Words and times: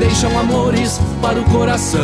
deixam 0.00 0.36
amores 0.38 0.98
para 1.20 1.38
o 1.38 1.44
coração. 1.44 2.00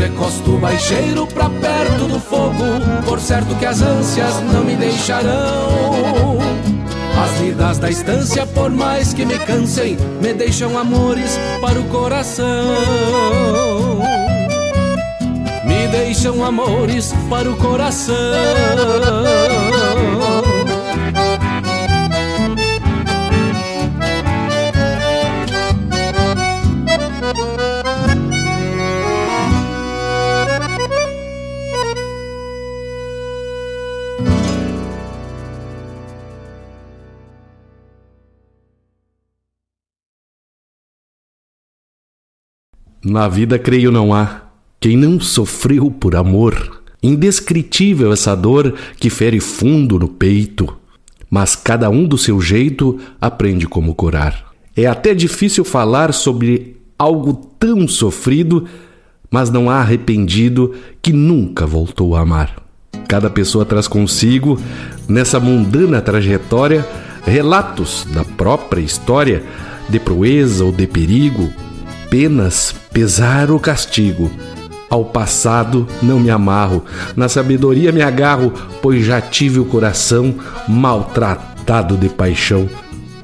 Recosto 0.00 0.52
baixeiro 0.52 1.26
pra 1.26 1.50
perto 1.50 2.08
do 2.08 2.18
fogo, 2.18 2.80
por 3.04 3.20
certo 3.20 3.54
que 3.56 3.66
as 3.66 3.82
ânsias 3.82 4.40
não 4.50 4.64
me 4.64 4.74
deixarão. 4.74 6.38
As 7.22 7.40
lidas 7.40 7.78
da 7.78 7.90
estância, 7.90 8.46
por 8.46 8.70
mais 8.70 9.12
que 9.12 9.26
me 9.26 9.38
cansem, 9.40 9.98
me 10.22 10.32
deixam 10.32 10.78
amores 10.78 11.38
para 11.60 11.78
o 11.78 11.84
coração. 11.84 12.46
Me 15.64 15.86
deixam 15.88 16.42
amores 16.42 17.12
para 17.28 17.50
o 17.50 17.56
coração. 17.56 18.14
Na 43.04 43.28
vida, 43.28 43.58
creio, 43.58 43.90
não 43.90 44.14
há 44.14 44.42
quem 44.82 44.96
não 44.96 45.20
sofreu 45.20 45.90
por 45.90 46.16
amor. 46.16 46.82
Indescritível 47.02 48.12
essa 48.12 48.34
dor 48.34 48.74
que 48.98 49.10
fere 49.10 49.40
fundo 49.40 49.98
no 49.98 50.08
peito, 50.08 50.76
mas 51.30 51.56
cada 51.56 51.88
um 51.88 52.06
do 52.06 52.18
seu 52.18 52.40
jeito 52.40 52.98
aprende 53.20 53.66
como 53.66 53.94
curar. 53.94 54.52
É 54.76 54.86
até 54.86 55.14
difícil 55.14 55.64
falar 55.64 56.12
sobre 56.12 56.76
algo 56.98 57.34
tão 57.58 57.88
sofrido, 57.88 58.66
mas 59.30 59.50
não 59.50 59.68
há 59.68 59.76
arrependido 59.76 60.74
que 61.00 61.12
nunca 61.12 61.66
voltou 61.66 62.14
a 62.14 62.20
amar. 62.20 62.56
Cada 63.08 63.28
pessoa 63.28 63.64
traz 63.64 63.88
consigo, 63.88 64.58
nessa 65.08 65.40
mundana 65.40 66.00
trajetória, 66.00 66.86
relatos 67.24 68.06
da 68.12 68.24
própria 68.24 68.80
história, 68.80 69.42
de 69.88 69.98
proeza 69.98 70.64
ou 70.64 70.72
de 70.72 70.86
perigo, 70.86 71.52
penas, 72.12 72.74
pesar 72.92 73.50
ou 73.50 73.58
castigo. 73.58 74.30
Ao 74.90 75.02
passado 75.02 75.88
não 76.02 76.20
me 76.20 76.28
amarro, 76.28 76.84
na 77.16 77.26
sabedoria 77.26 77.90
me 77.90 78.02
agarro, 78.02 78.52
pois 78.82 79.02
já 79.02 79.18
tive 79.18 79.58
o 79.58 79.64
coração 79.64 80.34
maltratado 80.68 81.96
de 81.96 82.10
paixão 82.10 82.68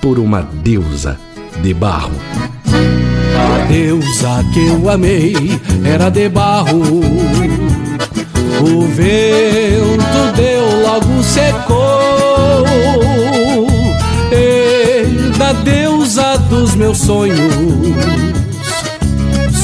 por 0.01 0.19
uma 0.19 0.41
deusa 0.41 1.19
de 1.61 1.75
barro. 1.75 2.15
A 3.37 3.67
deusa 3.67 4.43
que 4.55 4.67
eu 4.67 4.89
amei 4.89 5.35
era 5.85 6.09
de 6.09 6.27
barro. 6.31 6.81
O 8.63 8.87
vento 8.87 10.35
deu, 10.35 10.81
logo 10.81 11.23
secou. 11.23 11.77
E 14.33 15.37
da 15.37 15.53
deusa 15.53 16.39
dos 16.49 16.75
meus 16.75 16.97
sonhos 16.97 18.38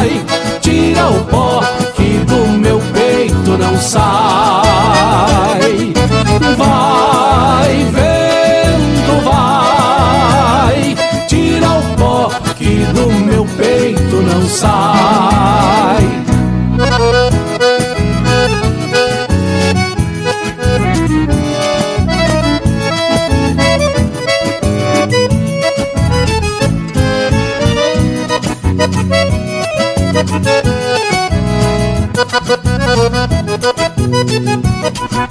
vai, 0.00 0.24
tira 0.60 1.10
o 1.10 1.24
pó 1.26 1.60
que 1.94 2.18
do 2.24 2.48
meu 2.58 2.80
peito 2.92 3.58
não 3.58 3.76
sai. 3.78 4.29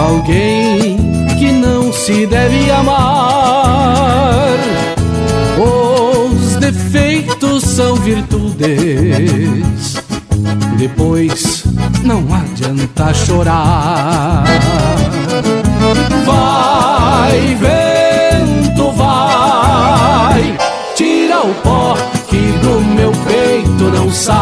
alguém 0.00 0.96
que 1.38 1.52
não 1.52 1.92
se 1.92 2.26
deve 2.26 2.70
amar. 2.70 4.56
Os 5.58 6.56
defeitos 6.56 7.64
são 7.64 7.96
virtudes, 7.96 8.62
depois 10.78 11.64
não 12.02 12.24
adianta 12.34 13.12
chorar. 13.12 14.44
Vai, 16.24 17.54
vento, 17.56 18.90
vai, 18.92 20.56
tira 20.94 21.40
o 21.40 21.52
pó 21.62 21.94
que 22.28 22.52
do 22.62 22.80
meu 22.80 23.12
peito 23.26 23.84
não 23.94 24.10
sai. 24.10 24.40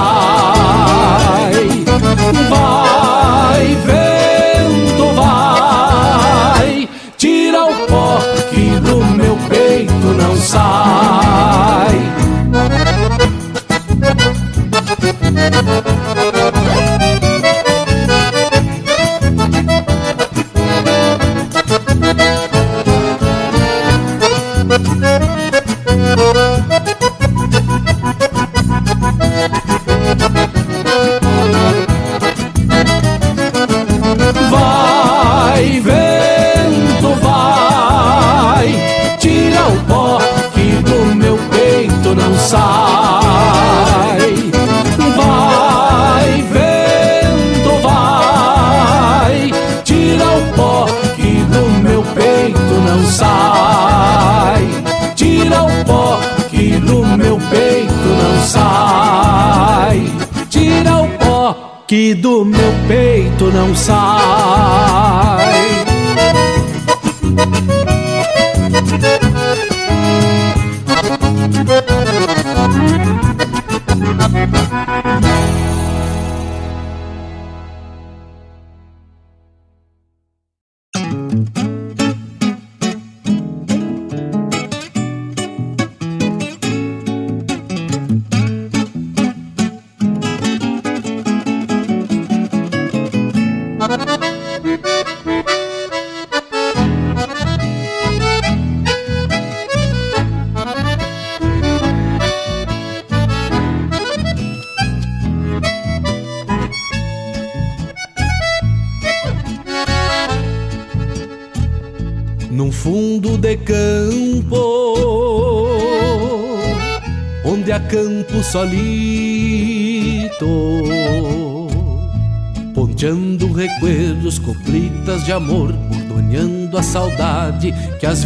Vai, 2.49 2.78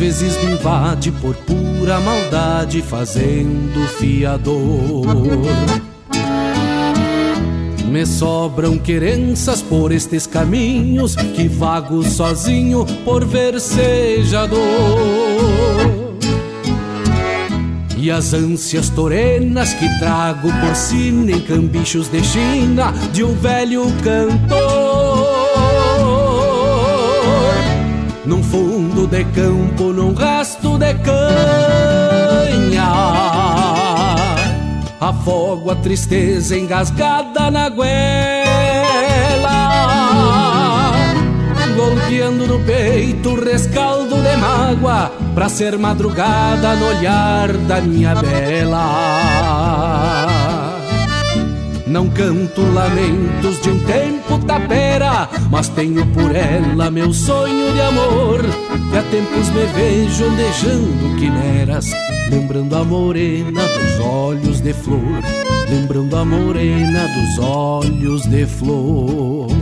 vezes 0.03 0.37
me 0.43 0.51
invade 0.51 1.13
por 1.13 1.33
pura 1.37 2.01
maldade, 2.01 2.83
fazendo 2.83 3.87
fiador. 3.87 5.07
Me 7.87 8.05
sobram 8.05 8.79
querenças 8.79 9.63
por 9.63 9.93
estes 9.93 10.27
caminhos 10.27 11.15
que 11.15 11.47
vago 11.47 12.03
sozinho 12.03 12.85
por 13.05 13.25
versejador. 13.25 14.59
E 17.97 18.11
as 18.11 18.35
ânsias 18.35 18.89
torenas 18.89 19.73
que 19.73 19.89
trago 20.01 20.49
por 20.53 20.75
sina 20.75 21.31
em 21.31 21.41
cambichos 21.41 22.09
de 22.09 22.25
China 22.25 22.93
de 23.13 23.23
um 23.23 23.35
velho 23.37 23.85
cantor. 24.03 24.83
Num 28.27 28.43
fundo 28.43 28.72
de 29.13 29.25
campo, 29.27 29.93
num 29.93 30.15
rasto 30.15 30.79
de 30.79 30.95
canha. 30.95 31.23
Afogo 34.99 35.71
a 35.71 35.77
tristeza 35.77 36.57
engasgada 36.57 37.51
na 37.51 37.69
goela 37.69 37.93
Golpeando 41.77 42.47
no 42.47 42.61
peito 42.61 43.31
o 43.31 43.45
rescaldo 43.45 44.15
de 44.23 44.37
mágoa 44.37 45.11
Pra 45.35 45.49
ser 45.49 45.77
madrugada 45.77 46.77
no 46.77 46.87
olhar 46.87 47.53
da 47.53 47.81
minha 47.81 48.15
bela. 48.15 49.43
Não 51.87 52.09
canto 52.09 52.63
lamentos 52.73 53.61
de 53.61 53.71
um 53.71 53.79
tempo 53.81 54.22
mas 55.51 55.69
tenho 55.69 56.05
por 56.07 56.35
ela 56.35 56.91
meu 56.91 57.13
sonho 57.13 57.73
de 57.73 57.81
amor. 57.81 58.41
Que 58.91 58.99
há 58.99 59.03
tempos 59.05 59.49
me 59.51 59.65
vejo 59.67 60.25
andejando 60.25 61.17
quimeras, 61.19 61.91
lembrando 62.31 62.77
a 62.77 62.85
morena 62.85 63.63
dos 63.63 64.07
olhos 64.07 64.61
de 64.61 64.73
flor, 64.75 65.23
lembrando 65.69 66.17
a 66.17 66.25
morena 66.25 67.07
dos 67.09 67.47
olhos 67.47 68.23
de 68.27 68.47
flor. 68.47 69.62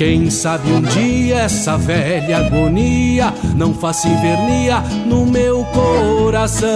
Quem 0.00 0.30
sabe 0.30 0.72
um 0.72 0.80
dia 0.80 1.40
essa 1.40 1.76
velha 1.76 2.38
agonia 2.38 3.34
não 3.54 3.74
faça 3.74 4.08
invernia 4.08 4.80
no 5.04 5.26
meu 5.26 5.62
coração. 5.64 6.70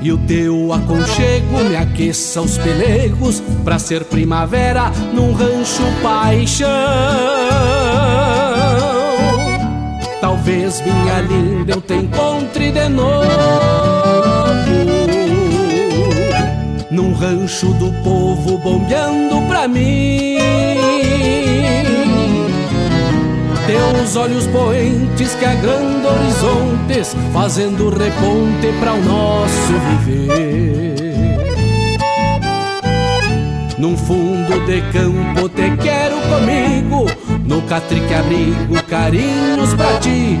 E 0.00 0.10
o 0.10 0.16
teu 0.16 0.72
aconchego 0.72 1.58
me 1.68 1.76
aqueça 1.76 2.40
os 2.40 2.56
pelegos 2.56 3.42
pra 3.64 3.78
ser 3.78 4.04
primavera 4.04 4.90
num 5.12 5.34
rancho 5.34 5.82
paixão. 6.02 6.70
Talvez 10.22 10.80
minha 10.80 11.20
linda 11.20 11.74
eu 11.74 11.82
te 11.82 11.92
encontre 11.92 12.70
de 12.70 12.88
novo 12.88 13.92
num 16.92 17.14
rancho 17.14 17.68
do 17.74 17.90
povo 18.02 18.58
bombeando 18.58 19.40
mim. 19.68 20.38
Teus 23.66 24.16
olhos 24.16 24.46
poentes 24.48 25.34
que 25.34 25.44
agrandam 25.44 26.14
horizontes, 26.14 27.16
fazendo 27.32 27.90
reponte 27.90 28.72
para 28.80 28.92
o 28.92 29.02
nosso 29.02 29.72
viver. 30.04 30.82
Num 33.78 33.96
fundo 33.96 34.64
de 34.66 34.80
campo 34.92 35.48
te 35.48 35.76
quero 35.78 36.16
comigo, 36.28 37.06
no 37.44 37.62
catrique 37.62 38.14
abrigo 38.14 38.82
carinhos 38.88 39.74
pra 39.74 39.98
ti, 39.98 40.38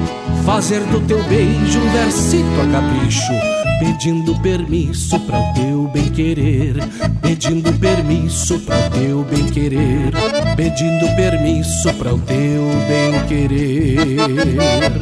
fazer 0.52 0.80
do 0.88 1.00
teu 1.06 1.22
beijo 1.30 1.80
um 1.80 1.90
versito 1.92 2.60
a 2.60 2.70
capricho 2.70 3.32
pedindo 3.80 4.38
permisso 4.42 5.18
para 5.20 5.40
o 5.40 5.54
teu 5.54 5.88
bem 5.88 6.12
querer, 6.12 6.74
pedindo 7.22 7.72
permisso 7.78 8.60
para 8.60 8.86
o 8.86 8.90
teu 8.90 9.24
bem 9.24 9.46
querer, 9.50 10.12
pedindo 10.54 11.06
permisso 11.16 11.94
para 11.94 12.12
o 12.14 12.18
teu 12.18 12.64
bem 12.86 13.26
querer. 13.28 14.92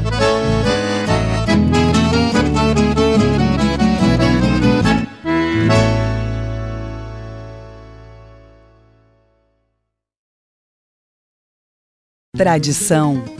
Tradição 12.36 13.39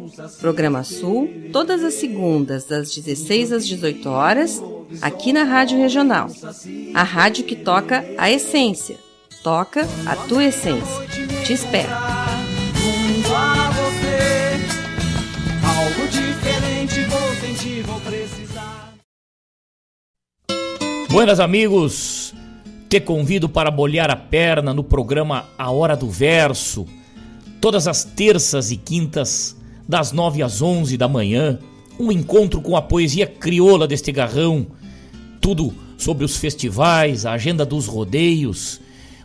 Programa 0.39 0.83
Sul, 0.83 1.29
todas 1.51 1.83
as 1.83 1.95
segundas, 1.95 2.65
das 2.65 2.93
16 2.93 3.51
às 3.51 3.67
18 3.67 4.09
horas, 4.09 4.61
aqui 5.01 5.31
na 5.31 5.43
Rádio 5.43 5.77
Regional. 5.77 6.27
A 6.93 7.03
rádio 7.03 7.43
que 7.43 7.55
toca 7.55 8.05
a 8.17 8.29
essência. 8.31 8.97
Toca 9.43 9.87
a 10.05 10.15
tua 10.15 10.45
essência. 10.45 11.07
Te 11.45 11.53
espero. 11.53 11.89
Buenas 21.09 21.41
amigos, 21.41 22.33
te 22.87 22.99
convido 22.99 23.49
para 23.49 23.69
bolhar 23.69 24.09
a 24.09 24.15
perna 24.15 24.73
no 24.73 24.83
programa 24.83 25.45
A 25.57 25.69
Hora 25.69 25.95
do 25.95 26.09
Verso, 26.09 26.87
todas 27.59 27.85
as 27.85 28.03
terças 28.03 28.71
e 28.71 28.77
quintas, 28.77 29.57
das 29.87 30.11
9 30.11 30.43
às 30.43 30.61
11 30.61 30.97
da 30.97 31.07
manhã, 31.07 31.59
um 31.99 32.11
encontro 32.11 32.61
com 32.61 32.75
a 32.75 32.81
poesia 32.81 33.27
crioula 33.27 33.87
deste 33.87 34.11
garrão, 34.11 34.67
tudo 35.39 35.73
sobre 35.97 36.25
os 36.25 36.37
festivais, 36.37 37.25
a 37.25 37.33
agenda 37.33 37.65
dos 37.65 37.85
rodeios, 37.85 38.81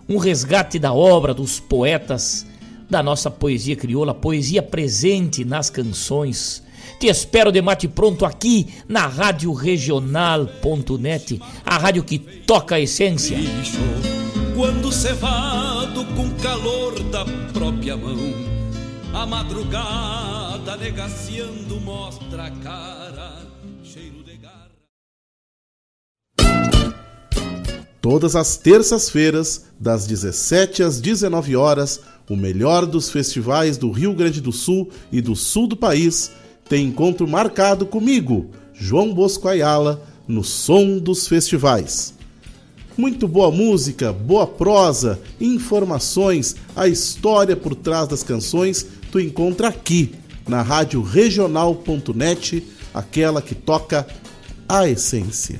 um 0.08 0.18
resgate 0.18 0.78
da 0.78 0.92
obra 0.92 1.32
dos 1.32 1.58
poetas 1.58 2.46
da 2.88 3.02
nossa 3.02 3.30
poesia 3.30 3.74
crioula, 3.74 4.14
poesia 4.14 4.62
presente 4.62 5.44
nas 5.44 5.68
canções. 5.68 6.62
Te 7.00 7.08
espero 7.08 7.50
de 7.50 7.60
mate 7.60 7.88
pronto 7.88 8.24
aqui 8.24 8.68
na 8.88 9.06
Rádio 9.06 9.52
Regional.net, 9.52 11.40
a 11.64 11.78
rádio 11.78 12.04
que 12.04 12.18
toca 12.18 12.76
a 12.76 12.80
essência. 12.80 13.36
Quando 14.54 14.92
cevado 14.92 16.04
com 16.14 16.30
calor 16.42 16.98
da 17.04 17.24
própria 17.52 17.96
mão, 17.96 18.55
a 19.16 19.24
madrugada 19.24 20.76
negaciando 20.76 21.80
mostra 21.80 22.44
a 22.44 22.50
cara, 22.50 23.46
cheiro 23.82 24.22
de 24.22 24.36
garra. 24.36 24.68
Todas 28.02 28.36
as 28.36 28.58
terças-feiras, 28.58 29.64
das 29.80 30.06
17 30.06 30.82
às 30.82 31.00
19 31.00 31.56
horas, 31.56 32.02
o 32.28 32.36
melhor 32.36 32.84
dos 32.84 33.08
festivais 33.08 33.78
do 33.78 33.90
Rio 33.90 34.12
Grande 34.12 34.42
do 34.42 34.52
Sul 34.52 34.90
e 35.10 35.22
do 35.22 35.34
sul 35.34 35.66
do 35.66 35.78
país 35.78 36.30
tem 36.68 36.84
encontro 36.84 37.26
marcado 37.26 37.86
comigo, 37.86 38.50
João 38.74 39.14
Bosco 39.14 39.48
Ayala, 39.48 40.06
no 40.28 40.44
Som 40.44 40.98
dos 40.98 41.26
Festivais. 41.26 42.14
Muito 42.98 43.28
boa 43.28 43.50
música, 43.50 44.10
boa 44.10 44.46
prosa, 44.46 45.20
informações, 45.38 46.56
a 46.74 46.88
história 46.88 47.54
por 47.54 47.74
trás 47.74 48.08
das 48.08 48.22
canções 48.22 48.86
tu 49.10 49.20
encontra 49.20 49.68
aqui 49.68 50.14
na 50.48 50.62
rádio 50.62 51.02
regional.net, 51.02 52.62
aquela 52.94 53.42
que 53.42 53.54
toca 53.54 54.06
a 54.68 54.88
essência. 54.88 55.58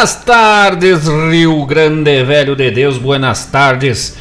Buenas 0.00 0.24
tardes, 0.24 1.06
Rio 1.30 1.66
Grande 1.66 2.24
Velho 2.24 2.56
de 2.56 2.70
Deus, 2.70 2.96
buenas 2.96 3.44
tardes 3.44 4.16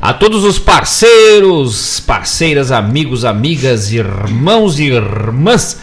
a 0.00 0.14
todos 0.14 0.44
os 0.44 0.58
parceiros, 0.58 2.00
parceiras, 2.00 2.72
amigos, 2.72 3.26
amigas, 3.26 3.92
irmãos 3.92 4.78
e 4.78 4.84
irmãs 4.84 5.78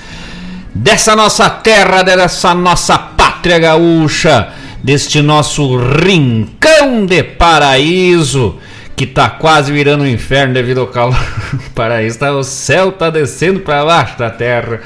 dessa 0.73 1.15
nossa 1.15 1.47
terra, 1.51 2.01
dessa 2.01 2.55
nossa 2.55 2.97
pátria 2.97 3.59
gaúcha, 3.59 4.53
deste 4.83 5.21
nosso 5.21 5.77
rincão 5.77 7.05
de 7.05 7.21
paraíso 7.21 8.57
que 8.95 9.05
tá 9.05 9.29
quase 9.29 9.71
virando 9.71 10.03
um 10.03 10.07
inferno 10.07 10.55
devido 10.55 10.79
ao 10.79 10.87
calor. 10.87 11.15
Paraíso 11.75 12.17
tá, 12.17 12.31
o 12.31 12.43
céu 12.43 12.91
tá 12.91 13.11
descendo 13.11 13.59
para 13.59 13.85
baixo 13.85 14.17
da 14.17 14.31
terra. 14.31 14.81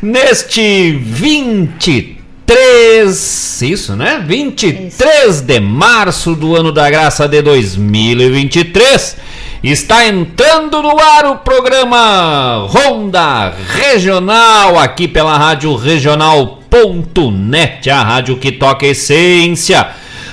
Neste 0.00 0.92
23 0.92 2.20
23, 2.50 3.16
isso, 3.62 3.96
né? 3.96 4.22
23 4.26 5.34
isso. 5.34 5.42
de 5.42 5.60
março 5.60 6.34
do 6.34 6.56
ano 6.56 6.72
da 6.72 6.88
graça 6.90 7.26
de 7.28 7.42
2023. 7.42 9.16
Está 9.62 10.06
entrando 10.06 10.82
no 10.82 10.98
ar 10.98 11.26
o 11.26 11.36
programa 11.36 12.66
Ronda 12.68 13.52
Regional 13.68 14.78
aqui 14.78 15.06
pela 15.06 15.36
Rádio 15.36 15.76
Regional.net, 15.76 16.40
a 17.90 18.02
rádio 18.02 18.38
que 18.38 18.52
toca 18.52 18.86
essência. 18.86 19.88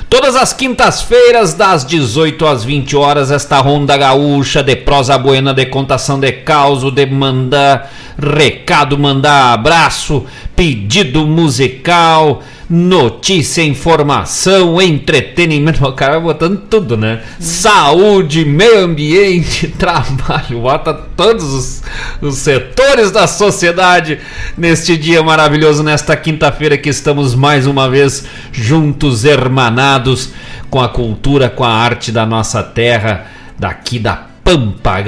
Todas 0.10 0.38
as 0.38 0.54
quintas-feiras, 0.54 1.54
das 1.54 1.86
18 1.86 2.48
às 2.48 2.64
20 2.64 2.96
horas, 2.96 3.30
esta 3.30 3.60
ronda 3.60 3.98
gaúcha 3.98 4.64
de 4.64 4.78
prosa 4.78 5.18
buena, 5.18 5.54
de 5.54 5.66
contação 5.66 6.18
de 6.18 6.32
causo, 6.32 6.90
de 6.90 7.06
mandar 7.06 7.92
recado, 8.18 8.98
mandar 8.98 9.52
abraço, 9.52 10.26
pedido 10.56 11.28
musical, 11.28 12.42
notícia, 12.70 13.62
informação, 13.62 14.82
entretenimento, 14.82 15.86
o 15.86 15.94
cara 15.94 16.20
botando 16.20 16.58
tudo, 16.70 16.98
né? 16.98 17.22
Saúde, 17.40 18.44
meio 18.44 18.80
ambiente, 18.80 19.68
trabalho, 19.80 20.62
bota 20.62 20.94
todos 20.94 21.44
os, 21.44 21.84
os 22.22 22.36
setores 22.36 23.10
da 23.10 23.26
sociedade 23.26 24.20
neste 24.58 24.98
dia 24.98 25.24
maravilhoso, 25.24 25.82
nesta 25.82 26.18
quinta-feira 26.18 26.78
que 26.78 26.90
estamos 26.90 27.34
mais 27.34 27.66
uma 27.66 27.90
vez 27.90 28.26
juntos, 28.52 29.24
hermanados 29.24 30.32
com 30.70 30.82
a 30.82 30.90
cultura, 30.90 31.50
com 31.50 31.64
a 31.64 31.72
arte 31.72 32.12
da 32.12 32.26
nossa 32.26 32.62
terra, 32.62 33.28
daqui 33.58 33.98
da 33.98 34.28
Pampa 34.44 35.04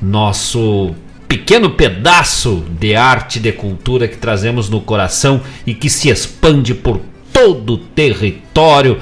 nosso 0.00 0.94
pequeno 1.28 1.70
pedaço 1.70 2.64
de 2.78 2.94
arte, 2.94 3.38
de 3.40 3.52
cultura 3.52 4.08
que 4.08 4.16
trazemos 4.16 4.68
no 4.68 4.80
coração 4.80 5.40
e 5.66 5.74
que 5.74 5.90
se 5.90 6.08
expande 6.08 6.74
por 6.74 7.00
todo 7.32 7.74
o 7.74 7.78
território 7.78 8.98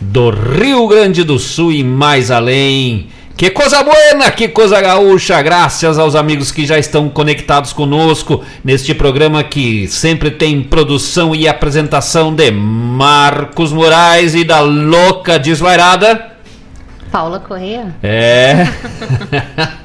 do 0.00 0.30
Rio 0.30 0.86
Grande 0.86 1.24
do 1.24 1.38
Sul 1.38 1.72
e 1.72 1.82
mais 1.82 2.30
além. 2.30 3.08
Que 3.36 3.50
coisa 3.50 3.84
boa, 3.84 4.30
que 4.32 4.48
coisa 4.48 4.80
gaúcha, 4.80 5.40
graças 5.40 5.96
aos 5.96 6.16
amigos 6.16 6.50
que 6.50 6.66
já 6.66 6.76
estão 6.76 7.08
conectados 7.08 7.72
conosco 7.72 8.42
neste 8.64 8.92
programa 8.94 9.44
que 9.44 9.86
sempre 9.86 10.32
tem 10.32 10.60
produção 10.60 11.36
e 11.36 11.46
apresentação 11.46 12.34
de 12.34 12.50
Marcos 12.50 13.72
Moraes 13.72 14.34
e 14.34 14.42
da 14.42 14.58
Louca 14.60 15.38
Desvairada. 15.38 16.32
Paula 17.12 17.38
Correia? 17.38 17.94
É. 18.02 18.66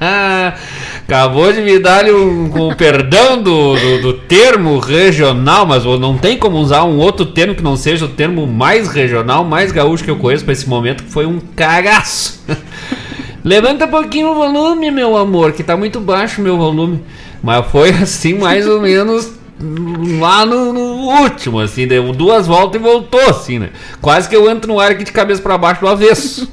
Acabou 1.06 1.52
de 1.52 1.60
me 1.60 1.78
dar 1.78 2.06
um, 2.06 2.68
o 2.68 2.74
perdão 2.74 3.36
do, 3.42 3.76
do, 3.76 4.00
do, 4.00 4.12
termo 4.14 4.78
regional, 4.78 5.66
mas 5.66 5.84
não 5.84 6.16
tem 6.16 6.38
como 6.38 6.56
usar 6.56 6.84
um 6.84 6.96
outro 6.96 7.26
termo 7.26 7.54
que 7.54 7.62
não 7.62 7.76
seja 7.76 8.06
o 8.06 8.08
termo 8.08 8.46
mais 8.46 8.88
regional, 8.88 9.44
mais 9.44 9.70
gaúcho 9.70 10.02
que 10.02 10.10
eu 10.10 10.16
conheço 10.16 10.44
para 10.44 10.54
esse 10.54 10.66
momento, 10.66 11.04
que 11.04 11.10
foi 11.10 11.26
um 11.26 11.38
cagaço. 11.54 12.42
Levanta 13.44 13.84
um 13.84 13.90
pouquinho 13.90 14.30
o 14.30 14.34
volume, 14.34 14.90
meu 14.90 15.14
amor, 15.14 15.52
que 15.52 15.62
tá 15.62 15.76
muito 15.76 16.00
baixo 16.00 16.40
o 16.40 16.44
meu 16.44 16.56
volume. 16.56 17.02
Mas 17.42 17.66
foi 17.66 17.90
assim, 17.90 18.38
mais 18.38 18.66
ou 18.66 18.80
menos 18.80 19.30
lá 20.18 20.46
no, 20.46 20.72
no, 20.72 21.20
último, 21.20 21.60
assim, 21.60 21.86
deu 21.86 22.12
duas 22.12 22.46
voltas 22.46 22.80
e 22.80 22.82
voltou, 22.82 23.20
assim, 23.28 23.58
né? 23.58 23.68
Quase 24.00 24.26
que 24.26 24.34
eu 24.34 24.50
entro 24.50 24.72
no 24.72 24.80
ar 24.80 24.92
aqui 24.92 25.04
de 25.04 25.12
cabeça 25.12 25.42
para 25.42 25.58
baixo 25.58 25.82
do 25.82 25.88
avesso. 25.88 26.50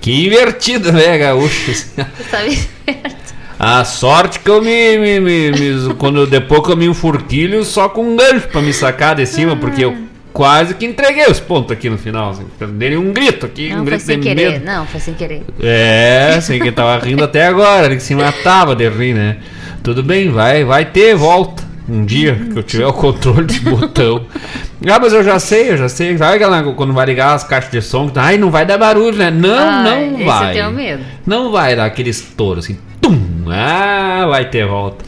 Que 0.00 0.26
invertido, 0.26 0.92
né, 0.92 1.16
gaúcho? 1.16 1.72
A 3.58 3.84
sorte 3.84 4.40
que 4.40 4.50
eu 4.50 4.60
me, 4.60 4.98
me, 4.98 5.20
me, 5.20 5.50
me, 5.52 5.94
quando 5.94 6.26
depois 6.26 6.62
que 6.62 6.72
eu 6.72 6.76
me 6.76 6.86
enfurquilho 6.86 7.64
só 7.64 7.88
com 7.88 8.02
um 8.02 8.16
gancho 8.16 8.48
para 8.48 8.60
me 8.60 8.72
sacar 8.72 9.14
de 9.14 9.26
cima, 9.26 9.56
porque 9.56 9.84
eu 9.84 9.96
quase 10.32 10.74
que 10.74 10.84
entreguei 10.84 11.26
os 11.30 11.38
pontos 11.38 11.70
aqui 11.70 11.88
no 11.88 11.96
final, 11.96 12.30
assim, 12.30 12.44
dele 12.72 12.96
um 12.96 13.12
grito 13.12 13.46
aqui, 13.46 13.70
não, 13.70 13.82
um 13.82 13.84
grito 13.84 14.02
sem 14.02 14.20
querer. 14.20 14.52
Medo. 14.52 14.64
Não, 14.64 14.86
foi 14.86 15.00
sem 15.00 15.14
querer. 15.14 15.42
É, 15.62 16.34
assim 16.36 16.58
que 16.58 16.72
tava 16.72 16.98
rindo 16.98 17.22
até 17.22 17.46
agora, 17.46 17.86
ele 17.86 17.96
que 17.96 18.02
se 18.02 18.14
matava 18.14 18.74
de 18.74 18.88
rir, 18.88 19.14
né? 19.14 19.38
Tudo 19.82 20.02
bem, 20.02 20.30
vai, 20.30 20.64
vai 20.64 20.84
ter 20.84 21.14
volta 21.14 21.63
um 21.88 22.04
dia 22.04 22.34
que 22.52 22.58
eu 22.58 22.62
tiver 22.62 22.86
o 22.86 22.92
controle 22.92 23.46
de 23.46 23.60
botão. 23.60 24.26
Ah, 24.86 24.98
mas 25.00 25.14
eu 25.14 25.24
já 25.24 25.38
sei, 25.38 25.70
eu 25.70 25.78
já 25.78 25.88
sei. 25.88 26.18
Sabe 26.18 26.34
aquela 26.34 26.62
quando 26.74 26.92
vai 26.92 27.06
ligar 27.06 27.32
as 27.32 27.42
caixas 27.42 27.70
de 27.70 27.80
som? 27.80 28.10
Ai, 28.16 28.36
não 28.36 28.50
vai 28.50 28.66
dar 28.66 28.76
barulho, 28.76 29.16
né? 29.16 29.30
Não, 29.30 29.56
ah, 29.56 29.82
não 29.82 30.14
esse 30.16 30.24
vai. 30.24 30.50
Eu 30.50 30.54
tenho 30.54 30.72
medo. 30.72 31.04
Não 31.24 31.50
vai 31.50 31.74
dar 31.74 31.86
aquele 31.86 32.10
estouro 32.10 32.58
assim. 32.58 32.76
Tum! 33.00 33.18
Ah, 33.48 34.26
vai 34.28 34.50
ter 34.50 34.66
volta. 34.66 35.02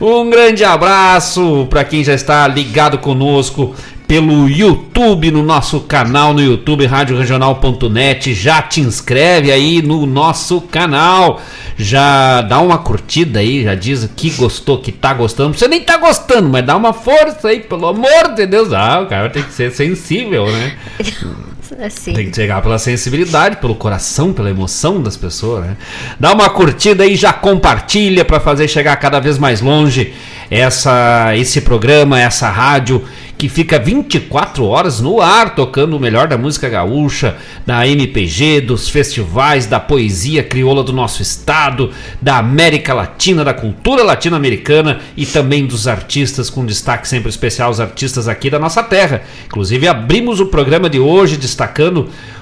Um 0.00 0.30
grande 0.30 0.64
abraço 0.64 1.66
para 1.68 1.84
quem 1.84 2.02
já 2.02 2.14
está 2.14 2.48
ligado 2.48 2.96
conosco 2.96 3.74
pelo 4.10 4.48
YouTube, 4.48 5.30
no 5.30 5.40
nosso 5.40 5.82
canal 5.82 6.34
no 6.34 6.42
YouTube, 6.42 6.84
radioregional.net. 6.84 8.34
Já 8.34 8.60
te 8.60 8.80
inscreve 8.80 9.52
aí 9.52 9.80
no 9.80 10.04
nosso 10.04 10.62
canal. 10.62 11.40
Já 11.76 12.42
dá 12.42 12.58
uma 12.58 12.78
curtida 12.78 13.38
aí, 13.38 13.62
já 13.62 13.76
diz 13.76 14.10
que 14.16 14.30
gostou, 14.30 14.78
que 14.78 14.90
tá 14.90 15.14
gostando. 15.14 15.56
Você 15.56 15.68
nem 15.68 15.82
tá 15.82 15.96
gostando, 15.96 16.48
mas 16.48 16.66
dá 16.66 16.76
uma 16.76 16.92
força 16.92 17.50
aí, 17.50 17.60
pelo 17.60 17.86
amor 17.86 18.34
de 18.34 18.46
Deus. 18.46 18.72
Ah, 18.72 19.00
o 19.00 19.06
cara 19.06 19.30
tem 19.30 19.44
que 19.44 19.52
ser 19.52 19.70
sensível, 19.70 20.44
né? 20.50 20.76
Assim. 21.78 22.12
Tem 22.12 22.30
que 22.30 22.36
chegar 22.36 22.60
pela 22.62 22.78
sensibilidade, 22.78 23.56
pelo 23.56 23.74
coração, 23.74 24.32
pela 24.32 24.50
emoção 24.50 25.02
das 25.02 25.16
pessoas, 25.16 25.64
né? 25.64 25.76
Dá 26.18 26.32
uma 26.32 26.48
curtida 26.50 27.04
aí, 27.04 27.16
já 27.16 27.32
compartilha 27.32 28.24
para 28.24 28.40
fazer 28.40 28.68
chegar 28.68 28.96
cada 28.96 29.20
vez 29.20 29.38
mais 29.38 29.60
longe 29.60 30.12
essa 30.50 31.36
esse 31.36 31.60
programa, 31.60 32.20
essa 32.20 32.50
rádio 32.50 33.04
que 33.38 33.48
fica 33.48 33.78
24 33.78 34.66
horas 34.66 35.00
no 35.00 35.18
ar 35.18 35.54
tocando 35.54 35.96
o 35.96 36.00
melhor 36.00 36.28
da 36.28 36.36
música 36.36 36.68
gaúcha, 36.68 37.38
da 37.64 37.88
MPG, 37.88 38.60
dos 38.60 38.90
festivais, 38.90 39.64
da 39.64 39.80
poesia 39.80 40.42
crioula 40.42 40.84
do 40.84 40.92
nosso 40.92 41.22
estado, 41.22 41.90
da 42.20 42.36
América 42.36 42.92
Latina, 42.92 43.42
da 43.42 43.54
cultura 43.54 44.02
latino-americana 44.02 45.00
e 45.16 45.24
também 45.24 45.66
dos 45.66 45.88
artistas 45.88 46.50
com 46.50 46.66
destaque 46.66 47.08
sempre 47.08 47.30
especial 47.30 47.70
os 47.70 47.80
artistas 47.80 48.28
aqui 48.28 48.50
da 48.50 48.58
nossa 48.58 48.82
terra. 48.82 49.22
Inclusive 49.46 49.88
abrimos 49.88 50.38
o 50.38 50.46
programa 50.46 50.90
de 50.90 50.98
hoje 50.98 51.38
destacando 51.38 51.59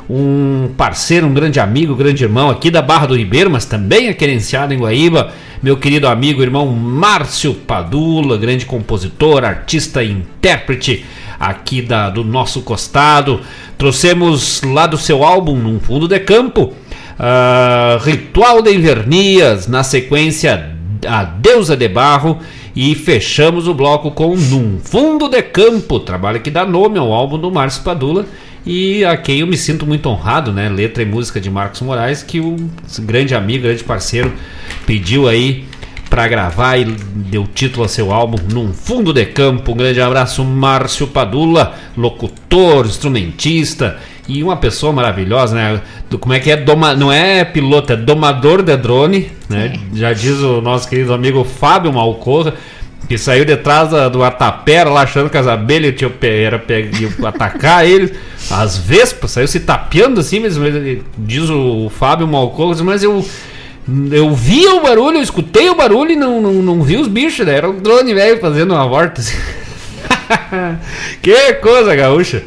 um 0.09 0.71
parceiro, 0.77 1.27
um 1.27 1.35
grande 1.35 1.61
amigo, 1.61 1.95
grande 1.95 2.25
irmão 2.25 2.49
aqui 2.49 2.71
da 2.71 2.81
Barra 2.81 3.07
do 3.07 3.17
Ribeiro, 3.17 3.51
mas 3.51 3.67
também 3.67 4.09
é 4.09 4.15
querenciado 4.15 4.73
em 4.73 4.79
Guaíba, 4.79 5.33
meu 5.63 5.77
querido 5.77 6.09
amigo, 6.09 6.43
irmão 6.43 6.67
Márcio 6.67 7.53
Padula, 7.53 8.39
grande 8.39 8.65
compositor, 8.65 9.45
artista 9.45 10.03
e 10.03 10.11
intérprete 10.11 11.05
aqui 11.39 11.83
da, 11.83 12.09
do 12.09 12.25
nosso 12.25 12.63
costado. 12.63 13.41
Trouxemos 13.77 14.63
lá 14.63 14.87
do 14.87 14.97
seu 14.97 15.23
álbum, 15.23 15.57
Num 15.57 15.79
Fundo 15.79 16.09
de 16.09 16.19
Campo, 16.21 16.73
uh, 17.19 18.03
Ritual 18.03 18.63
de 18.63 18.75
Invernias, 18.75 19.67
na 19.67 19.83
sequência 19.83 20.75
A 21.07 21.25
Deusa 21.25 21.77
de 21.77 21.89
Barro. 21.89 22.39
E 22.75 22.95
fechamos 22.95 23.67
o 23.67 23.75
bloco 23.75 24.13
com 24.13 24.37
Num 24.37 24.79
Fundo 24.81 25.29
de 25.29 25.43
Campo, 25.43 25.99
trabalho 25.99 26.41
que 26.41 26.51
dá 26.51 26.65
nome 26.65 26.97
ao 26.97 27.13
álbum 27.13 27.37
do 27.37 27.51
Márcio 27.51 27.83
Padula 27.83 28.25
e 28.69 29.03
a 29.03 29.17
quem 29.17 29.41
eu 29.41 29.47
me 29.47 29.57
sinto 29.57 29.87
muito 29.87 30.11
honrado, 30.11 30.53
né? 30.53 30.69
Letra 30.69 31.03
e 31.03 31.07
música 31.07 31.41
de 31.41 31.51
Marcos 31.51 31.81
Moraes, 31.81 32.23
que 32.23 32.39
o 32.39 32.55
grande 33.01 33.35
amigo, 33.35 33.63
grande 33.63 33.83
parceiro, 33.83 34.31
pediu 34.85 35.27
aí 35.27 35.65
para 36.11 36.29
gravar 36.29 36.77
e 36.77 36.85
deu 36.85 37.47
título 37.47 37.85
ao 37.85 37.89
seu 37.89 38.13
álbum 38.13 38.37
Num 38.53 38.75
Fundo 38.75 39.11
de 39.11 39.25
Campo. 39.25 39.73
Um 39.73 39.77
grande 39.77 40.03
abraço, 40.03 40.45
Márcio 40.45 41.07
Padula, 41.07 41.77
locutor, 41.97 42.85
instrumentista 42.85 43.97
e 44.29 44.45
uma 44.45 44.59
pessoa 44.59 44.93
maravilhosa, 44.93 45.55
né? 45.55 45.81
Como 46.21 46.35
é 46.35 46.39
que 46.39 46.51
é? 46.51 46.57
Doma, 46.59 46.95
não 46.95 47.11
é 47.11 47.47
piloto, 47.47 47.95
é 47.95 47.97
domador 47.97 48.63
de 48.63 48.77
drone, 48.77 49.31
né? 49.49 49.81
Já 49.95 50.13
diz 50.13 50.41
o 50.41 50.61
nosso 50.61 50.87
querido 50.87 51.15
amigo 51.15 51.43
Fábio 51.43 51.91
Malcorra 51.91 52.53
que 53.07 53.17
saiu 53.17 53.45
de 53.45 53.57
trás 53.57 53.91
do 54.11 54.23
Atapera 54.23 54.91
lá 54.91 55.03
achando 55.03 55.31
que 55.31 55.37
as 55.37 55.47
abelhas 55.47 55.95
tinham, 55.97 56.13
era, 56.21 56.63
iam 57.01 57.27
atacar 57.27 57.87
ele. 57.87 58.13
As 58.51 58.77
vespas, 58.77 59.31
saiu 59.31 59.49
se 59.49 59.61
tapeando 59.61 60.21
assim, 60.21 60.41
mas 60.41 60.55
diz 61.17 61.49
o 61.49 61.91
Fábio 61.91 62.27
Malcouros, 62.27 62.81
mas 62.81 63.03
eu. 63.03 63.25
Eu 64.11 64.35
vi 64.35 64.67
o 64.67 64.83
barulho, 64.83 65.17
eu 65.17 65.23
escutei 65.23 65.71
o 65.71 65.75
barulho 65.75 66.11
e 66.11 66.17
não, 66.17 66.43
não, 66.43 66.53
não 66.53 66.83
vi 66.83 66.99
os 66.99 67.09
bichos, 67.09 67.47
né? 67.47 67.55
Era 67.55 67.71
um 67.71 67.79
drone 67.79 68.13
velho 68.13 68.39
fazendo 68.39 68.75
uma 68.75 68.87
volta. 68.87 69.23
Assim. 69.23 69.35
que 71.23 71.55
coisa 71.55 71.97
gaúcha! 71.97 72.43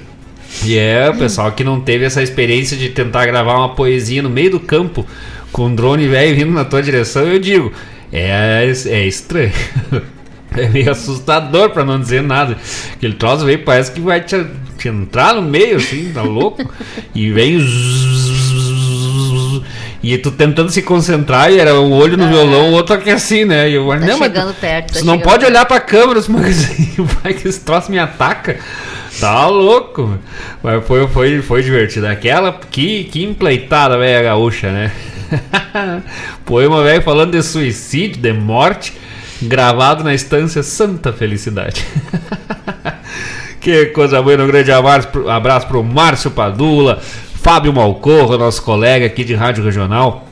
E 0.64 0.78
é 0.78 1.10
o 1.10 1.18
pessoal 1.18 1.52
que 1.52 1.64
não 1.64 1.82
teve 1.82 2.06
essa 2.06 2.22
experiência 2.22 2.78
de 2.78 2.90
tentar 2.90 3.26
gravar 3.26 3.58
uma 3.58 3.70
poesia 3.70 4.22
no 4.22 4.30
meio 4.30 4.52
do 4.52 4.60
campo 4.60 5.04
com 5.52 5.66
um 5.66 5.74
drone 5.74 6.08
velho 6.08 6.36
vindo 6.36 6.52
na 6.52 6.64
tua 6.64 6.84
direção, 6.84 7.24
eu 7.24 7.40
digo, 7.40 7.74
é, 8.14 8.72
é 8.86 9.08
estranho. 9.08 9.52
É 10.58 10.68
meio 10.68 10.92
assustador, 10.92 11.70
pra 11.70 11.86
não 11.86 12.00
dizer 12.00 12.22
nada. 12.22 12.58
Aquele 12.94 13.14
troço 13.14 13.46
veio, 13.46 13.64
parece 13.64 13.92
que 13.92 14.02
vai 14.02 14.22
te, 14.22 14.46
te 14.78 14.90
entrar 14.90 15.34
no 15.34 15.42
meio, 15.42 15.78
assim, 15.78 16.12
tá 16.14 16.22
louco? 16.22 16.70
E 17.16 17.32
vem. 17.32 17.58
E 20.04 20.18
tu 20.18 20.32
tentando 20.32 20.70
se 20.70 20.82
concentrar, 20.82 21.52
e 21.52 21.60
era 21.60 21.80
um 21.80 21.94
olho 21.94 22.18
no 22.18 22.28
violão, 22.28 22.72
o 22.72 22.74
outro 22.74 22.96
aqui 22.96 23.12
assim, 23.12 23.46
né? 23.46 23.70
E 23.70 23.76
eu, 23.76 23.88
tá 23.88 24.00
não, 24.00 24.18
chegando 24.18 24.48
mas, 24.48 24.58
perto. 24.58 24.94
Tá 24.94 25.00
você 25.00 25.06
não 25.06 25.20
pode 25.20 25.46
olhar 25.46 25.66
pra 25.66 25.80
câmera, 25.80 26.20
mas 26.28 26.70
vai 26.98 27.34
que 27.34 27.48
esse 27.48 27.60
troço 27.62 27.90
me 27.90 28.00
ataca. 28.00 28.60
Tá 29.20 29.48
louco. 29.48 30.18
Mas 30.64 30.86
foi, 30.86 31.08
foi, 31.08 31.42
foi 31.42 31.62
divertido. 31.62 32.08
Aquela, 32.08 32.60
que, 32.72 33.06
que 33.06 33.24
empleitada, 33.24 33.98
velho, 33.98 34.24
gaúcha, 34.24 34.72
né? 34.72 34.92
Poema, 36.44 36.84
velho, 36.84 37.02
falando 37.04 37.32
de 37.32 37.44
suicídio, 37.44 38.22
de 38.22 38.34
morte 38.34 38.94
gravado 39.42 40.04
na 40.04 40.14
estância 40.14 40.62
Santa 40.64 41.12
Felicidade. 41.12 41.86
que 43.60 43.88
coisa 43.88 44.22
boa, 44.22 44.42
um 44.42 44.48
grande 44.48 44.72
abraço, 44.72 45.68
para 45.68 45.78
o 45.78 45.84
Márcio 45.84 46.32
Padula, 46.32 47.02
Fábio 47.36 47.74
Malcorro, 47.74 48.38
nosso 48.38 48.62
colega 48.62 49.06
aqui 49.06 49.24
de 49.24 49.34
Rádio 49.34 49.64
Regional, 49.64 50.28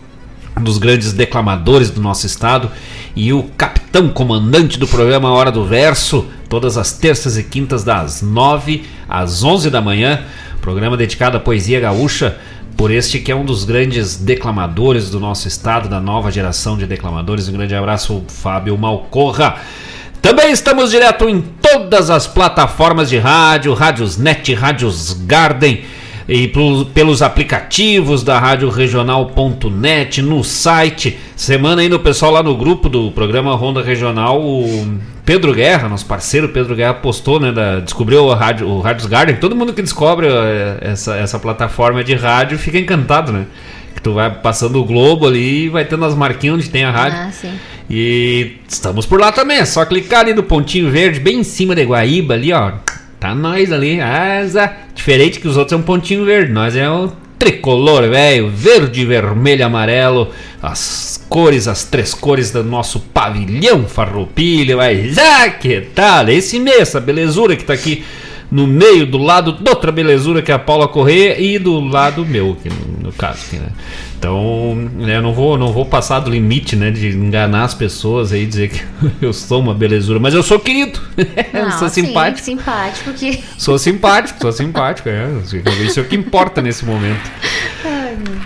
um 0.57 0.63
dos 0.63 0.77
grandes 0.77 1.13
declamadores 1.13 1.89
do 1.89 2.01
nosso 2.01 2.25
estado, 2.25 2.71
e 3.15 3.33
o 3.33 3.43
capitão 3.57 4.09
comandante 4.09 4.77
do 4.77 4.87
programa 4.87 5.31
Hora 5.31 5.51
do 5.51 5.65
Verso, 5.65 6.27
todas 6.47 6.77
as 6.77 6.93
terças 6.93 7.37
e 7.37 7.43
quintas 7.43 7.83
das 7.83 8.21
9 8.21 8.83
às 9.07 9.43
11 9.43 9.69
da 9.69 9.81
manhã, 9.81 10.21
programa 10.61 10.95
dedicado 10.95 11.37
à 11.37 11.39
poesia 11.39 11.79
gaúcha 11.79 12.37
por 12.79 12.91
este 12.91 13.19
que 13.19 13.29
é 13.29 13.35
um 13.35 13.43
dos 13.43 13.65
grandes 13.65 14.15
declamadores 14.15 15.09
do 15.09 15.19
nosso 15.19 15.49
estado, 15.49 15.89
da 15.89 15.99
nova 15.99 16.31
geração 16.31 16.77
de 16.77 16.85
declamadores. 16.87 17.49
Um 17.49 17.51
grande 17.51 17.75
abraço, 17.75 18.23
Fábio 18.29 18.77
Malcorra. 18.77 19.57
Também 20.21 20.49
estamos 20.53 20.89
direto 20.89 21.27
em 21.27 21.41
todas 21.41 22.09
as 22.09 22.25
plataformas 22.25 23.09
de 23.09 23.17
rádio, 23.17 23.73
Rádios 23.73 24.15
Net, 24.15 24.53
Rádios 24.53 25.11
Garden 25.11 25.83
e 26.29 26.47
pelos 26.93 27.23
aplicativos 27.23 28.23
da 28.23 28.37
Rádio 28.37 28.69
Regional.net, 28.69 30.21
no 30.21 30.43
site. 30.43 31.17
Semana 31.35 31.81
ainda 31.81 31.95
o 31.95 31.99
pessoal 31.99 32.31
lá 32.31 32.43
no 32.43 32.55
grupo 32.55 32.87
do 32.87 33.09
programa 33.09 33.55
Ronda 33.55 33.81
Regional, 33.81 34.39
o 34.39 34.99
Pedro 35.25 35.55
Guerra, 35.55 35.89
nosso 35.89 36.05
parceiro 36.05 36.49
Pedro 36.49 36.75
Guerra, 36.75 36.93
postou, 36.93 37.39
né? 37.39 37.51
Da, 37.51 37.79
descobriu 37.79 38.25
o 38.25 38.33
rádio, 38.35 38.67
o 38.67 38.79
Rádios 38.79 39.07
Garden. 39.07 39.37
Todo 39.37 39.55
mundo 39.55 39.73
que 39.73 39.81
descobre 39.81 40.27
eh, 40.27 40.77
essa, 40.81 41.15
essa 41.15 41.39
plataforma 41.39 42.03
de 42.03 42.13
rádio 42.13 42.59
fica 42.59 42.77
encantado, 42.77 43.31
né? 43.31 43.47
Que 43.95 44.01
tu 44.01 44.13
vai 44.13 44.29
passando 44.29 44.79
o 44.79 44.85
globo 44.85 45.25
ali 45.25 45.65
e 45.65 45.69
vai 45.69 45.83
tendo 45.83 46.05
as 46.05 46.13
marquinhas 46.13 46.57
onde 46.57 46.69
tem 46.69 46.83
a 46.83 46.91
rádio. 46.91 47.19
Ah, 47.21 47.31
sim. 47.31 47.53
E 47.89 48.57
estamos 48.67 49.07
por 49.07 49.19
lá 49.19 49.31
também, 49.31 49.57
é 49.57 49.65
só 49.65 49.83
clicar 49.83 50.19
ali 50.19 50.35
no 50.35 50.43
pontinho 50.43 50.91
verde, 50.91 51.19
bem 51.19 51.39
em 51.39 51.43
cima 51.43 51.73
de 51.73 51.83
Guaíba 51.83 52.35
ali, 52.35 52.53
ó. 52.53 52.73
Tá 53.19 53.35
nós 53.35 53.71
ali, 53.71 53.99
asa. 53.99 54.71
Diferente 54.95 55.39
que 55.39 55.47
os 55.47 55.57
outros 55.57 55.73
é 55.73 55.81
um 55.81 55.85
pontinho 55.85 56.23
verde, 56.23 56.51
nós 56.51 56.75
é 56.75 56.89
o 56.89 57.11
tricolor, 57.37 58.09
velho, 58.09 58.49
verde, 58.49 59.05
vermelho, 59.05 59.65
amarelo, 59.65 60.29
as 60.61 61.25
cores, 61.29 61.67
as 61.67 61.85
três 61.85 62.13
cores 62.13 62.51
do 62.51 62.63
nosso 62.63 62.99
pavilhão 62.99 63.85
farroupilha, 63.85 64.75
mas 64.75 65.17
ah, 65.17 65.49
que 65.49 65.81
tal? 65.95 66.27
Esse 66.29 66.59
mesmo, 66.59 66.81
essa 66.81 66.99
belezura 66.99 67.55
que 67.55 67.63
tá 67.63 67.73
aqui 67.73 68.03
no 68.51 68.65
meio, 68.65 69.05
do 69.05 69.17
lado 69.17 69.53
de 69.53 69.69
outra 69.69 69.91
belezura 69.91 70.41
que 70.41 70.51
é 70.51 70.55
a 70.55 70.59
Paula 70.59 70.87
Correia 70.87 71.39
e 71.39 71.59
do 71.59 71.79
lado 71.79 72.25
meu, 72.25 72.57
que 72.61 72.69
no, 72.69 73.03
no 73.03 73.13
caso, 73.13 73.45
aqui, 73.45 73.57
né? 73.57 73.69
Então, 74.17 74.75
né, 74.75 75.17
eu 75.17 75.21
não 75.21 75.33
vou, 75.33 75.57
não 75.57 75.71
vou 75.71 75.85
passar 75.85 76.19
do 76.19 76.29
limite, 76.29 76.75
né, 76.75 76.91
de 76.91 77.07
enganar 77.09 77.63
as 77.63 77.73
pessoas 77.73 78.33
aí, 78.33 78.45
dizer 78.45 78.69
que 78.69 78.81
eu 79.25 79.31
sou 79.31 79.61
uma 79.61 79.73
belezura, 79.73 80.19
mas 80.19 80.33
eu 80.33 80.43
sou 80.43 80.59
querido. 80.59 80.99
Não, 81.53 81.71
sou 81.77 81.89
sim, 81.89 82.05
simpático. 82.05 82.45
simpático 82.45 83.13
que... 83.13 83.43
Sou 83.57 83.77
simpático, 83.77 84.41
sou 84.41 84.51
simpático, 84.51 85.09
é. 85.09 85.27
Isso 85.83 85.99
é 85.99 86.03
o 86.03 86.05
que 86.05 86.15
importa 86.15 86.61
nesse 86.61 86.85
momento. 86.85 87.31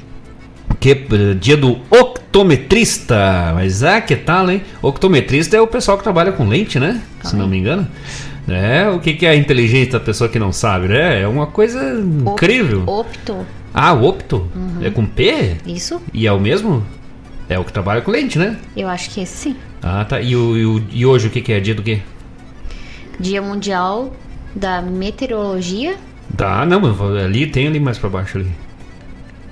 que 0.80 0.92
é 0.92 1.34
dia 1.40 1.58
do 1.58 1.80
optometrista. 1.90 3.52
Mas 3.54 3.84
ah, 3.84 4.00
que 4.00 4.16
tal, 4.16 4.50
hein? 4.50 4.62
Optometrista 4.82 5.58
é 5.58 5.62
o 5.62 5.68
pessoal 5.68 5.98
que 5.98 6.04
trabalha 6.04 6.32
com 6.32 6.48
lente, 6.48 6.80
né? 6.80 7.02
Se 7.24 7.36
não 7.36 7.48
me 7.48 7.58
engano. 7.58 7.88
É, 8.48 8.90
o 8.90 9.00
que, 9.00 9.14
que 9.14 9.26
é 9.26 9.30
a 9.30 9.36
inteligência 9.36 9.94
da 9.94 10.00
pessoa 10.02 10.30
que 10.30 10.38
não 10.38 10.52
sabe, 10.52 10.90
né? 10.90 11.22
É 11.22 11.28
uma 11.28 11.48
coisa 11.48 12.00
incrível. 12.00 12.84
Opto. 12.86 13.46
Ah, 13.74 13.94
opto? 13.94 14.48
Uhum. 14.54 14.86
É 14.86 14.90
com 14.90 15.06
P? 15.06 15.56
Isso. 15.66 16.02
E 16.14 16.28
é 16.28 16.32
o 16.32 16.40
mesmo? 16.40 16.84
É 17.54 17.60
o 17.60 17.64
que 17.64 17.72
trabalha 17.72 18.02
com 18.02 18.10
lente, 18.10 18.40
né? 18.40 18.58
Eu 18.76 18.88
acho 18.88 19.12
que 19.12 19.22
esse 19.22 19.38
sim. 19.38 19.56
Ah, 19.80 20.04
tá. 20.04 20.20
E, 20.20 20.36
o, 20.36 20.58
e, 20.58 20.66
o, 20.66 20.84
e 20.92 21.06
hoje 21.06 21.28
o 21.28 21.30
que, 21.30 21.40
que 21.40 21.54
é? 21.54 21.60
Dia 21.60 21.76
do 21.76 21.84
quê? 21.84 22.02
Dia 23.20 23.44
Mundial 23.44 24.12
da 24.56 24.82
Meteorologia. 24.82 25.96
Tá, 26.36 26.66
não, 26.66 26.80
mas 26.80 27.00
ali 27.24 27.46
tem 27.46 27.68
ali 27.68 27.80
mais 27.80 28.00
pra 28.00 28.10
baixo 28.10 28.40
ali. 28.40 28.50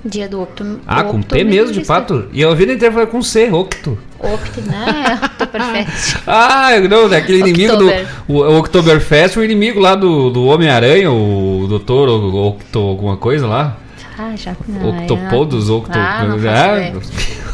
Dia 0.04 0.28
do 0.28 0.42
Octo. 0.42 0.80
Ah, 0.84 1.04
com 1.04 1.22
P 1.22 1.44
mesmo 1.44 1.72
de 1.72 1.84
pato? 1.84 2.26
E 2.32 2.42
a 2.42 2.52
vida 2.54 2.72
inteira 2.72 2.92
foi 2.92 3.06
com 3.06 3.22
C, 3.22 3.52
Octo. 3.52 3.96
Octo, 4.18 4.60
né? 4.62 5.20
Oktoberfest. 5.22 6.16
ah, 6.26 6.70
não, 6.90 7.08
daquele 7.08 7.38
inimigo 7.38 7.76
do. 7.76 7.88
O, 8.26 8.58
Oktoberfest, 8.58 9.36
o 9.36 9.44
inimigo 9.44 9.78
lá 9.78 9.94
do, 9.94 10.28
do 10.30 10.46
Homem-Aranha, 10.46 11.12
o 11.12 11.66
doutor 11.68 12.08
Octo, 12.08 12.80
alguma 12.80 13.16
coisa 13.16 13.46
lá. 13.46 13.76
Ah, 14.18 14.34
já 14.34 14.50
Octopodos, 14.52 15.70
Octo. 15.70 15.96
Ah, 15.96 16.26
é, 16.44 16.92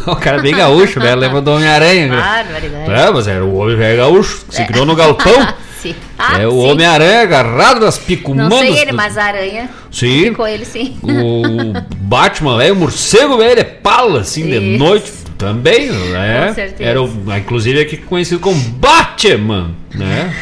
o 0.12 0.16
cara 0.16 0.38
é 0.38 0.42
bem 0.42 0.54
gaúcho, 0.54 0.98
né? 1.00 1.14
Lembra 1.14 1.40
do 1.40 1.50
Homem-Aranha. 1.50 2.08
Barbaridade. 2.08 2.90
É, 2.90 3.10
mas 3.10 3.28
era 3.28 3.44
o 3.44 3.56
homem 3.56 3.76
velho 3.76 3.98
gaúcho, 3.98 4.44
se 4.48 4.64
criou 4.64 4.86
no 4.86 4.94
galpão. 4.94 5.48
sim. 5.80 5.94
Ah, 6.18 6.40
é 6.40 6.46
o 6.46 6.56
Homem-Aranha 6.56 7.22
agarrado 7.22 7.80
nas 7.80 7.98
picumandas. 7.98 8.50
Não 8.50 8.58
sei 8.58 8.78
ele, 8.78 8.92
mas 8.92 9.16
a 9.16 9.24
aranha. 9.24 9.70
Sim. 9.90 10.30
Ficou 10.30 10.46
ele, 10.46 10.64
sim. 10.64 10.96
O 11.02 11.72
Batman, 11.96 12.62
é 12.62 12.72
o 12.72 12.76
morcego, 12.76 13.36
velho, 13.38 13.52
ele 13.52 13.60
é 13.60 13.64
pala, 13.64 14.20
assim, 14.20 14.48
Isso. 14.48 14.60
de 14.60 14.78
noite. 14.78 15.12
Também, 15.38 15.88
né? 15.88 16.48
Com 16.48 16.54
certeza. 16.54 16.90
Era 16.90 17.38
inclusive 17.38 17.80
aqui 17.80 17.96
conhecido 17.96 18.40
como 18.40 18.58
Batman, 18.60 19.70
né? 19.94 20.34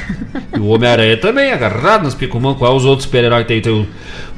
e 0.56 0.59
o 0.59 0.68
Homem-Aranha 0.68 1.18
também, 1.18 1.52
agarrado 1.52 2.04
nas 2.04 2.14
picumandas. 2.14 2.59
Qual 2.59 2.74
os 2.74 2.87
outros 2.87 3.04
super-heróis 3.04 3.42
que 3.42 3.48
tem? 3.48 3.61
Tem 3.61 3.72
o, 3.72 3.87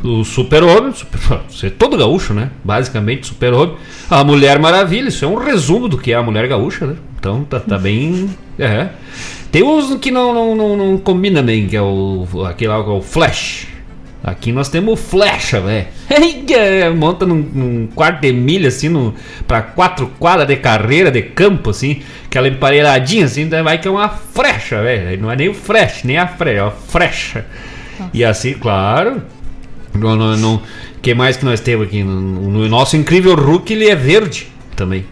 o 0.03 0.25
Super-Homem, 0.25 0.93
super, 0.93 1.21
você 1.49 1.69
é 1.69 1.71
todo 1.71 1.97
gaúcho, 1.97 2.35
né? 2.35 2.51
Basicamente, 2.65 3.29
Super-Homem. 3.29 3.77
A 4.11 4.25
Mulher 4.25 4.59
Maravilha, 4.59 5.09
isso 5.09 5.25
é 5.25 5.29
um 5.29 5.37
resumo 5.37 5.89
do 5.89 5.97
que 5.97 6.11
é 6.13 6.17
a 6.17 6.23
Mulher 6.23 6.49
Gaúcha, 6.49 6.87
né? 6.87 6.97
Então 7.21 7.45
tá, 7.45 7.61
tá 7.61 7.79
bem. 7.79 8.29
É. 8.59 8.89
Tem 9.53 9.63
uns 9.63 9.95
que 10.01 10.11
não, 10.11 10.35
não, 10.35 10.57
não, 10.57 10.77
não 10.77 10.99
combina 10.99 11.41
bem, 11.41 11.69
que 11.69 11.77
é 11.77 11.83
o. 11.83 12.27
aquele 12.45 12.71
lá, 12.71 12.83
que 12.83 12.91
é 12.91 12.93
o 12.93 13.01
Flash. 13.01 13.68
Aqui 14.23 14.51
nós 14.51 14.69
temos 14.69 15.01
flecha, 15.01 15.61
velho. 15.61 15.87
Monta 16.97 17.25
num, 17.25 17.37
num, 17.37 17.87
quarto 17.95 18.21
de 18.21 18.33
milha, 18.33 18.69
assim, 18.69 18.89
no, 18.89 19.15
pra 19.47 19.63
quatro 19.63 20.09
quadras 20.19 20.49
de 20.49 20.57
carreira, 20.57 21.11
de 21.11 21.23
campo, 21.23 21.71
assim. 21.71 22.03
Aquela 22.27 22.49
emparelhadinha, 22.49 23.25
assim, 23.25 23.49
vai 23.49 23.79
que 23.79 23.87
é 23.87 23.91
uma 23.91 24.09
frecha, 24.09 24.83
velho. 24.83 25.21
Não 25.23 25.31
é 25.31 25.37
nem 25.37 25.49
o 25.49 25.55
flash, 25.55 26.03
nem 26.05 26.19
a 26.19 26.27
frecha, 26.27 26.59
é 26.59 26.61
a 26.61 26.71
frecha. 26.71 27.47
Nossa. 27.99 28.11
E 28.13 28.25
assim, 28.25 28.55
claro. 28.55 29.23
No, 29.95 30.17
no, 30.37 30.63
que 31.01 31.15
mais 31.15 31.37
que 31.37 31.45
nós 31.45 31.61
temos 31.61 31.87
aqui? 31.87 32.03
No, 32.03 32.21
no 32.21 32.69
nosso 32.69 32.97
incrível 32.97 33.35
Hulk, 33.35 33.73
ele 33.73 33.89
é 33.89 33.95
verde 33.95 34.49
também 34.77 35.05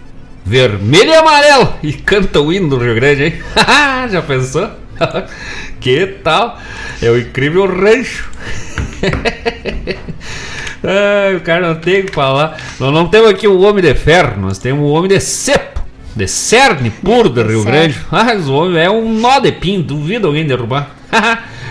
vermelho 0.47 1.11
e 1.11 1.15
amarelo 1.15 1.75
e 1.83 1.93
canta 1.93 2.41
o 2.41 2.53
hino 2.53 2.69
do 2.69 2.79
Rio 2.79 2.95
Grande, 2.95 3.25
hein? 3.25 3.35
Já 4.09 4.23
pensou? 4.23 4.71
que 5.81 6.07
tal? 6.23 6.59
É 7.03 7.11
o 7.11 7.19
incrível 7.19 7.67
rancho. 7.67 8.31
O 11.37 11.41
cara 11.41 11.69
não 11.69 11.81
tem 11.81 12.03
o 12.03 12.07
que 12.07 12.13
falar. 12.13 12.57
Nós 12.79 12.93
não 12.93 13.09
temos 13.09 13.31
aqui 13.31 13.49
o 13.49 13.61
homem 13.61 13.83
de 13.83 13.95
ferro, 13.95 14.41
nós 14.41 14.59
temos 14.59 14.85
o 14.85 14.93
homem 14.93 15.09
de 15.09 15.21
cepo, 15.21 15.81
de 16.15 16.29
cerne 16.29 16.91
puro 16.91 17.29
do 17.29 17.43
Rio 17.43 17.65
Grande. 17.65 17.99
Ah, 18.11 18.35
os 18.35 18.49
homens 18.49 18.77
é 18.77 18.91
um 18.91 19.13
nó 19.13 19.41
de 19.41 19.53
pin, 19.53 19.81
duvido 19.81 20.29
alguém 20.29 20.47
derrubar. 20.47 20.95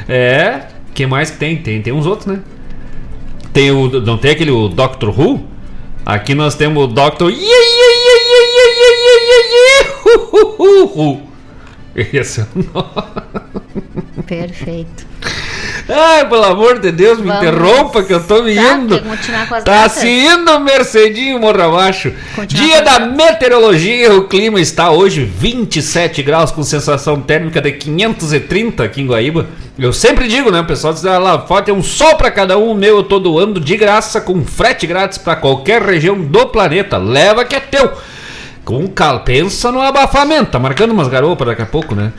é, 0.10 0.64
que 0.94 1.06
mais 1.06 1.32
que 1.32 1.38
tem? 1.38 1.58
Tem, 1.58 1.82
tem 1.82 1.94
uns 1.94 2.06
outros, 2.06 2.28
né? 2.28 2.40
Tem 3.54 3.72
o, 3.72 4.02
não 4.02 4.18
tem 4.18 4.32
aquele 4.32 4.52
o 4.52 4.68
Doctor 4.68 5.18
Who? 5.18 5.46
Aqui 6.06 6.36
nós 6.36 6.56
temos 6.56 6.84
o 6.84 6.88
Doctor. 6.88 7.32
Esse 11.96 12.42
é 12.42 12.44
o 12.44 12.66
nome. 12.74 12.90
Perfeito. 14.28 15.08
Ai, 15.88 16.28
pelo 16.28 16.44
amor 16.44 16.80
de 16.80 16.92
Deus, 16.92 17.20
me 17.20 17.28
Vamos. 17.28 17.44
interrompa 17.44 18.04
que 18.04 18.12
eu 18.12 18.24
tô 18.24 18.42
me 18.42 18.56
tá, 18.56 18.74
indo. 18.74 19.02
Tá 19.64 19.88
se 19.88 20.08
indo 20.08 20.60
Mercedinho 20.60 21.40
morra 21.40 21.66
abaixo. 21.66 22.12
Dia 22.48 22.82
da 22.82 23.02
meteorologia, 23.02 24.16
o 24.16 24.28
clima 24.28 24.60
está 24.60 24.90
hoje 24.90 25.24
27 25.24 26.24
graus 26.24 26.52
com 26.52 26.64
sensação 26.64 27.22
térmica 27.22 27.62
de 27.62 27.72
530 27.72 28.84
aqui 28.84 29.02
em 29.02 29.08
Guaíba. 29.08 29.46
Eu 29.78 29.94
sempre 29.94 30.28
digo, 30.28 30.50
né, 30.50 30.64
pessoal 30.64 30.94
diz 30.94 31.06
ah, 31.06 31.20
lá, 31.20 31.40
forte 31.46 31.70
é 31.70 31.74
um 31.74 31.84
sol 31.84 32.16
para 32.16 32.32
cada 32.32 32.58
um, 32.58 32.72
o 32.72 32.76
meu 32.76 32.98
eu 32.98 33.04
tô 33.04 33.20
doando 33.20 33.60
de 33.60 33.78
graça 33.78 34.20
com 34.20 34.44
frete 34.44 34.88
grátis 34.88 35.18
para 35.20 35.36
qualquer 35.36 35.84
região 35.84 36.20
do 36.20 36.48
planeta. 36.48 36.98
Leva 36.98 37.46
que 37.46 37.56
é 37.56 37.60
teu. 37.60 37.92
Com 38.64 38.88
cal, 38.88 39.20
pensa 39.20 39.72
no 39.72 39.80
abafamento, 39.80 40.52
tá 40.52 40.58
marcando 40.58 40.90
umas 40.92 41.08
garopas 41.08 41.46
daqui 41.46 41.62
a 41.62 41.68
pouco, 41.68 41.94
né? 41.94 42.12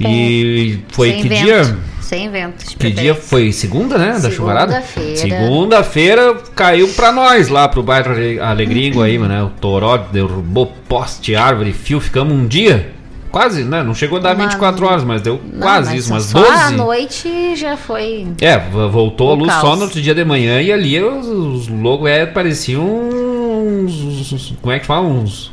E 0.00 0.80
foi 0.90 1.10
Sem 1.12 1.22
que 1.22 1.28
vento. 1.28 1.44
dia? 1.44 1.76
Sem 2.12 2.28
vento. 2.28 2.66
Que 2.76 2.90
dia 2.90 3.14
foi? 3.14 3.52
Segunda, 3.52 3.96
né? 3.96 4.18
Da 4.20 4.30
chuvarada? 4.30 4.82
Segunda-feira. 4.82 5.16
Segunda-feira 5.16 6.34
caiu 6.54 6.86
pra 6.88 7.10
nós 7.10 7.48
lá 7.48 7.66
pro 7.66 7.82
bairro 7.82 8.12
Alegringo 8.42 9.00
aí, 9.00 9.18
né? 9.18 9.42
O 9.42 9.48
Toró 9.48 9.96
derrubou 9.96 10.70
poste, 10.86 11.34
árvore, 11.34 11.72
fio, 11.72 12.00
ficamos 12.00 12.34
um 12.34 12.46
dia. 12.46 12.92
Quase, 13.30 13.64
né? 13.64 13.82
Não 13.82 13.94
chegou 13.94 14.18
a 14.18 14.20
dar 14.20 14.36
Uma... 14.36 14.44
24 14.44 14.86
horas, 14.86 15.04
mas 15.04 15.22
deu 15.22 15.40
não, 15.42 15.60
quase 15.60 15.88
mas 15.88 16.00
isso, 16.00 16.12
umas 16.12 16.24
só 16.24 16.42
12. 16.42 16.52
à 16.52 16.70
noite 16.72 17.56
já 17.56 17.78
foi. 17.78 18.26
É, 18.42 18.58
voltou 18.58 19.30
a 19.30 19.34
luz 19.34 19.48
caos. 19.50 19.60
só 19.62 19.74
no 19.74 19.84
outro 19.84 19.98
dia 19.98 20.14
de 20.14 20.22
manhã 20.22 20.60
e 20.60 20.70
ali 20.70 21.02
os, 21.02 21.26
os 21.26 21.68
logos 21.68 22.10
é, 22.10 22.26
pareciam 22.26 22.84
uns. 22.84 24.54
Como 24.60 24.70
é 24.70 24.78
que 24.78 24.84
fala? 24.84 25.06
Uns 25.08 25.50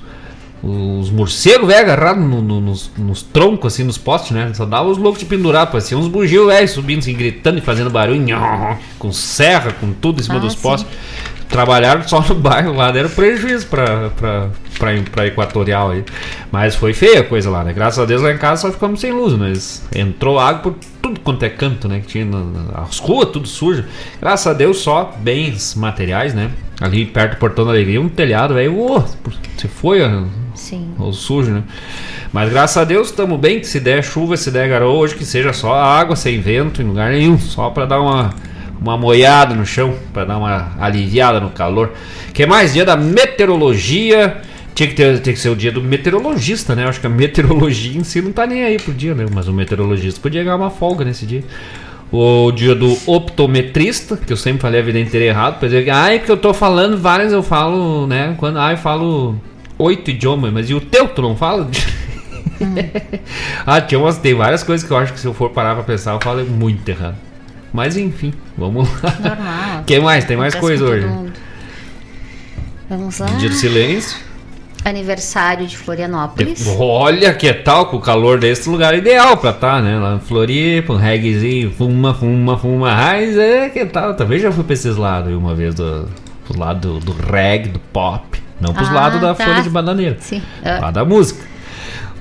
os 0.61 1.09
morcegos, 1.09 1.67
velho, 1.67 1.79
agarrados 1.79 2.23
no, 2.23 2.41
no, 2.41 2.59
nos, 2.59 2.91
nos, 2.97 3.21
troncos, 3.23 3.73
assim, 3.73 3.83
nos 3.83 3.97
postes, 3.97 4.31
né? 4.31 4.51
Só 4.53 4.65
dava 4.65 4.89
os 4.89 4.97
loucos 4.97 5.19
de 5.19 5.25
pendurar, 5.25 5.67
parecia 5.67 5.97
uns 5.97 6.07
bugios, 6.07 6.47
velho, 6.47 6.67
subindo, 6.67 6.99
assim, 6.99 7.13
gritando 7.13 7.59
e 7.59 7.61
fazendo 7.61 7.89
barulho, 7.89 8.19
com 8.97 9.11
serra, 9.11 9.71
com 9.71 9.93
tudo 9.93 10.19
em 10.19 10.23
cima 10.23 10.35
ah, 10.35 10.39
dos 10.39 10.55
postes. 10.55 10.89
Trabalharam 11.47 12.07
só 12.07 12.21
no 12.21 12.35
bairro 12.39 12.73
lá, 12.73 12.91
deram 12.91 13.09
prejuízo 13.09 13.67
pra, 13.67 14.09
pra, 14.09 14.49
pra, 14.77 14.91
pra 15.11 15.27
Equatorial 15.27 15.91
aí. 15.91 16.03
Mas 16.51 16.75
foi 16.75 16.93
feia 16.93 17.21
a 17.21 17.23
coisa 17.23 17.49
lá, 17.49 17.63
né? 17.63 17.73
Graças 17.73 17.97
a 17.97 18.05
Deus 18.05 18.21
lá 18.21 18.31
em 18.31 18.37
casa 18.37 18.63
só 18.63 18.71
ficamos 18.71 18.99
sem 18.99 19.11
luz, 19.11 19.33
mas 19.33 19.87
entrou 19.95 20.37
água 20.37 20.61
por 20.61 20.75
tudo 21.01 21.19
quanto 21.21 21.43
é 21.43 21.49
canto, 21.49 21.87
né? 21.87 22.01
Que 22.01 22.07
tinha 22.07 22.27
as 22.75 22.99
ruas, 22.99 23.29
tudo 23.29 23.47
sujo. 23.47 23.83
Graças 24.19 24.45
a 24.45 24.53
Deus 24.53 24.79
só 24.79 25.15
bens 25.19 25.73
materiais, 25.73 26.33
né? 26.35 26.51
Ali 26.79 27.05
perto 27.05 27.31
do 27.31 27.39
Portão 27.39 27.65
da 27.65 27.71
Alegria, 27.71 27.99
um 27.99 28.07
telhado, 28.07 28.53
velho, 28.53 28.77
oh, 28.79 29.03
se 29.57 29.67
foi, 29.67 29.99
Sim. 30.59 30.89
Ou 30.99 31.13
sujo, 31.13 31.51
né? 31.51 31.63
Mas 32.33 32.49
graças 32.49 32.77
a 32.77 32.83
Deus 32.83 33.07
estamos 33.07 33.39
bem, 33.39 33.63
se 33.63 33.79
der 33.79 34.03
chuva, 34.03 34.35
se 34.35 34.51
der 34.51 34.67
garoa, 34.67 34.91
hoje 34.91 35.15
que 35.15 35.25
seja 35.25 35.53
só 35.53 35.73
água, 35.73 36.15
sem 36.15 36.39
vento, 36.41 36.81
em 36.81 36.85
lugar 36.85 37.11
nenhum, 37.11 37.39
só 37.39 37.69
para 37.69 37.85
dar 37.85 38.01
uma 38.01 38.31
uma 38.81 38.97
moiada 38.97 39.53
no 39.53 39.65
chão, 39.65 39.93
para 40.13 40.25
dar 40.25 40.37
uma 40.37 40.71
aliviada 40.79 41.39
no 41.39 41.49
calor. 41.49 41.91
Que 42.33 42.45
mais? 42.45 42.73
Dia 42.73 42.85
da 42.85 42.95
meteorologia. 42.95 44.41
Tinha 44.73 44.87
que, 44.87 44.95
ter, 44.95 45.19
tinha 45.19 45.33
que 45.33 45.39
ser 45.39 45.49
o 45.49 45.55
dia 45.55 45.73
do 45.73 45.81
meteorologista, 45.81 46.73
né? 46.73 46.87
Acho 46.87 47.01
que 47.01 47.07
a 47.07 47.09
meteorologia 47.09 47.99
em 47.99 48.03
si 48.05 48.21
não 48.21 48.31
tá 48.31 48.47
nem 48.47 48.63
aí 48.63 48.77
pro 48.77 48.93
dia, 48.93 49.13
né? 49.13 49.25
Mas 49.33 49.49
o 49.49 49.53
meteorologista 49.53 50.21
podia 50.21 50.41
ganhar 50.41 50.55
uma 50.55 50.69
folga 50.69 51.03
nesse 51.03 51.25
dia. 51.25 51.43
O 52.11 52.51
dia 52.51 52.73
do 52.73 52.97
optometrista, 53.05 54.15
que 54.15 54.31
eu 54.31 54.37
sempre 54.37 54.61
falei 54.61 54.79
a 54.79 54.83
vida 54.83 54.99
inteira 54.99 55.25
errado, 55.25 55.57
pois 55.59 55.73
é, 55.73 55.89
ai, 55.89 56.19
porque 56.19 56.31
eu 56.31 56.37
tô 56.37 56.53
falando 56.53 56.97
várias, 56.97 57.33
eu 57.33 57.43
falo, 57.43 58.07
né? 58.07 58.35
Quando, 58.37 58.57
ai, 58.57 58.77
falo 58.77 59.35
oito 59.79 60.11
idiomas, 60.11 60.53
mas 60.53 60.69
e 60.69 60.73
o 60.73 60.81
teu 60.81 61.07
tu 61.07 61.21
não 61.21 61.35
fala? 61.35 61.69
Hum. 62.61 62.75
ah, 63.65 63.81
tinha 63.81 63.97
umas, 63.97 64.17
tem 64.17 64.35
várias 64.35 64.61
coisas 64.61 64.85
que 64.85 64.93
eu 64.93 64.97
acho 64.97 65.13
que 65.13 65.19
se 65.19 65.25
eu 65.25 65.33
for 65.33 65.49
parar 65.49 65.73
pra 65.75 65.83
pensar, 65.83 66.11
eu 66.13 66.19
falo 66.21 66.45
muito 66.45 66.87
errado. 66.87 67.15
Mas 67.71 67.95
enfim, 67.95 68.33
vamos 68.57 68.89
lá. 69.01 69.15
Normal. 69.19 69.83
que 69.87 69.99
mais? 69.99 70.25
Tem 70.25 70.35
mais 70.35 70.55
coisa 70.55 70.83
hoje? 70.83 71.07
Vamos 72.89 73.19
lá. 73.19 73.27
Dia 73.27 73.49
do 73.49 73.55
silêncio. 73.55 74.17
Aniversário 74.83 75.67
de 75.67 75.77
Florianópolis. 75.77 76.65
Olha 76.79 77.33
que 77.33 77.53
tal, 77.53 77.87
com 77.87 77.97
o 77.97 78.01
calor 78.01 78.39
desse 78.39 78.67
lugar 78.69 78.95
ideal 78.95 79.37
pra 79.37 79.51
estar, 79.51 79.75
tá, 79.75 79.81
né? 79.81 79.99
Lá 79.99 80.15
em 80.15 80.19
Floripa, 80.19 80.93
um 80.93 80.95
reggaezinho, 80.95 81.71
fuma, 81.71 82.13
fuma, 82.13 82.57
fuma, 82.57 82.93
raiz, 82.93 83.37
é 83.37 83.69
que 83.69 83.85
tal. 83.85 84.15
Também 84.15 84.39
já 84.39 84.51
fui 84.51 84.63
pra 84.63 84.73
esses 84.73 84.95
lados 84.95 85.33
uma 85.33 85.53
vez, 85.53 85.75
do, 85.75 86.07
do 86.49 86.57
lado 86.57 86.99
do, 86.99 87.11
do 87.11 87.11
reggae, 87.11 87.69
do 87.69 87.79
pop. 87.79 88.41
Não 88.59 88.73
pros 88.73 88.89
ah, 88.89 88.93
lados 88.93 89.21
da 89.21 89.33
tá. 89.33 89.45
folha 89.45 89.61
de 89.61 89.69
bananeira. 89.69 90.17
Sim. 90.19 90.41
Uh. 90.61 90.81
Lá 90.81 90.91
da 90.91 91.05
música. 91.05 91.43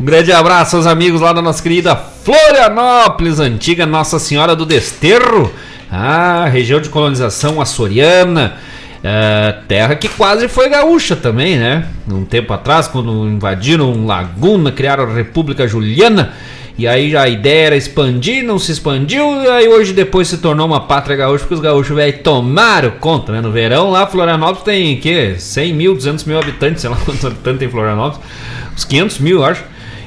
Um 0.01 0.05
grande 0.05 0.33
abraço 0.33 0.77
aos 0.77 0.87
amigos 0.87 1.21
lá 1.21 1.33
da 1.33 1.43
nossa 1.43 1.61
querida 1.61 1.97
Florianópolis, 1.97 3.41
antiga 3.41 3.85
Nossa 3.85 4.19
Senhora 4.19 4.55
do 4.55 4.65
Desterro. 4.65 5.53
Ah, 5.91 6.49
região 6.51 6.81
de 6.81 6.89
colonização 6.89 7.61
açoriana. 7.61 8.55
É, 9.03 9.55
terra 9.69 9.95
que 9.95 10.09
quase 10.09 10.49
foi 10.49 10.69
gaúcha 10.69 11.15
também, 11.15 11.57
né? 11.57 11.87
Um 12.11 12.25
tempo 12.25 12.53
atrás, 12.53 12.89
quando 12.89 13.27
invadiram 13.27 14.07
Laguna, 14.07 14.73
criaram 14.73 15.05
a 15.05 15.15
República 15.15 15.67
Juliana. 15.67 16.33
E 16.79 16.87
aí 16.87 17.17
a 17.17 17.29
ideia 17.29 17.67
era 17.67 17.77
expandir, 17.77 18.45
não 18.45 18.57
se 18.57 18.71
expandiu, 18.71 19.43
e 19.43 19.49
aí 19.49 19.69
hoje 19.69 19.93
depois 19.93 20.29
se 20.29 20.39
tornou 20.39 20.65
uma 20.65 20.81
pátria 20.83 21.17
gaúcha, 21.17 21.41
porque 21.41 21.55
os 21.55 21.61
gaúchos 21.61 21.97
velho 21.97 22.23
tomaram 22.23 22.93
conta, 23.01 23.33
né? 23.33 23.41
No 23.41 23.51
verão 23.51 23.91
lá, 23.91 24.07
Florianópolis 24.07 24.63
tem 24.63 24.97
que 25.01 25.35
100 25.37 25.75
mil, 25.75 25.93
200 25.93 26.25
mil 26.25 26.39
habitantes, 26.39 26.81
sei 26.81 26.89
lá 26.89 26.97
quantos 27.05 27.25
habitantes 27.25 27.59
tem 27.59 27.69
Florianópolis, 27.69 28.25
uns 28.73 28.85
500 28.85 29.19
mil, 29.19 29.45
acho. 29.45 29.65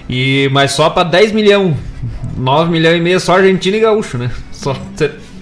E, 0.09 0.49
mas 0.53 0.71
só 0.71 0.89
para 0.89 1.03
10 1.03 1.33
milhões, 1.33 1.75
9 2.37 2.71
milhões 2.71 2.97
e 2.97 3.01
meio 3.01 3.19
só 3.19 3.35
argentino 3.35 3.75
e 3.75 3.81
gaúcho, 3.81 4.17
né? 4.17 4.31
Só 4.53 4.73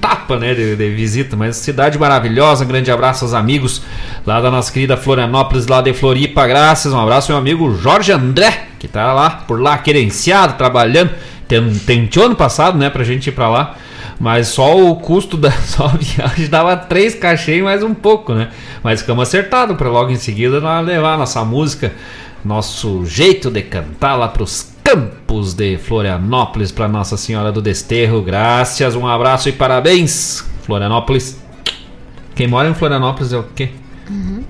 tapa 0.01 0.37
né, 0.37 0.55
de, 0.55 0.75
de, 0.75 0.89
visita, 0.89 1.35
mas 1.35 1.57
cidade 1.57 1.99
maravilhosa. 1.99 2.65
Um 2.65 2.67
grande 2.67 2.89
abraço 2.89 3.25
aos 3.25 3.35
amigos 3.35 3.83
lá 4.25 4.41
da 4.41 4.49
nossa 4.49 4.71
querida 4.71 4.97
Florianópolis, 4.97 5.67
lá 5.67 5.79
de 5.79 5.93
Floripa, 5.93 6.47
graças. 6.47 6.91
Um 6.91 6.99
abraço 6.99 7.31
meu 7.31 7.37
amigo 7.37 7.77
Jorge 7.77 8.11
André, 8.11 8.68
que 8.79 8.87
tá 8.87 9.13
lá 9.13 9.29
por 9.29 9.61
lá, 9.61 9.77
querenciado, 9.77 10.53
trabalhando. 10.53 11.11
Tentou 11.85 12.25
ano 12.25 12.35
passado, 12.35 12.77
né, 12.77 12.89
pra 12.89 13.03
gente 13.03 13.27
ir 13.27 13.31
pra 13.33 13.49
lá. 13.49 13.75
Mas 14.19 14.49
só 14.49 14.77
o 14.77 14.95
custo 14.95 15.37
da 15.37 15.51
só 15.63 15.87
viagem 15.87 16.47
dava 16.47 16.75
três 16.75 17.15
cachê 17.15 17.61
mais 17.61 17.83
um 17.83 17.93
pouco, 17.93 18.33
né? 18.33 18.49
Mas 18.83 19.01
ficamos 19.01 19.27
acertados 19.27 19.77
para 19.77 19.89
logo 19.89 20.11
em 20.11 20.15
seguida 20.15 20.59
nós 20.59 20.85
levar 20.85 21.17
nossa 21.17 21.43
música, 21.45 21.93
nosso 22.43 23.05
jeito 23.05 23.49
de 23.49 23.61
cantar 23.61 24.15
lá 24.15 24.27
pros 24.27 24.73
campos 24.83 25.53
de 25.53 25.77
Florianópolis 25.77 26.71
para 26.71 26.87
Nossa 26.87 27.15
Senhora 27.15 27.51
do 27.51 27.61
Desterro. 27.61 28.21
Graças, 28.21 28.95
um 28.95 29.07
abraço 29.07 29.47
e 29.47 29.51
parabéns, 29.51 30.43
Florianópolis. 30.63 31.39
Quem 32.35 32.47
mora 32.47 32.69
em 32.69 32.73
Florianópolis 32.73 33.31
é 33.31 33.37
o 33.37 33.43
quê? 33.55 33.69
Uhum. 34.09 34.43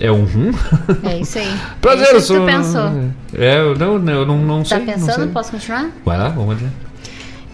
É 0.00 0.10
um 0.12 0.24
rum? 0.24 0.52
É 1.08 1.18
isso 1.20 1.38
aí. 1.38 1.52
Prazer, 1.80 2.06
é 2.06 2.16
isso 2.16 2.32
que 2.32 2.38
sou. 2.38 2.40
tu 2.40 2.46
pensou. 2.46 2.90
É, 3.36 3.58
eu 3.58 3.76
não, 3.76 3.94
eu 4.12 4.26
não, 4.26 4.38
não 4.38 4.58
Tá 4.62 4.76
sei. 4.76 4.78
não 4.78 4.86
pensando? 4.86 5.14
sei. 5.14 5.26
Posso 5.28 5.50
continuar? 5.52 5.90
Vai 6.04 6.18
lá, 6.18 6.28
vamos 6.28 6.56
ver. 6.58 6.68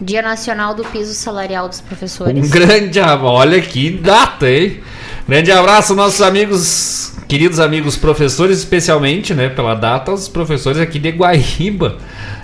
Dia 0.01 0.23
Nacional 0.23 0.75
do 0.75 0.85
Piso 0.85 1.15
Salarial 1.15 1.69
dos 1.69 1.81
Professores. 1.81 2.47
Um 2.47 2.51
grande 2.51 3.01
abraço. 3.01 3.25
Olha 3.27 3.61
que 3.63 3.91
data, 3.91 4.49
hein? 4.51 4.81
Grande 5.27 5.51
abraço, 5.53 5.95
nossos 5.95 6.21
amigos, 6.21 7.15
queridos 7.27 7.59
amigos 7.59 7.97
professores, 7.97 8.59
especialmente, 8.59 9.33
né, 9.33 9.49
pela 9.49 9.75
data, 9.75 10.13
os 10.13 10.29
professores 10.29 10.79
aqui 10.79 10.99
de 10.99 11.11
Guaíba, 11.13 11.97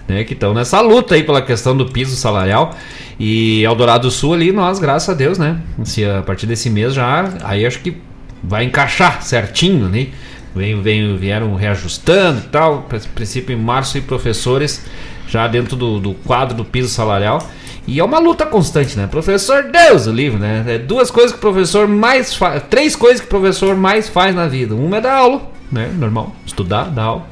né, 0.09 0.25
que 0.25 0.33
estão 0.33 0.55
nessa 0.55 0.81
luta 0.81 1.15
aí 1.15 1.23
pela 1.23 1.43
questão 1.43 1.77
do 1.77 1.85
piso 1.87 2.17
salarial. 2.17 2.75
E 3.19 3.63
Eldorado 3.65 4.09
do 4.09 4.11
Sul 4.11 4.33
ali, 4.33 4.51
nós, 4.51 4.79
graças 4.79 5.11
a 5.11 5.15
Deus, 5.15 5.37
né? 5.37 5.59
Se 5.85 6.03
a 6.07 6.23
partir 6.23 6.47
desse 6.47 6.71
mês 6.71 6.95
já, 6.95 7.29
aí 7.45 7.67
acho 7.67 7.81
que 7.81 8.01
vai 8.43 8.65
encaixar 8.65 9.23
certinho, 9.23 9.89
né? 9.89 10.09
Vem, 10.55 10.81
vem, 10.83 11.17
vieram 11.17 11.55
reajustando 11.55 12.41
e 12.41 12.49
tal. 12.49 12.89
Princípio, 13.15 13.55
em 13.55 13.61
março, 13.61 13.99
e 13.99 14.01
professores 14.01 14.85
já 15.29 15.47
dentro 15.47 15.77
do, 15.77 16.01
do 16.01 16.15
quadro 16.15 16.57
do 16.57 16.65
piso 16.65 16.89
salarial. 16.89 17.41
E 17.87 17.99
é 17.99 18.05
uma 18.05 18.19
luta 18.19 18.45
constante, 18.45 18.97
né? 18.97 19.07
Professor, 19.07 19.65
Deus 19.65 20.07
o 20.07 20.13
livro, 20.13 20.39
né? 20.39 20.65
É 20.67 20.79
duas 20.79 21.11
coisas 21.11 21.33
que 21.33 21.39
o 21.39 21.41
professor 21.41 21.89
mais 21.89 22.35
faz. 22.35 22.63
Três 22.69 22.95
coisas 22.95 23.21
que 23.21 23.27
o 23.27 23.31
professor 23.31 23.77
mais 23.77 24.09
faz 24.09 24.35
na 24.35 24.47
vida. 24.47 24.75
Uma 24.75 24.99
é 24.99 25.01
dar 25.01 25.15
aula, 25.15 25.43
né? 25.71 25.91
Normal. 25.97 26.35
Estudar, 26.45 26.85
dar 26.85 27.03
aula. 27.05 27.27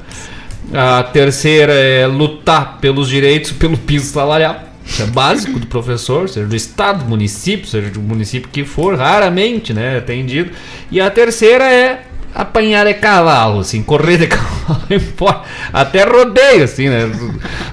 A 0.73 1.03
terceira 1.03 1.73
é 1.73 2.05
lutar 2.07 2.77
pelos 2.79 3.09
direitos, 3.09 3.51
pelo 3.51 3.77
piso 3.77 4.11
salarial. 4.11 4.68
Isso 4.89 5.03
é 5.03 5.05
básico 5.05 5.59
do 5.59 5.67
professor, 5.67 6.27
seja 6.27 6.47
do 6.47 6.55
estado, 6.55 7.03
do 7.03 7.09
município, 7.09 7.67
seja 7.67 7.91
do 7.91 8.01
município 8.01 8.49
que 8.49 8.65
for, 8.65 8.95
raramente, 8.95 9.71
né? 9.71 9.97
Atendido. 9.97 10.51
E 10.89 10.99
a 10.99 11.11
terceira 11.11 11.71
é 11.71 12.05
apanhar 12.33 12.85
de 12.85 12.93
cavalo, 12.95 13.59
assim, 13.59 13.81
correr 13.83 14.17
de 14.17 14.27
cavalo 14.27 14.81
embora. 14.89 15.41
Até 15.73 16.03
rodeio, 16.03 16.63
assim, 16.63 16.89
né? 16.89 17.09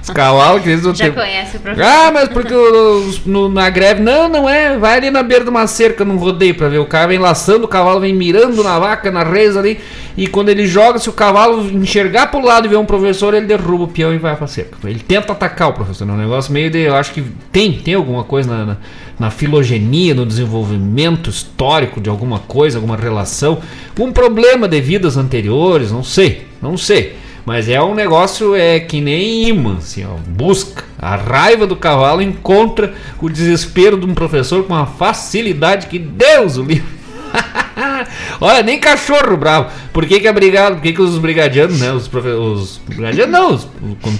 Os 0.01 0.09
cavalos 0.09 0.61
que 0.63 0.69
eles 0.69 0.83
não 0.83 0.93
Já 0.93 1.05
têm- 1.05 1.13
conhece 1.13 1.57
o 1.57 1.59
professor? 1.59 1.85
ah, 1.89 2.11
mas 2.11 2.29
porque 2.29 2.53
os- 2.53 3.25
no- 3.25 3.49
na 3.49 3.69
greve. 3.69 4.01
Não, 4.01 4.27
não 4.29 4.49
é. 4.49 4.77
Vai 4.77 4.97
ali 4.97 5.09
na 5.11 5.23
beira 5.23 5.43
de 5.43 5.49
uma 5.49 5.67
cerca 5.67 6.03
num 6.05 6.17
rodeio 6.17 6.55
pra 6.55 6.67
ver. 6.69 6.79
O 6.79 6.85
cara 6.85 7.07
vem 7.07 7.17
laçando 7.19 7.65
o 7.65 7.67
cavalo, 7.67 7.99
vem 7.99 8.13
mirando 8.13 8.63
na 8.63 8.77
vaca, 8.79 9.11
na 9.11 9.23
reza 9.23 9.59
ali. 9.59 9.79
E 10.15 10.25
quando 10.27 10.49
ele 10.49 10.65
joga, 10.65 10.97
se 10.97 11.09
o 11.09 11.13
cavalo 11.13 11.61
enxergar 11.69 12.27
pro 12.31 12.39
lado 12.43 12.65
e 12.65 12.69
ver 12.69 12.77
um 12.77 12.85
professor, 12.85 13.33
ele 13.35 13.45
derruba 13.45 13.83
o 13.83 13.87
peão 13.87 14.13
e 14.13 14.17
vai 14.17 14.35
pra 14.35 14.47
cerca. 14.47 14.75
Ele 14.83 14.99
tenta 14.99 15.31
atacar 15.31 15.69
o 15.69 15.73
professor. 15.73 16.07
É 16.09 16.11
um 16.11 16.17
negócio 16.17 16.51
meio 16.51 16.69
de. 16.71 16.79
Eu 16.79 16.95
acho 16.95 17.11
que 17.13 17.21
tem, 17.51 17.73
tem 17.73 17.93
alguma 17.93 18.23
coisa 18.23 18.49
na, 18.51 18.65
na, 18.65 18.77
na 19.19 19.31
filogenia, 19.31 20.13
no 20.13 20.25
desenvolvimento 20.25 21.29
histórico 21.29 21.99
de 21.99 22.09
alguma 22.09 22.39
coisa, 22.39 22.77
alguma 22.77 22.95
relação. 22.95 23.59
Um 23.99 24.11
problema 24.11 24.67
de 24.67 24.79
vidas 24.79 25.17
anteriores, 25.17 25.91
não 25.91 26.03
sei. 26.03 26.45
Não 26.61 26.77
sei. 26.77 27.15
Mas 27.45 27.69
é 27.69 27.81
um 27.81 27.95
negócio 27.95 28.53
é 28.53 28.77
que 28.79 28.99
nem 28.99 29.47
imã, 29.47 29.77
assim, 29.77 30.05
ó, 30.05 30.17
busca. 30.27 30.83
A 30.99 31.15
raiva 31.15 31.65
do 31.65 31.77
cavalo 31.77 32.21
encontra 32.21 32.93
o 33.21 33.29
desespero 33.29 33.97
de 33.97 34.05
um 34.05 34.13
professor 34.13 34.65
com 34.65 34.73
uma 34.73 34.85
facilidade 34.85 35.87
que 35.87 35.97
Deus 35.97 36.57
o 36.57 36.63
livre. 36.63 36.97
Olha, 38.41 38.61
nem 38.61 38.79
cachorro 38.79 39.37
bravo. 39.37 39.69
Por 39.93 40.05
que, 40.05 40.19
que 40.19 40.27
é 40.27 40.33
brigado? 40.33 40.75
Por 40.75 40.81
que, 40.81 40.91
que 40.91 41.01
os 41.01 41.17
brigadianos, 41.17 41.79
né? 41.79 41.91
Os, 41.93 42.09
os 42.13 42.81
brigadianos 42.85 43.31
não, 43.31 43.53
os... 43.53 43.67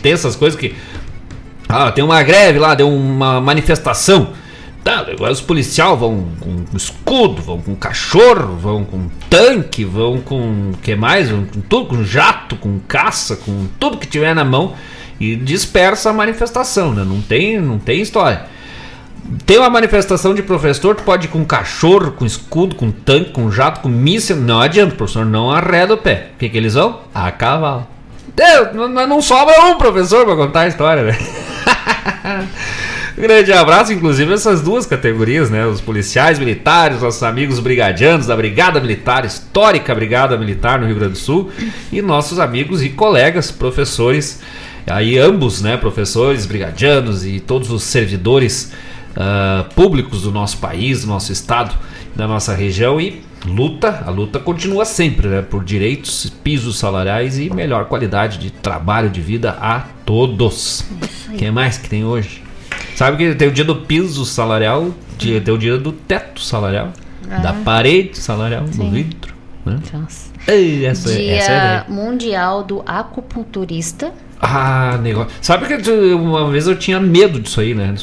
essas 0.06 0.36
coisas 0.36 0.58
que. 0.58 0.74
Ah, 1.68 1.92
tem 1.92 2.04
uma 2.04 2.24
greve 2.24 2.60
lá, 2.60 2.76
deu 2.76 2.90
uma 2.90 3.42
manifestação. 3.42 4.32
Agora 4.90 5.32
os 5.32 5.42
policiais 5.42 6.00
vão 6.00 6.28
com 6.40 6.78
escudo, 6.78 7.42
vão 7.42 7.62
com 7.62 7.76
cachorro, 7.76 8.56
vão 8.56 8.86
com 8.86 9.10
tanque, 9.30 9.84
vão 9.84 10.22
com 10.22 10.72
que 10.82 10.96
mais? 10.96 11.30
Vão 11.30 11.46
com 11.46 11.62
tudo, 11.62 11.86
com 11.88 12.04
jato, 12.04 12.56
com 12.56 12.80
caça, 12.88 13.36
com 13.36 13.68
tudo 13.80 13.98
que 13.98 14.08
tiver 14.08 14.34
na 14.34 14.46
mão 14.46 14.74
e 15.20 15.36
dispersa 15.36 16.10
a 16.10 16.14
manifestação, 16.14 16.94
né? 16.94 17.04
Não 17.04 17.22
tem, 17.22 17.60
não 17.60 17.80
tem 17.80 18.02
história. 18.02 18.46
Tem 19.46 19.58
uma 19.58 19.70
manifestação 19.70 20.34
de 20.34 20.42
professor, 20.42 20.96
tu 20.96 21.04
pode 21.04 21.28
ir 21.28 21.30
com 21.30 21.44
cachorro, 21.44 22.12
com 22.12 22.26
escudo, 22.26 22.76
com 22.76 22.92
tanque, 22.92 23.32
com 23.32 23.52
jato, 23.52 23.82
com 23.82 23.90
míssil, 23.90 24.38
não 24.38 24.62
adianta, 24.62 24.94
o 24.94 24.98
professor 24.98 25.26
não 25.26 25.52
arreda 25.52 25.96
o 25.96 25.98
pé. 25.98 26.30
O 26.36 26.38
que, 26.38 26.48
que 26.48 26.58
eles 26.58 26.76
vão? 26.76 27.02
A 27.14 27.30
cavalo. 27.32 27.86
Deus, 28.34 28.74
não, 28.74 28.88
não 28.88 29.22
sobra 29.22 29.66
um 29.66 29.78
professor 29.78 30.26
pra 30.26 30.36
contar 30.36 30.62
a 30.62 30.68
história, 30.68 31.04
né? 31.04 31.18
Grande 33.18 33.52
abraço, 33.52 33.92
inclusive, 33.92 34.32
essas 34.32 34.62
duas 34.62 34.86
categorias, 34.86 35.50
né? 35.50 35.66
Os 35.66 35.82
policiais 35.82 36.38
militares, 36.38 37.02
nossos 37.02 37.24
amigos 37.24 37.60
brigadianos 37.60 38.28
da 38.28 38.36
Brigada 38.36 38.80
Militar, 38.80 39.26
histórica 39.26 39.96
Brigada 39.96 40.38
Militar 40.38 40.80
no 40.80 40.86
Rio 40.86 40.98
Grande 40.98 41.14
do 41.14 41.18
Sul, 41.18 41.50
e 41.92 42.00
nossos 42.00 42.38
amigos 42.38 42.84
e 42.84 42.90
colegas, 42.90 43.50
professores, 43.50 44.40
aí 44.86 45.18
ambos, 45.18 45.64
né? 45.64 45.78
Professores, 45.78 46.46
brigadianos 46.46 47.26
e 47.26 47.40
todos 47.40 47.72
os 47.72 47.82
servidores 47.82 48.72
ah, 49.16 49.66
públicos 49.74 50.22
do 50.22 50.32
nosso 50.32 50.60
país, 50.60 51.02
do 51.02 51.08
nosso 51.08 51.32
estado, 51.32 51.76
da 52.16 52.28
nossa 52.28 52.54
região 52.54 53.02
e 53.02 53.24
luta, 53.44 54.04
a 54.06 54.12
luta 54.12 54.38
continua 54.38 54.86
sempre, 54.86 55.28
né? 55.28 55.42
Por 55.42 55.64
direitos, 55.64 56.32
pisos 56.44 56.78
salariais 56.78 57.40
e 57.40 57.50
melhor 57.50 57.86
qualidade 57.86 58.38
de 58.38 58.52
trabalho, 58.52 59.10
de 59.10 59.22
vida 59.22 59.58
a 59.60 59.80
todos. 60.06 60.86
O 61.30 61.34
que 61.36 61.50
mais 61.50 61.80
que 61.80 61.90
tem 61.90 62.06
hoje? 62.06 62.47
Sabe 62.98 63.16
que 63.18 63.36
tem 63.36 63.48
o 63.48 63.52
dia 63.52 63.64
do 63.64 63.76
piso 63.76 64.26
salarial, 64.26 64.90
dia- 65.20 65.40
tem 65.40 65.54
o 65.54 65.58
dia 65.60 65.78
do 65.78 65.92
teto 65.92 66.42
salarial, 66.42 66.92
da 67.44 67.54
parede 67.54 68.18
salarial, 68.18 68.64
do 68.64 68.74
Sim. 68.74 68.90
vidro. 68.90 69.36
Né? 69.64 69.78
Nossa. 69.94 70.32
Ei, 70.48 70.84
essa, 70.84 71.14
Dia 71.14 71.36
essa 71.36 71.52
é. 71.52 71.86
Mundial 71.88 72.64
do 72.64 72.82
Acupunturista. 72.88 74.12
Ah, 74.42 74.98
negócio. 75.00 75.30
Sabe 75.44 75.68
que 75.68 75.92
uma 76.14 76.50
vez 76.50 76.66
eu 76.66 76.76
tinha 76.76 77.00
medo 77.00 77.40
disso 77.40 77.62
aí, 77.62 77.76
né? 77.76 77.94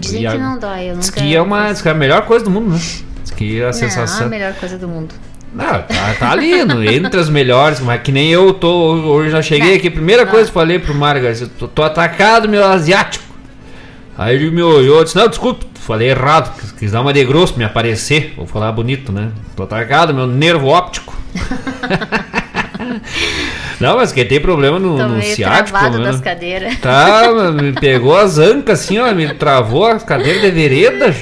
Dizem 0.00 0.28
que 0.28 0.38
não 0.38 0.58
dói. 0.58 0.90
Eu 0.90 0.96
Diz 0.96 1.10
que 1.10 1.32
é 1.36 1.40
uma, 1.40 1.70
diz 1.70 1.80
que 1.80 1.86
é 1.88 1.92
a 1.92 1.94
melhor 1.94 2.22
coisa 2.22 2.44
do 2.44 2.50
mundo, 2.50 2.70
né? 2.70 2.80
Diz 3.22 3.30
que 3.30 3.62
a 3.62 3.66
Não, 3.66 3.72
sensação. 3.72 4.26
a 4.26 4.30
melhor 4.30 4.52
coisa 4.54 4.76
do 4.76 4.88
mundo. 4.88 5.14
Não, 5.54 5.64
tá, 5.64 6.14
tá 6.18 6.30
ali, 6.32 6.64
no, 6.64 6.82
entre 6.82 7.20
as 7.20 7.28
melhores, 7.28 7.78
mas 7.78 8.02
que 8.02 8.10
nem 8.10 8.30
eu 8.30 8.52
tô. 8.52 8.68
Hoje 8.94 9.30
já 9.30 9.42
cheguei 9.42 9.70
Não. 9.70 9.76
aqui, 9.76 9.90
primeira 9.90 10.24
Não. 10.24 10.30
coisa 10.32 10.46
que 10.46 10.50
eu 10.50 10.60
falei 10.60 10.80
pro 10.80 10.92
Mário 10.92 11.22
Garcia, 11.22 11.48
tô, 11.56 11.68
tô 11.68 11.82
atacado, 11.84 12.48
meu 12.48 12.64
asiático. 12.64 13.29
Aí 14.20 14.34
ele 14.34 14.50
me 14.50 14.60
olhou 14.60 15.00
e 15.00 15.04
disse, 15.04 15.16
não, 15.16 15.26
desculpa, 15.26 15.64
falei 15.76 16.10
errado, 16.10 16.54
quis, 16.60 16.72
quis 16.72 16.92
dar 16.92 17.00
uma 17.00 17.10
de 17.10 17.24
grosso 17.24 17.56
me 17.56 17.64
aparecer, 17.64 18.34
vou 18.36 18.46
falar 18.46 18.70
bonito, 18.70 19.10
né? 19.10 19.30
Tô 19.56 19.62
atacado, 19.62 20.12
meu 20.12 20.26
nervo 20.26 20.66
óptico. 20.66 21.16
não, 23.80 23.96
mas 23.96 24.12
quem 24.12 24.26
tem 24.26 24.38
problema 24.38 24.78
no, 24.78 24.98
Tô 24.98 25.08
no 25.08 25.22
ciático, 25.22 25.78
né? 25.78 26.04
das 26.04 26.20
cadeiras. 26.20 26.78
Tá, 26.80 27.50
me 27.50 27.72
pegou 27.72 28.14
as 28.14 28.36
ancas 28.36 28.80
assim, 28.80 28.98
ó, 28.98 29.10
me 29.14 29.32
travou 29.32 29.86
as 29.86 30.04
cadeiras 30.04 30.42
de 30.42 30.50
vereda. 30.50 31.16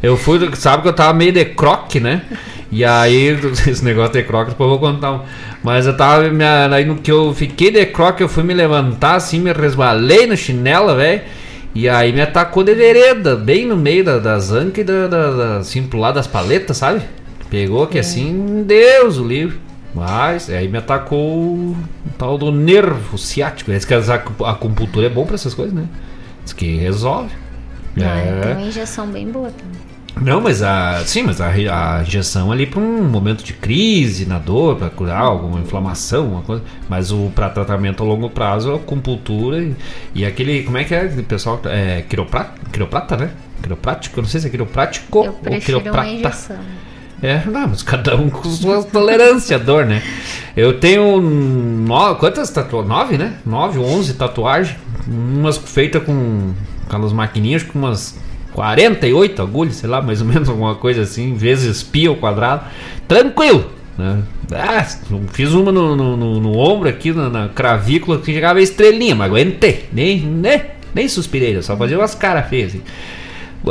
Eu 0.00 0.16
fui, 0.16 0.48
sabe 0.54 0.84
que 0.84 0.88
eu 0.90 0.94
tava 0.94 1.12
meio 1.14 1.32
de 1.32 1.44
croque, 1.44 1.98
né? 1.98 2.22
E 2.70 2.84
aí, 2.84 3.36
esse 3.66 3.84
negócio 3.84 4.12
de 4.12 4.22
croque, 4.22 4.52
depois 4.52 4.70
eu 4.70 4.78
vou 4.78 4.92
contar 4.92 5.10
um. 5.10 5.22
Mas 5.64 5.88
eu 5.88 5.96
tava. 5.96 6.30
Minha, 6.30 6.72
aí 6.72 6.84
no 6.84 6.98
que 6.98 7.10
eu 7.10 7.34
fiquei 7.34 7.72
de 7.72 7.84
croque, 7.86 8.22
eu 8.22 8.28
fui 8.28 8.44
me 8.44 8.54
levantar 8.54 9.16
assim, 9.16 9.40
me 9.40 9.52
resbalei 9.52 10.24
no 10.24 10.36
chinelo, 10.36 10.94
velho. 10.94 11.22
E 11.74 11.88
aí 11.88 12.12
me 12.12 12.20
atacou 12.20 12.64
de 12.64 12.74
vereda, 12.74 13.36
bem 13.36 13.66
no 13.66 13.76
meio 13.76 14.04
da, 14.04 14.18
das 14.18 14.50
ancas 14.50 14.78
e 14.78 14.84
da, 14.84 15.06
da, 15.06 15.30
da, 15.30 15.56
assim, 15.58 15.82
pro 15.86 15.98
lado 15.98 16.14
das 16.14 16.26
paletas, 16.26 16.76
sabe? 16.76 17.02
Pegou 17.50 17.86
que 17.86 17.98
assim, 17.98 18.64
Deus 18.66 19.18
o 19.18 19.24
livre. 19.24 19.58
Mas 19.94 20.50
aí 20.50 20.68
me 20.68 20.78
atacou 20.78 21.18
o 21.20 21.76
tal 22.18 22.36
do 22.36 22.52
nervo 22.52 23.16
ciático. 23.16 23.70
Diz 23.70 23.84
que 23.84 23.94
a 23.94 24.00
acupuntura 24.50 25.06
é 25.06 25.10
bom 25.10 25.24
pra 25.24 25.34
essas 25.34 25.54
coisas, 25.54 25.74
né? 25.74 25.86
Diz 26.44 26.52
que 26.52 26.76
resolve. 26.76 27.34
Ah, 27.96 28.18
é. 28.18 28.40
tem 28.40 28.52
uma 28.52 28.62
injeção 28.62 29.06
bem 29.08 29.28
boa 29.28 29.50
também. 29.50 29.87
Não, 30.20 30.40
mas 30.40 30.62
a. 30.62 31.02
Sim, 31.04 31.22
mas 31.22 31.40
a, 31.40 31.48
a 31.48 32.02
injeção 32.02 32.50
ali 32.50 32.66
para 32.66 32.80
um 32.80 33.04
momento 33.04 33.44
de 33.44 33.52
crise, 33.52 34.26
na 34.26 34.38
dor, 34.38 34.76
para 34.76 34.90
curar 34.90 35.20
alguma 35.20 35.60
inflamação, 35.60 36.28
uma 36.28 36.42
coisa. 36.42 36.62
Mas 36.88 37.10
o 37.10 37.30
para 37.34 37.48
tratamento 37.50 38.02
a 38.02 38.06
longo 38.06 38.28
prazo, 38.30 38.72
a 38.72 38.76
acupuntura 38.76 39.58
e, 39.62 39.74
e 40.14 40.24
aquele. 40.24 40.62
Como 40.62 40.78
é 40.78 40.84
que 40.84 40.94
é? 40.94 41.06
Pessoal. 41.06 41.60
É, 41.66 42.02
quiroprata, 42.08 42.52
quiroprata, 42.72 43.16
né? 43.16 43.30
Quiroprático? 43.62 44.18
Eu 44.18 44.22
não 44.22 44.28
sei 44.30 44.40
se 44.40 44.46
é 44.46 44.50
quiroprático 44.50 45.24
Eu 45.24 45.36
ou 45.44 45.60
quiroprata. 45.60 46.08
injeção. 46.08 46.56
É, 47.20 47.42
não, 47.46 47.68
mas 47.68 47.82
cada 47.82 48.14
um 48.16 48.30
com 48.30 48.48
sua 48.48 48.82
tolerância 48.84 49.56
à 49.56 49.58
dor, 49.58 49.84
né? 49.84 50.02
Eu 50.56 50.78
tenho 50.78 51.20
nove, 51.20 52.20
quantas 52.20 52.48
tatuagens? 52.48 52.88
Nove, 52.88 53.18
né? 53.18 53.34
Nove 53.44 53.78
onze 53.80 54.14
tatuagens. 54.14 54.76
Umas 55.06 55.56
feitas 55.56 56.02
com 56.04 56.52
aquelas 56.86 57.12
maquininhas 57.12 57.62
com 57.62 57.78
umas 57.78 58.16
48 58.58 59.40
agulhas, 59.40 59.76
sei 59.76 59.88
lá, 59.88 60.02
mais 60.02 60.20
ou 60.20 60.26
menos 60.26 60.48
alguma 60.48 60.74
coisa 60.74 61.02
assim, 61.02 61.34
vezes 61.34 61.80
pi 61.84 62.08
ao 62.08 62.16
quadrado. 62.16 62.64
Tranquilo, 63.06 63.70
né? 63.96 64.18
Ah, 64.52 64.84
fiz 65.32 65.52
uma 65.52 65.70
no, 65.70 65.94
no, 65.94 66.16
no- 66.16 66.40
no 66.40 66.58
ombro 66.58 66.88
aqui, 66.88 67.12
na, 67.12 67.28
na 67.30 67.48
cravícula, 67.48 68.18
que 68.18 68.32
chegava 68.32 68.58
a 68.58 68.62
estrelinha, 68.62 69.14
mas 69.14 69.28
aguentei. 69.30 69.84
Nem, 69.92 70.18
nem, 70.20 70.60
nem 70.92 71.08
suspirei, 71.08 71.60
só 71.62 71.76
fazia 71.76 71.96
umas 71.98 72.16
caras 72.16 72.48
feias 72.48 72.70
assim. 72.74 72.82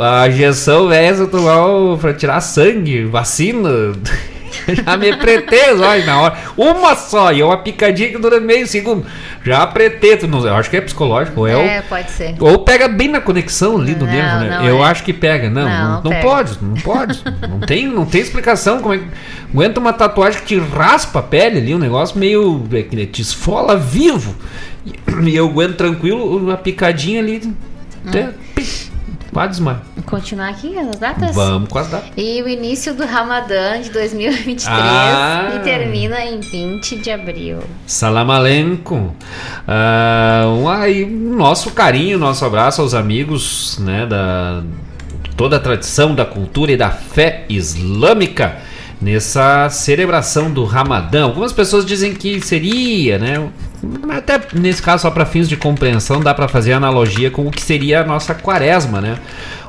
A 0.00 0.26
injeção 0.28 0.90
essa 0.90 1.26
tomar 1.26 1.66
o- 1.66 1.98
pra 1.98 2.14
tirar 2.14 2.40
sangue, 2.40 3.04
vacina. 3.04 3.68
Já 4.84 4.96
me 4.96 5.10
apretei 5.10 5.72
os 5.72 5.80
olhos 5.80 6.04
na 6.06 6.20
hora. 6.20 6.36
Uma 6.56 6.94
só, 6.94 7.32
e 7.32 7.40
é 7.40 7.44
uma 7.44 7.58
picadinha 7.58 8.10
que 8.10 8.18
dura 8.18 8.38
meio 8.40 8.66
segundo. 8.66 9.06
Já 9.44 9.62
apretei, 9.62 10.16
tu 10.16 10.26
não, 10.28 10.46
eu 10.46 10.54
acho 10.54 10.68
que 10.68 10.76
é 10.76 10.80
psicológico. 10.80 11.46
É, 11.46 11.56
o- 11.56 11.60
É, 11.60 11.82
pode 11.82 12.10
ser. 12.10 12.34
ou 12.40 12.58
pega 12.60 12.88
bem 12.88 13.08
na 13.08 13.20
conexão 13.20 13.76
ali 13.78 13.94
do 13.94 14.04
Não, 14.04 14.12
nervo, 14.12 14.44
né? 14.44 14.60
eu 14.68 14.78
é. 14.78 14.84
acho 14.84 15.02
que 15.04 15.12
pega. 15.12 15.48
Não, 15.48 15.68
Não, 15.68 16.02
não, 16.02 16.10
pega. 16.10 16.22
pode, 16.22 16.58
não 16.60 16.74
pode. 16.74 17.22
não, 17.48 17.60
tem, 17.60 17.86
não 17.86 18.04
tem 18.04 18.20
explicação. 18.20 18.80
Como 18.80 18.94
é 18.94 18.98
que. 18.98 19.04
Aguenta 19.52 19.80
uma 19.80 19.92
tatuagem 19.94 20.40
que 20.40 20.46
te 20.46 20.58
raspa 20.58 21.20
a 21.20 21.22
pele 21.22 21.58
ali, 21.58 21.74
um 21.74 21.78
negócio 21.78 22.18
meio. 22.18 22.62
é, 22.72 22.82
que 22.82 23.06
te 23.06 23.22
esfola 23.22 23.76
vivo. 23.76 24.34
E, 25.24 25.34
eu 25.34 25.46
aguento 25.46 25.76
tranquilo, 25.76 26.36
uma 26.36 26.56
picadinha 26.56 27.20
ali. 27.20 27.42
Até, 28.06 28.28
pim, 28.54 28.64
quase 29.32 29.50
desmaio. 29.50 29.80
Continuar 30.06 30.48
aqui 30.48 30.76
as 30.78 30.98
datas? 30.98 31.34
Vamos 31.34 31.68
com 31.68 31.78
as 31.78 31.88
datas. 31.88 32.10
E 32.16 32.42
o 32.42 32.48
início 32.48 32.94
do 32.94 33.04
Ramadã 33.04 33.80
de 33.80 33.90
2023 33.90 34.66
Ah. 34.68 35.52
e 35.56 35.58
termina 35.60 36.24
em 36.24 36.40
20 36.40 36.96
de 36.96 37.10
abril. 37.10 37.58
Salam 37.86 38.30
aleikum. 38.30 39.10
Ah, 39.66 40.44
um, 40.46 40.68
aí, 40.68 41.04
nosso 41.06 41.70
carinho, 41.72 42.18
nosso 42.18 42.44
abraço 42.44 42.80
aos 42.80 42.94
amigos, 42.94 43.78
né, 43.80 44.06
da 44.06 44.62
toda 45.36 45.56
a 45.56 45.60
tradição 45.60 46.16
da 46.16 46.24
cultura 46.24 46.72
e 46.72 46.76
da 46.76 46.90
fé 46.90 47.44
islâmica 47.48 48.56
nessa 49.00 49.68
celebração 49.70 50.50
do 50.50 50.64
Ramadã. 50.64 51.22
Algumas 51.22 51.52
pessoas 51.52 51.86
dizem 51.86 52.12
que 52.12 52.40
seria, 52.40 53.18
né, 53.18 53.48
até 54.10 54.40
nesse 54.54 54.82
caso 54.82 55.02
só 55.02 55.10
para 55.10 55.24
fins 55.24 55.48
de 55.48 55.56
compreensão 55.56 56.20
dá 56.20 56.34
para 56.34 56.48
fazer 56.48 56.72
analogia 56.72 57.30
com 57.30 57.46
o 57.46 57.50
que 57.50 57.62
seria 57.62 58.00
a 58.00 58.04
nossa 58.04 58.34
quaresma, 58.34 59.00
né? 59.00 59.18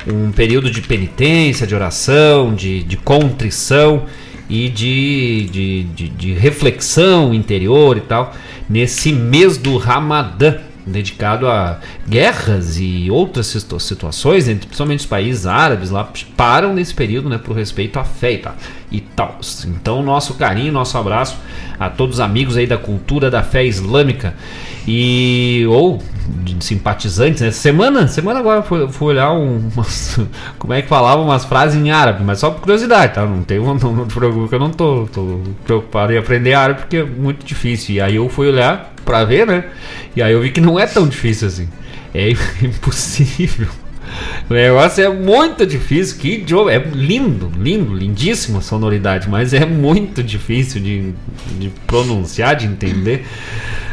Um 0.08 0.32
período 0.32 0.72
de 0.72 0.82
penitência, 0.82 1.67
de 1.67 1.76
oração, 1.76 2.54
de, 2.54 2.84
de 2.84 2.98
contrição 2.98 4.06
e 4.50 4.67
de, 4.67 5.48
de, 5.52 5.84
de, 5.84 6.10
de 6.10 6.34
reflexão 6.34 7.34
interior 7.34 7.98
e 7.98 8.02
tal, 8.02 8.34
nesse 8.67 9.13
mês 9.13 9.58
do 9.58 9.78
Ramadã, 9.78 10.56
dedicado 10.88 11.48
a 11.48 11.80
guerras 12.08 12.80
e 12.80 13.12
outras 13.12 13.45
situ- 13.45 13.80
situações, 13.80 14.48
entre, 14.48 14.65
principalmente 14.65 15.02
os 15.02 15.06
países 15.06 15.45
árabes 15.45 15.91
lá, 15.91 16.12
param 16.36 16.74
nesse 16.74 16.95
período 16.95 17.30
né, 17.30 17.38
por 17.38 17.56
respeito 17.56 18.00
à 18.00 18.04
fé 18.04 18.34
e 18.34 18.38
tal. 18.39 18.56
E 18.91 19.02
tal. 19.02 19.39
Então, 19.67 20.02
nosso 20.02 20.34
carinho, 20.34 20.73
nosso 20.73 20.97
abraço 20.97 21.38
a 21.80 21.89
todos 21.89 22.15
os 22.15 22.19
amigos 22.19 22.58
aí 22.58 22.65
da 22.65 22.78
cultura 22.78 23.30
da 23.30 23.43
fé 23.43 23.63
islâmica 23.63 24.34
e 24.88 25.63
ou 25.69 26.02
simpatizantes. 26.60 27.41
Né? 27.41 27.52
Semana, 27.52 28.08
semana 28.08 28.39
agora 28.39 28.63
fui, 28.63 28.88
olhar 29.02 29.32
um- 29.32 29.69
umas, 29.73 30.19
como 30.58 30.73
é 30.73 30.82
que 30.82 30.88
falava 30.88 31.21
umas 31.21 31.45
frases 31.45 31.80
em 31.80 31.91
árabe, 31.91 32.23
mas 32.23 32.39
só 32.39 32.49
por 32.49 32.62
curiosidade, 32.62 33.13
tá? 33.13 33.25
Não 33.25 33.43
tem, 33.43 33.60
não, 33.62 33.75
não 33.75 34.08
eu 34.52 34.60
não 34.60 34.71
tô, 34.71 35.08
tô 35.13 35.39
preocupado 35.65 36.12
em 36.13 36.17
aprender 36.17 36.54
árabe 36.54 36.80
porque 36.82 36.97
é 36.97 37.04
muito 37.04 37.45
difícil. 37.45 37.95
E 37.95 38.02
aí 38.02 38.15
eu 38.15 38.28
fui 38.28 38.47
olhar 38.47 38.93
pra 39.06 39.23
ver, 39.23 39.45
né? 39.45 39.65
E 40.15 40.21
aí 40.21 40.34
eu 40.34 40.41
vi 40.41 40.52
que 40.52 40.62
não 40.62 40.80
é 40.80 40.88
tão 40.88 41.08
difícil 41.08 41.47
assim. 41.47 41.69
É 42.13 42.32
impossível. 42.63 43.67
O 44.50 44.54
negócio 44.54 45.04
é 45.04 45.10
muito 45.10 45.66
difícil, 45.66 46.18
que 46.18 46.36
idioma. 46.36 46.72
É 46.72 46.80
lindo, 46.80 47.52
lindo, 47.58 47.94
lindíssima 47.94 48.62
sonoridade, 48.62 49.30
mas 49.30 49.54
é 49.54 49.66
muito 49.66 50.24
difícil 50.24 50.82
de, 50.82 51.14
de 51.60 51.70
pronunciar, 51.86 52.56
de 52.56 52.66
entender. 52.66 53.26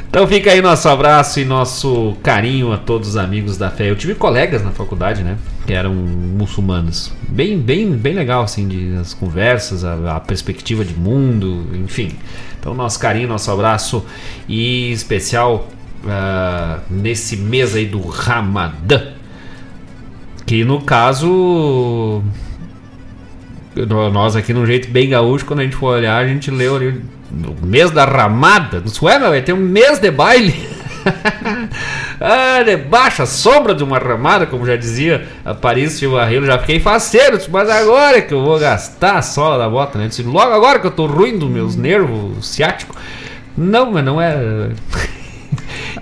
Então 0.09 0.27
fica 0.27 0.51
aí 0.51 0.63
nosso 0.63 0.89
abraço 0.89 1.41
e 1.41 1.45
nosso 1.45 2.17
carinho 2.23 2.73
a 2.73 2.79
todos 2.79 3.09
os 3.11 3.17
amigos 3.17 3.59
da 3.59 3.71
fé. 3.71 3.91
Eu 3.91 3.97
tive 3.97 4.15
colegas 4.15 4.65
na 4.65 4.71
faculdade, 4.71 5.23
né? 5.23 5.37
Que 5.67 5.75
eram 5.75 5.93
muçulmanos. 5.93 7.13
Bem, 7.29 7.59
bem, 7.59 7.91
bem 7.93 8.15
legal, 8.15 8.43
assim, 8.43 8.67
de, 8.67 8.97
as 8.97 9.13
conversas, 9.13 9.85
a, 9.85 10.17
a 10.17 10.21
perspectiva 10.21 10.85
de 10.85 10.95
mundo, 10.95 11.67
enfim. 11.75 12.13
Então 12.59 12.73
nosso 12.73 12.99
carinho, 12.99 13.29
nosso 13.29 13.51
abraço 13.51 14.07
e 14.49 14.91
especial 14.91 15.69
ah, 16.09 16.79
nesse 16.89 17.37
mês 17.37 17.75
aí 17.75 17.85
do 17.85 18.01
Ramadã. 18.01 19.16
Que 20.47 20.65
no 20.65 20.81
caso. 20.81 22.23
no- 23.75 24.11
Nós 24.11 24.37
aqui, 24.37 24.53
num 24.53 24.65
jeito 24.65 24.89
bem 24.91 25.11
gaúcho, 25.11 25.45
quando 25.45 25.61
a 25.61 25.65
gente 25.65 25.77
for 25.77 25.97
olhar, 25.97 26.17
a 26.17 26.27
gente 26.27 26.51
leu 26.51 26.77
ali. 26.77 27.03
O 27.63 27.67
mês 27.67 27.91
da 27.91 28.05
ramada. 28.05 28.81
Isso 28.85 29.09
é, 29.09 29.19
meu, 29.19 29.31
vai 29.31 29.43
ter 29.43 29.53
um 29.53 29.57
mês 29.57 29.99
de 29.99 30.11
baile. 30.11 30.55
ah, 32.21 32.63
debaixo 32.65 33.23
a 33.23 33.27
sombra 33.27 33.75
de 33.75 33.83
uma 33.85 33.99
ramada, 33.99 34.47
como 34.47 34.65
já 34.65 34.77
dizia 34.77 35.27
a 35.45 35.53
Paris 35.53 35.93
Silvarrilo. 35.95 36.47
Já 36.47 36.59
fiquei 36.59 36.79
faceiro, 36.81 37.39
mas 37.51 37.69
agora 37.69 38.23
que 38.23 38.33
eu 38.33 38.45
vou 38.45 38.59
gastar 38.59 39.17
a 39.19 39.23
sola 39.23 39.59
da 39.59 39.69
bota, 39.69 39.99
né? 39.99 40.07
Disse, 40.09 40.23
Logo 40.23 40.53
agora 40.53 40.79
que 40.79 40.87
eu 40.87 40.91
tô 40.93 41.07
ruim 41.07 41.37
dos 41.37 41.51
meus 41.51 41.75
nervos 41.77 42.47
ciáticos. 42.49 42.97
Não, 43.57 43.91
mas 43.91 44.05
não 44.05 44.21
é. 44.21 44.69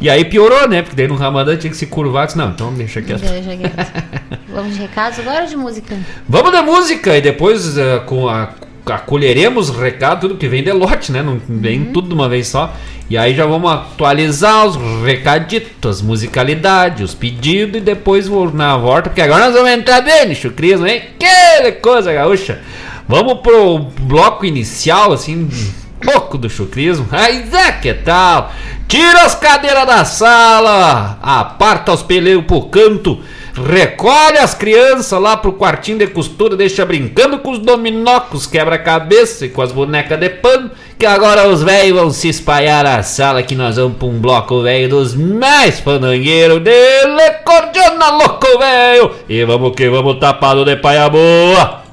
E 0.04 0.10
aí 0.10 0.22
piorou, 0.22 0.68
né? 0.68 0.82
Porque 0.82 0.94
daí 0.94 1.08
no 1.08 1.14
Ramadã 1.14 1.56
tinha 1.56 1.70
que 1.70 1.76
se 1.78 1.86
curvar. 1.86 2.26
Disse, 2.26 2.36
não, 2.36 2.50
então 2.50 2.74
deixa 2.74 3.00
quieto. 3.00 3.22
Deixa 3.22 3.56
quieto. 3.56 4.04
Vamos 4.52 4.74
de 4.74 4.82
recados 4.82 5.18
agora 5.18 5.44
ou 5.44 5.48
de 5.48 5.56
música? 5.56 5.96
Vamos 6.28 6.52
de 6.52 6.60
música 6.60 7.16
e 7.16 7.22
depois 7.22 7.78
eh, 7.78 8.00
com 8.00 8.28
a, 8.28 8.50
acolheremos 8.84 9.70
o 9.70 9.72
recado, 9.72 10.20
tudo 10.20 10.36
que 10.36 10.46
vem 10.46 10.62
de 10.62 10.70
lote, 10.72 11.10
né? 11.10 11.22
Não 11.22 11.40
vem 11.48 11.86
tudo 11.86 12.08
de 12.08 12.14
uma 12.14 12.28
vez 12.28 12.48
só. 12.48 12.76
E 13.08 13.16
aí 13.16 13.34
já 13.34 13.46
vamos 13.46 13.70
atualizar 13.72 14.66
os 14.66 14.76
recaditos, 15.02 15.90
as 15.90 16.02
musicalidades, 16.02 17.02
os 17.02 17.14
pedidos 17.14 17.78
e 17.78 17.80
depois 17.80 18.28
vou 18.28 18.52
na 18.52 18.76
volta, 18.76 19.08
porque 19.08 19.22
agora 19.22 19.46
nós 19.46 19.54
vamos 19.54 19.70
entrar 19.70 20.02
bem 20.02 20.28
no 20.28 20.34
chucrismo, 20.34 20.86
hein? 20.86 21.00
Que 21.18 21.72
coisa 21.80 22.12
gaúcha! 22.12 22.60
Vamos 23.08 23.40
pro 23.40 23.78
bloco 24.02 24.44
inicial, 24.44 25.14
assim, 25.14 25.48
um 25.48 26.12
pouco 26.12 26.36
do 26.36 26.50
chucrismo. 26.50 27.06
Aí, 27.10 27.46
Zé, 27.50 27.72
que 27.72 27.94
tal? 27.94 28.52
Tira 28.86 29.22
as 29.22 29.34
cadeiras 29.34 29.86
da 29.86 30.04
sala, 30.04 31.18
aparta 31.22 31.92
os 31.92 32.02
peleiros 32.02 32.44
pro 32.44 32.62
canto, 32.62 33.18
recolhe 33.54 34.38
as 34.38 34.54
crianças 34.54 35.18
lá 35.18 35.36
pro 35.36 35.54
quartinho 35.54 35.98
de 35.98 36.06
costura, 36.06 36.54
deixa 36.54 36.84
brincando 36.84 37.38
com 37.38 37.52
os 37.52 37.58
dominócos, 37.58 38.46
quebra-cabeça 38.46 39.46
e 39.46 39.48
com 39.48 39.62
as 39.62 39.72
bonecas 39.72 40.20
de 40.20 40.28
pano, 40.28 40.70
que 40.98 41.06
agora 41.06 41.48
os 41.48 41.62
velhos 41.62 41.98
vão 41.98 42.10
se 42.10 42.28
espalhar 42.28 42.84
na 42.84 43.02
sala 43.02 43.42
que 43.42 43.54
nós 43.54 43.76
vamos 43.76 43.96
pra 43.96 44.06
um 44.06 44.20
bloco 44.20 44.62
velho 44.62 44.88
dos 44.88 45.14
mais 45.14 45.80
fandangueiros 45.80 46.60
dele, 46.62 47.30
cordiona 47.44 48.10
louco 48.10 48.58
velho! 48.58 49.10
E 49.28 49.44
vamos 49.44 49.74
que 49.74 49.88
vamos 49.88 50.18
tapado 50.18 50.64
de 50.64 50.76
paia 50.76 51.08
boa! 51.08 51.83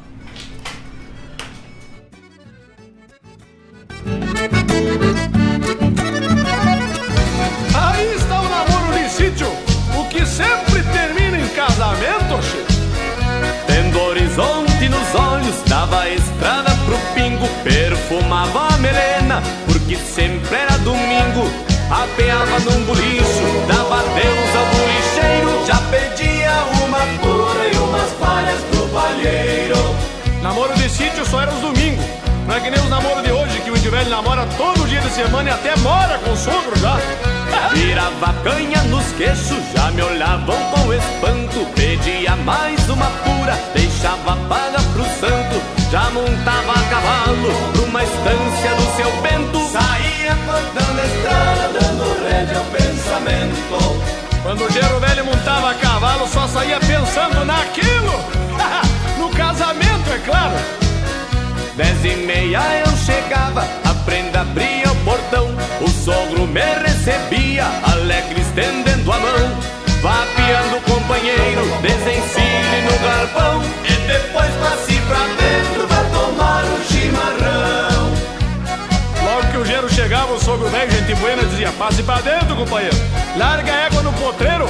Perfumava 18.11 18.73
a 18.73 18.77
melena, 18.79 19.41
porque 19.65 19.95
sempre 19.95 20.57
era 20.57 20.77
domingo. 20.79 21.49
Apeava 21.89 22.59
num 22.59 22.83
bulicho, 22.83 23.65
dava 23.69 24.03
Deus 24.03 24.55
ao 24.57 24.65
bulicheiro. 24.65 25.65
Já 25.65 25.77
pedia 25.89 26.51
uma 26.83 26.99
pura 27.21 27.67
e 27.69 27.77
umas 27.77 28.11
palhas 28.19 28.59
pro 28.69 28.85
palheiro. 28.89 29.95
Namoro 30.41 30.73
de 30.73 30.89
sítio 30.89 31.25
só 31.25 31.41
era 31.41 31.53
os 31.53 31.61
domingos. 31.61 32.03
Não 32.45 32.55
é 32.55 32.59
que 32.59 32.69
nem 32.69 32.81
os 32.81 32.89
namoros 32.89 33.23
de 33.23 33.31
hoje, 33.31 33.61
que 33.61 33.71
o 33.71 33.77
índio 33.77 33.91
velho 33.91 34.09
namora 34.09 34.45
todo 34.57 34.85
dia 34.89 34.99
de 34.99 35.09
semana 35.09 35.49
e 35.49 35.53
até 35.53 35.73
mora 35.77 36.17
com 36.17 36.31
o 36.31 36.35
sogro 36.35 36.77
já. 36.81 36.99
Virava 37.73 38.33
canha 38.43 38.83
nos 38.89 39.05
queixos, 39.13 39.63
já 39.73 39.89
me 39.91 40.01
olhavam 40.01 40.57
com 40.71 40.93
espanto. 40.93 41.65
Pedia 41.75 42.35
mais 42.35 42.89
uma 42.89 43.05
pura, 43.23 43.57
deixava 43.73 44.35
paga 44.49 44.81
pro 44.91 45.03
santo. 45.05 45.61
Já 45.89 46.09
montava 46.09 46.73
cavalo 46.89 47.80
pra 47.91 47.99
uma 47.99 48.03
estância 48.03 48.75
do 48.75 48.95
seu 48.95 49.11
bento. 49.21 49.59
Saía 49.69 50.35
cortando 50.45 50.99
a 50.99 51.05
estrada, 51.05 51.69
dando 51.79 52.29
rédea 52.29 52.57
ao 52.57 52.65
pensamento. 52.65 54.01
Quando 54.41 54.65
o 54.65 54.71
gero 54.71 54.99
velho 54.99 55.25
montava 55.25 55.71
a 55.71 55.73
cavalo, 55.75 56.27
só 56.27 56.47
saía 56.47 56.79
pensando 56.79 57.45
naquilo. 57.45 58.13
no 59.19 59.29
casamento, 59.29 60.09
é 60.09 60.19
claro. 60.25 60.55
Dez 61.75 62.05
e 62.05 62.15
meia 62.25 62.61
eu 62.85 62.97
chegava, 62.97 63.61
a 63.83 63.93
prenda 64.05 64.41
abria 64.41 64.91
o 64.91 64.95
portão. 65.03 65.47
O 65.81 65.89
sogro 65.89 66.47
me 66.47 66.61
recebia, 66.61 67.65
alegre 67.91 68.41
estendendo 68.41 69.11
a 69.11 69.19
mão. 69.19 69.81
Vapeando 70.01 70.77
o 70.77 70.81
companheiro, 70.81 71.61
desencilhe 71.81 72.81
no 72.83 72.99
galpão. 72.99 73.61
E 73.85 73.93
depois 74.07 74.51
passe 74.55 74.99
pra 75.01 75.19
dentro 75.19 75.90
sogro 80.41 80.69
velho, 80.69 80.91
gente 80.91 81.15
buena, 81.15 81.43
dizia: 81.43 81.71
passe 81.73 82.03
pra 82.03 82.19
dentro, 82.21 82.55
companheiro. 82.55 82.95
Larga 83.37 83.71
a 83.71 83.81
égua 83.85 84.01
no 84.01 84.13
potreiro. 84.13 84.67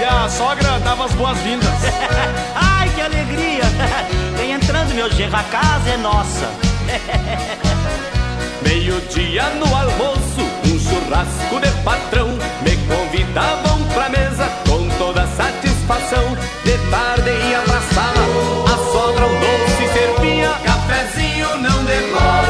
E 0.00 0.04
a 0.04 0.28
sogra 0.28 0.78
dava 0.80 1.04
as 1.04 1.12
boas-vindas. 1.12 1.68
Ai, 2.54 2.88
que 2.94 3.00
alegria! 3.00 3.64
Vem 4.36 4.52
entrando, 4.52 4.94
meu 4.94 5.10
genro, 5.10 5.36
a 5.36 5.42
casa 5.42 5.90
é 5.90 5.96
nossa. 5.96 6.48
Meio-dia 8.62 9.44
no 9.58 9.66
almoço, 9.74 10.40
um 10.64 10.78
churrasco 10.78 11.60
de 11.60 11.70
patrão. 11.82 12.28
Me 12.62 12.76
convidavam 12.86 13.82
pra 13.92 14.08
mesa 14.08 14.48
com 14.68 14.88
toda 14.96 15.26
satisfação. 15.26 16.36
De 16.64 16.78
tarde 16.90 17.30
ia 17.30 17.60
pra 17.60 17.80
sala, 17.92 18.24
a 18.66 18.92
sogra 18.92 19.26
um 19.26 19.40
doce 19.40 19.92
servia. 19.92 20.50
Cafezinho 20.64 21.56
não 21.58 21.84
demora, 21.84 22.49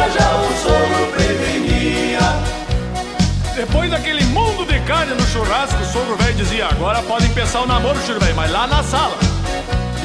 Daquele 4.01 4.24
mundo 4.28 4.64
de 4.64 4.80
carne 4.80 5.12
no 5.12 5.26
churrasco, 5.26 5.76
o 5.82 5.84
sogro 5.84 6.16
velho 6.16 6.34
dizia: 6.34 6.66
agora 6.68 7.03
pode 7.03 7.26
empezar 7.26 7.61
o 7.61 7.66
namoro, 7.66 7.98
filho 7.98 8.18
velho, 8.18 8.34
mas 8.34 8.51
lá 8.51 8.66
na 8.66 8.82
sala. 8.82 9.14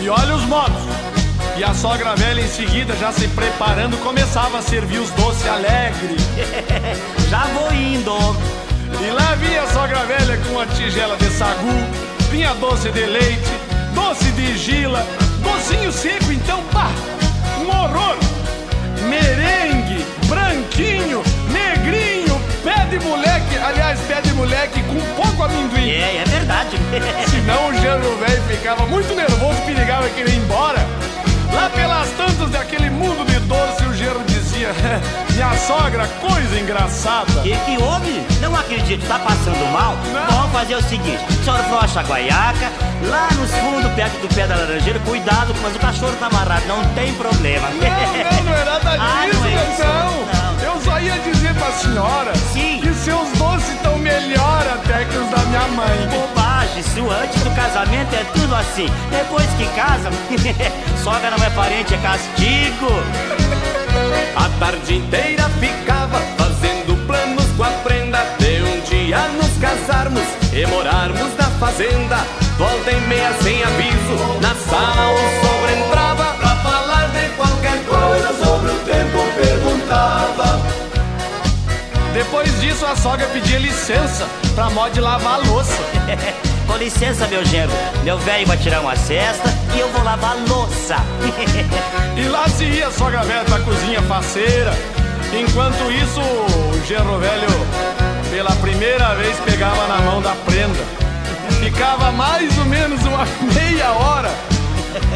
E 0.01 0.09
olha 0.09 0.35
os 0.35 0.43
modos. 0.43 0.83
E 1.55 1.63
a 1.63 1.73
sogra 1.73 2.13
velha 2.13 2.41
em 2.41 2.47
seguida, 2.49 2.93
já 2.97 3.13
se 3.13 3.25
preparando, 3.29 3.95
começava 4.03 4.57
a 4.57 4.61
servir 4.61 4.99
os 4.99 5.09
doces 5.11 5.47
alegre. 5.47 6.17
Já 7.29 7.45
vou 7.45 7.73
indo. 7.73 8.11
E 9.01 9.11
lá 9.11 9.33
vinha 9.35 9.63
a 9.63 9.67
sogra 9.67 9.99
velha 9.99 10.37
com 10.39 10.59
a 10.59 10.65
tigela 10.65 11.15
de 11.15 11.29
sagu, 11.29 11.71
vinha 12.29 12.53
doce 12.55 12.89
de 12.89 13.05
leite, 13.05 13.49
doce 13.93 14.29
de 14.31 14.57
gila, 14.57 15.07
docinho 15.41 15.91
seco, 15.93 16.33
então, 16.33 16.61
pá, 16.73 16.89
um 17.61 17.69
horror. 17.69 18.17
Merengue, 19.07 20.05
branquinho, 20.27 21.23
de 22.97 23.05
moleque, 23.05 23.57
aliás, 23.57 23.99
pé 24.07 24.21
de 24.21 24.33
moleque 24.33 24.81
com 24.83 24.99
pouco 25.21 25.43
amendoim. 25.43 25.89
É, 25.89 26.17
é 26.21 26.23
verdade. 26.25 26.77
Senão 27.29 27.67
o 27.69 27.73
gelo 27.81 28.17
velho 28.17 28.41
ficava 28.43 28.85
muito 28.85 29.13
nervoso, 29.13 29.61
perigava 29.65 30.07
querer 30.09 30.29
ir 30.33 30.37
embora. 30.37 30.79
Lá 31.53 31.69
pelas 31.69 32.09
tantas 32.11 32.49
daquele 32.49 32.89
mundo 32.89 33.25
de 33.25 33.39
doce, 33.41 33.83
o 33.85 33.93
Gero 33.93 34.21
dizia: 34.25 34.69
Minha 35.31 35.53
sogra, 35.55 36.05
coisa 36.19 36.59
engraçada. 36.59 37.31
E 37.45 37.55
que 37.55 37.81
houve? 37.81 38.25
Não 38.41 38.53
acredito, 38.55 39.07
tá 39.07 39.19
passando 39.19 39.71
mal? 39.71 39.95
Não. 40.11 40.37
Vamos 40.37 40.51
fazer 40.51 40.75
o 40.75 40.81
seguinte: 40.83 41.19
frocha 41.69 41.99
a 42.01 42.03
guaiaca, 42.03 42.71
lá 43.09 43.29
nos 43.39 43.51
fundos, 43.51 43.91
perto 43.93 44.17
do 44.21 44.33
pé 44.35 44.47
da 44.47 44.55
laranjeira, 44.55 44.99
cuidado, 44.99 45.55
mas 45.61 45.75
o 45.75 45.79
cachorro 45.79 46.13
tá 46.19 46.27
amarrado, 46.27 46.65
não 46.67 46.83
tem 46.93 47.13
problema. 47.13 47.69
Não, 47.69 47.79
não, 47.79 48.43
não 48.43 48.57
é 48.57 48.65
nada 48.65 48.91
Ah, 48.99 49.25
disso, 49.25 49.39
não 49.39 49.45
é 49.47 49.53
isso? 49.53 49.83
não. 49.83 50.25
Eu 50.27 50.34
só 50.95 50.99
ia 51.01 51.17
dizer 51.19 51.53
pra 51.55 51.71
senhora 51.73 52.33
Sim. 52.53 52.79
que 52.81 52.93
seus 52.93 53.29
doces 53.37 53.69
estão 53.69 53.97
melhor 53.97 54.65
até 54.75 55.03
que 55.03 55.17
os 55.17 55.29
da 55.29 55.37
minha 55.43 55.67
mãe. 55.69 56.07
Bobagem, 56.09 56.79
isso 56.79 57.09
antes 57.09 57.43
do 57.43 57.51
casamento 57.51 58.15
é 58.15 58.23
tudo 58.33 58.55
assim. 58.55 58.87
Depois 59.11 59.45
que 59.57 59.65
casa, 59.75 60.09
sogra 61.03 61.31
não 61.31 61.43
é 61.43 61.49
parente, 61.49 61.93
é 61.93 61.97
castigo. 61.97 62.87
A 64.35 64.49
tarde 64.59 64.95
inteira 64.95 65.49
ficava 65.59 66.19
fazendo 66.37 66.95
planos 67.07 67.45
com 67.57 67.63
a 67.63 67.71
prenda 67.83 68.19
de 68.39 68.63
um 68.63 68.79
dia 68.81 69.19
nos 69.29 69.51
casarmos 69.57 70.27
e 70.53 70.65
morarmos 70.67 71.35
na 71.37 71.49
fazenda. 71.59 72.17
Volta 72.57 72.91
e 72.91 73.01
meia 73.01 73.33
sem 73.41 73.61
aviso, 73.63 74.39
na 74.41 74.55
sala 74.55 75.11
o 75.11 75.45
sogro 75.45 75.54
Depois 82.25 82.59
disso, 82.59 82.83
a 82.85 82.95
sogra 82.95 83.27
pedia 83.27 83.59
licença 83.59 84.27
pra 84.55 84.67
mó 84.71 84.89
de 84.89 84.99
lavar 84.99 85.35
a 85.35 85.37
louça. 85.37 85.77
Com 86.65 86.75
licença, 86.75 87.27
meu 87.27 87.45
genro. 87.45 87.71
Meu 88.03 88.17
velho 88.17 88.47
vai 88.47 88.57
tirar 88.57 88.81
uma 88.81 88.95
cesta 88.95 89.47
e 89.75 89.79
eu 89.79 89.87
vou 89.89 90.03
lavar 90.03 90.31
a 90.31 90.51
louça. 90.51 90.95
E 92.17 92.27
lá 92.29 92.47
se 92.47 92.63
ia 92.63 92.87
a 92.87 92.91
sogra 92.91 93.21
velha 93.23 93.43
da 93.43 93.59
cozinha 93.59 94.01
faceira. 94.03 94.73
Enquanto 95.37 95.91
isso, 95.91 96.21
o 96.21 96.87
genro 96.87 97.19
velho, 97.19 97.47
pela 98.31 98.51
primeira 98.55 99.13
vez, 99.15 99.37
pegava 99.41 99.85
na 99.87 99.97
mão 99.97 100.21
da 100.21 100.31
prenda. 100.45 100.83
Ficava 101.59 102.11
mais 102.13 102.57
ou 102.57 102.65
menos 102.65 103.03
uma 103.03 103.25
meia 103.53 103.91
hora 103.91 104.31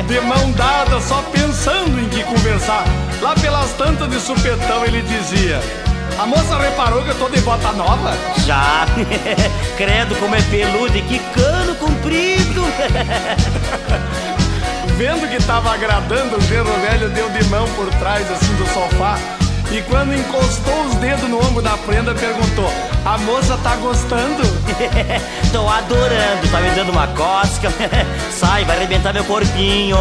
de 0.07 0.19
mão 0.19 0.51
dada, 0.51 0.99
só 0.99 1.23
pensando 1.31 1.99
em 2.01 2.09
que 2.09 2.21
conversar. 2.23 2.83
Lá 3.21 3.33
pelas 3.35 3.71
tantas 3.71 4.09
de 4.09 4.19
supetão, 4.19 4.83
ele 4.83 5.01
dizia: 5.03 5.61
A 6.19 6.25
moça 6.25 6.57
reparou 6.57 7.01
que 7.01 7.11
eu 7.11 7.15
tô 7.15 7.29
de 7.29 7.39
bota 7.39 7.71
nova? 7.71 8.11
Já. 8.45 8.85
Credo 9.77 10.13
como 10.17 10.35
é 10.35 10.41
peludo 10.41 10.97
e 10.97 11.01
que 11.01 11.17
cano 11.17 11.73
comprido. 11.75 12.61
Vendo 14.97 15.29
que 15.29 15.41
tava 15.41 15.73
agradando, 15.73 16.35
o 16.35 16.41
genro 16.41 16.73
velho 16.81 17.09
deu 17.11 17.29
de 17.29 17.41
mão 17.45 17.65
por 17.69 17.89
trás 17.91 18.29
assim 18.29 18.53
do 18.55 18.67
sofá. 18.67 19.17
E 19.71 19.81
quando 19.83 20.13
encostou 20.13 20.87
os 20.87 20.95
dedos 20.95 21.29
no 21.29 21.37
ombro 21.37 21.61
da 21.61 21.77
prenda, 21.77 22.13
perguntou: 22.13 22.69
A 23.05 23.17
moça 23.19 23.57
tá 23.63 23.77
gostando? 23.77 24.43
Tô 25.53 25.69
adorando, 25.69 26.51
tá 26.51 26.59
me 26.59 26.69
dando 26.71 26.91
uma 26.91 27.07
cosca. 27.07 27.71
Sai, 28.29 28.65
vai 28.65 28.75
arrebentar 28.75 29.13
meu 29.13 29.23
corpinho. 29.23 29.95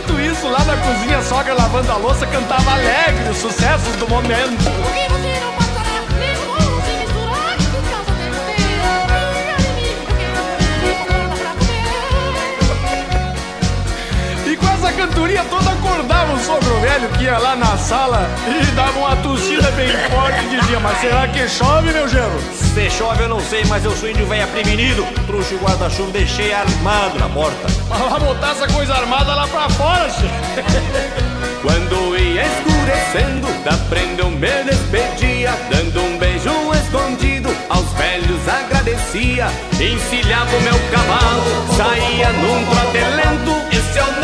Enquanto 0.00 0.20
isso, 0.20 0.48
lá 0.48 0.64
na 0.64 0.76
cozinha, 0.78 1.18
a 1.18 1.22
sogra 1.22 1.52
lavando 1.52 1.92
a 1.92 1.96
louça 1.96 2.26
cantava 2.26 2.72
alegre 2.72 3.28
os 3.28 3.36
sucessos 3.36 3.96
do 3.96 4.08
momento. 4.08 4.64
Que 4.64 5.08
você 5.12 5.40
não 5.40 5.59
cantoria 15.00 15.42
toda 15.44 15.70
acordava 15.70 16.34
o 16.34 16.38
sogro 16.38 16.78
velho 16.80 17.08
que 17.16 17.24
ia 17.24 17.38
lá 17.38 17.56
na 17.56 17.74
sala 17.78 18.28
e 18.46 18.66
dava 18.72 18.98
uma 18.98 19.16
tossida 19.16 19.70
bem 19.70 19.88
forte 19.88 20.44
e 20.44 20.60
dizia: 20.60 20.78
Mas 20.78 21.00
será 21.00 21.26
que 21.28 21.48
chove, 21.48 21.90
meu 21.90 22.06
gelo? 22.06 22.38
Se 22.52 22.90
chove 22.90 23.22
eu 23.22 23.28
não 23.28 23.40
sei, 23.40 23.64
mas 23.64 23.82
eu 23.82 23.92
sou 23.92 24.10
índio 24.10 24.26
velho 24.26 24.46
prevenido. 24.48 25.06
Trouxe 25.26 25.54
guarda-chuva, 25.56 26.10
deixei 26.10 26.52
armado 26.52 27.18
na 27.18 27.30
porta. 27.30 27.66
Mas 27.88 27.98
lá 27.98 28.18
botar 28.18 28.50
essa 28.50 28.68
coisa 28.68 28.94
armada 28.94 29.34
lá 29.34 29.48
pra 29.48 29.70
fora. 29.70 30.06
Quando 31.62 32.18
ia 32.18 32.42
escurecendo, 32.42 33.46
da 33.64 33.76
prenda 33.88 34.22
eu 34.22 34.30
me 34.30 34.64
despedia, 34.64 35.52
dando 35.70 36.02
um 36.02 36.18
beijo 36.18 36.50
escondido, 36.74 37.54
aos 37.68 37.90
velhos 37.92 38.48
agradecia, 38.48 39.46
encilhava 39.72 40.56
o 40.56 40.60
meu 40.62 40.80
cavalo, 40.90 41.42
saía 41.76 42.32
num 42.32 42.64
trote 42.66 42.98
lento, 42.98 43.76
esse 43.76 43.98
é 43.98 44.02
o 44.02 44.20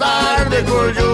não 0.00 0.06
gostar 0.06 0.92
de 0.92 1.09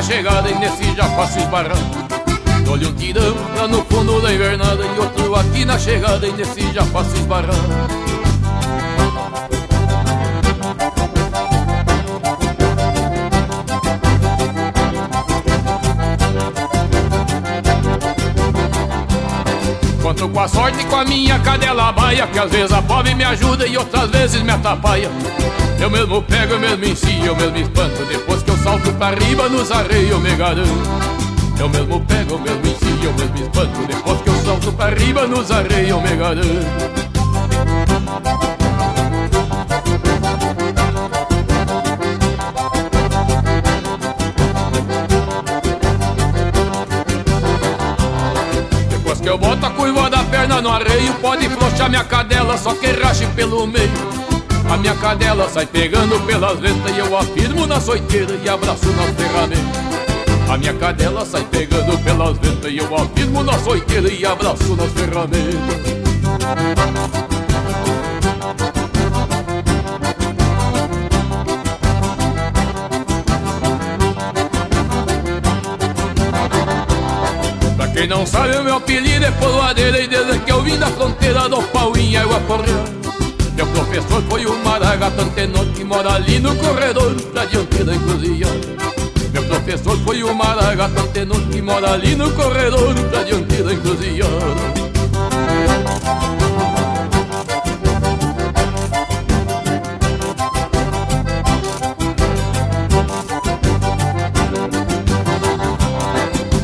na 0.00 0.06
chegada 0.06 0.50
e 0.50 0.54
nesse 0.54 0.96
já 0.96 1.04
faço 1.10 1.38
esbarrar 1.38 1.76
Dou-lhe 2.64 2.86
um 2.86 2.94
tirão 2.94 3.36
lá 3.54 3.68
no 3.68 3.84
fundo 3.84 4.18
da 4.22 4.32
invernada 4.32 4.82
E 4.82 4.98
outro 4.98 5.34
aqui 5.34 5.62
na 5.66 5.78
chegada 5.78 6.26
e 6.26 6.32
nesse 6.32 6.72
já 6.72 6.82
faço 6.86 7.14
esbarrar 7.16 7.54
Conto 20.02 20.28
com 20.30 20.40
a 20.40 20.48
sorte 20.48 20.80
e 20.80 20.84
com 20.86 20.96
a 20.96 21.04
minha 21.04 21.38
cadela 21.40 21.92
baia 21.92 22.26
Que 22.26 22.38
às 22.38 22.50
vezes 22.50 22.72
a 22.72 22.80
pobre 22.80 23.14
me 23.14 23.24
ajuda 23.24 23.66
e 23.66 23.76
outras 23.76 24.08
vezes 24.08 24.42
me 24.42 24.50
atrapalha. 24.50 25.10
Eu 25.78 25.90
mesmo 25.90 26.22
pego, 26.22 26.54
eu 26.54 26.60
mesmo 26.60 26.84
ensino, 26.84 27.26
eu 27.26 27.36
mesmo 27.36 27.56
espanto 27.56 28.04
Depois 28.04 28.42
que 28.42 28.49
salto 28.62 28.92
pra 28.94 29.10
riba 29.10 29.48
nos 29.48 29.70
arreios 29.70 30.10
eu 30.10 30.20
me 30.20 30.34
garanto 30.36 30.68
Eu 31.58 31.68
mesmo 31.68 32.00
pego, 32.06 32.34
eu 32.34 32.38
mesmo 32.38 32.66
ensino, 32.66 33.04
eu 33.04 33.12
mesmo 33.12 33.36
espanto. 33.36 33.86
Depois 33.86 34.20
que 34.22 34.28
eu 34.28 34.34
salto 34.44 34.72
pra 34.72 34.90
riba 34.90 35.26
nos 35.26 35.50
arreios 35.50 35.90
eu 35.90 36.00
me 36.00 36.16
garanto 36.16 37.00
Depois 48.88 49.20
que 49.20 49.28
eu 49.28 49.38
boto 49.38 49.66
a 49.66 49.70
curva 49.70 50.10
da 50.10 50.22
perna 50.24 50.60
no 50.60 50.70
arreio 50.70 51.12
Pode 51.14 51.48
flochar 51.48 51.88
minha 51.88 52.04
cadela, 52.04 52.56
só 52.56 52.74
que 52.74 52.86
rache 52.92 53.26
pelo 53.34 53.66
meio 53.66 54.19
a 54.70 54.76
minha 54.76 54.94
cadela 54.94 55.48
sai 55.48 55.66
pegando 55.66 56.24
pelas 56.24 56.60
ventas 56.60 56.96
e 56.96 56.98
eu 57.00 57.16
afirmo 57.16 57.66
na 57.66 57.80
soiteira 57.80 58.38
e 58.44 58.48
abraço 58.48 58.86
na 58.92 59.02
ferramenta. 59.02 59.80
A 60.48 60.56
minha 60.56 60.72
cadela 60.74 61.26
sai 61.26 61.44
pegando 61.50 61.98
pelas 62.04 62.38
ventas 62.38 62.70
e 62.70 62.78
eu 62.78 62.96
afirmo 62.96 63.42
na 63.42 63.58
soiteira 63.58 64.08
e 64.08 64.24
abraço 64.24 64.76
nas 64.76 64.92
ferramentas. 64.92 66.00
Quem 77.92 78.06
não 78.08 78.24
sabe 78.24 78.56
o 78.56 78.64
meu 78.64 78.76
apelido 78.76 79.26
é 79.26 79.30
povoadeira 79.32 80.00
E 80.00 80.06
desde 80.06 80.38
que 80.38 80.50
eu 80.50 80.62
vim 80.62 80.78
da 80.78 80.86
fronteira 80.86 81.48
do 81.50 81.60
pau 81.64 81.94
em 81.94 82.16
água 82.16 82.40
correndo 82.46 82.99
meu 83.60 83.66
professor 83.66 84.22
foi 84.22 84.46
o 84.46 84.58
Maragato 84.64 85.20
Antenor 85.20 85.66
Que 85.74 85.84
mora 85.84 86.14
ali 86.14 86.38
no 86.38 86.56
corredor 86.56 87.14
da 87.34 87.44
diante 87.44 87.84
da 87.84 87.94
encruzilhada 87.94 88.80
meu 89.34 89.44
professor 89.44 89.98
foi 89.98 90.22
o 90.22 90.34
Maragato 90.34 90.98
Antenor 90.98 91.42
Que 91.52 91.60
mora 91.60 91.92
ali 91.92 92.16
no 92.16 92.32
corredor 92.32 92.94
da 92.94 93.22
diante 93.22 93.62
da 93.62 93.74
encruzilhada 93.74 94.30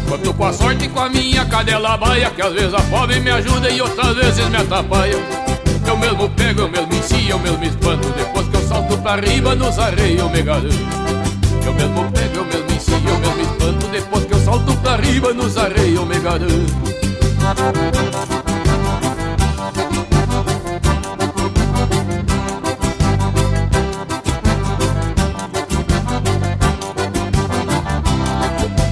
Conto 0.09 0.33
com 0.33 0.45
a 0.47 0.53
sorte 0.55 0.89
com 0.89 1.01
a 1.01 1.11
minha 1.11 1.45
cadela 1.45 1.99
baia 1.99 2.31
Que 2.31 2.41
às 2.41 2.55
vezes 2.55 2.73
a 2.73 2.81
fome 2.81 3.21
me 3.21 3.31
ajuda 3.31 3.69
e 3.69 3.83
outras 3.83 4.17
vezes 4.17 4.49
me 4.49 4.57
atrapalha 4.57 5.36
Eu 5.97 6.01
mesmo 6.01 6.29
pego, 6.29 6.61
eu 6.61 6.69
mesmo 6.69 6.93
ensino, 6.93 7.31
eu 7.31 7.39
mesmo 7.39 7.65
espanto 7.65 8.09
Depois 8.11 8.47
que 8.49 8.57
eu 8.57 8.69
salto 8.69 8.99
pra 8.99 9.17
riba 9.17 9.55
nos 9.55 9.79
arreios 9.79 10.21
eu 10.21 10.29
me 10.29 10.43
garanto 10.43 11.07
eu 11.65 11.75
mesmo 11.75 12.13
pego, 12.13 12.37
eu 12.37 12.45
mesmo 12.45 12.71
ensino, 12.71 13.11
eu 13.11 13.19
mesmo 13.19 13.41
espanto. 13.41 13.89
Depois 13.89 14.25
que 14.25 14.35
eu 14.35 14.39
salto 14.39 14.77
pra 14.77 14.97
riba 14.97 15.33
nos 15.33 15.57
arreios 15.57 15.97
eu 15.97 16.07
me 16.07 16.21
garanto 16.21 16.97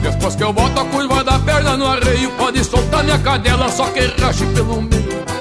Depois 0.02 0.34
que 0.34 0.42
eu 0.42 0.52
boto 0.52 0.80
a 0.80 0.84
curva 0.86 1.22
da 1.22 1.38
perna 1.38 1.76
no 1.76 1.86
arreio 1.86 2.32
Pode 2.32 2.64
soltar 2.64 3.04
minha 3.04 3.18
cadela, 3.20 3.70
só 3.70 3.84
que 3.90 4.00
rache 4.20 4.44
pelo 4.46 4.82
meio 4.82 5.33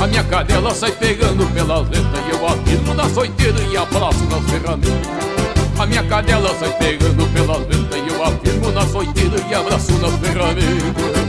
A 0.00 0.06
minha 0.06 0.24
cadela 0.24 0.74
sai 0.74 0.92
pegando 0.92 1.46
pelas 1.52 1.88
letras 1.88 2.26
E 2.26 2.30
eu 2.30 2.46
afirmo 2.46 2.94
na 2.94 3.08
soiteira 3.08 3.60
e 3.60 3.76
abraço 3.76 4.24
nas 4.24 4.44
ferramentas 4.50 5.18
a 5.78 5.86
minha 5.86 6.02
cadela 6.02 6.52
sai 6.58 6.76
pegando 6.76 7.24
pelas 7.32 7.58
ventas 7.66 8.00
E 8.00 8.08
eu 8.08 8.24
afirmo 8.24 8.72
na 8.72 8.84
soiteira 8.84 9.36
e 9.48 9.54
abraço 9.54 9.92
nas 9.92 10.12
ferramentas 10.16 11.28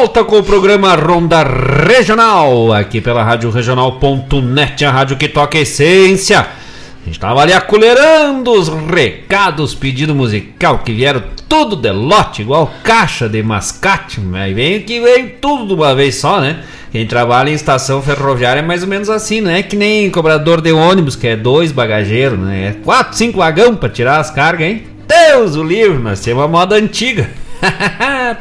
Volta 0.00 0.24
com 0.24 0.38
o 0.38 0.42
programa 0.42 0.94
Ronda 0.94 1.42
Regional, 1.42 2.72
aqui 2.72 3.02
pela 3.02 3.22
Rádio 3.22 3.50
Regional.net, 3.50 4.82
a 4.82 4.90
rádio 4.90 5.18
que 5.18 5.28
toca 5.28 5.58
a 5.58 5.60
essência. 5.60 6.40
A 6.40 7.04
gente 7.04 7.20
tava 7.20 7.42
ali 7.42 7.52
acolherando 7.52 8.50
os 8.50 8.70
recados, 8.70 9.74
pedido 9.74 10.14
musical 10.14 10.78
que 10.78 10.94
vieram 10.94 11.22
tudo 11.46 11.76
de 11.76 11.90
lote, 11.90 12.40
igual 12.40 12.72
caixa 12.82 13.28
de 13.28 13.42
mascate, 13.42 14.20
mas 14.20 14.54
vem 14.54 14.80
que 14.80 14.98
veio 15.02 15.32
tudo 15.38 15.66
de 15.66 15.74
uma 15.74 15.94
vez 15.94 16.14
só, 16.14 16.40
né? 16.40 16.60
Quem 16.90 17.06
trabalha 17.06 17.50
em 17.50 17.54
estação 17.54 18.00
ferroviária 18.00 18.60
é 18.60 18.64
mais 18.64 18.82
ou 18.82 18.88
menos 18.88 19.10
assim, 19.10 19.42
não 19.42 19.50
é 19.50 19.62
que 19.62 19.76
nem 19.76 20.08
cobrador 20.08 20.62
de 20.62 20.72
ônibus, 20.72 21.14
que 21.14 21.26
é 21.26 21.36
dois 21.36 21.72
bagageiros, 21.72 22.38
né? 22.38 22.68
É 22.68 22.72
quatro, 22.82 23.18
cinco 23.18 23.36
vagão 23.36 23.76
pra 23.76 23.90
tirar 23.90 24.18
as 24.18 24.30
cargas, 24.30 24.66
hein? 24.66 24.82
Deus 25.06 25.56
o 25.56 25.62
livre, 25.62 25.98
nós 25.98 26.20
temos 26.20 26.40
uma 26.40 26.48
moda 26.48 26.74
antiga. 26.76 27.28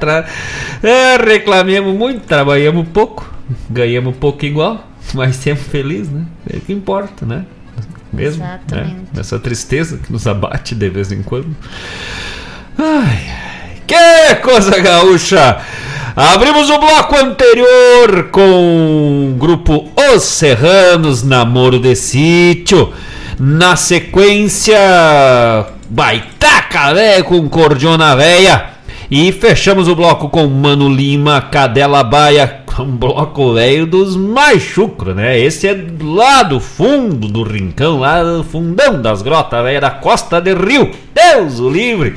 É, 0.82 1.17
reclamemos 1.17 1.93
muito, 1.93 2.25
trabalhamos 2.25 2.88
pouco, 2.88 3.30
ganhamos 3.69 4.15
pouco 4.15 4.45
igual, 4.45 4.88
mas 5.13 5.36
sempre 5.36 5.63
feliz, 5.63 6.09
né? 6.09 6.25
É 6.51 6.57
o 6.57 6.61
que 6.61 6.71
importa, 6.71 7.25
né? 7.25 7.45
Mesmo, 8.11 8.43
né? 8.43 8.59
Exatamente. 8.67 9.19
Essa 9.19 9.39
tristeza 9.39 9.97
que 9.97 10.11
nos 10.11 10.25
abate 10.25 10.73
de 10.73 10.89
vez 10.89 11.11
em 11.11 11.21
quando. 11.21 11.55
Ai, 12.77 13.27
ai, 13.27 13.82
que 13.86 14.36
coisa 14.41 14.80
gaúcha! 14.80 15.57
Abrimos 16.15 16.69
o 16.69 16.80
bloco 16.80 17.15
anterior 17.15 18.30
com 18.32 19.32
o 19.32 19.38
grupo 19.38 19.89
Os 20.13 20.23
Serranos, 20.23 21.23
Namoro 21.23 21.80
de 21.80 21.95
Sítio. 21.95 22.91
Na 23.39 23.75
sequência, 23.75 24.77
Baitaca 25.89 26.93
Véia 26.93 27.23
com 27.23 27.47
Cordiona 27.47 28.15
Véia. 28.15 28.78
E 29.12 29.32
fechamos 29.32 29.88
o 29.88 29.95
bloco 29.95 30.30
com 30.30 30.45
Mano 30.45 30.88
Lima, 30.88 31.41
Cadela 31.41 32.03
Baia, 32.03 32.62
um 32.78 32.95
bloco 32.95 33.55
velho 33.55 33.88
dos 33.88 34.16
mais 34.16 34.62
chucro, 34.62 35.16
né? 35.16 35.39
Esse 35.39 35.68
é 35.68 35.76
lá 35.99 36.43
do 36.43 36.60
fundo 36.60 37.28
do 37.28 37.41
rincão, 37.41 37.97
lá 37.97 38.24
do 38.24 38.43
fundão 38.43 39.01
das 39.01 39.24
grotas, 39.24 39.64
velho, 39.64 39.82
da 39.82 39.89
Costa 39.89 40.39
de 40.39 40.53
Rio. 40.53 40.91
Deus 41.12 41.60
o 41.60 41.68
livre! 41.72 42.14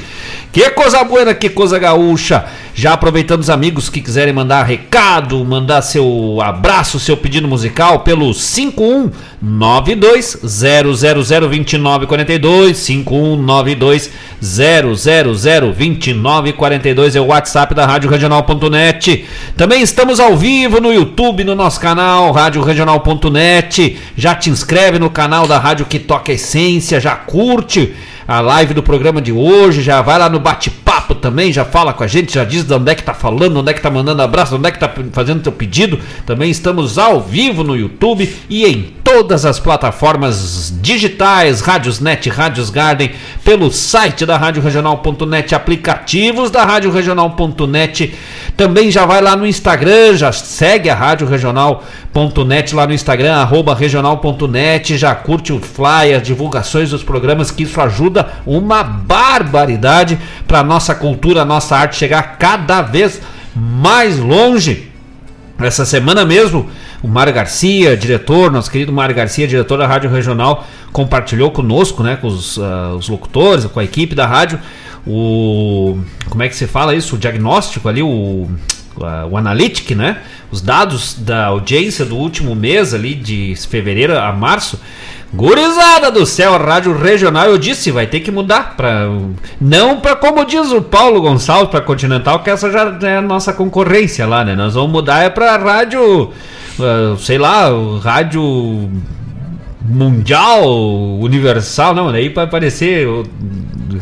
Que 0.53 0.68
coisa 0.68 1.03
boa, 1.03 1.34
que 1.34 1.49
coisa 1.49 1.78
gaúcha! 1.78 2.45
Já 2.75 2.95
aproveitando 2.95 3.41
os 3.41 3.51
amigos 3.51 3.91
que 3.91 4.01
quiserem 4.01 4.33
mandar 4.33 4.62
recado, 4.62 5.45
mandar 5.45 5.83
seu 5.83 6.39
abraço, 6.43 6.99
seu 6.99 7.18
pedido 7.18 7.47
musical 7.47 8.01
pelo 8.01 8.33
5192 8.33 10.39
0002942 10.43 12.79
5192 12.79 14.11
0002942 14.43 17.14
é 17.14 17.20
o 17.20 17.27
WhatsApp 17.27 17.75
da 17.75 17.85
Rádio 17.85 18.09
Regional.net. 18.09 19.27
Também 19.55 19.83
estamos 19.83 20.18
ao 20.18 20.35
vivo 20.35 20.81
no 20.81 20.91
YouTube, 20.91 21.45
no 21.45 21.55
nosso 21.55 21.79
canal 21.79 22.33
Rádio 22.33 22.62
Regional.net. 22.62 23.99
Já 24.16 24.35
te 24.35 24.49
inscreve 24.49 24.99
no 24.99 25.11
canal 25.11 25.47
da 25.47 25.59
Rádio 25.59 25.85
que 25.85 25.99
toca 25.99 26.33
essência, 26.33 26.99
já 26.99 27.14
curte 27.14 27.93
a 28.27 28.41
live 28.41 28.75
do 28.75 28.83
programa 28.83 29.20
de 29.20 29.33
hoje, 29.33 29.83
já 29.83 30.01
vai 30.03 30.18
lá 30.18 30.29
no 30.29 30.39
bate-papo 30.39 31.14
também, 31.14 31.53
já 31.53 31.64
fala 31.64 31.93
com 31.93 32.05
a 32.05 32.07
gente, 32.07 32.35
já 32.35 32.45
diz 32.45 32.64
de 32.64 32.75
onde 32.75 32.91
é 32.91 32.95
que 32.95 33.03
tá 33.03 33.14
falando, 33.14 33.59
onde 33.59 33.70
é 33.70 33.75
que 33.75 33.81
tá 33.81 33.91
mandando 33.91 34.23
abraço, 34.23 34.57
onde 34.57 34.68
é 34.68 34.70
que 34.70 34.79
tá 34.79 34.91
fazendo 35.12 35.43
teu 35.43 35.53
pedido. 35.53 35.99
Também 36.27 36.51
estamos 36.51 36.99
ao 36.99 37.20
vivo 37.20 37.64
no 37.64 37.77
YouTube 37.77 38.33
e 38.49 38.64
em 38.64 38.93
todas 39.03 39.45
as 39.45 39.59
plataformas 39.59 40.73
digitais, 40.81 41.61
Rádios 41.61 42.01
Net, 42.01 42.29
Rádios 42.29 42.70
Garden, 42.70 43.12
pelo 43.45 43.70
site 43.70 44.25
da 44.25 44.37
Rádio 44.37 44.62
Regional.net, 44.62 45.55
aplicativos 45.55 46.51
da 46.51 46.64
Rádio 46.64 46.91
Regional.net. 46.91 48.14
Também 48.57 48.91
já 48.91 49.05
vai 49.05 49.20
lá 49.20 49.35
no 49.35 49.47
Instagram, 49.47 50.14
já 50.16 50.31
segue 50.33 50.89
a 50.89 50.95
Rádio 50.95 51.27
Regional.net 51.27 52.75
lá 52.75 52.87
no 52.87 52.93
Instagram, 52.93 53.35
arroba 53.35 53.75
regional.net, 53.75 54.97
já 54.97 55.14
curte 55.14 55.53
o 55.53 55.61
flyer, 55.61 56.20
divulgações 56.20 56.91
dos 56.91 57.03
programas, 57.03 57.51
que 57.51 57.64
isso 57.64 57.81
ajuda 57.81 58.11
uma 58.46 58.82
barbaridade 58.82 60.18
para 60.46 60.62
nossa 60.62 60.94
cultura, 60.94 61.44
nossa 61.44 61.76
arte 61.76 61.96
chegar 61.96 62.36
cada 62.38 62.82
vez 62.82 63.20
mais 63.54 64.18
longe. 64.18 64.88
Essa 65.58 65.84
semana 65.84 66.24
mesmo, 66.24 66.68
o 67.02 67.06
Mário 67.08 67.32
Garcia, 67.32 67.96
diretor, 67.96 68.50
nosso 68.50 68.70
querido 68.70 68.92
Mário 68.92 69.14
Garcia, 69.14 69.46
diretor 69.46 69.78
da 69.78 69.86
Rádio 69.86 70.10
Regional, 70.10 70.66
compartilhou 70.92 71.50
conosco, 71.52 72.02
né, 72.02 72.16
com 72.16 72.26
os, 72.26 72.58
ah, 72.58 72.94
os 72.98 73.08
locutores, 73.08 73.64
com 73.66 73.78
a 73.78 73.84
equipe 73.84 74.14
da 74.14 74.26
rádio, 74.26 74.58
o. 75.06 75.98
Como 76.28 76.42
é 76.42 76.48
que 76.48 76.56
se 76.56 76.66
fala 76.66 76.94
isso? 76.94 77.14
O 77.16 77.18
diagnóstico 77.18 77.88
ali, 77.88 78.02
o. 78.02 78.48
a- 79.00 79.26
O 79.30 79.36
analytic, 79.36 79.90
né? 79.96 80.18
Os 80.50 80.60
dados 80.60 81.14
da 81.18 81.46
audiência 81.46 82.04
do 82.04 82.16
último 82.16 82.54
mês 82.54 82.92
ali, 82.94 83.14
de 83.14 83.54
fevereiro 83.68 84.18
a 84.18 84.32
março. 84.32 84.78
Gurizada 85.35 86.11
do 86.11 86.26
céu, 86.26 86.59
rádio 86.59 86.95
regional, 86.97 87.47
eu 87.47 87.57
disse, 87.57 87.91
vai 87.91 88.07
ter 88.07 88.20
que 88.20 88.30
mudar 88.30 88.76
para 88.76 89.09
não 89.59 89.99
para 89.99 90.14
como 90.14 90.45
diz 90.45 90.70
o 90.70 90.83
Paulo 90.83 91.22
Gonçalves 91.22 91.70
para 91.70 91.80
Continental, 91.80 92.41
que 92.41 92.51
essa 92.51 92.70
já 92.70 92.95
é 93.03 93.16
a 93.16 93.22
nossa 93.22 93.51
concorrência 93.53 94.26
lá, 94.26 94.45
né? 94.45 94.55
Nós 94.55 94.74
vamos 94.74 94.93
mudar 94.93 95.22
é 95.22 95.30
para 95.30 95.57
rádio, 95.57 96.30
ah, 96.78 97.16
sei 97.18 97.39
lá, 97.39 97.68
rádio 98.03 98.91
mundial, 99.80 100.68
universal, 101.20 101.95
não, 101.95 102.12
daí 102.12 102.28
vai 102.28 102.45
aparecer 102.45 103.09
o- 103.09 103.24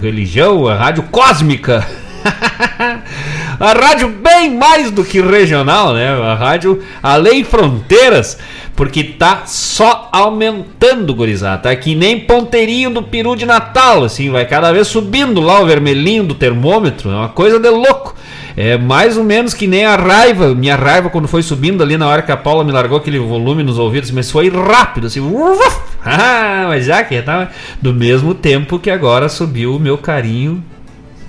religião, 0.01 0.66
a 0.66 0.74
rádio 0.74 1.05
cósmica. 1.12 1.87
a 3.61 3.72
rádio 3.74 4.08
bem 4.08 4.56
mais 4.56 4.90
do 4.90 5.04
que 5.04 5.20
regional, 5.20 5.92
né? 5.92 6.08
A 6.08 6.34
rádio 6.34 6.82
além 7.02 7.44
fronteiras, 7.44 8.38
porque 8.74 9.04
tá 9.04 9.42
só 9.44 10.08
aumentando, 10.11 11.14
gurizada. 11.14 11.58
Tá 11.64 11.76
que 11.76 11.94
nem 11.94 12.20
ponteirinho 12.20 12.88
do 12.88 13.02
peru 13.02 13.36
de 13.36 13.44
Natal, 13.44 14.02
assim, 14.02 14.30
vai 14.30 14.46
cada 14.46 14.72
vez 14.72 14.88
subindo 14.88 15.42
lá 15.42 15.61
o 15.61 15.66
vermelhinho 15.66 16.24
do 16.24 16.34
termômetro, 16.34 17.11
é 17.11 17.14
uma 17.14 17.28
coisa 17.28 17.61
de 17.61 17.68
louco. 17.68 18.16
É 18.56 18.78
mais 18.78 19.18
ou 19.18 19.24
menos 19.24 19.52
que 19.52 19.66
nem 19.66 19.84
a 19.84 19.94
raiva, 19.94 20.54
minha 20.54 20.74
raiva 20.74 21.11
quando 21.11 21.28
foi 21.28 21.42
subindo 21.42 21.82
ali 21.82 21.98
na 21.98 22.08
hora 22.08 22.22
que 22.22 22.32
a 22.32 22.36
Paula 22.36 22.64
me 22.64 22.72
largou 22.72 22.96
aquele 22.96 23.18
volume 23.18 23.62
nos 23.62 23.78
ouvidos, 23.78 24.11
mas 24.11 24.30
foi 24.30 24.48
rápido, 24.48 25.06
assim, 25.06 25.20
uf, 25.20 25.80
ah, 26.02 26.64
mas 26.68 26.86
já 26.86 27.04
que 27.04 27.20
tá 27.20 27.50
do 27.80 27.92
mesmo 27.92 28.34
tempo 28.34 28.78
que 28.78 28.90
agora 28.90 29.28
subiu 29.28 29.76
o 29.76 29.78
meu 29.78 29.98
carinho, 29.98 30.64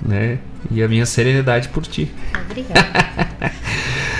né, 0.04 0.38
e 0.70 0.82
a 0.82 0.88
minha 0.88 1.06
serenidade 1.06 1.68
por 1.68 1.84
ti. 1.84 2.10
Obrigada. 2.50 2.86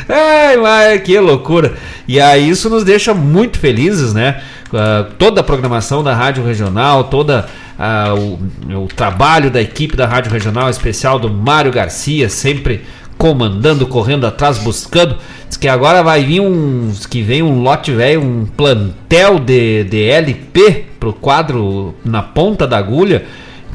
Ai, 0.08 0.56
mas 0.56 1.02
que 1.02 1.18
loucura! 1.18 1.74
E 2.06 2.20
aí 2.20 2.48
isso 2.48 2.68
nos 2.68 2.84
deixa 2.84 3.14
muito 3.14 3.58
felizes, 3.58 4.12
né? 4.12 4.42
Ah, 4.72 5.06
toda 5.18 5.40
a 5.40 5.44
programação 5.44 6.02
da 6.02 6.14
Rádio 6.14 6.44
Regional, 6.44 7.04
toda 7.04 7.46
ah, 7.78 8.14
o, 8.14 8.84
o 8.84 8.88
trabalho 8.88 9.50
da 9.50 9.60
equipe 9.60 9.96
da 9.96 10.06
Rádio 10.06 10.32
Regional, 10.32 10.68
especial 10.70 11.18
do 11.18 11.30
Mário 11.30 11.70
Garcia, 11.70 12.28
sempre 12.28 12.82
comandando, 13.18 13.86
correndo 13.86 14.26
atrás, 14.26 14.58
buscando. 14.58 15.16
Diz 15.46 15.56
que 15.56 15.68
agora 15.68 16.02
vai 16.02 16.24
vir 16.24 16.40
um. 16.40 16.92
que 17.08 17.22
vem 17.22 17.42
um 17.42 17.62
lote 17.62 17.92
velho, 17.92 18.22
um 18.22 18.46
plantel 18.46 19.38
de, 19.38 19.84
de 19.84 20.04
LP 20.04 20.86
pro 20.98 21.12
quadro 21.12 21.94
na 22.04 22.22
ponta 22.22 22.66
da 22.66 22.78
agulha. 22.78 23.24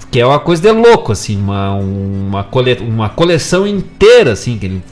Que 0.09 0.19
é 0.19 0.25
uma 0.25 0.39
coisa 0.39 0.61
de 0.61 0.71
louco, 0.71 1.11
assim, 1.11 1.37
uma, 1.37 1.73
uma, 1.73 2.43
cole, 2.43 2.77
uma 2.81 3.09
coleção 3.09 3.67
inteira, 3.67 4.31
assim, 4.31 4.57
que 4.57 4.65
ele 4.65 4.83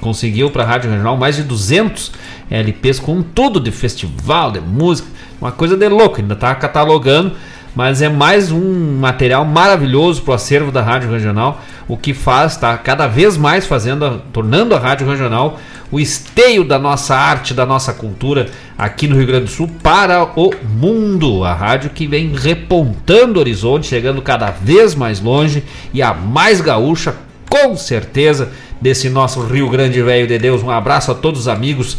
conseguiu 0.00 0.50
para 0.50 0.64
a 0.64 0.66
Rádio 0.66 0.90
Regional 0.90 1.16
mais 1.16 1.36
de 1.36 1.42
200 1.44 2.12
LPs 2.50 2.98
com 2.98 3.22
tudo 3.22 3.60
de 3.60 3.70
festival, 3.70 4.50
de 4.50 4.60
música, 4.60 5.08
uma 5.40 5.52
coisa 5.52 5.76
de 5.76 5.88
louco, 5.88 6.20
ainda 6.20 6.36
tá 6.36 6.54
catalogando, 6.54 7.32
mas 7.74 8.02
é 8.02 8.08
mais 8.08 8.50
um 8.50 8.98
material 8.98 9.44
maravilhoso 9.44 10.22
pro 10.22 10.32
acervo 10.32 10.70
da 10.70 10.82
Rádio 10.82 11.10
Regional, 11.10 11.60
o 11.88 11.96
que 11.96 12.14
faz, 12.14 12.56
tá 12.56 12.76
cada 12.76 13.06
vez 13.06 13.36
mais 13.36 13.66
fazendo, 13.66 14.22
tornando 14.32 14.74
a 14.74 14.78
Rádio 14.78 15.08
Regional 15.08 15.58
o 15.94 16.00
esteio 16.00 16.64
da 16.64 16.76
nossa 16.76 17.14
arte, 17.14 17.54
da 17.54 17.64
nossa 17.64 17.92
cultura 17.92 18.48
aqui 18.76 19.06
no 19.06 19.16
Rio 19.16 19.28
Grande 19.28 19.44
do 19.44 19.50
Sul 19.50 19.70
para 19.80 20.24
o 20.24 20.52
mundo. 20.68 21.44
A 21.44 21.54
rádio 21.54 21.90
que 21.90 22.06
vem 22.06 22.34
repontando 22.34 23.38
o 23.38 23.40
horizonte, 23.40 23.86
chegando 23.86 24.20
cada 24.20 24.50
vez 24.50 24.94
mais 24.96 25.20
longe 25.20 25.62
e 25.92 26.02
a 26.02 26.12
mais 26.12 26.60
gaúcha, 26.60 27.14
com 27.48 27.76
certeza, 27.76 28.50
desse 28.80 29.08
nosso 29.08 29.40
Rio 29.46 29.70
Grande 29.70 30.02
Velho 30.02 30.26
de 30.26 30.36
Deus. 30.36 30.64
Um 30.64 30.70
abraço 30.70 31.12
a 31.12 31.14
todos 31.14 31.42
os 31.42 31.48
amigos 31.48 31.96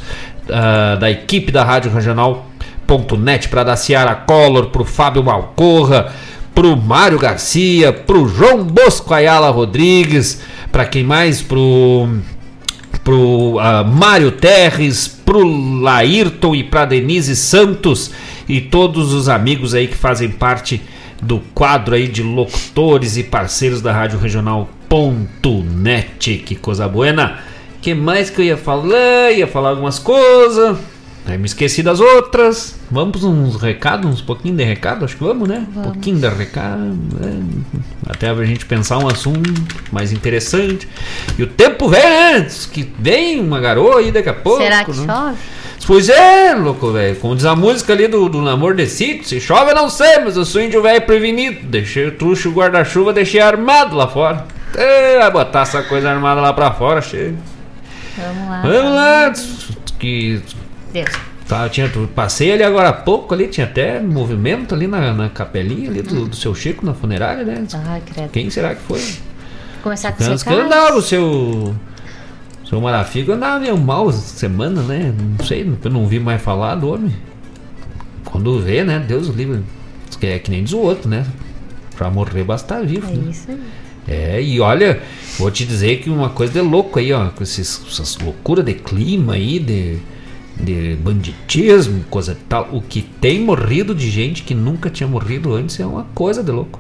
ah, 0.50 0.98
da 1.00 1.10
equipe 1.10 1.50
da 1.50 1.64
Rádio 1.64 1.90
Regional.net, 2.88 3.50
para 3.50 3.64
da 3.64 3.76
Ciara 3.76 4.16
Collor, 4.16 4.68
pro 4.68 4.86
Fábio 4.86 5.24
Malcorra, 5.24 6.14
pro 6.54 6.78
Mário 6.78 7.18
Garcia, 7.20 7.92
pro 7.92 8.28
João 8.28 8.64
Bosco 8.64 9.14
Ayala 9.14 9.50
Rodrigues, 9.50 10.42
para 10.72 10.86
quem 10.86 11.04
mais? 11.04 11.42
Pro 11.42 12.08
pro 13.04 13.60
ah, 13.60 13.84
Mário 13.84 14.32
Terres, 14.32 15.08
pro 15.08 15.44
Laírton 15.80 16.56
e 16.56 16.64
pra 16.64 16.86
Denise 16.86 17.36
Santos 17.36 18.10
e 18.50 18.60
todos 18.60 19.14
os 19.14 19.30
amigos 19.30 19.76
aí 19.76 19.88
que 19.88 19.96
fazem 19.96 20.30
parte 20.30 20.82
do 21.22 21.40
quadro 21.54 21.94
aí 21.94 22.08
de 22.08 22.24
locutores 22.24 23.16
e 23.16 23.24
parceiros 23.24 23.80
da 23.80 23.94
Rádio 23.94 24.18
Regional.net. 24.18 24.78
Que 26.38 26.56
coisa 26.56 26.88
buena. 26.88 27.42
Que 27.80 27.94
mais 27.94 28.32
que 28.32 28.42
eu 28.42 28.46
ia 28.46 28.58
falar? 28.58 29.32
Ia 29.32 29.46
falar 29.46 29.70
algumas 29.70 30.00
coisas. 30.00 30.76
Aí 31.28 31.38
me 31.38 31.46
esqueci 31.46 31.82
das 31.82 32.00
outras. 32.00 32.76
Vamos 32.92 33.24
uns 33.24 33.56
recados, 33.60 34.10
uns 34.10 34.22
pouquinho 34.22 34.56
de 34.56 34.64
recado, 34.64 35.06
acho 35.06 35.18
que 35.18 35.24
vamos, 35.24 35.50
né? 35.50 35.66
Um 35.76 35.82
pouquinho 35.82 36.20
de 36.20 36.28
recado. 36.30 36.78
né? 37.20 37.44
Até 38.08 38.30
a 38.30 38.46
gente 38.46 38.66
pensar 38.66 39.00
um 39.00 39.08
assunto 39.08 39.42
mais 39.92 40.12
interessante. 40.12 40.88
E 41.38 41.42
o 41.42 41.48
tempo 41.48 41.90
vem, 41.90 42.04
né? 42.04 42.42
Diz 42.42 42.68
Que 42.68 42.88
vem 43.00 43.40
uma 43.40 43.60
garoa 43.60 44.00
aí 44.00 44.12
daqui 44.12 44.30
a 44.30 44.34
pouco. 44.34 44.62
Será 44.62 44.86
que 44.86 44.92
né? 44.92 45.06
chove? 45.06 45.38
Pois 45.88 46.10
é, 46.10 46.54
louco, 46.56 46.92
velho. 46.92 47.16
Como 47.18 47.36
diz 47.36 47.46
a 47.46 47.56
música 47.56 47.94
ali 47.94 48.08
do, 48.08 48.28
do 48.30 48.42
Namor 48.42 48.76
de 48.76 48.88
Sítio, 48.88 49.26
se 49.26 49.40
chove 49.40 49.72
eu 49.72 49.76
não 49.76 49.90
sei, 49.90 50.20
mas 50.20 50.36
eu 50.36 50.46
sou 50.46 50.62
índio 50.62 50.82
velho 50.82 51.02
prevenido. 51.02 51.66
Deixei 51.68 52.08
o 52.08 52.12
truxo 52.12 52.48
e 52.48 52.52
o 52.52 52.54
guarda-chuva, 52.54 53.14
deixei 53.14 53.42
armado 53.42 53.96
lá 53.96 54.08
fora. 54.08 54.46
É, 54.76 55.20
vai 55.20 55.32
botar 55.32 55.62
essa 55.62 55.84
coisa 55.84 56.10
armada 56.10 56.42
lá 56.42 56.54
pra 56.54 56.72
fora, 56.72 57.02
chega. 57.02 57.36
Vamos 58.18 58.50
lá. 58.50 58.62
Vamos 58.62 58.96
lá. 58.96 59.34
Que 60.00 60.42
Tá, 61.48 61.70
tinha, 61.70 61.92
passei 62.16 62.52
ali 62.52 62.64
agora 62.64 62.90
há 62.90 62.94
pouco 62.94 63.34
ali, 63.34 63.48
tinha 63.48 63.68
até 63.68 64.00
movimento 64.00 64.74
ali 64.74 64.88
na, 64.88 65.14
na 65.14 65.30
capelinha 65.30 65.90
ali 65.90 66.02
do, 66.02 66.28
do 66.28 66.36
seu 66.36 66.56
Chico 66.56 66.84
na 66.84 66.94
funerária, 66.94 67.44
né? 67.44 67.68
Ai, 67.86 68.02
credo. 68.02 68.30
Quem 68.30 68.50
será 68.50 68.74
que 68.74 68.82
foi? 68.82 69.02
Começar 69.84 70.12
com 70.14 70.24
que 70.24 70.54
andava 70.54 70.96
o 70.96 71.02
seu. 71.02 71.76
Seu 72.68 72.82
Marafigo 72.82 73.32
andava 73.32 73.60
meio 73.60 73.78
mal 73.78 74.10
essa 74.10 74.22
semana, 74.22 74.82
né? 74.82 75.14
Não 75.38 75.46
sei, 75.46 75.72
eu 75.84 75.92
não 75.92 76.08
vi 76.08 76.20
mais 76.20 76.42
falar 76.42 76.74
do 76.74 76.92
homem. 76.92 77.16
Quando 78.24 78.60
vê, 78.60 78.84
né? 78.84 78.98
Deus 79.00 79.28
livre. 79.28 79.64
É 80.22 80.40
que 80.40 80.50
nem 80.50 80.64
diz 80.64 80.74
o 80.74 80.80
outro, 80.80 81.08
né? 81.08 81.24
Pra 81.96 82.10
morrer 82.10 82.44
basta 82.44 82.74
estar 82.74 82.88
vivo. 82.88 83.08
É 83.08 83.16
né? 83.16 83.30
isso 83.30 83.52
aí. 83.52 83.60
É, 84.08 84.42
e 84.42 84.60
olha, 84.60 85.02
vou 85.38 85.52
te 85.52 85.66
dizer 85.66 86.00
que 86.00 86.10
uma 86.10 86.30
coisa 86.30 86.54
de 86.54 86.62
louco 86.62 86.98
aí, 86.98 87.12
ó, 87.14 87.30
com 87.30 87.44
esses, 87.44 87.82
essas 87.88 88.18
loucuras 88.18 88.66
de 88.66 88.74
clima 88.74 89.34
aí, 89.34 89.60
de, 89.60 90.00
de 90.60 90.96
banditismo, 90.98 92.04
coisa 92.10 92.32
e 92.34 92.36
tal. 92.48 92.70
O 92.72 92.82
que 92.82 93.02
tem 93.02 93.42
morrido 93.42 93.94
de 93.94 94.10
gente 94.10 94.44
que 94.44 94.54
nunca 94.56 94.90
tinha 94.90 95.08
morrido 95.08 95.54
antes 95.54 95.80
é 95.80 95.86
uma 95.86 96.04
coisa 96.16 96.44
de 96.44 96.52
louco. 96.52 96.80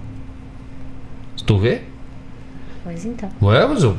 Se 1.38 1.44
tu 1.44 1.58
vê, 1.58 1.82
Pois 2.84 3.04
então. 3.04 3.30
Ué, 3.42 3.66
mas 3.68 3.82
eu- 3.84 3.98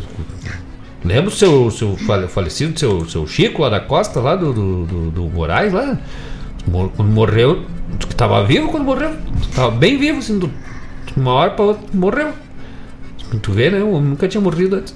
Lembra 1.04 1.28
o 1.28 1.30
seu, 1.30 1.70
seu 1.70 1.96
fale- 1.96 2.26
falecido, 2.28 2.78
seu, 2.78 3.08
seu 3.08 3.26
Chico 3.26 3.62
lá 3.62 3.68
da 3.68 3.80
Costa, 3.80 4.20
lá 4.20 4.34
do, 4.34 4.52
do, 4.52 4.86
do, 4.86 5.10
do 5.10 5.22
Moraes, 5.28 5.72
lá? 5.72 5.98
Quando 6.96 7.08
morreu, 7.12 7.64
que 7.98 8.14
tava 8.14 8.42
vivo 8.44 8.68
quando 8.68 8.84
morreu. 8.84 9.14
Tava 9.54 9.70
bem 9.70 9.98
vivo, 9.98 10.18
assim, 10.18 10.38
do, 10.38 10.48
de 10.48 11.12
uma 11.20 11.32
hora 11.32 11.50
pra 11.52 11.64
outra, 11.64 11.84
morreu. 11.92 12.32
Tu 13.42 13.52
vê, 13.52 13.70
né? 13.70 13.80
O 13.82 13.92
homem 13.92 14.10
nunca 14.10 14.26
tinha 14.26 14.40
morrido 14.40 14.76
antes. 14.76 14.94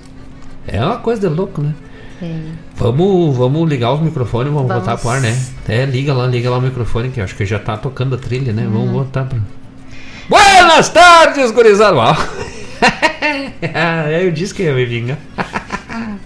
É 0.66 0.84
uma 0.84 0.96
coisa 0.96 1.28
de 1.28 1.32
louco, 1.34 1.60
né? 1.60 1.74
É. 2.22 2.38
Vamos, 2.76 3.36
vamos 3.36 3.68
ligar 3.68 3.94
os 3.94 4.00
microfones, 4.00 4.52
vamos, 4.52 4.68
Vamos. 4.68 4.84
botar 4.84 4.98
pro 4.98 5.08
ar, 5.08 5.20
né? 5.20 5.36
É, 5.66 5.86
liga 5.86 6.12
lá, 6.12 6.26
liga 6.26 6.50
lá 6.50 6.58
o 6.58 6.60
microfone, 6.60 7.10
que 7.10 7.20
acho 7.20 7.34
que 7.34 7.46
já 7.46 7.58
tá 7.58 7.76
tocando 7.76 8.14
a 8.14 8.18
trilha, 8.18 8.52
né? 8.52 8.68
Vamos 8.70 8.90
botar 8.90 9.24
pra. 9.24 9.38
Buenas 10.28 10.90
tardes, 10.90 11.50
gurizada! 11.50 11.96
Uau. 11.96 12.16
eu 14.22 14.30
disse 14.30 14.52
que 14.54 14.64
ia 14.64 14.74
me 14.74 14.84
vingar. 14.84 15.18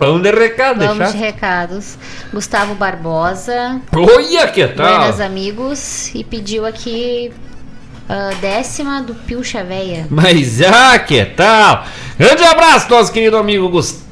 Vamos 0.00 0.22
de 0.22 0.30
recado, 0.32 0.78
Vamos 0.80 0.98
deixar. 0.98 1.12
de 1.12 1.18
recados. 1.18 1.98
Gustavo 2.32 2.74
Barbosa. 2.74 3.80
Olha 3.94 4.48
que 4.48 4.66
tal! 4.66 4.98
Buenas 4.98 5.20
amigos. 5.20 6.12
E 6.14 6.24
pediu 6.24 6.66
aqui 6.66 7.30
a 8.08 8.30
décima 8.40 9.00
do 9.02 9.14
Pilcha 9.14 9.62
Véia. 9.62 10.06
Mas 10.10 10.60
ah, 10.62 10.98
que 10.98 11.24
tal? 11.24 11.84
Grande 12.18 12.42
abraço, 12.44 12.90
nosso 12.90 13.12
querido 13.12 13.36
amigo 13.36 13.68
Gustavo 13.68 14.11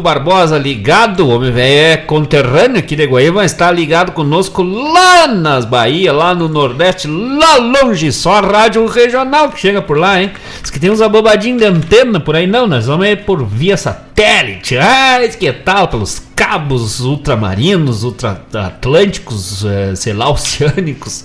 Barbosa, 0.00 0.58
ligado, 0.58 1.20
o 1.26 1.28
homem 1.28 1.52
velho 1.52 1.78
é 1.78 1.96
conterrâneo 1.96 2.78
aqui 2.78 2.96
de 2.96 3.04
Guaíba, 3.04 3.36
mas 3.36 3.52
está 3.52 3.70
ligado 3.70 4.12
conosco 4.12 4.62
lá 4.62 5.26
nas 5.26 5.64
Bahia, 5.64 6.12
lá 6.12 6.34
no 6.34 6.48
Nordeste, 6.48 7.06
lá 7.06 7.56
longe, 7.56 8.10
só 8.10 8.38
a 8.38 8.40
rádio 8.40 8.86
regional 8.86 9.50
que 9.50 9.60
chega 9.60 9.82
por 9.82 9.98
lá, 9.98 10.20
hein? 10.20 10.32
Diz 10.62 10.70
que 10.70 10.80
tem 10.80 10.90
uns 10.90 11.00
abobadinhos 11.00 11.60
de 11.60 11.66
antena 11.66 12.18
por 12.18 12.34
aí, 12.34 12.46
não, 12.46 12.66
nós 12.66 12.86
vamos 12.86 13.06
é 13.06 13.14
por 13.14 13.44
via 13.44 13.76
satélite, 13.76 14.76
ah, 14.78 15.20
que 15.38 15.52
tal, 15.52 15.86
pelos 15.88 16.22
cabos 16.34 17.00
ultramarinos, 17.00 18.04
ultra-atlânticos, 18.04 19.64
eh, 19.64 19.94
sei 19.94 20.12
lá, 20.12 20.28
oceânicos. 20.32 21.24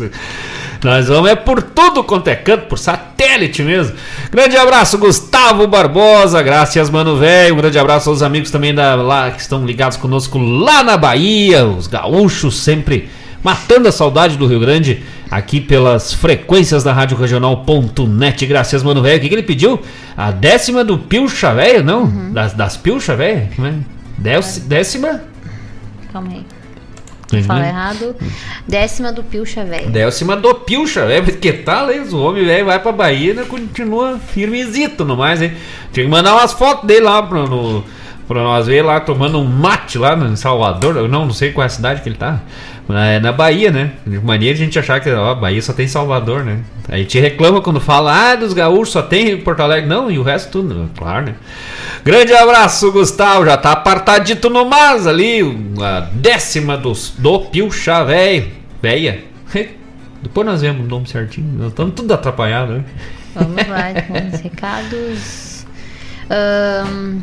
Nós 0.84 1.08
vamos 1.08 1.30
é 1.30 1.36
por 1.36 1.62
tudo 1.62 2.04
quanto 2.04 2.28
é 2.28 2.36
canto, 2.36 2.66
por 2.68 2.78
satélite 2.78 3.62
mesmo. 3.64 3.96
Grande 4.30 4.58
abraço, 4.58 4.98
Gustavo 4.98 5.66
Barbosa. 5.68 6.42
Graças, 6.42 6.90
mano 6.90 7.16
velho. 7.18 7.54
Um 7.54 7.58
grande 7.58 7.80
abraço 7.80 8.10
aos 8.10 8.22
amigos 8.22 8.52
também 8.52 8.74
da, 8.76 8.96
lá 8.96 9.32
que 9.32 9.40
estão 9.42 9.66
ligados 9.66 9.98
conosco 9.98 10.38
lá 10.38 10.84
na 10.84 10.98
Bahia. 10.98 11.66
Os 11.66 11.88
gaúchos 11.88 12.58
sempre 12.58 13.08
matando 13.42 13.88
a 13.88 13.92
saudade 13.92 14.38
do 14.38 14.46
Rio 14.46 14.60
Grande 14.60 15.04
aqui 15.32 15.60
pelas 15.62 16.14
frequências 16.14 16.84
da 16.84 16.92
Rádio 16.94 17.18
Regional.net. 17.18 18.46
Graças, 18.46 18.84
mano 18.84 19.02
velho. 19.02 19.18
O 19.18 19.22
que, 19.22 19.30
que 19.30 19.36
ele 19.36 19.44
pediu? 19.44 19.82
A 20.18 20.32
décima 20.32 20.84
do 20.84 20.98
Pilcha, 20.98 21.54
velho? 21.54 21.84
Não? 21.84 22.32
Das, 22.34 22.54
das 22.54 22.76
Pilcha, 22.78 23.16
velho? 23.16 23.48
É? 23.64 23.74
Déci- 24.18 24.60
Décima? 24.62 25.22
Calma 26.12 26.30
aí. 26.34 26.46
Uhum. 27.32 27.44
Fala 27.44 27.66
errado. 27.68 28.16
Décima 28.68 29.12
do 29.12 29.24
Pilcha 29.24 29.64
Véia. 29.64 29.88
Décima 29.90 30.36
do 30.36 30.54
Pilcha, 30.56 31.06
velho. 31.06 31.26
Que 31.38 31.54
tal, 31.54 31.92
hein? 31.92 32.02
O 32.12 32.18
homem, 32.18 32.46
velho, 32.46 32.66
vai 32.66 32.80
pra 32.80 32.92
Bahia 32.92 33.34
e 33.34 33.46
continua 33.46 34.20
firmezito 34.20 35.04
no 35.06 35.16
mais, 35.18 35.42
hein? 35.42 35.54
Tinha 35.92 36.06
que 36.06 36.12
mandar 36.12 36.34
umas 36.36 36.54
fotos 36.54 36.86
dele 36.86 37.02
lá 37.06 37.24
pra, 37.24 37.44
no, 37.44 37.84
pra 38.28 38.42
nós 38.44 38.68
ver 38.68 38.84
lá 38.84 39.00
tomando 39.00 39.40
um 39.40 39.46
mate 39.46 39.98
lá 39.98 40.16
no- 40.16 40.28
em 40.32 40.36
Salvador. 40.36 40.96
Eu 40.98 41.08
não, 41.08 41.26
não 41.26 41.34
sei 41.34 41.52
qual 41.52 41.64
é 41.64 41.68
a 41.68 41.70
cidade 41.70 42.02
que 42.02 42.10
ele 42.10 42.18
tá. 42.18 42.42
É 42.90 43.20
na 43.20 43.32
Bahia, 43.32 43.72
né? 43.72 43.92
De 44.06 44.20
maneira 44.20 44.56
a 44.56 44.58
gente 44.58 44.78
achar 44.78 45.00
que 45.00 45.10
ó, 45.10 45.32
a 45.32 45.36
Bahia 45.36 45.62
só 45.62 45.72
tem 45.72 45.88
Salvador, 45.88 46.44
né? 46.44 46.60
A 46.90 46.98
gente 46.98 47.18
reclama 47.18 47.62
quando 47.62 47.80
fala, 47.80 48.32
ah, 48.32 48.36
dos 48.36 48.54
gaúchos 48.54 48.92
só 48.92 49.02
tem 49.02 49.30
em 49.32 49.38
Porto 49.38 49.62
Alegre. 49.62 49.90
Não, 49.90 50.12
e 50.12 50.20
o 50.20 50.24
resto 50.24 50.52
tudo, 50.52 50.90
claro, 50.98 51.28
né? 51.28 51.36
Grande 52.04 52.34
abraço, 52.34 52.92
Gustavo. 52.92 53.46
Já 53.46 53.56
tá 53.56 53.72
apartadito 53.72 54.50
no 54.50 54.66
mas 54.66 55.08
ali. 55.08 55.42
A 55.82 56.02
décima 56.12 56.78
dos, 56.78 57.14
do 57.18 57.40
Pilcha, 57.40 58.04
velho. 58.04 58.52
Véia. 58.82 59.24
Depois 60.22 60.46
nós 60.46 60.62
vemos 60.62 60.86
o 60.86 60.90
nome 60.90 61.08
certinho. 61.08 61.48
Nós 61.58 61.70
estamos 61.70 61.94
tudo 61.96 62.14
atrapalhado, 62.14 62.74
né? 62.74 62.84
Vamos 63.34 63.68
lá, 63.68 64.02
com 64.02 64.36
os 64.36 64.42
recados. 64.42 65.66
Ahn, 66.30 67.22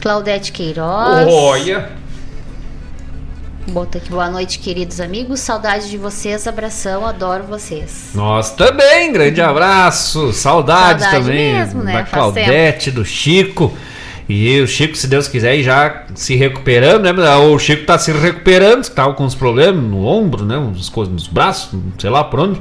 Claudete 0.00 0.50
Queiroz. 0.50 1.26
Olha. 1.28 1.90
Bota 3.68 3.98
aqui, 3.98 4.10
boa 4.10 4.30
noite, 4.30 4.60
queridos 4.60 5.00
amigos. 5.00 5.40
Saudade 5.40 5.90
de 5.90 5.98
vocês, 5.98 6.46
abração, 6.46 7.04
adoro 7.04 7.42
vocês. 7.44 8.10
Nós 8.14 8.52
também, 8.52 9.12
grande 9.12 9.40
abraço. 9.40 10.32
Saudades 10.32 11.02
Saudade 11.02 11.24
também 11.24 11.54
mesmo, 11.54 11.82
né? 11.82 11.94
da 11.94 12.02
Claudete, 12.04 12.92
do 12.92 13.04
Chico. 13.04 13.76
E 14.28 14.60
o 14.60 14.68
Chico, 14.68 14.96
se 14.96 15.08
Deus 15.08 15.26
quiser, 15.26 15.60
já 15.62 16.04
se 16.14 16.36
recuperando, 16.36 17.12
né? 17.12 17.36
O 17.36 17.58
Chico 17.58 17.84
tá 17.84 17.98
se 17.98 18.12
recuperando, 18.12 18.88
tava 18.88 19.14
com 19.14 19.24
uns 19.24 19.34
problemas 19.34 19.82
no 19.82 20.06
ombro, 20.06 20.44
né? 20.44 20.56
Umas 20.56 20.88
coisas 20.88 21.12
nos 21.12 21.26
braços, 21.26 21.78
sei 21.98 22.10
lá 22.10 22.22
por 22.22 22.40
onde. 22.40 22.60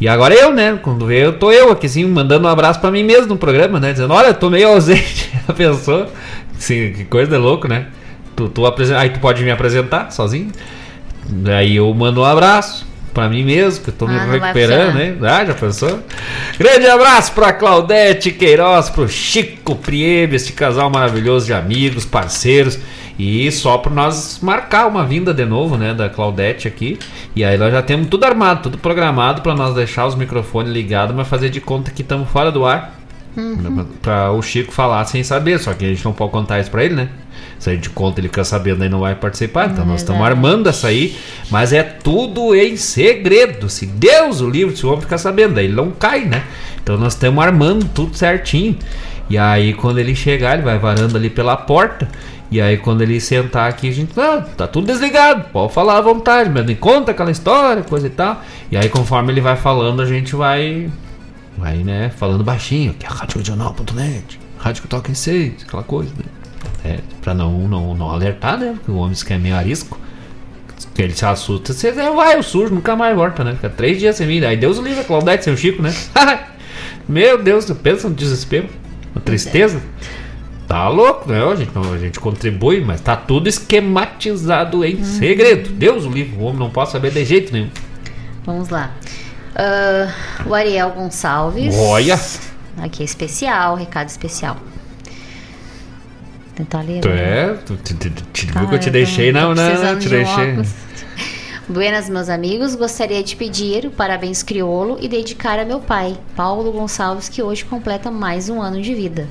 E 0.00 0.08
agora 0.08 0.34
eu, 0.34 0.52
né? 0.52 0.78
Quando 0.82 1.04
vê, 1.04 1.24
eu 1.24 1.38
tô 1.38 1.52
eu 1.52 1.70
aqui, 1.70 1.84
assim, 1.86 2.04
mandando 2.06 2.48
um 2.48 2.50
abraço 2.50 2.80
pra 2.80 2.90
mim 2.90 3.02
mesmo 3.02 3.26
no 3.26 3.36
programa, 3.36 3.78
né? 3.78 3.92
Dizendo, 3.92 4.12
olha, 4.14 4.32
tô 4.32 4.48
meio 4.48 4.68
ausente. 4.68 5.30
A 5.46 5.52
pessoa, 5.52 6.08
assim, 6.56 6.92
que 6.92 7.04
coisa 7.04 7.30
de 7.30 7.36
louco, 7.36 7.68
né? 7.68 7.88
Tu, 8.36 8.48
tu 8.50 8.66
apresen- 8.66 8.96
Aí 8.96 9.10
tu 9.10 9.18
pode 9.20 9.42
me 9.42 9.50
apresentar 9.50 10.10
sozinho. 10.12 10.52
Daí 11.28 11.76
eu 11.76 11.92
mando 11.94 12.20
um 12.20 12.24
abraço 12.24 12.86
pra 13.12 13.28
mim 13.28 13.42
mesmo, 13.42 13.82
que 13.82 13.90
eu 13.90 13.94
tô 13.94 14.06
me 14.06 14.14
Ah, 14.14 14.26
vai 14.26 14.38
recuperando, 14.38 14.94
né? 14.94 15.16
Ah, 15.22 15.44
já 15.44 15.54
pensou? 15.54 16.00
Grande 16.58 16.86
abraço 16.86 17.32
pra 17.32 17.52
Claudete 17.52 18.30
Queiroz, 18.30 18.90
pro 18.90 19.08
Chico 19.08 19.74
Priebe, 19.74 20.36
esse 20.36 20.52
casal 20.52 20.90
maravilhoso 20.90 21.46
de 21.46 21.54
amigos, 21.54 22.04
parceiros. 22.04 22.78
E 23.18 23.50
só 23.50 23.78
pra 23.78 23.90
nós 23.90 24.38
marcar 24.42 24.86
uma 24.86 25.02
vinda 25.02 25.32
de 25.32 25.46
novo, 25.46 25.78
né, 25.78 25.94
da 25.94 26.06
Claudete 26.10 26.68
aqui. 26.68 26.98
E 27.34 27.42
aí 27.42 27.56
nós 27.56 27.72
já 27.72 27.80
temos 27.80 28.08
tudo 28.08 28.24
armado, 28.24 28.64
tudo 28.64 28.76
programado 28.76 29.40
pra 29.40 29.54
nós 29.54 29.74
deixar 29.74 30.06
os 30.06 30.14
microfones 30.14 30.70
ligados, 30.70 31.16
mas 31.16 31.26
fazer 31.26 31.48
de 31.48 31.58
conta 31.60 31.90
que 31.90 32.02
estamos 32.02 32.28
fora 32.28 32.52
do 32.52 32.66
ar. 32.66 32.94
Uhum. 33.36 33.86
Pra 34.00 34.32
o 34.32 34.40
Chico 34.40 34.72
falar 34.72 35.04
sem 35.04 35.22
saber, 35.22 35.58
só 35.58 35.74
que 35.74 35.84
a 35.84 35.88
gente 35.88 36.04
não 36.04 36.12
pode 36.12 36.32
contar 36.32 36.58
isso 36.58 36.70
pra 36.70 36.84
ele, 36.84 36.94
né? 36.94 37.08
Se 37.58 37.70
a 37.70 37.74
gente 37.74 37.90
conta, 37.90 38.20
ele 38.20 38.28
fica 38.28 38.44
sabendo 38.44 38.82
aí 38.82 38.88
não 38.88 39.00
vai 39.00 39.14
participar. 39.14 39.70
Então 39.70 39.84
nós 39.84 40.00
estamos 40.00 40.22
Verdade. 40.22 40.46
armando 40.46 40.68
essa 40.68 40.88
aí, 40.88 41.16
mas 41.50 41.72
é 41.72 41.82
tudo 41.82 42.54
em 42.54 42.76
segredo. 42.76 43.68
Se 43.68 43.86
Deus 43.86 44.40
o 44.40 44.48
livre, 44.48 44.76
se 44.76 44.84
o 44.84 44.88
homem 44.88 45.02
ficar 45.02 45.18
sabendo, 45.18 45.54
daí 45.54 45.66
ele 45.66 45.74
não 45.74 45.90
cai, 45.90 46.24
né? 46.24 46.44
Então 46.82 46.96
nós 46.96 47.14
estamos 47.14 47.42
armando 47.44 47.86
tudo 47.86 48.16
certinho. 48.16 48.76
E 49.28 49.36
aí 49.36 49.72
quando 49.74 49.98
ele 49.98 50.14
chegar, 50.14 50.54
ele 50.54 50.62
vai 50.62 50.78
varando 50.78 51.16
ali 51.16 51.28
pela 51.30 51.56
porta. 51.56 52.08
E 52.50 52.60
aí 52.60 52.76
quando 52.76 53.02
ele 53.02 53.20
sentar 53.20 53.68
aqui, 53.68 53.88
a 53.88 53.92
gente, 53.92 54.18
ah, 54.20 54.44
tá 54.56 54.66
tudo 54.68 54.86
desligado, 54.86 55.46
pode 55.52 55.72
falar 55.72 55.98
à 55.98 56.00
vontade, 56.00 56.48
mas 56.48 56.64
me 56.64 56.76
conta 56.76 57.10
aquela 57.10 57.30
história, 57.30 57.82
coisa 57.82 58.06
e 58.06 58.10
tal. 58.10 58.40
E 58.70 58.76
aí 58.76 58.88
conforme 58.88 59.32
ele 59.32 59.40
vai 59.40 59.56
falando, 59.56 60.00
a 60.00 60.06
gente 60.06 60.36
vai 60.36 60.88
Vai, 61.56 61.78
né, 61.78 62.10
falando 62.10 62.44
baixinho, 62.44 62.92
que 62.94 63.06
é 63.06 63.08
a 63.08 63.12
Rádio 64.58 64.82
que 64.82 64.88
toca 64.88 65.10
em 65.10 65.14
seis, 65.14 65.62
aquela 65.66 65.82
coisa, 65.82 66.12
né? 66.16 66.24
É, 66.84 66.98
pra 67.22 67.34
não, 67.34 67.66
não, 67.66 67.94
não 67.94 68.10
alertar, 68.10 68.58
né? 68.58 68.74
Porque 68.76 68.90
o 68.90 68.96
homem 68.96 69.14
que 69.14 69.32
é 69.32 69.38
meio 69.38 69.56
arisco. 69.56 69.98
Que 70.94 71.02
ele 71.02 71.14
se 71.14 71.24
assusta, 71.24 71.72
você 71.72 71.90
vai, 71.92 72.38
o 72.38 72.42
sujo, 72.42 72.74
nunca 72.74 72.94
mais 72.94 73.16
volta, 73.16 73.42
né? 73.42 73.54
Fica 73.54 73.70
três 73.70 73.98
dias 73.98 74.16
sem 74.16 74.26
vir. 74.26 74.44
Aí 74.44 74.56
Deus 74.56 74.78
o 74.78 74.82
livre, 74.82 75.00
a 75.00 75.04
Claudete 75.04 75.44
sem 75.44 75.52
o 75.52 75.56
Chico, 75.56 75.82
né? 75.82 75.94
Meu 77.08 77.42
Deus, 77.42 77.70
pensa 77.82 78.08
no 78.08 78.14
desespero, 78.14 78.68
na 79.14 79.20
tristeza. 79.20 79.80
Tá 80.66 80.88
louco, 80.88 81.30
né? 81.30 81.42
A 81.42 81.54
gente, 81.54 81.70
a 81.76 81.98
gente 81.98 82.18
contribui, 82.18 82.80
mas 82.80 83.00
tá 83.00 83.16
tudo 83.16 83.48
esquematizado 83.48 84.84
em 84.84 85.02
segredo. 85.04 85.70
Deus 85.70 86.04
o 86.04 86.10
livre, 86.10 86.36
o 86.36 86.42
homem 86.42 86.58
não 86.58 86.70
pode 86.70 86.90
saber 86.90 87.12
de 87.12 87.24
jeito 87.24 87.52
nenhum. 87.52 87.70
Vamos 88.44 88.68
lá. 88.68 88.90
Ah, 89.56 90.12
o 90.44 90.54
Ariel 90.54 90.90
Gonçalves. 90.90 91.74
Olha. 91.74 92.20
Aqui 92.82 93.02
é 93.02 93.06
especial, 93.06 93.74
recado 93.74 94.08
especial. 94.08 94.58
Tentar 96.54 96.82
ler. 96.82 97.00
Tu 97.00 97.08
né? 97.08 97.16
é, 97.16 97.58
Ah, 98.54 98.60
viu 98.60 98.68
que 98.68 98.74
eu 98.74 98.78
te 98.78 98.90
deixei, 98.90 99.32
não, 99.32 99.54
não, 99.54 99.98
te 99.98 100.00
de 100.00 100.08
deixei. 100.10 100.62
Buenas, 101.68 102.08
meus 102.08 102.28
amigos. 102.28 102.74
Gostaria 102.74 103.22
de 103.22 103.34
pedir 103.34 103.86
o 103.86 103.90
parabéns 103.90 104.42
crioulo 104.42 104.98
e 105.00 105.08
dedicar 105.08 105.58
a 105.58 105.64
meu 105.64 105.80
pai, 105.80 106.16
Paulo 106.36 106.70
Gonçalves, 106.70 107.28
que 107.28 107.42
hoje 107.42 107.64
completa 107.64 108.10
mais 108.10 108.48
um 108.48 108.60
ano 108.60 108.80
de 108.80 108.94
vida. 108.94 109.26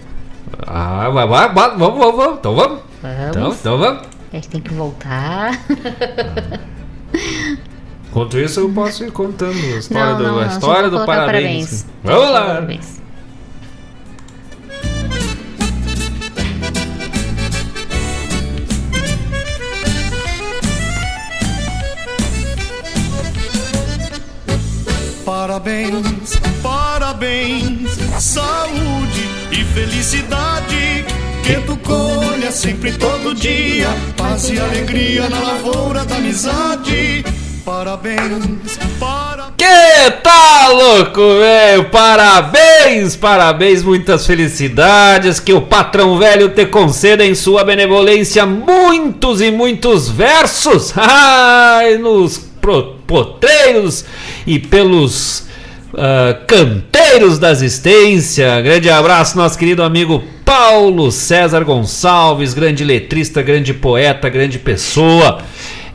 Ah, 0.67 1.09
vai, 1.09 1.27
vai, 1.27 1.53
vai, 1.53 1.77
vamos, 1.77 1.99
vamos, 1.99 2.15
vamos. 2.15 2.39
Então 2.39 2.55
vamos. 2.55 2.79
Vamos. 3.01 3.27
Então, 3.29 3.53
então 3.53 3.77
vamos. 3.77 4.01
A 4.33 4.35
gente 4.35 4.49
tem 4.49 4.61
que 4.61 4.73
voltar. 4.73 5.59
Enquanto 8.15 8.39
isso, 8.39 8.61
eu 8.61 8.69
posso 8.69 9.03
ir 9.03 9.11
contando 9.11 9.51
a 9.51 9.77
história 9.77 10.11
Não, 10.13 10.17
do, 10.17 10.23
não, 10.23 10.39
a 10.39 10.45
história 10.45 10.89
do 10.89 11.05
parabéns. 11.05 11.83
parabéns. 11.83 11.85
Vamos 12.01 12.31
lá. 12.31 12.45
Parabéns. 12.45 12.95
Parabéns, 25.25 26.39
parabéns, 26.63 27.89
saúde 28.17 29.29
e 29.51 29.63
felicidade. 29.73 31.05
Que 31.43 31.55
tu 31.65 31.75
sempre 32.51 32.93
todo 32.93 33.35
dia. 33.35 33.89
Paz 34.15 34.49
e 34.49 34.57
alegria 34.57 35.29
na 35.29 35.39
lavoura 35.41 36.05
da 36.05 36.15
amizade. 36.15 37.25
Parabéns, 37.65 38.77
parabéns. 38.99 39.55
Que 39.57 40.11
tá 40.21 40.67
louco, 40.69 41.19
velho? 41.39 41.85
Parabéns, 41.85 43.15
parabéns, 43.15 43.81
muitas 43.81 44.27
felicidades. 44.27 45.39
Que 45.39 45.51
o 45.51 45.61
patrão 45.61 46.19
velho 46.19 46.49
te 46.49 46.67
conceda 46.67 47.25
em 47.25 47.33
sua 47.33 47.63
benevolência 47.63 48.45
muitos 48.45 49.41
e 49.41 49.49
muitos 49.49 50.07
versos. 50.07 50.93
Ai, 50.95 51.97
nos 51.97 52.37
potreiros 53.07 54.05
e 54.45 54.59
pelos 54.59 55.47
ah, 55.97 56.37
canteiros 56.45 57.39
da 57.39 57.49
existência. 57.49 58.61
Grande 58.61 58.91
abraço, 58.91 59.35
nosso 59.37 59.57
querido 59.57 59.81
amigo 59.81 60.23
Paulo 60.43 61.11
César 61.11 61.63
Gonçalves, 61.63 62.53
grande 62.53 62.83
letrista, 62.83 63.41
grande 63.41 63.73
poeta, 63.73 64.29
grande 64.29 64.59
pessoa. 64.59 65.39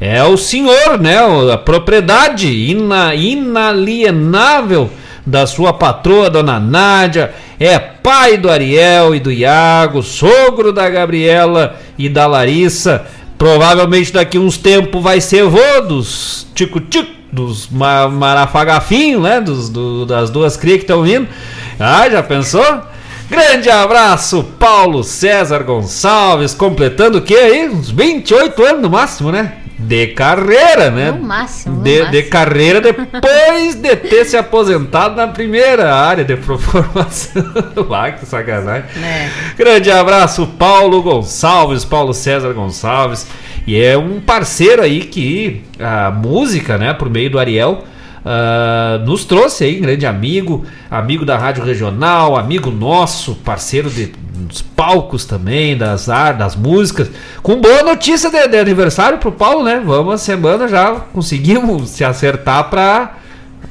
É 0.01 0.23
o 0.25 0.37
senhor, 0.37 0.99
né? 0.99 1.19
A 1.53 1.59
propriedade 1.59 2.49
ina- 2.49 3.15
inalienável 3.15 4.91
da 5.27 5.47
sua 5.47 5.73
patroa, 5.73 6.31
dona 6.31 6.59
Nádia. 6.59 7.35
É 7.59 7.79
pai 7.79 8.39
do 8.39 8.51
Ariel 8.51 9.15
e 9.15 9.21
do 9.21 9.31
Iago, 9.31 10.03
sogro 10.03 10.73
da 10.73 10.89
Gabriela 10.89 11.77
e 11.99 12.09
da 12.09 12.27
Larissa. 12.27 13.05
Provavelmente 13.37 14.13
daqui 14.13 14.39
uns 14.39 14.57
tempos 14.57 15.03
vai 15.03 15.21
ser 15.21 15.45
vô 15.45 15.81
dos 15.87 16.47
tico-tico, 16.55 17.11
dos 17.31 17.69
ma 17.69 18.09
né? 19.21 19.41
Dos, 19.41 19.69
do- 19.69 20.07
das 20.07 20.31
duas 20.31 20.57
crias 20.57 20.79
que 20.79 20.85
estão 20.85 21.03
vindo. 21.03 21.29
Ah, 21.79 22.09
já 22.09 22.23
pensou? 22.23 22.83
Grande 23.31 23.71
abraço, 23.71 24.43
Paulo 24.59 25.05
César 25.05 25.63
Gonçalves, 25.63 26.53
completando 26.53 27.19
o 27.19 27.23
que 27.23 27.37
aí? 27.37 27.69
Uns 27.69 27.89
28 27.89 28.61
anos 28.65 28.83
no 28.83 28.91
máximo, 28.91 29.31
né? 29.31 29.53
De 29.79 30.09
carreira, 30.09 30.91
né? 30.91 31.13
No 31.13 31.23
máximo, 31.23 31.77
no 31.77 31.83
de, 31.83 31.95
de 31.97 32.03
máximo. 32.03 32.31
carreira 32.31 32.81
depois 32.83 33.77
de 33.77 33.95
ter 33.97 34.25
se 34.25 34.37
aposentado 34.37 35.15
na 35.15 35.29
primeira 35.29 35.95
área 35.95 36.25
de 36.25 36.37
formação. 36.37 37.43
ah, 37.95 38.11
que 38.13 38.27
sacanagem. 38.27 38.85
Grande 39.57 39.91
abraço, 39.93 40.47
Paulo 40.59 41.01
Gonçalves, 41.01 41.85
Paulo 41.85 42.13
César 42.13 42.53
Gonçalves. 42.53 43.27
E 43.65 43.81
é 43.81 43.97
um 43.97 44.21
parceiro 44.21 44.83
aí 44.83 45.01
que 45.03 45.63
a 45.79 46.11
música, 46.11 46.77
né, 46.77 46.93
por 46.93 47.09
meio 47.09 47.31
do 47.31 47.39
Ariel, 47.39 47.85
ah, 48.25 49.01
nos 49.05 49.25
trouxe 49.25 49.65
aí, 49.65 49.77
grande 49.81 50.07
amigo, 50.07 50.65
amigo 50.91 51.25
da 51.25 51.37
Rádio 51.39 51.65
Regional, 51.65 52.37
amigo 52.37 52.71
nosso, 52.71 53.35
parceiro 53.37 53.89
de, 53.89 54.07
dos 54.07 54.63
palcos 54.63 55.25
também, 55.25 55.77
das, 55.77 56.09
ar- 56.09 56.35
das 56.35 56.55
músicas. 56.57 57.11
Com 57.43 57.61
boa 57.61 57.83
notícia 57.83 58.31
de, 58.31 58.49
de 58.49 58.59
aniversário 58.59 59.19
pro 59.19 59.33
Paulo, 59.33 59.65
né? 59.65 59.83
Vamos 59.85 60.15
a 60.15 60.19
semana 60.19 60.69
já 60.69 60.93
conseguimos 61.13 61.91
se 61.91 62.05
acertar 62.05 62.69
pra 62.71 63.15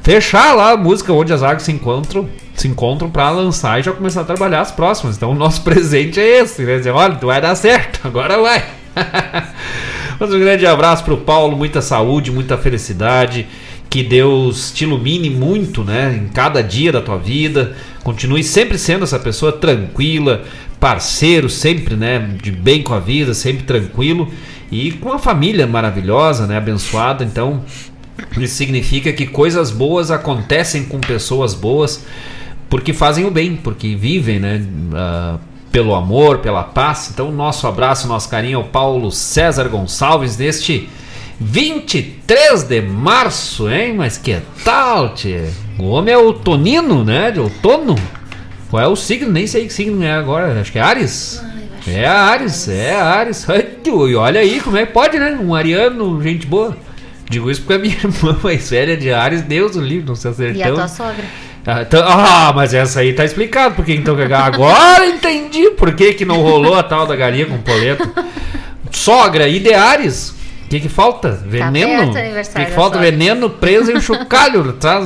fechar 0.01 0.55
lá 0.55 0.71
a 0.71 0.77
música 0.77 1.11
onde 1.13 1.33
as 1.33 1.43
águas 1.43 1.63
se 1.63 1.71
encontram, 1.71 2.27
se 2.55 2.67
encontram 2.67 3.09
para 3.09 3.29
lançar 3.29 3.79
e 3.79 3.83
já 3.83 3.91
começar 3.91 4.21
a 4.21 4.25
trabalhar 4.25 4.61
as 4.61 4.71
próximas. 4.71 5.15
Então 5.17 5.31
o 5.31 5.35
nosso 5.35 5.61
presente 5.63 6.19
é 6.19 6.39
esse, 6.41 6.63
né? 6.63 6.77
Dizer, 6.77 6.91
olha, 6.91 7.15
vai 7.15 7.39
dar 7.41 7.55
certo, 7.55 7.99
agora 8.03 8.37
vai. 8.41 8.63
Mas 10.19 10.33
um 10.33 10.39
grande 10.39 10.65
abraço 10.65 11.03
pro 11.03 11.17
Paulo, 11.17 11.55
muita 11.55 11.81
saúde, 11.81 12.31
muita 12.31 12.57
felicidade. 12.57 13.47
Que 13.89 14.03
Deus 14.03 14.71
te 14.71 14.83
ilumine 14.83 15.29
muito, 15.29 15.83
né? 15.83 16.15
Em 16.23 16.27
cada 16.27 16.61
dia 16.61 16.91
da 16.91 17.01
tua 17.01 17.17
vida. 17.17 17.75
Continue 18.03 18.43
sempre 18.43 18.77
sendo 18.77 19.03
essa 19.03 19.17
pessoa 19.17 19.51
tranquila, 19.51 20.43
parceiro, 20.79 21.49
sempre, 21.49 21.95
né? 21.95 22.35
De 22.41 22.51
bem 22.51 22.83
com 22.83 22.93
a 22.93 22.99
vida, 22.99 23.33
sempre 23.33 23.63
tranquilo. 23.63 24.31
E 24.71 24.91
com 24.91 25.09
uma 25.09 25.19
família 25.19 25.65
maravilhosa, 25.65 26.45
né? 26.45 26.57
Abençoada. 26.57 27.23
Então, 27.23 27.63
isso 28.37 28.55
significa 28.55 29.11
que 29.11 29.25
coisas 29.25 29.71
boas 29.71 30.11
acontecem 30.11 30.85
com 30.85 30.99
pessoas 30.99 31.53
boas 31.53 32.05
porque 32.69 32.93
fazem 32.93 33.25
o 33.25 33.31
bem, 33.31 33.55
porque 33.55 33.95
vivem, 33.95 34.39
né? 34.39 34.63
ah, 34.93 35.37
pelo 35.71 35.95
amor, 35.95 36.39
pela 36.39 36.63
paz. 36.63 37.09
Então, 37.11 37.31
nosso 37.31 37.67
abraço, 37.67 38.07
nosso 38.07 38.29
carinho 38.29 38.59
ao 38.59 38.65
Paulo 38.65 39.11
César 39.11 39.67
Gonçalves 39.67 40.37
neste 40.37 40.87
23 41.39 42.63
de 42.63 42.81
março, 42.81 43.69
hein? 43.69 43.93
Mas 43.95 44.17
que 44.17 44.37
tal, 44.63 45.13
tchê? 45.13 45.45
O 45.77 45.85
homem 45.89 46.13
é 46.13 46.17
outonino, 46.17 47.03
né? 47.03 47.31
De 47.31 47.39
outono. 47.39 47.95
Qual 48.69 48.83
é 48.83 48.87
o 48.87 48.95
signo? 48.95 49.31
Nem 49.31 49.47
sei 49.47 49.65
que 49.65 49.73
signo 49.73 50.03
é 50.03 50.11
agora. 50.11 50.59
Acho 50.59 50.71
que 50.71 50.77
é 50.77 50.81
Ares. 50.81 51.41
É 51.87 52.05
Ares, 52.05 52.67
é 52.67 52.93
Ares. 52.95 53.47
E 53.85 54.15
olha 54.15 54.41
aí 54.41 54.59
como 54.59 54.77
é 54.77 54.85
que 54.85 54.91
pode, 54.93 55.17
né? 55.17 55.37
Um 55.41 55.55
ariano, 55.55 56.21
gente 56.21 56.45
boa. 56.45 56.77
Digo 57.29 57.49
isso 57.49 57.61
porque 57.61 57.73
a 57.73 57.79
minha 57.79 57.95
irmã 58.03 58.37
mais 58.43 58.69
velha 58.69 58.97
de 58.97 59.11
Ares, 59.11 59.41
Deus 59.41 59.75
o 59.75 59.81
livre, 59.81 60.05
não 60.07 60.15
se 60.15 60.27
E 60.27 60.29
a 60.29 60.31
acertou. 60.31 60.73
tua 60.75 60.87
sogra? 60.87 61.23
Ah, 61.65 61.81
então- 61.83 62.03
ah, 62.05 62.51
mas 62.55 62.73
essa 62.73 62.99
aí 63.01 63.13
tá 63.13 63.23
explicado 63.23 63.75
porque 63.75 63.93
então 63.93 64.15
agora 64.35 65.05
entendi 65.05 65.69
por 65.71 65.93
que, 65.93 66.13
que 66.13 66.25
não 66.25 66.41
rolou 66.41 66.73
a 66.75 66.81
tal 66.83 67.05
da 67.05 67.15
galinha 67.15 67.45
com 67.45 67.57
polenta. 67.59 68.09
Sogra 68.91 69.47
e 69.47 69.59
de 69.59 69.73
Ares. 69.73 70.33
O 70.69 70.71
que 70.71 70.81
que 70.81 70.89
falta? 70.89 71.31
Veneno? 71.45 72.13
perto 72.13 72.51
o 72.51 72.53
que 72.55 72.65
que 72.65 72.71
falta? 72.73 72.97
sogra. 72.97 73.11
Veneno 73.11 73.49
preso 73.49 73.91
em 73.91 73.99
chocalho, 73.99 74.71
tá? 74.79 75.01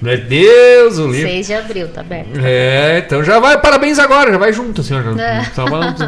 Meu 0.00 0.16
Deus, 0.16 0.96
o 0.98 1.08
livro. 1.08 1.28
6 1.28 1.46
de 1.46 1.52
abril, 1.54 1.88
tá 1.88 2.00
aberto. 2.00 2.40
É, 2.42 3.02
então 3.04 3.22
já 3.22 3.38
vai, 3.38 3.60
parabéns 3.60 3.98
agora, 3.98 4.32
já 4.32 4.38
vai 4.38 4.54
junto, 4.54 4.82
senhor. 4.82 5.20
É. 5.20 5.44
Só 5.54 5.66
vamos- 5.66 6.00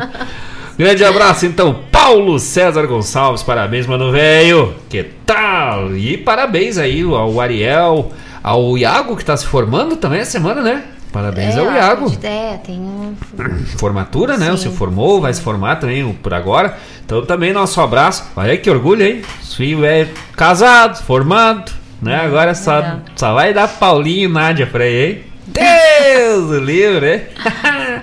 Grande 0.79 1.05
abraço, 1.05 1.45
então, 1.45 1.81
Paulo 1.93 2.39
César 2.39 2.87
Gonçalves, 2.87 3.43
parabéns, 3.43 3.87
mano 3.87 4.11
velho. 4.11 4.75
Que 4.89 5.05
tal? 5.27 5.95
E 5.95 6.17
parabéns 6.17 6.79
aí 6.79 7.03
ao 7.03 7.39
Ariel, 7.39 8.11
ao 8.43 8.79
Iago 8.79 9.15
que 9.19 9.25
tá 9.27 9.37
se 9.37 9.45
formando 9.47 9.97
também 9.97 10.21
essa 10.21 10.31
semana, 10.31 10.63
né? 10.63 10.83
Parabéns 11.13 11.55
é, 11.57 11.59
ao 11.61 11.67
Iago. 11.73 12.07
acredito- 12.07 12.25
É, 12.25 12.57
tem 12.65 12.79
um. 12.81 13.15
Formatura, 13.79 14.37
né? 14.39 14.51
Sim, 14.53 14.57
Se 14.57 14.69
formou, 14.71 15.21
vai 15.21 15.33
se 15.35 15.41
formar 15.43 15.77
também 15.77 16.11
por 16.15 16.33
agora. 16.33 16.77
Então 17.05 17.25
também 17.27 17.53
nosso 17.53 17.81
abraço. 17.81 18.25
Olha 18.35 18.57
que 18.57 18.71
orgulho, 18.71 19.05
hein? 19.05 19.23
Os 19.43 19.55
filhos 19.55 19.85
é 19.85 20.09
casado, 20.37 21.03
formado, 21.05 21.71
né? 22.01 22.17
Agora 22.17 22.55
só, 22.55 22.83
só 23.15 23.35
vai 23.35 23.53
dar 23.53 23.69
Paulinho 23.69 24.29
e 24.29 24.33
Nádia 24.33 24.67
pra 24.67 24.85
aí, 24.85 25.05
hein? 25.11 25.23
Deus 25.53 26.51
o 26.51 26.59
livre, 26.61 27.15
hein? 27.15 27.23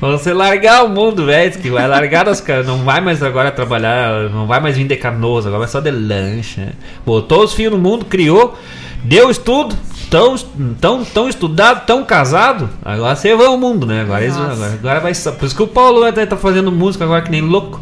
Vamos 0.00 0.22
se 0.22 0.32
largar 0.32 0.84
o 0.84 0.88
mundo, 0.88 1.24
velho. 1.26 1.52
Que 1.58 1.70
vai 1.70 1.86
largar 1.86 2.28
as 2.28 2.40
caras. 2.40 2.66
Não 2.66 2.78
vai 2.78 3.00
mais 3.00 3.22
agora 3.22 3.50
trabalhar, 3.50 4.30
não 4.30 4.46
vai 4.46 4.58
mais 4.60 4.76
vir 4.76 4.86
de 4.86 4.96
canoas, 4.96 5.46
agora 5.46 5.60
vai 5.60 5.68
só 5.68 5.80
de 5.80 5.90
lancha. 5.90 6.62
né? 6.62 6.72
Botou 7.04 7.44
os 7.44 7.52
filhos 7.52 7.72
no 7.72 7.78
mundo, 7.78 8.04
criou, 8.06 8.58
deu 9.04 9.30
estudo, 9.30 9.74
tão, 10.10 10.36
tão, 10.80 11.04
tão 11.04 11.28
estudado, 11.28 11.86
tão 11.86 12.04
casado. 12.04 12.68
Agora 12.84 13.14
você 13.16 13.34
vai 13.34 13.46
ao 13.46 13.56
mundo, 13.56 13.86
né? 13.86 14.02
Agora, 14.02 14.22
eles- 14.24 14.36
agora, 14.36 14.72
agora 14.74 15.00
vai. 15.00 15.12
Por 15.14 15.46
isso 15.46 15.56
que 15.56 15.62
o 15.62 15.68
Paulo 15.68 16.00
vai 16.00 16.12
tá 16.26 16.36
fazendo 16.36 16.70
música 16.72 17.04
agora 17.04 17.22
que 17.22 17.30
nem 17.30 17.40
louco. 17.40 17.80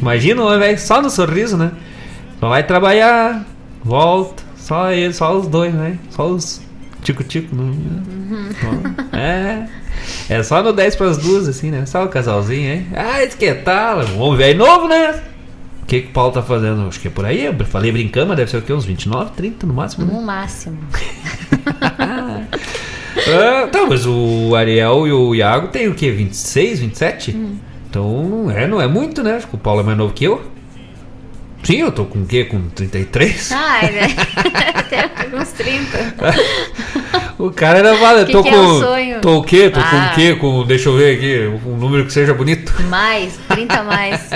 Imagina, 0.00 0.56
velho, 0.58 0.78
só 0.78 1.02
no 1.02 1.10
sorriso, 1.10 1.56
né? 1.56 1.72
Só 2.38 2.48
vai 2.48 2.62
trabalhar, 2.62 3.44
volta, 3.84 4.42
só 4.56 4.92
ele, 4.92 5.12
só 5.12 5.36
os 5.36 5.48
dois, 5.48 5.74
né? 5.74 5.98
Só 6.10 6.26
os 6.28 6.60
tico-tico. 7.02 7.54
Né? 7.54 7.74
É. 9.12 9.78
É 10.28 10.42
só 10.42 10.62
no 10.62 10.72
10 10.72 10.94
pras 10.94 11.18
duas, 11.18 11.48
assim, 11.48 11.70
né? 11.70 11.84
Só 11.86 12.04
o 12.04 12.08
casalzinho, 12.08 12.72
hein? 12.72 12.86
Ah, 12.94 13.24
isso 13.24 13.36
que 13.36 13.52
tal? 13.52 13.98
Um 14.00 14.20
homem 14.20 14.38
velho 14.38 14.58
novo, 14.58 14.86
né? 14.86 15.20
O 15.82 15.86
que, 15.86 16.02
que 16.02 16.08
o 16.08 16.12
Paulo 16.12 16.32
tá 16.32 16.42
fazendo? 16.42 16.86
Acho 16.86 17.00
que 17.00 17.08
é 17.08 17.10
por 17.10 17.24
aí. 17.24 17.46
Eu 17.46 17.54
falei 17.64 17.90
brincando, 17.90 18.28
mas 18.28 18.36
deve 18.36 18.50
ser 18.50 18.58
o 18.58 18.62
quê? 18.62 18.72
Uns 18.72 18.84
29, 18.84 19.30
30 19.34 19.66
no 19.66 19.72
máximo, 19.74 20.04
né? 20.06 20.12
No 20.12 20.22
máximo. 20.22 20.76
Ah, 23.30 23.66
tá, 23.70 23.84
mas 23.86 24.06
o 24.06 24.54
Ariel 24.54 25.06
e 25.06 25.12
o 25.12 25.34
Iago 25.34 25.68
tem 25.68 25.88
o 25.88 25.94
quê? 25.94 26.10
26, 26.10 26.80
27? 26.80 27.36
Então 27.90 28.22
não 28.24 28.50
é, 28.50 28.66
não 28.66 28.80
é 28.80 28.86
muito, 28.86 29.22
né? 29.22 29.34
Acho 29.36 29.48
que 29.48 29.54
o 29.54 29.58
Paulo 29.58 29.80
é 29.80 29.84
mais 29.84 29.98
novo 29.98 30.12
que 30.14 30.24
eu. 30.24 30.42
Sim, 31.64 31.78
eu 31.80 31.90
tô 31.90 32.04
com 32.04 32.20
o 32.20 32.26
quê? 32.26 32.44
Com 32.44 32.68
33? 32.68 33.50
Ai, 33.52 33.90
né? 33.90 34.06
Tem 34.88 35.38
uns 35.38 35.50
30. 35.52 36.14
O 37.38 37.50
cara 37.50 37.78
era 37.80 37.94
vale, 37.96 38.24
Que 38.26 38.32
tô 38.32 38.42
que 38.44 38.50
com. 38.50 38.56
é 38.56 38.60
o 38.60 38.78
sonho? 38.80 39.20
Tô 39.20 39.38
o 39.38 39.42
quê? 39.42 39.68
Tô 39.68 39.80
com 39.80 39.96
Ah. 39.96 40.10
o 40.12 40.14
quê? 40.14 40.34
Com. 40.36 40.64
Deixa 40.64 40.88
eu 40.88 40.96
ver 40.96 41.16
aqui, 41.16 41.58
um 41.68 41.76
número 41.76 42.06
que 42.06 42.12
seja 42.12 42.32
bonito. 42.32 42.72
Mais, 42.88 43.38
30 43.48 43.82
mais. 43.82 44.30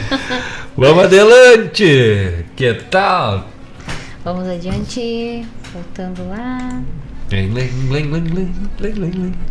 Vamos 0.76 1.04
adelante! 1.04 2.44
Que 2.56 2.74
tal? 2.90 3.46
Vamos 4.26 4.48
adiante. 4.48 5.46
Voltando 5.72 6.28
lá. 6.28 6.82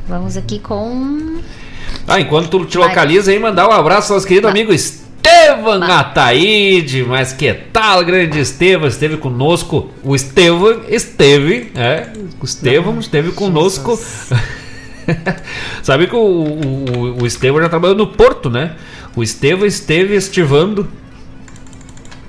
Vamos 0.05 0.35
aqui 0.35 0.59
com. 0.59 1.39
Ah, 2.05 2.19
enquanto 2.19 2.49
tu 2.49 2.65
te 2.65 2.77
localiza 2.77 3.31
aí, 3.31 3.39
mandar 3.39 3.69
um 3.69 3.71
abraço 3.71 4.11
ao 4.11 4.17
nosso 4.17 4.27
querido 4.27 4.49
amigo 4.49 4.73
Estevam 4.73 5.81
Ataíde. 5.81 7.05
Mas 7.05 7.31
que 7.31 7.53
tal, 7.53 8.03
grande 8.03 8.37
Estevam? 8.37 8.89
Esteve 8.89 9.15
conosco. 9.15 9.91
O 10.03 10.13
Estevam 10.13 10.81
esteve, 10.89 11.71
é. 11.73 12.09
O 12.41 12.43
Estevam 12.43 12.99
esteve 12.99 13.31
conosco. 13.31 13.97
Sabe 15.83 16.07
que 16.07 16.15
o, 16.17 16.19
o, 16.19 17.21
o 17.21 17.25
Estevão 17.25 17.61
já 17.61 17.69
trabalhou 17.69 17.95
no 17.95 18.07
Porto, 18.07 18.49
né? 18.49 18.75
O 19.15 19.23
Estevão 19.23 19.65
esteve 19.65 20.17
estivando 20.17 20.85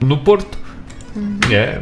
no 0.00 0.18
Porto. 0.18 0.56
É. 1.50 1.80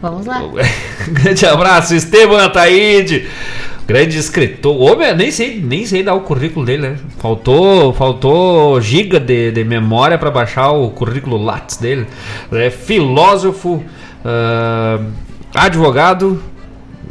Vamos 0.00 0.26
lá. 0.26 0.42
Grande 1.08 1.46
abraço, 1.46 1.94
Esteban 1.94 2.44
Ataíde. 2.44 3.26
Grande 3.86 4.18
escritor. 4.18 4.76
Homem, 4.78 5.16
nem 5.16 5.30
sei, 5.30 5.60
nem 5.60 5.86
sei 5.86 6.02
dar 6.02 6.14
o 6.14 6.20
currículo 6.20 6.64
dele, 6.66 6.88
né? 6.90 6.96
Faltou, 7.18 7.92
faltou 7.94 8.78
giga 8.82 9.18
de, 9.18 9.50
de 9.50 9.64
memória 9.64 10.18
para 10.18 10.30
baixar 10.30 10.70
o 10.72 10.90
currículo 10.90 11.42
Lattes 11.42 11.78
dele. 11.78 12.06
É 12.52 12.68
filósofo, 12.68 13.82
ah, 14.22 15.00
advogado, 15.54 16.40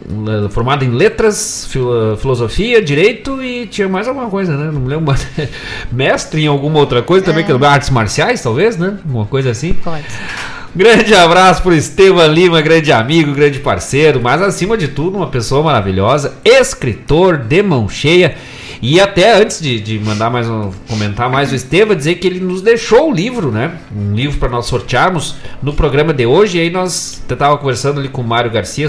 eh, 0.07 0.49
formado 0.49 0.85
em 0.85 0.91
letras, 0.91 1.67
filo- 1.67 2.15
filosofia, 2.17 2.79
direito 2.79 3.41
e 3.41 3.65
tinha 3.65 3.89
mais 3.89 4.07
alguma 4.07 4.29
coisa, 4.29 4.55
né? 4.55 4.69
Não 4.71 4.79
me 4.81 4.87
lembro. 4.89 5.07
mais. 5.07 5.27
Mestre 5.91 6.43
em 6.43 6.47
alguma 6.47 6.77
outra 6.77 7.01
coisa 7.01 7.25
também, 7.25 7.43
que 7.43 7.51
é 7.51 7.65
artes 7.65 7.89
marciais, 7.89 8.39
talvez, 8.41 8.77
né? 8.77 8.99
Uma 9.03 9.25
coisa 9.25 9.49
assim. 9.49 9.73
Pode. 9.73 10.03
Grande 10.75 11.13
abraço 11.15 11.63
pro 11.63 11.73
Estevam 11.73 12.27
Lima, 12.27 12.61
grande 12.61 12.91
amigo, 12.91 13.33
grande 13.33 13.59
parceiro, 13.59 14.21
mas 14.21 14.41
acima 14.41 14.77
de 14.77 14.87
tudo, 14.87 15.17
uma 15.17 15.27
pessoa 15.27 15.63
maravilhosa, 15.63 16.35
escritor 16.43 17.37
de 17.37 17.63
mão 17.63 17.89
cheia. 17.89 18.35
E 18.79 18.99
até 18.99 19.41
antes 19.41 19.59
de, 19.59 19.79
de 19.79 19.97
mandar 19.97 20.29
mais 20.29 20.47
um 20.47 20.71
comentar 20.87 21.31
mais 21.31 21.51
o 21.51 21.55
Estevam, 21.55 21.95
dizer 21.95 22.15
que 22.15 22.27
ele 22.27 22.39
nos 22.39 22.61
deixou 22.61 23.09
o 23.09 23.13
livro, 23.13 23.51
né? 23.51 23.79
Um 23.95 24.13
livro 24.13 24.37
para 24.37 24.49
nós 24.49 24.67
sortearmos 24.67 25.35
no 25.63 25.73
programa 25.73 26.13
de 26.13 26.27
hoje. 26.27 26.59
E 26.59 26.61
aí 26.61 26.69
nós 26.69 27.23
estava 27.27 27.57
conversando 27.57 27.99
ali 27.99 28.09
com 28.09 28.21
o 28.21 28.27
Mário 28.27 28.51
Garcia, 28.51 28.87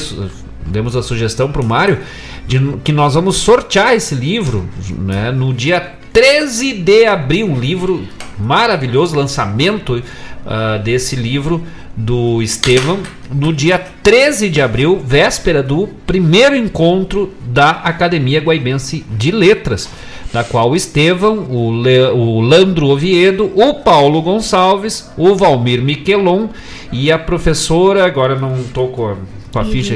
demos 0.67 0.95
a 0.95 1.03
sugestão 1.03 1.51
pro 1.51 1.65
Mário 1.65 2.01
de 2.47 2.59
que 2.85 2.93
nós 2.93 3.15
vamos 3.15 3.37
sortear 3.37 3.95
esse 3.95 4.15
livro 4.15 4.69
né, 4.99 5.31
no 5.31 5.55
dia 5.55 5.95
13 6.13 6.75
de 6.75 7.07
abril. 7.07 7.47
Um 7.47 7.59
livro 7.59 8.07
maravilhoso, 8.39 9.17
lançamento 9.17 10.03
ah, 10.49 10.79
desse 10.79 11.15
livro 11.15 11.63
do 11.97 12.41
Estevam 12.43 12.99
no 13.31 13.53
dia 13.53 13.79
13 14.03 14.49
de 14.49 14.61
abril, 14.63 14.99
véspera 15.05 15.63
do 15.63 15.87
primeiro 16.07 16.57
encontro 16.57 17.33
da 17.47 17.71
Academia 17.71 18.41
Guaibense 18.41 19.05
de 19.11 19.31
Letras, 19.31 19.89
da 20.33 20.43
qual 20.45 20.71
o 20.71 20.77
Estevam, 20.77 21.47
o, 21.51 21.83
Le- 21.83 22.11
o 22.13 22.41
Landro 22.41 22.87
Oviedo, 22.87 23.51
o 23.55 23.75
Paulo 23.75 24.23
Gonçalves, 24.23 25.11
o 25.17 25.35
Valmir 25.35 25.83
Miquelon 25.83 26.49
e 26.93 27.11
a 27.13 27.19
professora, 27.19 28.05
agora 28.07 28.35
não 28.39 28.59
estou 28.61 28.89
com 28.89 29.09
a, 29.09 29.17
com 29.53 29.59
a 29.59 29.65
ficha. 29.65 29.95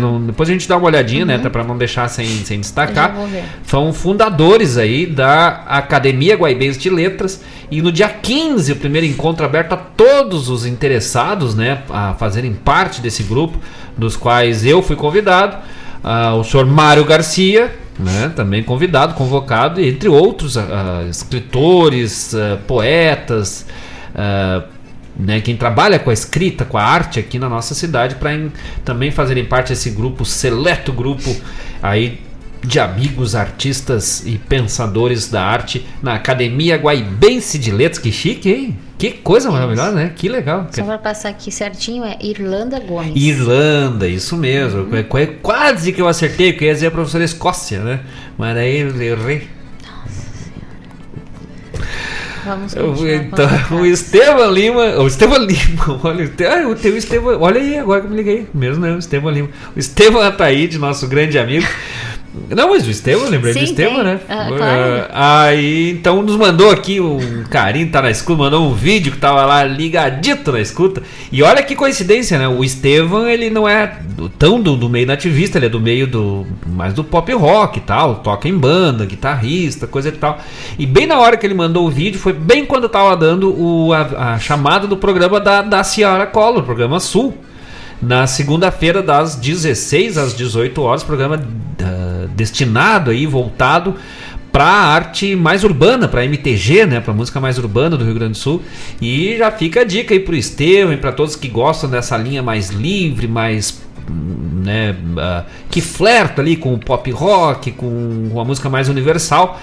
Não- 0.00 0.20
depois 0.20 0.48
a 0.48 0.52
gente 0.52 0.68
dá 0.68 0.76
uma 0.76 0.86
olhadinha, 0.86 1.24
né? 1.24 1.38
Pra 1.38 1.62
não 1.62 1.78
deixar 1.78 2.08
sem, 2.08 2.26
sem 2.26 2.60
destacar. 2.60 3.14
São 3.64 3.92
fundadores 3.92 4.76
aí 4.76 5.06
da 5.06 5.62
Academia 5.68 6.34
Guaibense 6.36 6.78
de 6.78 6.90
Letras. 6.90 7.42
E 7.70 7.80
no 7.82 7.92
dia 7.92 8.08
15, 8.08 8.72
o 8.72 8.76
primeiro 8.76 9.06
encontro 9.06 9.44
aberto 9.44 9.74
a 9.74 9.76
todos 9.76 10.48
os 10.48 10.64
interessados, 10.66 11.54
né? 11.54 11.82
A 11.90 12.14
fazerem 12.14 12.52
parte 12.54 13.00
desse 13.00 13.22
grupo, 13.22 13.58
dos 13.96 14.16
quais 14.16 14.64
eu 14.64 14.82
fui 14.82 14.96
convidado. 14.96 15.56
Ah, 16.02 16.34
o 16.34 16.42
senhor 16.42 16.64
Mário 16.66 17.04
Garcia, 17.04 17.72
né? 17.98 18.32
Também 18.34 18.62
convidado, 18.62 19.14
convocado, 19.14 19.80
entre 19.80 20.08
outros 20.08 20.56
ah, 20.56 21.04
escritores, 21.08 22.34
ah, 22.34 22.58
poetas. 22.66 23.66
ah, 24.14 24.62
né, 25.18 25.40
quem 25.40 25.56
trabalha 25.56 25.98
com 25.98 26.10
a 26.10 26.12
escrita, 26.12 26.64
com 26.64 26.78
a 26.78 26.82
arte 26.84 27.18
aqui 27.18 27.38
na 27.38 27.48
nossa 27.48 27.74
cidade, 27.74 28.14
para 28.16 28.30
também 28.84 29.10
fazerem 29.10 29.44
parte 29.44 29.70
desse 29.70 29.90
grupo, 29.90 30.24
seleto 30.24 30.92
grupo 30.92 31.34
aí 31.82 32.20
de 32.64 32.80
amigos, 32.80 33.34
artistas 33.36 34.24
e 34.26 34.36
pensadores 34.36 35.28
da 35.30 35.42
arte 35.44 35.86
na 36.02 36.14
Academia 36.14 36.76
Guaibense 36.76 37.56
de 37.58 37.70
Letras. 37.70 38.02
Que 38.02 38.10
chique, 38.10 38.50
hein? 38.50 38.78
Que 38.98 39.12
coisa 39.12 39.48
maravilhosa, 39.48 39.92
né? 39.92 40.12
Que 40.14 40.28
legal. 40.28 40.66
Só 40.72 40.82
para 40.82 40.98
passar 40.98 41.28
aqui 41.28 41.52
certinho 41.52 42.04
é 42.04 42.16
Irlanda 42.20 42.80
Gomes. 42.80 43.12
Irlanda, 43.14 44.08
isso 44.08 44.36
mesmo. 44.36 44.94
É 44.94 45.04
qu- 45.04 45.34
Quase 45.40 45.92
que 45.92 46.02
eu 46.02 46.08
acertei, 46.08 46.52
porque 46.52 46.64
eu 46.64 46.68
ia 46.68 46.74
dizer 46.74 46.86
a 46.88 46.90
professora 46.90 47.22
Escócia, 47.22 47.78
né? 47.78 48.00
Mas 48.36 48.56
aí 48.56 48.80
eu 48.80 49.02
errei. 49.02 49.46
Vamos 52.48 52.74
continuar 52.74 53.22
Então, 53.22 53.48
o 53.80 53.86
Estevam 53.86 54.50
Lima, 54.50 54.84
o 55.00 55.06
Estevam 55.06 55.38
Lima, 55.38 56.00
olha, 56.02 56.24
o 56.24 56.28
Te- 56.28 56.46
ah, 56.46 56.66
o 56.68 56.74
teu 56.74 56.96
Estevam, 56.96 57.40
olha 57.40 57.60
aí 57.60 57.78
agora 57.78 58.00
que 58.00 58.06
eu 58.06 58.10
me 58.10 58.16
liguei, 58.16 58.46
mesmo 58.54 58.84
não, 58.86 58.96
o 58.96 58.98
Estevam 58.98 59.30
Lima, 59.30 59.48
o 59.76 59.78
Estevam 59.78 60.20
Ataíde, 60.22 60.78
nosso 60.78 61.06
grande 61.06 61.38
amigo. 61.38 61.66
Não, 62.50 62.70
mas 62.70 62.86
o 62.86 62.90
Estevam, 62.90 63.28
lembrei 63.28 63.52
do 63.52 63.58
Sim, 63.58 63.64
Estevam, 63.64 63.96
tem. 63.96 64.04
né? 64.04 64.20
Ah, 64.28 64.46
claro. 64.48 65.04
Ah, 65.12 65.42
aí, 65.44 65.90
então 65.90 66.22
nos 66.22 66.36
mandou 66.36 66.70
aqui 66.70 67.00
um 67.00 67.44
carinho, 67.50 67.90
tá 67.90 68.00
na 68.02 68.10
escuta, 68.10 68.38
mandou 68.42 68.66
um 68.68 68.74
vídeo 68.74 69.12
que 69.12 69.18
tava 69.18 69.44
lá 69.44 69.64
ligadito 69.64 70.52
na 70.52 70.60
escuta. 70.60 71.02
E 71.30 71.42
olha 71.42 71.62
que 71.62 71.74
coincidência, 71.74 72.38
né? 72.38 72.48
O 72.48 72.62
Estevam, 72.64 73.28
ele 73.28 73.50
não 73.50 73.68
é 73.68 73.98
do- 74.16 74.28
tão 74.28 74.60
do, 74.60 74.76
do 74.76 74.88
meio 74.88 75.06
nativista, 75.06 75.58
ele 75.58 75.66
é 75.66 75.68
do 75.68 75.80
meio 75.80 76.06
do 76.06 76.46
mais 76.66 76.92
do 76.94 77.02
pop 77.04 77.32
rock 77.32 77.78
e 77.78 77.82
tal, 77.82 78.16
toca 78.16 78.48
em 78.48 78.56
banda, 78.56 79.04
guitarrista, 79.06 79.86
coisa 79.86 80.08
e 80.08 80.12
tal. 80.12 80.38
E 80.78 80.86
bem 80.86 81.06
na 81.06 81.18
hora 81.18 81.36
que 81.36 81.46
ele 81.46 81.54
mandou 81.54 81.86
o 81.86 81.90
vídeo, 81.90 82.18
foi 82.20 82.32
bem 82.32 82.64
quando 82.64 82.84
eu 82.84 82.88
tava 82.88 83.16
dando 83.16 83.50
o, 83.58 83.92
a, 83.92 84.34
a 84.34 84.38
chamada 84.38 84.86
do 84.86 84.96
programa 84.96 85.38
da, 85.40 85.62
da 85.62 85.82
Ciara 85.84 86.26
Collor, 86.26 86.62
programa 86.62 87.00
Sul. 87.00 87.36
Na 88.00 88.26
segunda-feira, 88.26 89.02
das 89.02 89.34
16 89.34 90.16
às 90.18 90.36
18 90.36 90.80
horas, 90.80 91.02
programa 91.02 91.42
ah, 91.82 92.26
destinado 92.34 93.10
aí, 93.10 93.26
voltado 93.26 93.96
para 94.52 94.64
a 94.64 94.86
arte 94.86 95.36
mais 95.36 95.62
urbana, 95.62 96.08
para 96.08 96.24
MTG, 96.24 96.86
né, 96.86 97.00
para 97.00 97.12
música 97.12 97.40
mais 97.40 97.58
urbana 97.58 97.96
do 97.96 98.04
Rio 98.04 98.14
Grande 98.14 98.32
do 98.32 98.38
Sul. 98.38 98.62
E 99.00 99.36
já 99.36 99.50
fica 99.50 99.80
a 99.80 99.84
dica 99.84 100.14
aí 100.14 100.20
pro 100.20 100.34
Estevam 100.34 100.92
e 100.92 100.96
para 100.96 101.12
todos 101.12 101.36
que 101.36 101.48
gostam 101.48 101.90
dessa 101.90 102.16
linha 102.16 102.42
mais 102.42 102.70
livre, 102.70 103.26
mais 103.28 103.82
né, 104.08 104.96
ah, 105.16 105.44
que 105.70 105.80
flerta 105.80 106.42
ali 106.42 106.56
com 106.56 106.74
o 106.74 106.78
pop 106.78 107.10
rock, 107.10 107.72
com 107.72 108.30
a 108.38 108.44
música 108.44 108.68
mais 108.68 108.88
universal. 108.88 109.60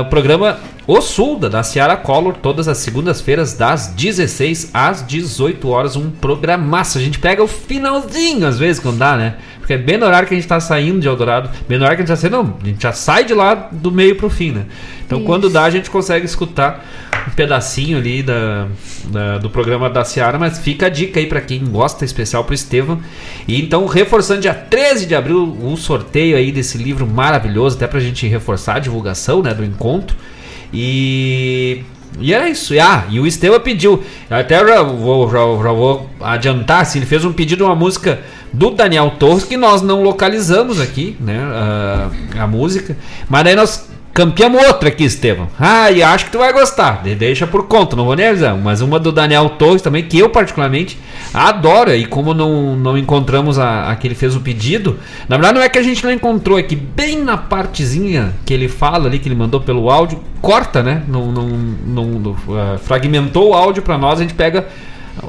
O 0.00 0.10
programa 0.10 0.58
O 0.86 1.00
Sul, 1.00 1.38
da 1.38 1.62
Ciara 1.62 1.96
Collor, 1.96 2.34
todas 2.34 2.66
as 2.66 2.78
segundas-feiras, 2.78 3.54
das 3.54 3.88
16 3.88 4.70
às 4.74 5.06
18 5.06 5.68
horas, 5.68 5.96
um 5.96 6.10
programaço. 6.10 6.98
A 6.98 7.00
gente 7.00 7.18
pega 7.18 7.42
o 7.42 7.46
finalzinho, 7.46 8.46
às 8.46 8.58
vezes, 8.58 8.82
quando 8.82 8.98
dá, 8.98 9.16
né? 9.16 9.36
Porque 9.58 9.72
é 9.72 9.78
bem 9.78 9.96
no 9.96 10.04
horário 10.04 10.28
que 10.28 10.34
a 10.34 10.36
gente 10.36 10.48
tá 10.48 10.60
saindo 10.60 11.00
de 11.00 11.08
Eldorado, 11.08 11.48
bem 11.66 11.78
no 11.78 11.84
horário 11.84 11.96
que 11.96 12.02
a 12.02 12.06
gente 12.06 12.20
já 12.20 12.20
sai, 12.20 12.30
não, 12.30 12.54
a 12.62 12.66
gente 12.66 12.82
já 12.82 12.92
sai 12.92 13.24
de 13.24 13.32
lá 13.32 13.54
do 13.54 13.90
meio 13.90 14.14
pro 14.16 14.28
fim, 14.28 14.50
né? 14.52 14.66
Então, 15.06 15.18
Isso. 15.18 15.26
quando 15.26 15.48
dá, 15.48 15.64
a 15.64 15.70
gente 15.70 15.88
consegue 15.88 16.26
escutar 16.26 16.84
um 17.26 17.30
pedacinho 17.32 17.98
ali 17.98 18.22
da, 18.22 18.66
da- 19.06 19.38
do 19.38 19.48
programa 19.50 19.88
da 19.90 20.04
Ciara, 20.04 20.38
mas 20.38 20.58
fica 20.58 20.86
a 20.86 20.88
dica 20.88 21.18
aí 21.20 21.26
para 21.26 21.40
quem 21.40 21.64
gosta, 21.64 22.04
especial 22.04 22.44
pro 22.44 22.54
Estevam. 22.54 23.00
E 23.48 23.60
então, 23.60 23.86
reforçando 23.86 24.40
dia 24.40 24.54
13 24.54 25.06
de 25.06 25.14
abril, 25.14 25.56
o 25.62 25.76
sorteio 25.76 26.36
aí 26.36 26.52
desse 26.52 26.76
livro 26.78 27.06
maravilhoso, 27.06 27.76
até 27.76 27.86
pra 27.86 28.00
gente 28.00 28.26
reforçar 28.26 28.76
a 28.76 28.78
divulgação, 28.78 29.42
né, 29.42 29.52
do 29.54 29.64
encontro. 29.64 30.16
E 30.72 31.82
e 32.20 32.32
era 32.32 32.48
isso. 32.48 32.74
E, 32.74 32.78
ah, 32.78 33.04
e 33.10 33.18
o 33.18 33.26
Estevam 33.26 33.58
pediu. 33.60 34.02
Até 34.30 34.64
já 34.64 34.82
vou, 34.82 35.26
já, 35.28 35.38
já 35.38 35.72
vou 35.72 36.08
adiantar, 36.20 36.82
assim, 36.82 36.98
ele 37.00 37.06
fez 37.06 37.24
um 37.24 37.32
pedido 37.32 37.58
de 37.58 37.64
uma 37.64 37.74
música 37.74 38.20
do 38.52 38.70
Daniel 38.70 39.14
Torres 39.18 39.44
que 39.44 39.56
nós 39.56 39.82
não 39.82 40.00
localizamos 40.02 40.80
aqui, 40.80 41.16
né? 41.18 41.40
A, 41.42 42.10
a 42.42 42.46
música. 42.46 42.96
Mas 43.28 43.42
daí 43.44 43.56
nós 43.56 43.88
campeamos 44.14 44.64
outra 44.66 44.88
aqui, 44.88 45.04
Estevam. 45.04 45.48
Ah, 45.58 45.90
e 45.90 46.02
acho 46.02 46.26
que 46.26 46.30
tu 46.30 46.38
vai 46.38 46.52
gostar. 46.52 47.02
De- 47.02 47.14
Deixa 47.14 47.46
por 47.46 47.66
conta, 47.66 47.96
não 47.96 48.04
vou 48.04 48.14
nem 48.16 48.28
avisar. 48.28 48.56
Mas 48.56 48.80
uma 48.80 48.98
do 48.98 49.10
Daniel 49.12 49.50
Torres 49.50 49.82
também, 49.82 50.04
que 50.04 50.18
eu 50.18 50.30
particularmente 50.30 50.96
adoro. 51.32 51.94
E 51.94 52.06
como 52.06 52.32
não, 52.32 52.76
não 52.76 52.96
encontramos 52.96 53.58
a, 53.58 53.90
a 53.90 53.96
que 53.96 54.06
ele 54.06 54.14
fez 54.14 54.34
o 54.36 54.40
pedido, 54.40 54.98
na 55.28 55.36
verdade 55.36 55.58
não 55.58 55.62
é 55.64 55.68
que 55.68 55.78
a 55.78 55.82
gente 55.82 56.02
não 56.04 56.12
encontrou, 56.12 56.58
é 56.58 56.62
que 56.62 56.76
bem 56.76 57.20
na 57.22 57.36
partezinha 57.36 58.32
que 58.46 58.54
ele 58.54 58.68
fala 58.68 59.06
ali, 59.06 59.18
que 59.18 59.28
ele 59.28 59.34
mandou 59.34 59.60
pelo 59.60 59.90
áudio, 59.90 60.20
corta, 60.40 60.82
né? 60.82 61.02
Não, 61.08 61.32
não, 61.32 61.46
não, 61.48 62.04
não, 62.04 62.36
ah, 62.50 62.78
fragmentou 62.78 63.50
o 63.50 63.54
áudio 63.54 63.82
pra 63.82 63.98
nós, 63.98 64.20
a 64.20 64.22
gente 64.22 64.34
pega 64.34 64.66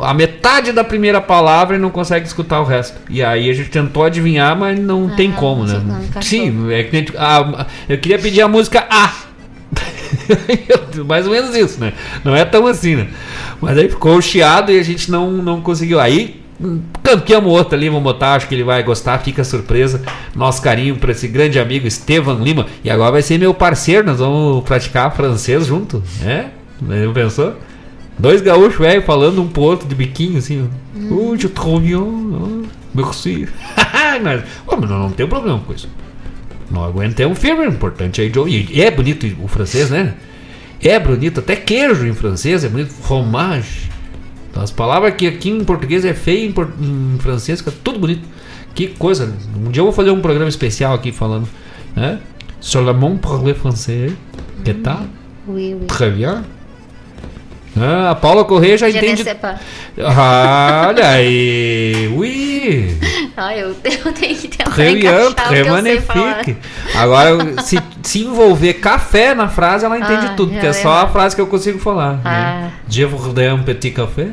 a 0.01 0.13
metade 0.13 0.71
da 0.71 0.83
primeira 0.83 1.21
palavra 1.21 1.75
e 1.75 1.79
não 1.79 1.89
consegue 1.89 2.25
escutar 2.25 2.59
o 2.59 2.63
resto. 2.63 2.97
E 3.09 3.23
aí 3.23 3.49
a 3.49 3.53
gente 3.53 3.69
tentou 3.69 4.03
adivinhar, 4.03 4.57
mas 4.57 4.79
não 4.79 5.09
tem 5.09 5.31
como, 5.31 5.65
né? 5.65 5.81
não. 5.83 6.21
Sim, 6.21 6.71
é 6.71 6.83
que 6.83 7.15
a 7.15 7.39
ah, 7.39 7.67
eu 7.87 7.97
queria 7.97 8.19
pedir 8.19 8.41
a 8.41 8.47
música 8.47 8.85
A. 8.89 9.13
Mais 11.05 11.25
ou 11.25 11.31
menos 11.31 11.55
isso, 11.55 11.79
né? 11.79 11.93
Não 12.23 12.35
é 12.35 12.43
tão 12.45 12.65
assim, 12.65 12.95
né? 12.95 13.07
Mas 13.61 13.77
aí 13.77 13.89
ficou 13.89 14.19
chiado 14.21 14.71
e 14.71 14.79
a 14.79 14.83
gente 14.83 15.11
não, 15.11 15.31
não 15.31 15.61
conseguiu. 15.61 15.99
Aí 15.99 16.41
campeamos 17.03 17.51
outra 17.51 17.77
ali, 17.77 17.89
vamos 17.89 18.03
botar, 18.03 18.35
acho 18.35 18.47
que 18.47 18.55
ele 18.55 18.63
vai 18.63 18.81
gostar, 18.81 19.19
fica 19.19 19.43
surpresa. 19.43 20.01
Nosso 20.35 20.61
carinho 20.61 20.95
para 20.95 21.11
esse 21.11 21.27
grande 21.27 21.59
amigo 21.59 21.85
Estevam 21.85 22.41
Lima. 22.41 22.65
E 22.83 22.89
agora 22.89 23.11
vai 23.11 23.21
ser 23.21 23.37
meu 23.37 23.53
parceiro, 23.53 24.05
nós 24.05 24.19
vamos 24.19 24.63
praticar 24.63 25.13
francês 25.15 25.65
junto, 25.65 26.01
né? 26.21 26.51
Não 26.81 27.13
pensou? 27.13 27.55
Dois 28.17 28.41
gaúchos 28.41 28.77
velho 28.79 29.01
falando 29.03 29.41
um 29.41 29.47
pro 29.47 29.61
outro 29.63 29.87
de 29.87 29.95
biquinho 29.95 30.37
assim. 30.37 30.67
ó. 31.11 31.13
Oh, 31.13 31.35
je 31.37 31.49
trouve 31.49 31.87
bien. 31.87 31.99
oh, 31.99 32.65
Merci. 32.93 33.47
Nós... 34.23 34.41
Ô, 34.65 34.77
mas 34.77 34.89
não 34.89 35.11
tem 35.11 35.27
problema 35.27 35.59
com 35.59 35.73
isso. 35.73 35.89
Nós 36.71 36.87
aguentamos 36.89 37.37
firme, 37.37 37.65
o 37.67 37.69
importante 37.69 38.21
é 38.21 38.25
idioma. 38.25 38.49
E 38.49 38.81
é 38.81 38.89
bonito 38.89 39.27
o 39.43 39.47
francês, 39.47 39.89
né? 39.89 40.13
É 40.81 40.97
bonito, 40.99 41.39
até 41.39 41.55
queijo 41.55 42.05
em 42.07 42.13
francês 42.13 42.63
é 42.63 42.69
bonito. 42.69 42.89
Fromage. 42.89 43.89
Então, 44.49 44.63
As 44.63 44.71
palavras 44.71 45.13
que 45.15 45.27
aqui 45.27 45.49
em 45.49 45.63
português 45.63 46.05
é 46.05 46.13
feio, 46.13 46.49
em, 46.49 46.51
por- 46.53 46.71
em 46.81 47.17
francês 47.19 47.59
fica 47.59 47.73
tudo 47.83 47.99
bonito. 47.99 48.21
Que 48.73 48.87
coisa. 48.87 49.33
Um 49.57 49.69
dia 49.71 49.81
eu 49.81 49.85
vou 49.85 49.93
fazer 49.93 50.11
um 50.11 50.21
programa 50.21 50.47
especial 50.49 50.93
aqui 50.93 51.11
falando. 51.11 51.47
Né? 51.95 52.19
Sur 52.61 52.81
le 52.85 52.93
monde 52.93 53.19
parler 53.19 53.55
français. 53.55 54.11
Que 54.63 54.73
tal? 54.73 55.03
Oui, 55.47 55.75
oui. 55.79 55.85
Très 55.87 56.11
bien. 56.13 56.43
Ah, 57.77 58.11
a 58.11 58.15
Paula 58.15 58.45
Correia 58.45 58.77
já 58.77 58.89
Je 58.89 58.97
entende. 58.97 59.23
Ah, 60.01 60.85
olha 60.89 61.09
aí. 61.09 62.11
Ui. 62.15 62.97
Ah, 63.37 63.53
eu, 63.53 63.75
eu 63.83 64.13
tenho 64.13 64.37
que 64.37 64.47
tentar 64.47 64.71
Très 64.71 64.93
bien, 64.95 65.11
très 65.33 65.49
que 65.49 65.69
eu 65.69 65.81
sei 65.81 65.99
falar. 65.99 66.37
magnifique. 66.37 66.57
Agora, 66.95 67.29
se, 67.61 67.77
se 68.01 68.19
envolver 68.23 68.75
café 68.75 69.35
na 69.35 69.49
frase, 69.49 69.83
ela 69.83 69.99
entende 69.99 70.27
Ah, 70.27 70.33
tudo, 70.37 70.53
porque 70.53 70.65
é 70.65 70.71
só 70.71 71.01
a 71.01 71.07
frase 71.09 71.35
que 71.35 71.41
eu 71.41 71.47
consigo 71.47 71.77
falar. 71.77 72.21
Ah. 72.23 72.29
Né? 72.61 72.71
Je 72.87 73.03
voudrais 73.03 73.51
un 73.51 73.61
petit 73.63 73.91
café, 73.91 74.29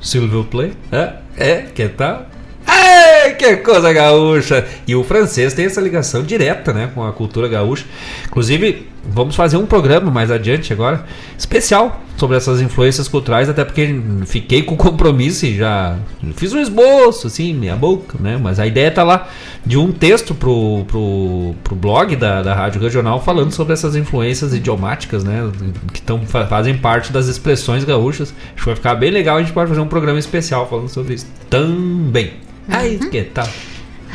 s'il 0.00 0.26
vous 0.26 0.46
plaît. 0.46 0.72
É, 0.90 1.12
é, 1.36 1.56
que 1.74 1.86
tal? 1.86 2.28
Ai, 2.66 3.34
que 3.34 3.56
coisa 3.58 3.92
gaúcha! 3.92 4.66
E 4.86 4.94
o 4.96 5.04
francês 5.04 5.52
tem 5.52 5.66
essa 5.66 5.80
ligação 5.82 6.22
direta, 6.22 6.72
né, 6.72 6.90
com 6.94 7.06
a 7.06 7.12
cultura 7.12 7.48
gaúcha. 7.48 7.84
Inclusive, 8.26 8.88
vamos 9.08 9.34
fazer 9.36 9.56
um 9.56 9.66
programa 9.66 10.10
mais 10.10 10.30
adiante 10.30 10.72
agora, 10.72 11.04
especial 11.38 12.02
sobre 12.16 12.36
essas 12.36 12.60
influências 12.62 13.08
culturais, 13.08 13.48
até 13.48 13.62
porque 13.64 14.00
fiquei 14.24 14.62
com 14.62 14.74
compromisso 14.76 15.44
e 15.44 15.56
já 15.56 15.98
fiz 16.34 16.52
um 16.52 16.58
esboço, 16.58 17.26
assim, 17.26 17.52
minha 17.52 17.76
boca, 17.76 18.16
né? 18.18 18.38
Mas 18.42 18.58
a 18.58 18.66
ideia 18.66 18.90
tá 18.90 19.02
lá 19.04 19.28
de 19.64 19.76
um 19.76 19.92
texto 19.92 20.34
pro, 20.34 20.84
pro, 20.88 21.54
pro 21.62 21.76
blog 21.76 22.16
da, 22.16 22.42
da 22.42 22.54
Rádio 22.54 22.80
Regional 22.80 23.20
falando 23.22 23.52
sobre 23.52 23.74
essas 23.74 23.94
influências 23.96 24.54
idiomáticas, 24.54 25.24
né? 25.24 25.50
Que 25.92 26.00
tão, 26.00 26.20
fa- 26.26 26.46
fazem 26.46 26.76
parte 26.78 27.12
das 27.12 27.26
expressões 27.26 27.84
gaúchas. 27.84 28.32
Acho 28.54 28.60
que 28.62 28.66
vai 28.66 28.76
ficar 28.76 28.94
bem 28.94 29.10
legal, 29.10 29.36
a 29.36 29.40
gente 29.40 29.52
pode 29.52 29.68
fazer 29.68 29.80
um 29.80 29.88
programa 29.88 30.18
especial 30.18 30.66
falando 30.68 30.88
sobre 30.88 31.14
isso 31.14 31.26
também. 31.50 32.32
Ai, 32.68 32.98
que 33.10 33.22
tal? 33.22 33.46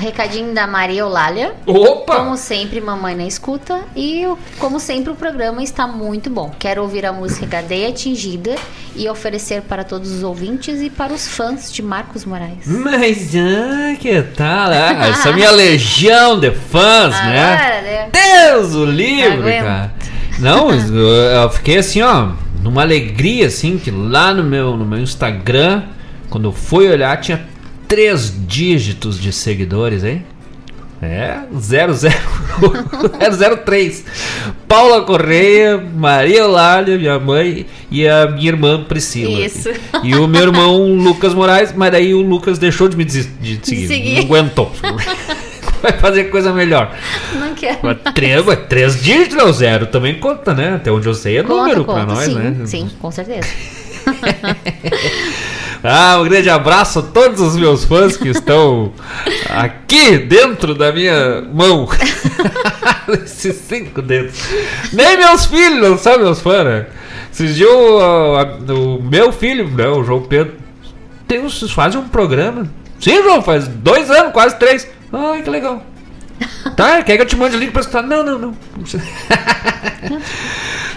Recadinho 0.01 0.51
da 0.51 0.65
Maria 0.65 1.01
Eulália. 1.01 1.53
Opa! 1.67 2.15
Como 2.17 2.35
sempre, 2.35 2.81
mamãe 2.81 3.15
na 3.15 3.25
escuta. 3.25 3.81
E, 3.95 4.27
como 4.57 4.79
sempre, 4.79 5.13
o 5.13 5.15
programa 5.15 5.61
está 5.61 5.85
muito 5.85 6.27
bom. 6.27 6.51
Quero 6.57 6.81
ouvir 6.81 7.05
a 7.05 7.13
música 7.13 7.45
Cadeia 7.45 7.89
Atingida 7.89 8.55
e 8.95 9.07
oferecer 9.07 9.61
para 9.61 9.83
todos 9.83 10.11
os 10.11 10.23
ouvintes 10.23 10.81
e 10.81 10.89
para 10.89 11.13
os 11.13 11.27
fãs 11.27 11.71
de 11.71 11.83
Marcos 11.83 12.25
Moraes. 12.25 12.65
Mas, 12.65 13.31
ah, 13.35 13.95
que 13.99 14.23
tal? 14.35 14.71
Ah, 14.71 15.07
essa 15.07 15.31
minha 15.31 15.51
legião 15.51 16.39
de 16.39 16.49
fãs, 16.49 17.13
né? 17.13 17.53
Agora, 17.53 17.81
né? 17.81 18.09
Deus 18.11 18.73
o 18.73 18.83
Aguento. 18.83 19.63
cara. 19.63 19.93
Não, 20.39 20.71
eu, 20.71 21.07
eu 21.07 21.49
fiquei 21.51 21.77
assim, 21.77 22.01
ó, 22.01 22.29
numa 22.63 22.81
alegria, 22.81 23.45
assim, 23.45 23.77
que 23.77 23.91
lá 23.91 24.33
no 24.33 24.43
meu, 24.43 24.75
no 24.75 24.83
meu 24.83 24.99
Instagram, 24.99 25.83
quando 26.27 26.45
eu 26.45 26.51
fui 26.51 26.89
olhar, 26.89 27.15
tinha 27.21 27.50
três 27.91 28.33
dígitos 28.47 29.19
de 29.19 29.33
seguidores, 29.33 30.01
hein? 30.05 30.23
É, 31.01 31.39
003. 33.65 34.05
Paula 34.65 35.01
Correia, 35.01 35.77
Maria 35.77 36.39
Eulália, 36.39 36.97
minha 36.97 37.19
mãe, 37.19 37.65
e 37.91 38.07
a 38.07 38.27
minha 38.27 38.47
irmã 38.47 38.81
Priscila. 38.85 39.45
Isso. 39.45 39.69
E 40.03 40.15
o 40.15 40.25
meu 40.25 40.43
irmão 40.43 40.85
Lucas 40.93 41.33
Moraes, 41.33 41.73
mas 41.75 41.91
daí 41.91 42.13
o 42.13 42.21
Lucas 42.21 42.57
deixou 42.57 42.87
de 42.87 42.95
me 42.95 43.03
des- 43.03 43.27
de 43.41 43.59
seguir. 43.61 43.87
seguir. 43.87 44.15
Não 44.15 44.21
aguentou. 44.23 44.71
Vai 45.83 45.91
fazer 45.99 46.25
coisa 46.25 46.53
melhor. 46.53 46.95
Não 47.33 47.53
quero. 47.55 47.79
Mas 47.83 47.97
três, 48.13 48.45
mas 48.45 48.59
três 48.69 49.01
dígitos, 49.01 49.35
não, 49.35 49.51
zero 49.51 49.87
também 49.87 50.17
conta, 50.17 50.53
né? 50.53 50.75
Até 50.75 50.91
onde 50.91 51.07
eu 51.07 51.13
sei 51.13 51.39
é 51.39 51.43
Conta, 51.43 51.55
número 51.55 51.83
pra 51.83 51.93
conta. 52.05 52.05
nós, 52.13 52.25
sim, 52.25 52.35
né? 52.35 52.55
sim, 52.65 52.89
com 53.01 53.11
certeza. 53.11 53.49
Ah, 55.83 56.19
um 56.19 56.25
grande 56.25 56.49
abraço 56.49 56.99
a 56.99 57.01
todos 57.01 57.41
os 57.41 57.55
meus 57.55 57.83
fãs 57.85 58.15
que 58.15 58.29
estão 58.29 58.93
aqui 59.49 60.17
dentro 60.17 60.75
da 60.75 60.91
minha 60.91 61.41
mão. 61.41 61.87
Esses 63.23 63.55
cinco 63.55 64.01
dedos. 64.01 64.39
Nem 64.93 65.17
meus 65.17 65.45
filhos 65.45 65.89
não 65.89 65.97
são 65.97 66.19
meus 66.19 66.39
fãs, 66.39 66.65
né? 66.65 66.85
Esses 67.31 67.55
dias 67.55 67.69
o, 67.69 68.97
o 68.97 69.01
meu 69.01 69.31
filho, 69.31 69.67
o 69.67 70.03
João 70.03 70.21
Pedro, 70.21 70.53
tem 71.27 71.49
faz 71.49 71.95
um 71.95 72.07
programa. 72.09 72.69
Sim, 72.99 73.23
João, 73.23 73.41
faz 73.41 73.67
dois 73.67 74.11
anos, 74.11 74.33
quase 74.33 74.59
três. 74.59 74.87
Ai, 75.11 75.41
que 75.41 75.49
legal. 75.49 75.83
Tá, 76.75 77.03
quer 77.03 77.15
que 77.17 77.21
eu 77.23 77.27
te 77.27 77.35
mande 77.35 77.55
o 77.55 77.59
link 77.59 77.71
pra 77.71 77.81
escutar? 77.81 78.01
Não, 78.01 78.23
não, 78.23 78.39
não. 78.39 78.55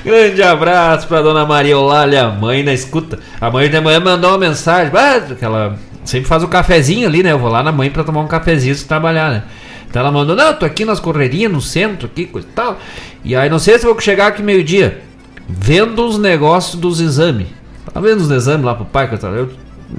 Grande 0.05 0.43
abraço 0.43 1.07
pra 1.09 1.23
dona 1.23 1.47
Maria 1.47 1.73
Eulália, 1.73 2.29
mãe 2.29 2.63
na 2.63 2.73
escuta. 2.73 3.19
A 3.41 3.51
mãe 3.51 3.71
de 3.71 3.81
manhã 3.81 4.01
mandou 4.01 4.31
uma 4.31 4.39
mensagem, 4.39 4.93
ah, 4.95 5.21
que 5.35 5.45
ela 5.45 5.79
sempre 6.05 6.29
faz 6.29 6.43
o 6.43 6.49
cafezinho 6.49 7.09
ali, 7.09 7.23
né? 7.23 7.33
Eu 7.33 7.39
vou 7.39 7.51
lá 7.51 7.63
na 7.63 7.73
mãe 7.73 7.91
pra 7.91 8.05
tomar 8.05 8.21
um 8.21 8.27
cafezinho 8.27 8.75
e 8.75 8.79
trabalhar, 8.79 9.31
né? 9.31 9.45
Então 9.89 10.01
ela 10.01 10.13
mandou, 10.13 10.35
não, 10.35 10.53
tô 10.53 10.67
aqui 10.67 10.85
nas 10.85 11.01
correrias, 11.01 11.51
no 11.51 11.61
centro, 11.61 12.07
aqui, 12.07 12.27
coisa 12.27 12.47
e 12.47 12.51
tal. 12.51 12.79
E 13.25 13.35
aí 13.35 13.49
não 13.49 13.59
sei 13.59 13.79
se 13.79 13.87
vou 13.87 13.99
chegar 14.01 14.27
aqui 14.27 14.43
meio-dia, 14.43 15.03
vendo 15.49 16.07
os 16.07 16.19
negócios 16.19 16.81
dos 16.81 17.01
exames. 17.01 17.47
Tá 17.93 18.01
vendo 18.01 18.21
os 18.21 18.31
exames 18.31 18.65
lá 18.65 18.75
pro 18.75 18.85
pai, 18.85 19.09
e 19.13 19.17
tal. 19.17 19.33
Eu, 19.35 19.51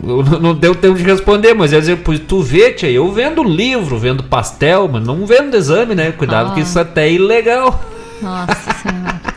eu 0.03 0.23
não- 0.39 0.53
deu 0.55 0.73
tempo 0.75 0.97
de 0.97 1.03
responder, 1.03 1.53
mas 1.53 1.71
ia 1.71 1.79
dizer, 1.79 1.97
tu 2.27 2.41
vê, 2.41 2.71
tia, 2.71 2.89
eu 2.91 3.11
vendo 3.11 3.43
livro, 3.43 3.97
vendo 3.97 4.23
pastel, 4.23 4.89
mas 4.91 5.05
não 5.05 5.25
vendo 5.25 5.55
exame, 5.55 5.95
né? 5.95 6.11
Cuidado 6.11 6.53
que 6.53 6.59
Ah. 6.59 6.63
isso 6.63 6.79
até 6.79 7.07
é 7.07 7.13
ilegal. 7.13 7.83
Nossa 8.21 8.71
senhora. 8.81 9.21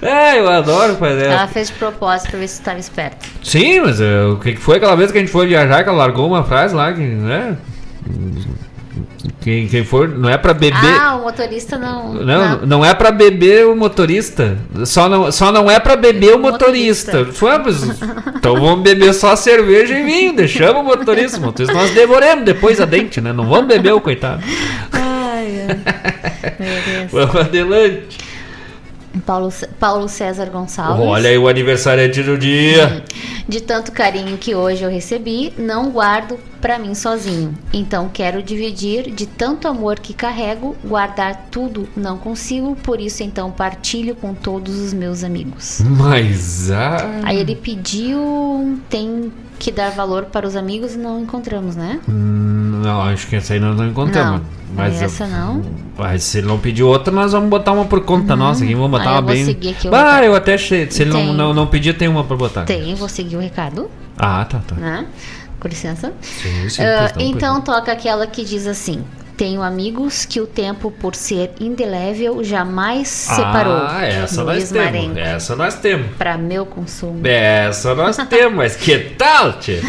É, 0.00 0.38
eu 0.38 0.48
adoro 0.48 0.94
fazer. 0.94 1.24
Ela 1.26 1.48
fez 1.48 1.66
de 1.66 1.74
propósito 1.74 2.30
pra 2.30 2.38
ver 2.38 2.46
se 2.46 2.60
tu 2.60 2.64
tava 2.66 2.78
esperto. 2.78 3.26
Sim, 3.42 3.80
mas 3.80 4.00
é, 4.00 4.22
o 4.26 4.36
que 4.36 4.52
que 4.52 4.60
foi 4.60 4.76
aquela 4.76 4.94
vez 4.94 5.10
que 5.10 5.18
a 5.18 5.20
gente 5.20 5.32
foi 5.32 5.48
viajar 5.48 5.82
que 5.82 5.88
ela 5.88 5.98
largou 5.98 6.28
uma 6.28 6.44
frase 6.44 6.72
lá 6.72 6.92
que, 6.92 7.00
né? 7.00 7.56
Quem, 9.40 9.66
quem 9.68 9.84
for, 9.84 10.08
não 10.08 10.28
é 10.28 10.36
pra 10.36 10.52
beber. 10.52 11.00
Ah, 11.00 11.16
o 11.16 11.22
motorista 11.22 11.78
não. 11.78 12.14
Não, 12.14 12.58
não 12.66 12.84
é 12.84 12.94
pra 12.94 13.10
beber 13.10 13.66
o 13.66 13.76
motorista. 13.76 14.58
Só 14.84 15.08
não, 15.08 15.32
só 15.32 15.50
não 15.52 15.70
é 15.70 15.78
pra 15.78 15.96
beber 15.96 16.34
o 16.34 16.38
motorista. 16.38 17.26
Mas, 17.64 17.82
então 18.36 18.54
vamos 18.54 18.82
beber 18.82 19.14
só 19.14 19.34
cerveja 19.36 19.98
e 19.98 20.02
vinho. 20.02 20.36
Deixamos 20.36 20.82
o 20.82 20.84
motorista. 20.84 21.38
O 21.38 21.42
motorista 21.42 21.74
nós 21.74 21.90
devoremos 21.92 22.44
depois 22.44 22.80
a 22.80 22.84
dente, 22.84 23.20
né? 23.20 23.32
Não 23.32 23.48
vamos 23.48 23.66
beber 23.66 23.92
o 23.92 24.00
coitado. 24.00 24.42
Ai. 24.92 25.66
Meu 26.58 26.82
Deus. 26.84 27.10
Vamos 27.10 27.36
adelante. 27.36 28.27
Paulo, 29.18 29.52
Paulo 29.78 30.08
César 30.08 30.46
Gonçalves. 30.46 31.06
Olha 31.06 31.30
aí 31.30 31.38
o 31.38 31.48
aniversariante 31.48 32.22
do 32.22 32.36
dia. 32.36 33.02
De 33.48 33.62
tanto 33.62 33.92
carinho 33.92 34.36
que 34.36 34.54
hoje 34.54 34.84
eu 34.84 34.90
recebi, 34.90 35.54
não 35.56 35.90
guardo 35.90 36.38
pra 36.60 36.78
mim 36.78 36.94
sozinho. 36.94 37.54
Então 37.72 38.10
quero 38.12 38.42
dividir 38.42 39.10
de 39.10 39.26
tanto 39.26 39.66
amor 39.66 39.98
que 40.00 40.12
carrego, 40.12 40.76
guardar 40.84 41.46
tudo 41.50 41.88
não 41.96 42.18
consigo, 42.18 42.76
por 42.76 43.00
isso 43.00 43.22
então 43.22 43.50
partilho 43.50 44.14
com 44.14 44.34
todos 44.34 44.78
os 44.78 44.92
meus 44.92 45.24
amigos. 45.24 45.80
Mas 45.82 46.70
ah, 46.70 47.20
Aí 47.22 47.38
ele 47.38 47.54
pediu, 47.54 48.78
tem 48.90 49.32
que 49.58 49.70
dar 49.72 49.90
valor 49.90 50.26
para 50.26 50.46
os 50.46 50.54
amigos 50.56 50.94
e 50.94 50.98
não 50.98 51.20
encontramos, 51.20 51.74
né? 51.76 52.00
hum, 52.08 52.80
não, 52.82 53.02
acho 53.02 53.26
que 53.26 53.36
essa 53.36 53.54
aí 53.54 53.60
nós 53.60 53.76
não 53.76 53.86
encontramos. 53.88 54.40
Não, 54.40 54.46
Mas 54.74 55.00
eu- 55.00 55.06
essa 55.06 55.26
não. 55.26 55.62
Mas 55.96 56.22
se 56.22 56.38
ele 56.38 56.46
não 56.46 56.58
pedir 56.58 56.82
outra, 56.84 57.12
nós 57.12 57.32
vamos 57.32 57.50
botar 57.50 57.72
uma 57.72 57.84
por 57.84 58.04
conta 58.04 58.36
nossa 58.36 58.62
aqui. 58.64 58.74
Vamos 58.74 58.90
botar 58.90 59.04
Aí 59.16 59.20
uma 59.20 59.32
eu 59.32 59.44
bem. 59.46 59.56
o 59.90 59.94
ah, 59.94 60.24
eu 60.24 60.34
até 60.36 60.54
achei. 60.54 60.88
Se 60.90 61.02
ele 61.02 61.10
não, 61.10 61.32
não, 61.32 61.52
não 61.52 61.66
pedir, 61.66 61.92
tem 61.96 62.06
uma 62.08 62.22
pra 62.22 62.36
botar. 62.36 62.64
Tem, 62.64 62.94
vou 62.94 63.08
seguir 63.08 63.36
o 63.36 63.40
recado, 63.40 63.90
Ah, 64.16 64.44
tá, 64.44 64.60
tá. 64.66 64.76
né? 64.76 65.06
Com 65.58 65.66
licença. 65.66 66.12
Sim, 66.22 66.68
sim, 66.68 66.82
Ah, 66.84 67.02
não, 67.02 67.08
pois 67.14 67.28
então 67.28 67.60
toca 67.60 67.90
aquela 67.90 68.26
que 68.28 68.44
diz 68.44 68.66
assim: 68.68 69.02
Tenho 69.38 69.62
amigos 69.62 70.24
que 70.24 70.40
o 70.40 70.48
tempo, 70.48 70.90
por 70.90 71.14
ser 71.14 71.52
indelével, 71.60 72.42
jamais 72.42 73.06
separou. 73.06 73.84
Ah, 73.86 74.04
essa 74.04 74.42
nós 74.42 74.56
Luiz 74.56 74.70
temos. 74.72 74.84
Marenco. 74.84 75.18
Essa 75.20 75.54
nós 75.54 75.74
temos. 75.76 76.06
Para 76.18 76.36
meu 76.36 76.66
consumo. 76.66 77.20
Essa 77.24 77.94
nós 77.94 78.16
temos, 78.26 78.56
mas 78.56 78.74
que 78.74 78.98
tal, 79.16 79.52
tia? 79.60 79.80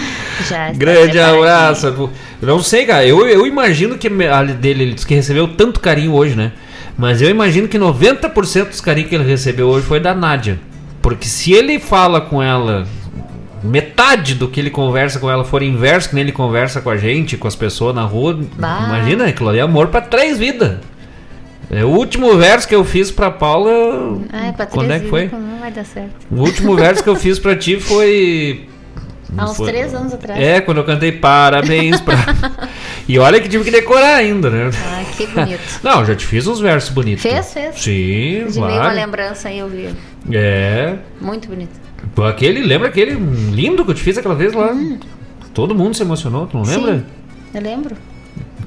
Já 0.48 0.72
Grande 0.72 1.20
abraço. 1.20 2.12
Não 2.40 2.62
sei, 2.62 2.86
cara. 2.86 3.04
Eu, 3.04 3.28
eu 3.28 3.48
imagino 3.48 3.98
que 3.98 4.08
a 4.08 4.44
dele, 4.44 4.84
ele 4.84 4.94
disse 4.94 5.08
que 5.08 5.16
recebeu 5.16 5.48
tanto 5.48 5.80
carinho 5.80 6.14
hoje, 6.14 6.36
né? 6.36 6.52
Mas 6.96 7.20
eu 7.20 7.28
imagino 7.28 7.68
que 7.68 7.80
90% 7.80 8.68
dos 8.68 8.82
carinhos 8.82 9.10
que 9.10 9.16
ele 9.16 9.24
recebeu 9.24 9.68
hoje 9.68 9.88
foi 9.88 10.00
da 10.00 10.14
Nádia. 10.14 10.60
Porque 11.02 11.26
se 11.26 11.54
ele 11.54 11.80
fala 11.80 12.22
com 12.22 12.44
ela, 12.44 12.86
metade 13.64 14.36
do 14.36 14.48
que 14.48 14.60
ele 14.60 14.70
conversa 14.70 15.20
com 15.20 15.30
ela 15.30 15.44
for 15.44 15.62
inverso 15.64 16.10
que 16.10 16.16
nem 16.16 16.24
ele 16.24 16.32
conversa 16.32 16.82
com 16.82 16.90
a 16.90 16.98
gente, 16.98 17.38
com 17.38 17.48
as 17.48 17.56
pessoas 17.56 17.94
na 17.96 18.04
rua, 18.04 18.40
Bah. 18.58 18.84
imagina, 18.88 19.26
aquilo 19.28 19.50
ali 19.50 19.60
é 19.60 19.62
amor 19.62 19.88
pra 19.88 20.02
três 20.02 20.38
vidas. 20.38 20.78
É, 21.72 21.84
o 21.86 21.90
último 21.90 22.36
verso 22.36 22.68
que 22.68 22.74
eu 22.74 22.84
fiz 22.84 23.12
pra 23.12 23.30
Paula. 23.30 24.18
Ai, 24.34 24.52
pra 24.54 24.66
quando 24.66 24.92
é 24.92 25.00
que 25.00 25.08
foi? 25.08 25.30
Não 25.32 25.60
vai 25.60 25.72
dar 25.72 25.86
certo. 25.86 26.10
O 26.32 26.40
último 26.42 26.76
verso 26.76 27.04
que 27.04 27.10
eu 27.10 27.16
fiz 27.16 27.38
pra 27.38 27.56
ti 27.56 27.80
foi. 27.80 28.68
Há 29.38 29.46
uns 29.46 29.58
Foi- 29.58 29.68
três 29.68 29.94
anos 29.94 30.12
atrás. 30.12 30.42
É, 30.42 30.60
quando 30.60 30.78
eu 30.80 30.84
cantei 30.84 31.12
parabéns 31.12 32.02
pra. 32.02 32.16
e 33.08 33.20
olha 33.20 33.40
que 33.40 33.48
tive 33.48 33.64
que 33.64 33.70
decorar 33.70 34.16
ainda, 34.16 34.50
né? 34.50 34.72
Ai, 34.96 35.06
que 35.16 35.28
bonito. 35.28 35.62
Não, 35.84 36.04
já 36.04 36.16
te 36.16 36.26
fiz 36.26 36.48
uns 36.48 36.60
versos 36.60 36.90
bonitos. 36.90 37.22
Fez, 37.22 37.54
fez. 37.54 37.76
Sim, 37.80 38.46
De 38.50 38.60
meio 38.60 38.66
uma 38.66 38.68
claro. 38.72 38.96
lembrança 38.96 39.50
aí, 39.50 39.60
eu 39.60 39.70
vi. 39.70 39.90
É. 40.32 40.96
Muito 41.20 41.48
bonito. 41.48 41.80
Aquele, 42.28 42.62
lembra 42.62 42.88
aquele 42.88 43.14
lindo 43.14 43.84
que 43.84 43.92
eu 43.92 43.96
te 43.96 44.02
fiz 44.02 44.18
aquela 44.18 44.36
vez 44.36 44.54
lá? 44.54 44.76
Todo 45.54 45.76
mundo 45.76 45.96
se 45.96 46.02
emocionou, 46.02 46.48
tu 46.48 46.58
não 46.58 46.64
lembra? 46.64 46.98
Sim, 46.98 47.04
eu 47.54 47.62
lembro. 47.62 47.96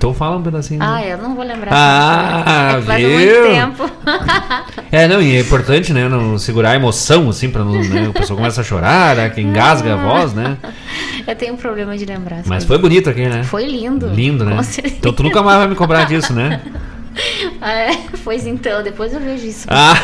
Então 0.02 0.12
fala 0.12 0.36
um 0.36 0.42
pedacinho. 0.42 0.80
Ah, 0.82 1.04
eu 1.04 1.16
não 1.16 1.34
vou 1.34 1.44
lembrar. 1.44 1.70
Ah, 1.72 2.72
é 2.72 2.76
que 2.80 2.86
faz 2.86 3.04
viu? 3.04 3.12
muito 3.12 3.42
tempo. 3.50 3.90
É, 4.90 5.08
não, 5.08 5.22
e 5.22 5.36
é 5.36 5.40
importante, 5.40 5.90
né, 5.90 6.06
não 6.06 6.36
segurar 6.36 6.72
a 6.72 6.76
emoção, 6.76 7.30
assim, 7.30 7.48
pra 7.48 7.64
não, 7.64 7.80
né, 7.80 8.08
o 8.08 8.12
pessoal 8.12 8.36
começa 8.36 8.60
a 8.60 8.64
chorar, 8.64 9.16
né, 9.16 9.30
que 9.30 9.40
engasga 9.40 9.94
a 9.94 9.96
voz, 9.96 10.34
né? 10.34 10.58
eu 11.26 11.34
tenho 11.34 11.54
um 11.54 11.56
problema 11.56 11.96
de 11.96 12.04
lembrar. 12.04 12.40
as 12.40 12.46
Mas 12.46 12.48
coisas. 12.48 12.66
foi 12.66 12.78
bonito 12.78 13.08
aqui, 13.08 13.26
né? 13.26 13.42
Foi 13.42 13.64
lindo. 13.66 14.08
Lindo, 14.08 14.44
né? 14.44 14.58
Então 14.84 15.10
tu 15.14 15.22
nunca 15.22 15.42
mais 15.42 15.60
vai 15.60 15.68
me 15.68 15.74
cobrar 15.74 16.04
disso, 16.04 16.34
né? 16.34 16.60
É, 17.72 17.96
pois 18.24 18.44
então, 18.44 18.82
depois 18.82 19.14
eu 19.14 19.20
vejo 19.20 19.46
isso. 19.46 19.66
Ah. 19.70 19.94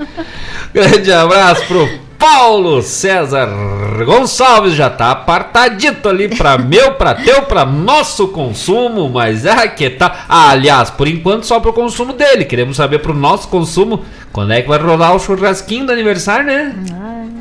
Grande 0.72 1.12
abraço 1.12 1.66
pro 1.66 1.86
Paulo 2.18 2.82
César 2.82 3.46
Gonçalves, 4.04 4.74
já 4.74 4.88
tá 4.88 5.10
apartadito 5.10 6.08
ali 6.08 6.28
pra 6.34 6.56
meu, 6.58 6.94
pra 6.94 7.14
teu, 7.14 7.42
pra 7.42 7.66
nosso 7.66 8.28
consumo, 8.28 9.08
mas 9.08 9.44
é 9.44 9.68
que 9.68 9.90
tá. 9.90 10.24
Ah, 10.28 10.50
aliás, 10.50 10.90
por 10.90 11.06
enquanto 11.06 11.44
só 11.44 11.60
pro 11.60 11.74
consumo 11.74 12.14
dele. 12.14 12.46
Queremos 12.46 12.76
saber 12.76 13.00
pro 13.00 13.14
nosso 13.14 13.48
consumo 13.48 14.02
quando 14.32 14.52
é 14.52 14.62
que 14.62 14.68
vai 14.68 14.78
rolar 14.78 15.14
o 15.14 15.20
churrasquinho 15.20 15.86
do 15.86 15.92
aniversário, 15.92 16.46
né? 16.46 16.74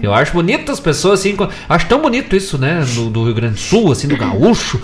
Eu 0.04 0.14
acho 0.14 0.34
bonito 0.34 0.72
as 0.72 0.80
pessoas 0.80 1.22
assim, 1.22 1.36
acho 1.68 1.88
tão 1.88 2.00
bonito 2.00 2.36
isso, 2.36 2.58
né, 2.58 2.84
do, 2.94 3.10
do 3.10 3.24
Rio 3.24 3.34
Grande 3.34 3.56
do 3.56 3.60
Sul, 3.60 3.92
assim, 3.92 4.08
do 4.08 4.16
gaúcho. 4.16 4.80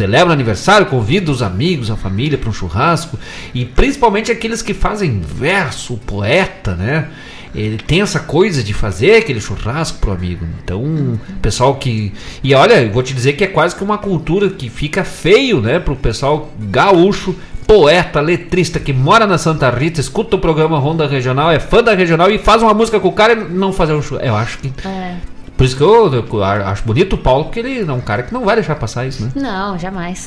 Celebra 0.00 0.32
aniversário, 0.32 0.86
convida 0.86 1.30
os 1.30 1.42
amigos, 1.42 1.90
a 1.90 1.96
família 1.96 2.38
para 2.38 2.48
um 2.48 2.54
churrasco. 2.54 3.18
E 3.52 3.66
principalmente 3.66 4.32
aqueles 4.32 4.62
que 4.62 4.72
fazem 4.72 5.20
verso, 5.20 5.98
poeta, 6.06 6.74
né? 6.74 7.08
Ele 7.54 7.76
tem 7.76 8.00
essa 8.00 8.18
coisa 8.18 8.62
de 8.62 8.72
fazer 8.72 9.16
aquele 9.16 9.42
churrasco 9.42 9.98
pro 9.98 10.12
amigo. 10.12 10.46
Então, 10.64 11.20
pessoal 11.42 11.74
que. 11.74 12.14
E 12.42 12.54
olha, 12.54 12.80
eu 12.80 12.90
vou 12.90 13.02
te 13.02 13.12
dizer 13.12 13.34
que 13.34 13.44
é 13.44 13.46
quase 13.46 13.76
que 13.76 13.84
uma 13.84 13.98
cultura 13.98 14.48
que 14.48 14.70
fica 14.70 15.04
feio, 15.04 15.60
né? 15.60 15.78
Pro 15.78 15.94
pessoal 15.94 16.50
gaúcho, 16.58 17.36
poeta, 17.66 18.22
letrista 18.22 18.80
que 18.80 18.94
mora 18.94 19.26
na 19.26 19.36
Santa 19.36 19.68
Rita, 19.68 20.00
escuta 20.00 20.36
o 20.36 20.38
programa 20.38 20.78
Ronda 20.78 21.06
Regional, 21.06 21.50
é 21.50 21.60
fã 21.60 21.82
da 21.82 21.92
regional 21.92 22.30
e 22.30 22.38
faz 22.38 22.62
uma 22.62 22.72
música 22.72 22.98
com 22.98 23.08
o 23.08 23.12
cara 23.12 23.34
e 23.34 23.52
não 23.52 23.70
fazer 23.70 23.92
um 23.92 24.00
churrasco. 24.00 24.26
Eu 24.26 24.34
acho 24.34 24.58
que. 24.60 24.72
É. 24.88 25.16
Por 25.60 25.66
isso 25.66 25.76
que 25.76 25.82
eu, 25.82 26.10
eu 26.10 26.42
acho 26.42 26.82
bonito 26.84 27.16
o 27.16 27.18
Paulo, 27.18 27.44
porque 27.44 27.60
ele 27.60 27.80
é 27.86 27.92
um 27.92 28.00
cara 28.00 28.22
que 28.22 28.32
não 28.32 28.46
vai 28.46 28.54
deixar 28.54 28.76
passar 28.76 29.04
isso, 29.04 29.22
né? 29.22 29.30
Não, 29.34 29.78
jamais. 29.78 30.26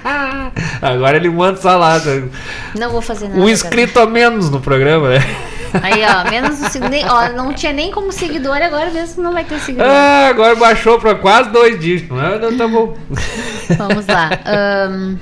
Agora 0.80 1.18
ele 1.18 1.28
manda 1.28 1.60
salada. 1.60 2.30
Não 2.74 2.88
vou 2.88 3.02
fazer 3.02 3.28
nada. 3.28 3.38
Um 3.38 3.46
inscrito 3.46 4.00
a 4.00 4.06
menos 4.06 4.48
no 4.48 4.58
programa, 4.58 5.10
né? 5.10 5.18
Aí, 5.82 6.02
ó, 6.02 6.30
menos 6.30 6.62
um 6.62 6.70
seguidor. 6.70 7.10
Ó, 7.10 7.28
não 7.32 7.52
tinha 7.52 7.74
nem 7.74 7.90
como 7.90 8.10
seguidor, 8.10 8.56
agora 8.56 8.90
mesmo 8.90 9.22
não 9.22 9.34
vai 9.34 9.44
ter 9.44 9.58
seguidor. 9.58 9.86
Ah, 9.86 10.28
agora 10.30 10.56
baixou 10.56 10.98
pra 10.98 11.14
quase 11.14 11.50
dois 11.50 11.78
dígitos. 11.78 12.16
né? 12.16 12.38
Não, 12.40 12.56
tá 12.56 12.66
bom. 12.66 12.96
Vamos 13.76 14.06
lá. 14.06 14.30
Ahn, 14.46 15.16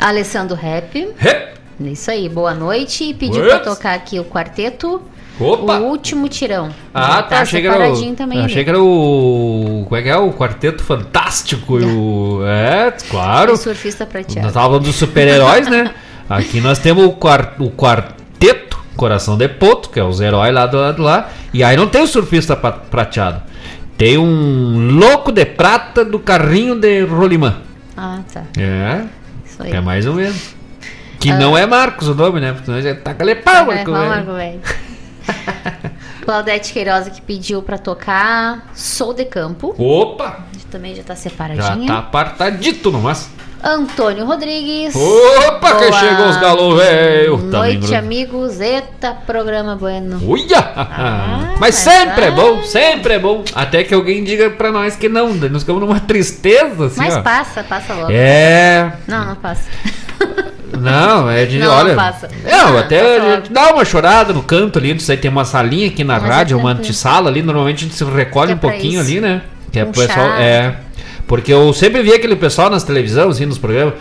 Alessandro 0.00 0.56
Rap. 0.56 1.14
Isso 1.78 2.10
aí, 2.10 2.26
boa 2.26 2.54
noite. 2.54 3.04
E 3.04 3.12
pediu 3.12 3.44
pra 3.44 3.58
tocar 3.58 3.92
aqui 3.92 4.18
o 4.18 4.24
quarteto. 4.24 5.02
Opa! 5.38 5.78
O 5.78 5.84
último 5.88 6.28
tirão. 6.28 6.70
Ah, 6.94 7.22
tá. 7.22 7.40
Achei 7.40 7.60
era 7.64 7.72
separadinho 7.74 8.12
o, 8.12 8.16
também. 8.16 8.38
achei 8.44 8.56
ali. 8.56 8.64
que 8.64 8.70
era 8.70 8.80
o. 8.82 9.84
Como 9.84 9.96
é 9.96 10.02
que 10.02 10.08
é? 10.08 10.16
O 10.16 10.32
Quarteto 10.32 10.82
Fantástico. 10.82 11.78
E 11.78 11.84
o, 11.84 12.40
é, 12.46 12.92
claro. 13.10 13.52
O 13.52 13.56
surfista 13.56 14.06
prateado. 14.06 14.46
Nós 14.46 14.54
falando 14.54 14.82
dos 14.84 14.96
super-heróis, 14.96 15.68
né? 15.68 15.92
Aqui 16.28 16.60
nós 16.60 16.78
temos 16.78 17.04
o, 17.04 17.12
quar, 17.12 17.54
o 17.58 17.70
Quarteto 17.70 18.78
Coração 18.96 19.36
de 19.36 19.46
Poto, 19.48 19.90
que 19.90 20.00
é 20.00 20.04
os 20.04 20.20
heróis 20.20 20.52
lá 20.54 20.66
do 20.66 20.78
lado 20.78 21.02
lá. 21.02 21.28
E 21.52 21.62
aí 21.62 21.76
não 21.76 21.86
tem 21.86 22.02
o 22.02 22.06
surfista 22.06 22.56
prateado. 22.56 23.42
Tem 23.98 24.18
um 24.18 24.90
louco 24.90 25.30
de 25.32 25.44
prata 25.44 26.04
do 26.04 26.18
carrinho 26.18 26.74
de 26.78 27.02
rolimã. 27.04 27.56
Ah, 27.96 28.20
tá. 28.32 28.42
É. 28.58 29.04
Isso 29.44 29.62
aí. 29.62 29.72
É 29.72 29.80
mais 29.80 30.06
ou 30.06 30.14
menos. 30.14 30.54
Que 31.20 31.30
Ah. 31.30 31.38
não 31.38 31.56
é 31.56 31.64
Marcos 31.66 32.08
o 32.08 32.14
nome, 32.14 32.40
né? 32.40 32.52
Porque 32.52 32.70
nós 32.70 32.84
já 32.84 32.94
tá 32.94 33.14
ali 33.18 33.34
pau, 33.36 33.72
É, 33.72 33.76
né? 33.76 33.84
Marco, 33.86 34.32
velho. 34.34 34.60
Claudete 36.24 36.72
Queiroz 36.72 37.08
que 37.08 37.20
pediu 37.22 37.62
pra 37.62 37.78
tocar 37.78 38.68
Sou 38.74 39.14
de 39.14 39.24
Campo. 39.24 39.74
Opa! 39.78 40.44
Também 40.70 40.94
já 40.94 41.02
tá 41.04 41.14
Já 41.14 41.20
separadinha. 41.20 41.86
tá 41.86 41.98
apartadito 41.98 42.90
nomás. 42.90 43.30
Antônio 43.62 44.26
Rodrigues. 44.26 44.94
Opa, 44.94 45.76
que 45.76 45.88
Boa 45.88 46.00
chegou 46.00 46.28
os 46.28 46.36
galo 46.36 46.76
velho. 46.76 47.36
Noite, 47.38 47.78
Bruno. 47.78 47.96
amigos. 47.96 48.60
Eita, 48.60 49.12
programa 49.26 49.74
bueno. 49.76 50.20
Uia! 50.22 50.58
Ah, 50.58 51.54
mas 51.58 51.74
sempre 51.76 52.26
é 52.26 52.30
bom, 52.30 52.62
sempre 52.62 53.14
é 53.14 53.18
bom. 53.18 53.42
Até 53.54 53.82
que 53.82 53.94
alguém 53.94 54.22
diga 54.24 54.50
pra 54.50 54.70
nós 54.70 54.94
que 54.96 55.08
não. 55.08 55.32
Nós 55.34 55.62
ficamos 55.62 55.80
numa 55.80 56.00
tristeza, 56.00 56.86
assim, 56.86 56.98
Mas 56.98 57.16
ó. 57.16 57.22
passa, 57.22 57.64
passa 57.64 57.94
logo. 57.94 58.10
É. 58.10 58.92
Não, 59.06 59.24
não 59.24 59.36
passa. 59.36 59.64
Não, 60.78 61.30
é 61.30 61.44
de. 61.44 61.58
Não, 61.58 61.70
olha. 61.72 61.88
não 61.90 61.96
passa. 61.96 62.28
Não, 62.44 62.72
Não, 62.72 62.78
até 62.78 63.00
passa 63.18 63.26
a 63.32 63.36
gente 63.36 63.52
dá 63.52 63.72
uma 63.74 63.84
chorada 63.84 64.32
no 64.32 64.42
canto 64.42 64.78
ali. 64.78 64.94
Isso 64.96 65.10
aí 65.10 65.16
tem 65.18 65.30
uma 65.30 65.44
salinha 65.44 65.86
aqui 65.88 66.02
na 66.04 66.14
Mas 66.14 66.24
é 66.24 66.28
rádio, 66.32 66.56
uma 66.56 66.70
tranquilo. 66.70 66.84
antessala 66.88 67.30
ali. 67.30 67.42
Normalmente 67.42 67.76
a 67.84 67.88
gente 67.88 67.94
se 67.94 68.04
recolhe 68.04 68.52
é 68.52 68.54
um 68.54 68.58
pra 68.58 68.70
pouquinho 68.70 69.00
ali, 69.00 69.20
né? 69.20 69.42
Que 69.72 69.78
é 69.80 69.84
Um 69.84 69.92
pessoal. 69.92 70.08
chá. 70.28 70.40
É. 70.42 70.74
Porque 71.26 71.52
eu 71.52 71.72
sempre 71.72 72.02
vi 72.02 72.12
aquele 72.12 72.36
pessoal 72.36 72.70
nas 72.70 72.84
televisões, 72.84 73.36
assim, 73.36 73.46
nos 73.46 73.58
programas. 73.58 73.94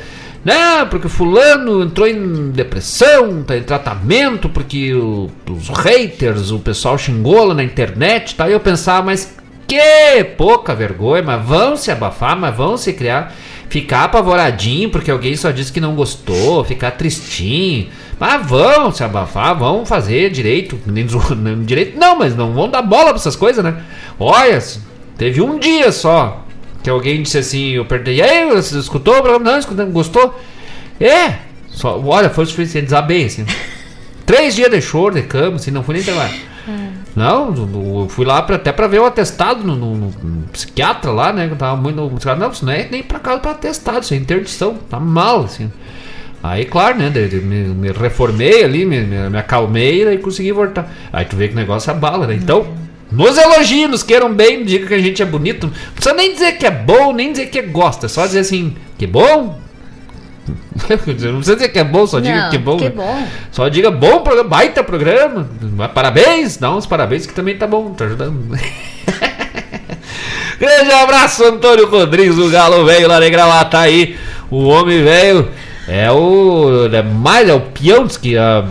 Não, 0.43 0.87
porque 0.87 1.07
fulano 1.09 1.83
entrou 1.83 2.07
em 2.07 2.51
depressão, 2.51 3.41
tá 3.41 3.57
em 3.57 3.63
tratamento, 3.63 4.47
porque 4.47 4.93
o- 4.93 5.29
os 5.49 5.69
haters, 5.69 6.51
o 6.51 6.59
pessoal 6.59 6.97
xingou 6.99 7.45
lá 7.45 7.55
na 7.55 7.63
internet, 7.63 8.35
tá? 8.35 8.47
E 8.47 8.51
eu 8.53 8.59
pensava, 8.59 9.07
mas 9.07 9.35
que 9.67 10.23
pouca 10.37 10.75
vergonha, 10.75 11.23
mas 11.23 11.43
vão 11.43 11.75
se 11.75 11.89
abafar, 11.89 12.37
mas 12.37 12.55
vão 12.55 12.77
se 12.77 12.93
criar, 12.93 13.33
ficar 13.69 14.05
apavoradinho 14.05 14.89
porque 14.89 15.11
alguém 15.11 15.35
só 15.35 15.51
disse 15.51 15.71
que 15.71 15.81
não 15.81 15.95
gostou, 15.95 16.63
ficar 16.63 16.91
tristinho. 16.91 17.89
Mas 18.19 18.45
vão 18.47 18.91
se 18.91 19.03
abafar, 19.03 19.57
vão 19.57 19.85
fazer 19.85 20.29
direito, 20.29 20.79
direito, 21.65 21.97
não, 21.99 22.17
mas 22.17 22.35
não 22.35 22.53
vão 22.53 22.69
dar 22.69 22.81
bola 22.81 23.07
pra 23.07 23.15
essas 23.15 23.35
coisas, 23.35 23.63
né? 23.63 23.83
Olha, 24.19 24.61
teve 25.17 25.41
um 25.41 25.59
dia 25.59 25.91
só 25.91 26.45
que 26.81 26.89
alguém 26.89 27.23
disse 27.23 27.39
assim, 27.39 27.71
eu 27.71 27.83
perdi. 27.83 28.11
E 28.11 28.21
aí, 28.21 28.47
você 28.47 28.77
escutou 28.77 29.17
o 29.17 29.21
programa? 29.21 29.51
Não, 29.51 29.57
escutou, 29.57 29.85
gostou? 29.87 30.39
É, 30.99 31.39
só, 31.67 31.99
olha, 31.99 32.29
foi 32.29 32.43
o 32.43 32.47
suficiente, 32.47 32.85
desabei, 32.85 33.25
assim. 33.25 33.43
Três 34.25 34.55
dias 34.55 34.69
de 34.69 34.81
choro, 34.81 35.15
de 35.15 35.23
cama, 35.23 35.55
assim, 35.55 35.71
não 35.71 35.83
fui 35.83 35.95
nem 35.95 36.03
trabalhar. 36.03 36.33
Não, 37.15 37.53
eu 38.01 38.09
fui 38.09 38.25
lá 38.25 38.41
pra, 38.41 38.57
até 38.57 38.71
pra 38.73 38.87
ver 38.87 38.99
o 38.99 39.05
atestado 39.05 39.63
no, 39.63 39.75
no- 39.75 39.95
no- 39.95 40.47
psiquiatra 40.51 41.11
lá, 41.11 41.31
né? 41.31 41.47
Que 41.47 41.55
tava 41.55 41.79
muito. 41.79 41.95
Não, 41.95 42.51
isso 42.51 42.65
não 42.65 42.73
é 42.73 42.87
nem 42.91 43.01
pra 43.01 43.19
casa 43.19 43.39
pra 43.39 43.51
atestado, 43.51 44.03
isso 44.03 44.13
é 44.13 44.17
interdição, 44.17 44.75
tá 44.89 44.99
mal, 44.99 45.45
assim. 45.45 45.71
Aí, 46.43 46.65
claro, 46.65 46.97
né? 46.97 47.09
daí 47.09 47.29
Me, 47.41 47.69
me 47.69 47.91
reformei 47.91 48.63
ali, 48.63 48.85
me, 48.85 48.99
me, 49.01 49.29
me 49.29 49.37
acalmei 49.37 50.07
e 50.07 50.17
consegui 50.17 50.51
voltar. 50.51 50.91
Aí 51.11 51.25
tu 51.25 51.35
vê 51.35 51.47
que 51.47 51.53
o 51.53 51.57
negócio 51.57 51.89
abala, 51.89 52.27
né? 52.27 52.35
Então, 52.35 52.67
nos 53.11 53.37
elogiem, 53.37 53.87
nos 53.87 54.03
queiram 54.03 54.33
bem, 54.33 54.63
diga 54.65 54.85
que 54.85 54.93
a 54.93 54.99
gente 54.99 55.21
é 55.21 55.25
bonito. 55.25 55.67
Não 55.67 55.73
precisa 55.93 56.13
nem 56.13 56.33
dizer 56.33 56.57
que 56.57 56.65
é 56.65 56.71
bom, 56.71 57.13
nem 57.13 57.31
dizer 57.31 57.47
que 57.47 57.61
gosta. 57.61 58.07
É 58.07 58.09
só 58.09 58.25
dizer 58.25 58.39
assim, 58.39 58.75
que 58.97 59.07
bom. 59.07 59.57
não 60.89 60.97
precisa 61.37 61.55
dizer 61.55 61.69
que 61.69 61.79
é 61.79 61.83
bom, 61.83 62.05
só 62.05 62.19
diga 62.19 62.43
Não, 62.43 62.49
que 62.49 62.55
é 62.55 62.59
bom. 62.59 62.77
que 62.77 62.83
né? 62.85 62.89
bom. 62.91 63.27
Só 63.51 63.67
diga 63.67 63.89
bom 63.91 64.21
programa, 64.21 64.49
baita 64.49 64.83
programa. 64.83 65.49
Parabéns, 65.93 66.57
dá 66.57 66.73
uns 66.73 66.85
parabéns 66.85 67.25
que 67.25 67.33
também 67.33 67.57
tá 67.57 67.65
bom, 67.65 67.93
tá 67.93 68.05
ajudando. 68.05 68.55
Grande 70.59 70.91
abraço, 70.91 71.43
Antônio 71.43 71.89
Rodrigues, 71.89 72.37
o 72.37 72.49
galo 72.49 72.85
velho 72.85 73.07
lá 73.07 73.19
de 73.19 73.29
gravata 73.29 73.79
aí. 73.79 74.17
O 74.49 74.65
homem 74.65 75.03
velho 75.03 75.49
é 75.87 76.11
o. 76.11 76.87
É 76.91 77.01
mais, 77.01 77.49
é 77.49 77.53
o 77.53 77.61
peão, 77.61 78.05
diz 78.05 78.17
que 78.17 78.37
a 78.37 78.65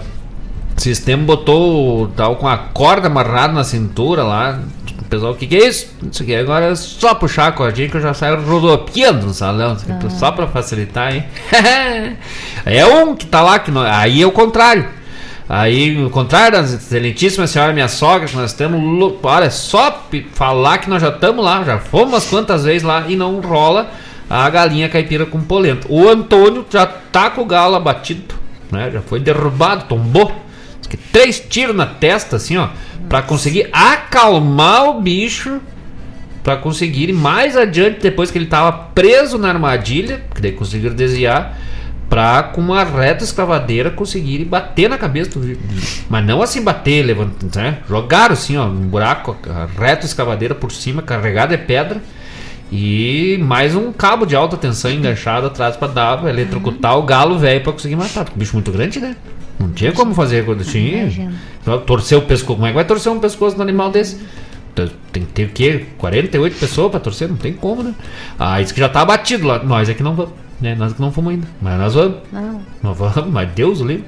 sistema 0.77 1.25
botou 1.25 2.09
tal 2.09 2.37
com 2.37 2.49
a 2.49 2.57
corda 2.57 3.09
amarrada 3.09 3.53
na 3.53 3.65
cintura 3.65 4.23
lá. 4.23 4.61
O 5.15 5.17
pessoal, 5.17 5.33
o 5.33 5.37
que, 5.37 5.47
que 5.47 5.57
é 5.57 5.69
isso? 5.69 5.87
Isso 6.11 6.23
aqui 6.23 6.35
agora 6.35 6.67
é 6.67 6.75
só 6.75 7.15
puxar 7.15 7.47
a 7.49 7.53
cordinha 7.53 7.89
que 7.89 7.97
eu 7.97 8.01
já 8.01 8.13
saio 8.13 8.41
rodopiando 8.45 9.27
no 9.27 9.33
salão, 9.35 9.75
isso 9.75 9.87
aqui, 9.91 10.13
só 10.13 10.33
pra 10.33 10.47
facilitar 10.49 11.09
aí. 11.13 11.23
é 12.67 12.85
um 12.87 13.15
que 13.15 13.27
tá 13.27 13.41
lá, 13.43 13.59
que 13.59 13.71
não, 13.71 13.83
aí 13.83 14.23
é 14.23 14.27
o 14.27 14.33
contrário. 14.33 14.87
Aí, 15.47 16.03
o 16.03 16.09
contrário 16.09 16.53
da 16.59 16.65
excelentíssima 16.65 17.47
senhora 17.47 17.73
minha 17.73 17.87
sogra, 17.87 18.27
que 18.27 18.35
nós 18.35 18.51
estamos. 18.51 18.81
lou- 18.83 19.21
Olha, 19.23 19.51
só 19.51 20.03
falar 20.33 20.79
que 20.79 20.89
nós 20.89 21.03
já 21.03 21.11
estamos 21.11 21.45
lá, 21.45 21.63
já 21.65 21.79
fomos 21.79 22.09
umas 22.15 22.25
quantas 22.27 22.65
vezes 22.65 22.83
lá 22.83 23.05
e 23.07 23.15
não 23.15 23.41
rola 23.41 23.91
a 24.29 24.49
galinha 24.49 24.89
caipira 24.89 25.27
com 25.27 25.41
polenta. 25.43 25.87
O 25.91 26.09
Antônio 26.09 26.65
já 26.71 26.87
tá 26.87 27.29
com 27.29 27.43
o 27.43 27.45
galo 27.45 27.77
abatido, 27.77 28.35
né? 28.73 28.91
Já 28.91 29.03
foi 29.03 29.21
derrubado, 29.21 29.85
tombou. 29.87 30.33
Três 31.13 31.41
tiros 31.41 31.75
na 31.75 31.87
testa, 31.87 32.37
assim, 32.37 32.57
ó, 32.57 32.69
pra 33.09 33.23
conseguir 33.23 33.69
acalmar 33.73 34.89
o 34.89 35.01
bicho 35.01 35.61
Pra 36.45 36.59
conseguir 36.59 37.09
ir 37.09 37.15
mais 37.15 37.57
adiante, 37.57 38.01
depois 38.03 38.31
que 38.31 38.37
ele 38.37 38.45
tava 38.45 38.71
preso 38.71 39.39
na 39.39 39.49
armadilha, 39.49 40.21
que 40.35 40.43
daí 40.43 40.53
conseguiram 40.53 40.95
desviar, 40.95 41.59
pra 42.07 42.43
com 42.43 42.61
uma 42.61 42.85
reta 42.85 43.25
escavadeira 43.25 43.91
conseguirem 43.91 44.47
bater 44.47 44.91
na 44.91 44.99
cabeça 44.99 45.41
do. 45.41 45.59
Mas 46.07 46.27
não 46.27 46.43
assim 46.43 46.63
bater, 46.63 47.03
levantar, 47.03 47.63
né? 47.63 47.79
Jogaram 47.89 48.35
assim, 48.35 48.59
ó, 48.59 48.67
um 48.67 48.89
buraco, 48.89 49.35
a 49.49 49.67
reta 49.81 50.05
escavadeira 50.05 50.55
por 50.55 50.71
cima, 50.71 51.01
carregada 51.01 51.57
de 51.57 51.65
pedra. 51.65 52.03
E 52.73 53.39
mais 53.43 53.75
um 53.75 53.93
cabo 53.93 54.27
de 54.27 54.35
alta 54.35 54.57
tensão 54.57 54.91
enganchado 54.91 55.47
atrás 55.47 55.77
pra 55.77 55.87
dar, 55.89 56.19
pra 56.19 56.31
eletrocutar 56.31 56.99
o 56.99 57.03
galo 57.03 57.39
velho 57.39 57.63
pra 57.63 57.73
conseguir 57.73 57.97
matar. 57.97 58.25
Porque 58.25 58.39
bicho 58.39 58.55
muito 58.55 58.73
grande, 58.73 58.99
né? 59.01 59.15
Não 59.59 59.71
tinha 59.71 59.93
como 59.93 60.13
fazer 60.15 60.45
quando 60.45 60.65
tinha. 60.65 61.09
Torcer 61.87 62.19
o 62.19 62.23
pescoço. 62.23 62.55
Como 62.57 62.67
é 62.67 62.71
que 62.71 62.75
vai 62.75 62.85
torcer 62.85 63.13
um 63.13 63.21
pescoço 63.21 63.55
de 63.55 63.61
um 63.61 63.63
animal 63.65 63.91
desse? 63.91 64.21
Tem- 65.13 65.23
que 65.25 65.33
ter 65.33 65.45
o 65.45 65.51
quê? 65.51 65.87
48 65.99 66.59
pessoas 66.59 66.91
pra 66.91 66.99
torcer? 66.99 67.29
Não 67.29 67.37
tem 67.37 67.53
como, 67.53 67.83
né? 67.85 67.95
Ah, 68.39 68.61
isso 68.61 68.75
que 68.75 68.81
já 68.81 68.89
tá 68.89 69.03
abatido 69.03 69.47
lá. 69.47 69.63
Nós 69.63 69.89
é 69.89 69.95
que 69.95 70.03
não 70.03 70.15
vamos. 70.15 70.33
Né? 70.61 70.75
Nós 70.75 70.91
é 70.93 70.95
que 70.97 71.01
não 71.01 71.13
fomos 71.13 71.33
ainda. 71.35 71.47
Mas 71.63 71.79
nós 71.79 71.95
vamos. 71.95 72.17
Não. 72.33 72.61
Nós 72.83 72.99
vamos, 72.99 73.31
mas 73.31 73.49
Deus 73.51 73.79
livre. 73.81 74.05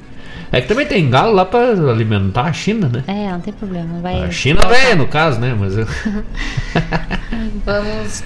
É 0.56 0.60
que 0.62 0.68
também 0.68 0.86
tem 0.86 1.08
galo 1.10 1.32
lá 1.32 1.44
pra 1.44 1.60
alimentar 1.70 2.42
a 2.42 2.52
China, 2.52 2.88
né? 2.92 3.04
É, 3.06 3.30
não 3.30 3.40
tem 3.40 3.52
problema. 3.52 4.00
Vai. 4.00 4.22
A 4.24 4.30
China 4.30 4.62
velha, 4.66 4.96
no 4.96 5.06
caso, 5.06 5.38
né? 5.40 5.54
Mas. 5.58 5.76
eu- 5.76 5.86
Vamos. 7.64 8.22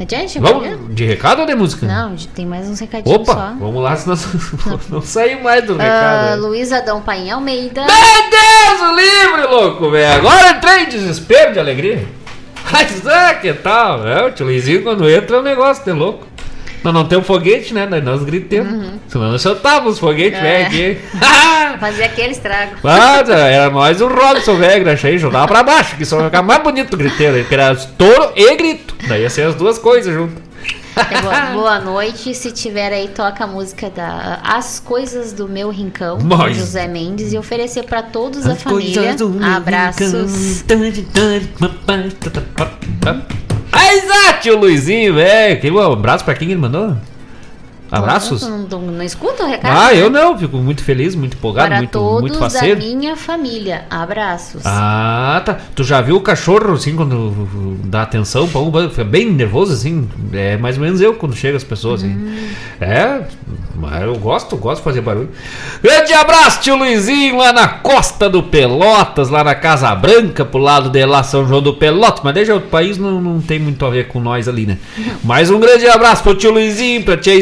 Adiante? 0.00 0.38
Vamos 0.40 0.92
de 0.94 1.04
recado 1.04 1.40
ou 1.40 1.46
de 1.46 1.54
música? 1.54 1.86
Não, 1.86 2.16
tem 2.34 2.44
mais 2.44 2.66
uns 2.68 2.80
recadinhos 2.80 3.16
Opa, 3.20 3.32
só. 3.32 3.54
vamos 3.60 3.80
lá, 3.80 3.94
senão 3.94 4.16
não 4.90 5.00
sair 5.00 5.40
mais 5.40 5.64
do 5.64 5.74
Ah, 5.74 5.82
recado. 5.82 6.24
né? 6.30 6.34
Luiz 6.48 6.72
Adão 6.72 7.00
Paim 7.00 7.30
Almeida. 7.30 7.82
Meu 7.82 8.30
Deus, 8.30 8.80
o 8.90 8.96
livre, 8.96 9.46
louco, 9.46 9.90
velho. 9.92 10.14
Agora 10.18 10.50
entrei 10.50 10.82
em 10.84 10.88
desespero 10.88 11.52
de 11.52 11.60
alegria. 11.60 12.04
Mas 12.72 13.06
é, 13.06 13.34
que 13.34 13.52
tal? 13.52 14.04
É, 14.08 14.24
o 14.26 14.32
tio 14.32 14.46
Luizinho 14.46 14.82
quando 14.82 15.08
entra 15.08 15.36
é 15.36 15.40
um 15.40 15.42
negócio 15.44 15.84
de 15.84 15.92
louco. 15.92 16.26
Nós 16.84 16.92
não 16.94 17.04
temos 17.06 17.26
foguete, 17.26 17.72
né? 17.74 17.86
Nós- 17.86 18.04
Nós 18.04 18.22
gritemos. 18.22 18.90
Senão 19.08 19.32
nós 19.32 19.40
soltávamos 19.42 19.94
os 19.94 19.98
foguetes, 19.98 20.38
Uhum. 20.38 20.44
É. 20.46 20.64
velho, 20.64 20.66
aqui. 20.66 20.98
Fazer 21.80 22.04
aquele 22.04 22.32
estrago. 22.32 22.72
Mas 22.82 23.28
era 23.28 23.70
nós 23.70 23.98
e 24.00 24.04
o 24.04 24.08
Robson, 24.08 24.54
velho, 24.56 24.88
achei, 24.90 25.18
jogava 25.18 25.46
pra 25.48 25.62
baixo, 25.62 25.96
que 25.96 26.04
só 26.04 26.18
ia 26.20 26.26
ficar 26.26 26.42
mais 26.42 26.62
bonito 26.62 26.94
o 26.94 26.96
griteiro, 26.96 27.42
que 27.44 27.54
era 27.54 27.72
estouro 27.72 28.30
e 28.36 28.54
grito. 28.56 28.94
Daí 29.08 29.22
ia 29.22 29.30
ser 29.30 29.42
as 29.48 29.54
duas 29.54 29.78
coisas 29.78 30.12
junto. 30.14 30.44
É, 30.96 31.20
boa, 31.20 31.40
boa 31.52 31.78
noite. 31.80 32.32
Se 32.34 32.52
tiver 32.52 32.92
aí, 32.92 33.08
toca 33.08 33.42
a 33.42 33.46
música 33.48 33.90
da 33.90 34.38
As 34.44 34.78
Coisas 34.78 35.32
do 35.32 35.48
Meu 35.48 35.68
Rincão, 35.70 36.18
Mas- 36.22 36.56
José 36.56 36.86
Mendes, 36.86 37.32
e 37.32 37.38
oferecer 37.38 37.82
pra 37.84 38.00
todos 38.02 38.46
a 38.46 38.52
As 38.52 38.62
família. 38.62 39.14
do 39.16 39.28
meu 39.30 39.44
Abraços. 39.52 40.62
Aí, 40.70 41.42
Zé, 44.00 44.32
tio 44.40 44.58
Luizinho, 44.58 45.14
velho. 45.14 45.74
Um 45.76 45.92
abraço 45.92 46.24
pra 46.24 46.34
quem 46.34 46.50
ele 46.50 46.60
mandou? 46.60 46.96
Abraços? 47.98 48.42
Não, 48.42 48.58
não, 48.58 48.80
não 48.80 49.02
escuta 49.02 49.44
o 49.44 49.46
recado? 49.46 49.76
Ah, 49.76 49.92
né? 49.92 50.00
eu 50.00 50.10
não, 50.10 50.36
fico 50.36 50.56
muito 50.58 50.82
feliz, 50.82 51.14
muito 51.14 51.36
empolgado, 51.36 51.68
Para 51.68 51.78
muito, 51.78 51.90
todos 51.92 52.20
muito 52.20 52.38
da 52.38 52.50
faceiro. 52.50 52.80
minha 52.80 53.16
família. 53.16 53.84
Abraços. 53.90 54.62
Ah, 54.64 55.42
tá. 55.44 55.58
Tu 55.74 55.84
já 55.84 56.00
viu 56.00 56.16
o 56.16 56.20
cachorro 56.20 56.72
assim 56.74 56.96
quando 56.96 57.78
dá 57.84 58.02
atenção 58.02 58.48
pra 58.48 58.60
um, 58.60 58.90
fica 58.90 59.04
bem 59.04 59.30
nervoso 59.30 59.72
assim? 59.72 60.08
É 60.32 60.56
mais 60.56 60.76
ou 60.76 60.82
menos 60.82 61.00
eu 61.00 61.14
quando 61.14 61.34
chega 61.34 61.56
as 61.56 61.64
pessoas 61.64 62.02
assim. 62.02 62.12
Hum. 62.12 62.48
É, 62.80 63.22
mas 63.76 64.02
eu 64.02 64.16
gosto, 64.16 64.56
gosto 64.56 64.78
de 64.78 64.84
fazer 64.84 65.00
barulho. 65.00 65.30
Grande 65.82 66.12
abraço, 66.12 66.60
tio 66.60 66.76
Luizinho, 66.76 67.36
lá 67.36 67.52
na 67.52 67.68
costa 67.68 68.28
do 68.28 68.42
Pelotas, 68.42 69.30
lá 69.30 69.44
na 69.44 69.54
Casa 69.54 69.94
Branca, 69.94 70.44
pro 70.44 70.58
lado 70.58 70.90
de 70.90 71.04
lá 71.04 71.22
São 71.22 71.46
João 71.46 71.62
do 71.62 71.74
Pelotas. 71.74 72.20
Mas 72.22 72.34
desde 72.34 72.52
outro 72.52 72.68
país 72.68 72.98
não, 72.98 73.20
não 73.20 73.40
tem 73.40 73.58
muito 73.58 73.84
a 73.84 73.90
ver 73.90 74.08
com 74.08 74.20
nós 74.20 74.48
ali, 74.48 74.66
né? 74.66 74.78
Mais 75.22 75.50
um 75.50 75.60
grande 75.60 75.86
abraço 75.88 76.22
pro 76.22 76.34
tio 76.34 76.52
Luizinho, 76.52 77.02
pra 77.02 77.16
tia 77.16 77.34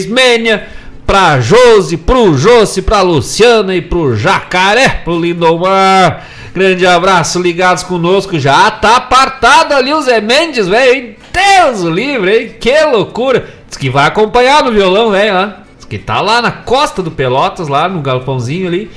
Pra 1.07 1.41
Josi, 1.41 1.97
pro 1.97 2.37
Josi, 2.37 2.81
pra 2.83 3.03
Luciana 3.03 3.75
e 3.75 3.83
pro 3.83 4.17
Jacaré, 4.17 4.89
pro 5.05 5.19
Lindomar. 5.19 6.27
Grande 6.55 6.87
abraço, 6.87 7.41
ligados 7.41 7.83
conosco. 7.83 8.39
Já 8.39 8.71
tá 8.71 8.97
apartado 8.97 9.75
ali 9.75 9.93
o 9.93 10.01
Zé 10.03 10.21
Mendes, 10.21 10.69
velho. 10.69 11.17
Deus 11.33 11.81
livre, 11.83 12.37
hein? 12.37 12.57
Que 12.61 12.85
loucura. 12.85 13.49
Diz 13.69 13.77
que 13.77 13.89
vai 13.89 14.07
acompanhar 14.07 14.63
no 14.63 14.71
violão, 14.71 15.11
velho, 15.11 15.35
lá. 15.35 15.63
Diz 15.77 15.87
que 15.87 15.99
tá 15.99 16.21
lá 16.21 16.43
na 16.43 16.51
costa 16.51 17.03
do 17.03 17.11
Pelotas, 17.11 17.69
lá 17.69 17.89
no 17.89 18.01
galpãozinho 18.01 18.69
ali. 18.69 18.91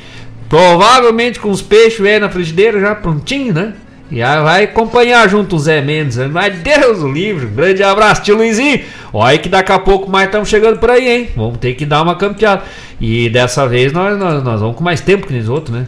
Provavelmente 0.50 1.40
com 1.40 1.50
os 1.50 1.62
peixes 1.62 2.00
velho 2.00 2.22
na 2.22 2.30
frigideira 2.30 2.80
já 2.80 2.94
prontinho, 2.94 3.54
né? 3.54 3.74
E 4.12 4.22
aí 4.22 4.44
vai 4.44 4.64
acompanhar 4.66 5.28
junto 5.28 5.56
o 5.56 5.60
Zé 5.60 5.82
Mendes. 5.82 6.18
né? 6.18 6.28
Mas 6.32 6.56
Deus 6.60 7.00
o 7.00 7.12
livre. 7.12 7.48
Grande 7.48 7.82
abraço, 7.84 8.22
tio 8.22 8.36
Luizinho. 8.38 8.82
Olha 9.12 9.38
que 9.38 9.50
daqui 9.50 9.72
a 9.72 9.80
pouco 9.80 10.10
mais 10.10 10.28
estamos 10.28 10.48
chegando 10.48 10.78
por 10.78 10.92
aí, 10.92 11.10
hein? 11.10 11.30
Vamos 11.36 11.58
ter 11.58 11.74
que 11.74 11.86
dar 11.86 12.04
uma 12.04 12.16
campeada. 12.16 12.64
E 13.02 13.30
dessa 13.30 13.68
vez 13.68 13.92
nós, 13.92 14.18
nós, 14.18 14.44
nós 14.44 14.62
vamos 14.62 14.76
com 14.76 14.84
mais 14.84 15.02
tempo 15.02 15.26
que 15.26 15.34
os 15.34 15.50
outros, 15.50 15.76
né? 15.76 15.86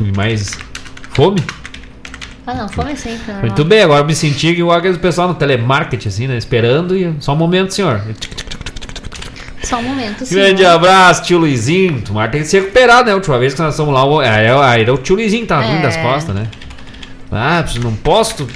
E 0.00 0.16
mais 0.16 0.58
fome. 1.10 1.40
Ah, 2.46 2.54
não, 2.54 2.68
fome 2.68 2.96
sempre. 2.96 3.18
normal. 3.26 3.42
Muito 3.46 3.64
bem, 3.64 3.82
agora 3.82 4.00
eu 4.02 4.06
me 4.06 4.14
senti 4.14 4.48
igual 4.48 4.78
aquele 4.78 4.96
pessoal 4.98 5.28
no 5.28 5.34
telemarketing, 5.34 6.08
assim, 6.08 6.26
né? 6.28 6.36
Esperando 6.36 6.96
e. 6.96 7.14
Só 7.20 7.32
um 7.34 7.36
momento, 7.36 7.74
senhor. 7.74 8.00
Só 9.62 9.76
um 9.78 9.82
momento, 9.82 10.24
sim. 10.24 10.34
Grande 10.34 10.64
abraço, 10.64 11.22
tio 11.24 11.38
Luizinho. 11.38 12.00
Tomara 12.00 12.30
tem 12.30 12.40
que 12.40 12.46
se 12.48 12.58
recuperar, 12.58 13.04
né? 13.04 13.12
A 13.12 13.14
última 13.14 13.38
vez 13.38 13.54
que 13.54 13.60
nós 13.60 13.76
fomos 13.76 13.92
lá, 13.92 14.24
é, 14.26 14.46
é, 14.46 14.80
era 14.80 14.94
o 14.94 14.98
tio 14.98 15.16
Luizinho 15.16 15.42
que 15.42 15.48
tava 15.48 15.64
ruim 15.66 15.78
É. 15.78 15.82
das 15.82 15.96
costas, 15.98 16.34
né? 16.34 16.46
Ah, 17.30 17.64
não 17.82 17.94
posso. 17.94 18.36
tô- 18.44 18.46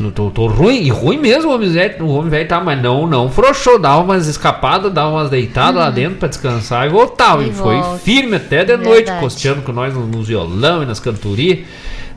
não 0.00 0.10
Tô, 0.12 0.30
tô 0.30 0.46
ruim, 0.46 0.82
e 0.82 0.90
ruim 0.90 1.18
mesmo 1.18 1.50
o 1.50 1.54
homem 1.54 1.70
velho, 1.72 2.04
o 2.04 2.14
homem 2.14 2.30
velho 2.30 2.48
tá, 2.48 2.60
mas 2.60 2.80
não, 2.80 3.04
não 3.06 3.28
frouxou, 3.28 3.80
dava 3.80 4.00
umas 4.02 4.28
escapadas, 4.28 4.92
dava 4.92 5.10
umas 5.10 5.28
deitadas 5.28 5.74
lá 5.74 5.90
dentro 5.90 6.18
pra 6.18 6.28
descansar 6.28 6.86
e 6.86 6.88
voltava. 6.88 7.42
E 7.42 7.48
E, 7.48 7.52
foi 7.52 7.74
volta. 7.80 7.98
firme 7.98 8.36
até 8.36 8.64
de 8.64 8.76
noite, 8.76 9.06
Verdade. 9.06 9.20
costeando 9.20 9.62
com 9.62 9.72
nós 9.72 9.92
no, 9.92 10.06
nos 10.06 10.28
violão 10.28 10.82
e 10.84 10.86
nas 10.86 11.00
cantorias. 11.00 11.60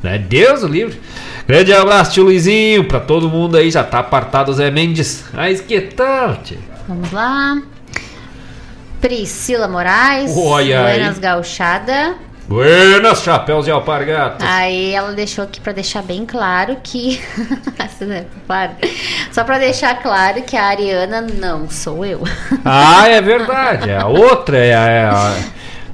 Né? 0.04 0.18
Deus 0.20 0.62
o 0.64 0.68
livre. 0.68 1.00
Grande 1.48 1.74
abraço, 1.74 2.12
tio 2.14 2.24
Luizinho, 2.24 2.84
pra 2.88 3.00
todo 3.00 3.30
mundo 3.30 3.58
aí, 3.58 3.70
já 3.72 3.84
tá 3.84 4.00
apartado 4.00 4.54
Zé 4.54 4.70
Mendes. 4.72 5.26
Mas 5.34 5.60
que 5.62 5.80
tal? 5.82 6.38
Vamos 6.88 7.12
lá. 7.12 7.62
Priscila 9.00 9.68
Moraes. 9.68 10.32
Olha 10.38 10.86
aí. 10.86 10.98
Buenas 11.00 11.18
Gauchada. 11.20 12.16
Buenas, 12.52 13.24
chapéus 13.24 13.66
e 13.66 13.72
alpargatas. 13.72 14.46
Aí 14.46 14.94
ela 14.94 15.14
deixou 15.14 15.46
aqui 15.46 15.62
pra 15.62 15.72
deixar 15.72 16.04
bem 16.04 16.26
claro 16.26 16.76
que. 16.84 17.22
Para. 18.46 18.74
Só 19.32 19.46
pra 19.46 19.58
deixar 19.58 20.02
claro 20.02 20.42
que 20.42 20.58
a 20.58 20.66
Ariana 20.66 21.22
não 21.22 21.70
sou 21.70 22.06
eu. 22.06 22.22
Ah, 22.66 23.08
é 23.08 23.22
verdade. 23.22 23.90
É 23.90 23.98
a 23.98 24.08
outra, 24.08 24.58
é 24.58 24.74
a, 24.74 24.90
é 24.90 25.06
a, 25.06 25.34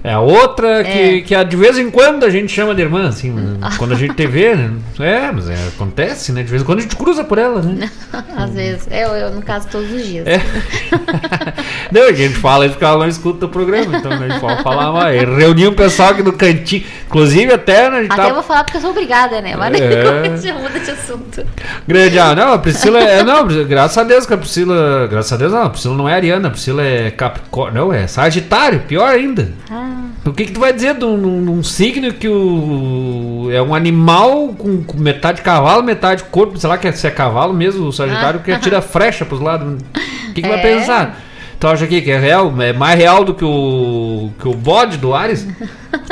é 0.09 0.13
a 0.13 0.19
outra 0.19 0.83
que, 0.83 0.89
É. 1.17 1.21
que 1.21 1.35
a- 1.35 1.43
de 1.43 1.55
vez 1.55 1.77
em 1.77 1.89
quando 1.91 2.23
a 2.25 2.29
gente 2.29 2.51
chama 2.51 2.73
de 2.73 2.81
irmã, 2.81 3.07
assim, 3.07 3.33
quando 3.77 3.93
a 3.93 3.95
gente 3.97 4.13
te 4.15 4.25
vê, 4.27 4.55
né? 4.55 4.71
É, 4.99 5.31
mas 5.31 5.49
é, 5.49 5.55
acontece, 5.75 6.31
né? 6.31 6.43
De 6.43 6.49
vez 6.49 6.61
em 6.61 6.65
quando 6.65 6.79
a 6.79 6.81
gente 6.81 6.95
cruza 6.95 7.23
por 7.23 7.37
ela, 7.37 7.61
né? 7.61 7.89
Às 8.35 8.51
vezes. 8.51 8.87
Eu, 8.89 9.09
eu, 9.09 9.31
no 9.31 9.41
caso, 9.41 9.67
todos 9.69 9.91
os 9.91 10.05
dias. 10.05 10.25
É. 10.27 10.41
Não, 11.91 12.03
a 12.07 12.13
gente 12.13 12.35
fala 12.35 12.65
isso 12.65 12.73
porque 12.73 12.85
ela 12.85 12.97
não 12.97 13.07
escuta 13.07 13.45
o 13.45 13.49
programa, 13.49 13.97
então 13.97 14.11
a 14.11 14.17
gente 14.17 14.39
pode 14.39 14.61
falar 14.61 14.91
mais. 14.91 15.21
Reunir 15.21 15.67
um 15.67 15.73
pessoal 15.73 16.09
aqui 16.09 16.21
no 16.23 16.33
cantinho, 16.33 16.83
inclusive 17.07 17.53
até, 17.53 17.89
né, 17.89 18.07
Até 18.09 18.15
tá 18.23 18.27
eu 18.29 18.33
vou 18.33 18.43
falar 18.43 18.63
porque 18.63 18.77
eu 18.77 18.81
sou 18.81 18.89
obrigada, 18.91 19.41
né? 19.41 19.55
Mas 19.55 19.79
É. 19.79 19.85
é. 20.33 20.37
já 20.37 20.53
muda 20.53 20.79
de 20.79 20.91
assunto. 20.91 21.45
Grande, 21.87 22.19
ah, 22.19 22.35
não, 22.35 22.53
a 22.53 22.59
Priscila 22.59 22.99
é. 22.99 23.23
Não, 23.23 23.47
graças 23.65 23.97
a 23.97 24.03
Deus 24.03 24.25
que 24.25 24.33
a 24.33 24.37
Priscila. 24.37 25.07
Graças 25.09 25.31
a 25.33 25.37
Deus 25.37 25.51
não, 25.53 25.63
a 25.63 25.69
Priscila 25.69 25.95
não 25.95 26.09
é 26.09 26.13
Ariana, 26.13 26.47
a 26.47 26.51
Priscila 26.51 26.83
é 26.83 27.09
Capricórnio. 27.11 27.81
Não, 27.85 27.93
é 27.93 28.05
Sagitário, 28.07 28.81
pior 28.81 29.07
ainda. 29.09 29.49
Ah, 29.71 29.96
O 30.25 30.33
que, 30.33 30.45
que 30.45 30.51
tu 30.51 30.59
vai 30.59 30.73
dizer 30.73 30.95
de 30.95 31.05
um, 31.05 31.63
signo 31.63 32.13
que 32.13 32.27
o. 32.27 33.49
É 33.51 33.61
um 33.61 33.73
animal 33.73 34.49
com, 34.57 34.83
com 34.83 34.97
metade 34.97 35.41
cavalo, 35.41 35.83
metade 35.83 36.23
corpo, 36.25 36.57
sei 36.57 36.69
lá 36.69 36.77
que 36.77 36.87
é, 36.87 36.91
se 36.91 37.07
é 37.07 37.11
cavalo 37.11 37.53
mesmo, 37.53 37.87
o 37.87 37.93
Sagitário 37.93 38.41
que 38.41 38.51
atira 38.51 38.81
frecha 38.83 39.25
pros 39.25 39.39
lados. 39.39 39.81
O 40.29 40.33
que, 40.33 40.41
que 40.41 40.47
vai 40.47 40.59
É. 40.59 40.61
pensar? 40.61 41.21
Tu 41.59 41.67
acha 41.67 41.85
aqui 41.85 42.01
que 42.01 42.11
é 42.11 42.19
real? 42.19 42.53
É 42.61 42.71
mais 42.73 42.99
real 42.99 43.23
do 43.23 43.33
que 43.33 43.45
o. 43.45 44.29
que 44.39 44.47
o 44.47 44.53
bode 44.53 44.97
do 44.97 45.13
Ares? 45.13 45.47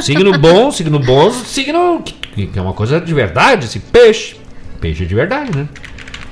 Signo 0.02 0.38
bom, 0.40 0.72
signo 0.72 0.98
bom, 0.98 1.30
signo 1.32 2.02
que, 2.36 2.48
que 2.48 2.60
é 2.60 2.62
uma 2.62 2.74
coisa 2.74 3.00
de 3.00 3.14
verdade, 3.14 3.66
assim, 3.66 3.80
peixe. 3.80 4.36
Peixe 4.82 5.04
é 5.04 5.06
de 5.06 5.16
verdade, 5.16 5.56
né? 5.56 5.68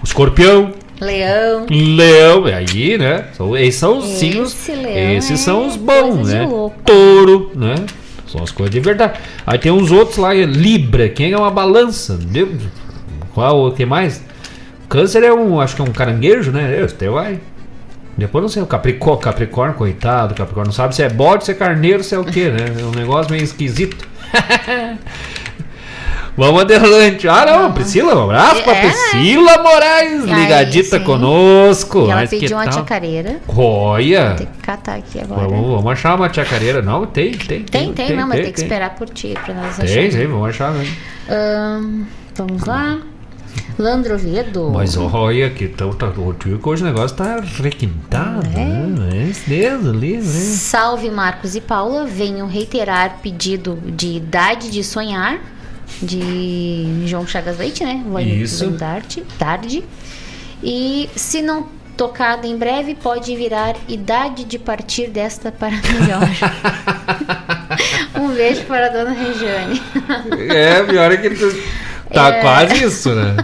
O 0.02 0.06
escorpião, 0.06 0.72
Leão. 1.06 1.66
leão, 1.70 2.46
aí, 2.46 2.98
né? 2.98 3.26
São, 3.34 3.56
esses 3.58 3.80
são 3.80 3.98
os 3.98 4.06
Esse 4.06 4.20
signos. 4.20 4.68
leão 4.68 5.12
Esses 5.12 5.32
é 5.32 5.44
são 5.44 5.68
os 5.68 5.76
bons, 5.76 6.30
né? 6.30 6.48
Touro, 6.86 7.52
né? 7.56 7.76
São 8.28 8.42
as 8.44 8.52
coisas 8.52 8.74
de 8.74 8.80
verdade. 8.80 9.20
Aí 9.46 9.60
tem 9.60 9.72
uns 9.72 9.92
outros 9.92 10.18
lá, 10.18 10.34
Libra, 10.34 11.10
quem 11.10 11.32
é 11.32 11.38
uma 11.38 11.52
balança? 11.52 12.20
Meu, 12.32 12.50
qual 13.34 13.68
o 13.68 13.72
que 13.72 13.86
mais? 13.86 14.24
Câncer 14.90 15.24
é 15.24 15.34
um, 15.34 15.60
acho 15.60 15.76
que 15.76 15.82
é 15.82 15.86
um 15.86 15.92
caranguejo, 15.92 16.52
né? 16.52 16.76
Eu, 16.80 16.86
até 16.86 17.10
vai. 17.10 17.40
Depois 18.18 18.42
não 18.44 18.50
sei, 18.50 18.62
o 18.62 18.68
Capricórnio, 18.68 19.22
Capricórnio, 19.22 19.76
coitado, 19.76 20.36
Capricórnio 20.36 20.68
não 20.68 20.74
sabe 20.74 20.96
se 20.96 21.02
é 21.02 21.10
bode, 21.10 21.46
se 21.46 21.52
é 21.52 21.56
carneiro, 21.56 22.04
se 22.04 22.14
é 22.14 22.20
o 22.20 22.24
que, 22.24 22.46
né? 22.46 22.66
É 22.80 22.86
um 22.86 22.92
negócio 22.92 23.32
meio 23.32 23.44
esquisito. 23.44 24.08
Vamos 26.36 26.62
adelante. 26.62 27.28
Ah, 27.28 27.46
não, 27.46 27.72
Priscila, 27.74 28.16
um 28.16 28.24
abraço 28.24 28.64
pra 28.64 28.74
É, 28.74 28.82
Priscila 28.90 29.62
Moraes, 29.62 30.24
Aí, 30.24 30.42
ligadita 30.42 30.98
sim. 30.98 31.04
conosco. 31.06 32.00
E 32.00 32.04
ela 32.04 32.16
Mas 32.16 32.30
pediu 32.30 32.58
uma 32.58 32.64
tal? 32.64 32.74
chacareira. 32.74 33.40
Olha. 33.48 34.36
Tem 34.36 34.48
que 34.48 34.58
catar 34.60 34.96
aqui 34.96 35.20
agora. 35.20 35.48
Vamos, 35.48 35.68
vamos 35.68 35.92
achar 35.92 36.16
uma 36.16 36.34
chacareira. 36.34 36.82
Não, 36.82 37.06
tem, 37.06 37.32
tem. 37.34 37.64
Tem, 37.64 37.94
tem, 37.94 38.16
não, 38.16 38.28
mas 38.28 38.42
tem, 38.42 38.52
que 38.52 38.60
esperar 38.60 38.96
por 38.96 39.10
ti 39.10 39.36
pra 39.46 39.54
nós 39.54 39.78
Tem, 39.78 39.86
acharmos. 39.86 40.16
tem, 40.16 40.28
vamos 40.28 40.50
achar 40.50 40.72
mesmo. 40.74 40.96
Vamos 42.36 42.64
lá. 42.66 43.00
Landro 43.78 44.16
Oviedo. 44.16 44.72
Mas 44.74 44.96
olha 44.98 45.50
que 45.50 45.68
tá, 45.68 45.86
o 45.86 46.34
tio 46.34 46.60
que 46.60 46.70
hoje 46.70 46.84
o 46.84 46.86
negócio 46.86 47.16
tá 47.18 47.42
requintado, 47.62 48.48
né? 48.50 48.86
É 49.14 49.30
esse 49.30 49.50
dedo 49.50 49.90
ali, 49.90 50.18
né? 50.18 50.22
Salve 50.24 51.10
Marcos 51.10 51.56
e 51.56 51.62
Paula, 51.62 52.06
venham 52.06 52.48
reiterar 52.48 53.18
pedido 53.22 53.80
de 53.84 54.18
idade 54.18 54.70
de 54.70 54.84
sonhar 54.84 55.40
de 56.02 57.04
João 57.06 57.26
Chagas 57.28 57.58
Leite, 57.58 57.84
né? 57.84 58.04
Van- 58.08 58.22
Isso. 58.22 58.70
Dart- 58.72 59.20
tarde. 59.38 59.84
E 60.64 61.10
se 61.16 61.42
não 61.42 61.68
tocado 61.98 62.48
em 62.48 62.58
breve, 62.58 62.96
pode 62.96 63.36
virar 63.36 63.76
idade 63.88 64.44
de 64.46 64.58
partir 64.58 65.10
desta 65.10 65.52
para 65.52 65.72
melhor. 65.72 66.28
um 68.20 68.30
beijo 68.30 68.62
para 68.64 68.88
a 68.88 68.90
dona 68.90 69.12
Regiane. 69.12 69.82
É, 70.50 70.84
pior 70.84 71.12
é 71.12 71.18
que 71.18 71.30
tu- 71.32 71.56
tá 72.12 72.30
É. 72.30 72.42
quase 72.42 72.84
isso, 72.84 73.10
né? 73.14 73.36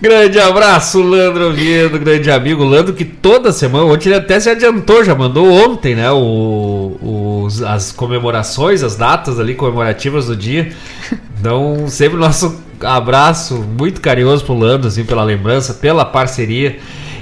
Grande 0.00 0.40
abraço, 0.40 1.02
Landro 1.02 1.48
Oviedo, 1.50 1.98
grande 1.98 2.30
amigo 2.30 2.64
Landro, 2.64 2.94
que 2.94 3.04
toda 3.04 3.52
semana, 3.52 3.84
ontem 3.84 4.08
ele 4.08 4.16
até 4.16 4.40
se 4.40 4.48
adiantou, 4.48 5.04
já 5.04 5.14
mandou 5.14 5.46
ontem, 5.52 5.94
né? 5.94 6.10
O, 6.10 7.42
os- 7.44 7.62
as 7.62 7.92
comemorações, 7.92 8.82
as 8.82 8.96
datas 8.96 9.38
ali 9.38 9.54
comemorativas 9.54 10.26
do 10.26 10.34
dia. 10.34 10.72
Então, 11.40 11.88
sempre 11.88 12.18
nosso 12.18 12.60
abraço 12.82 13.54
muito 13.56 14.02
carinhoso 14.02 14.44
pro 14.44 14.52
Landro, 14.52 14.88
assim, 14.88 15.04
pela 15.04 15.24
lembrança, 15.24 15.72
pela 15.72 16.04
parceria. 16.04 16.78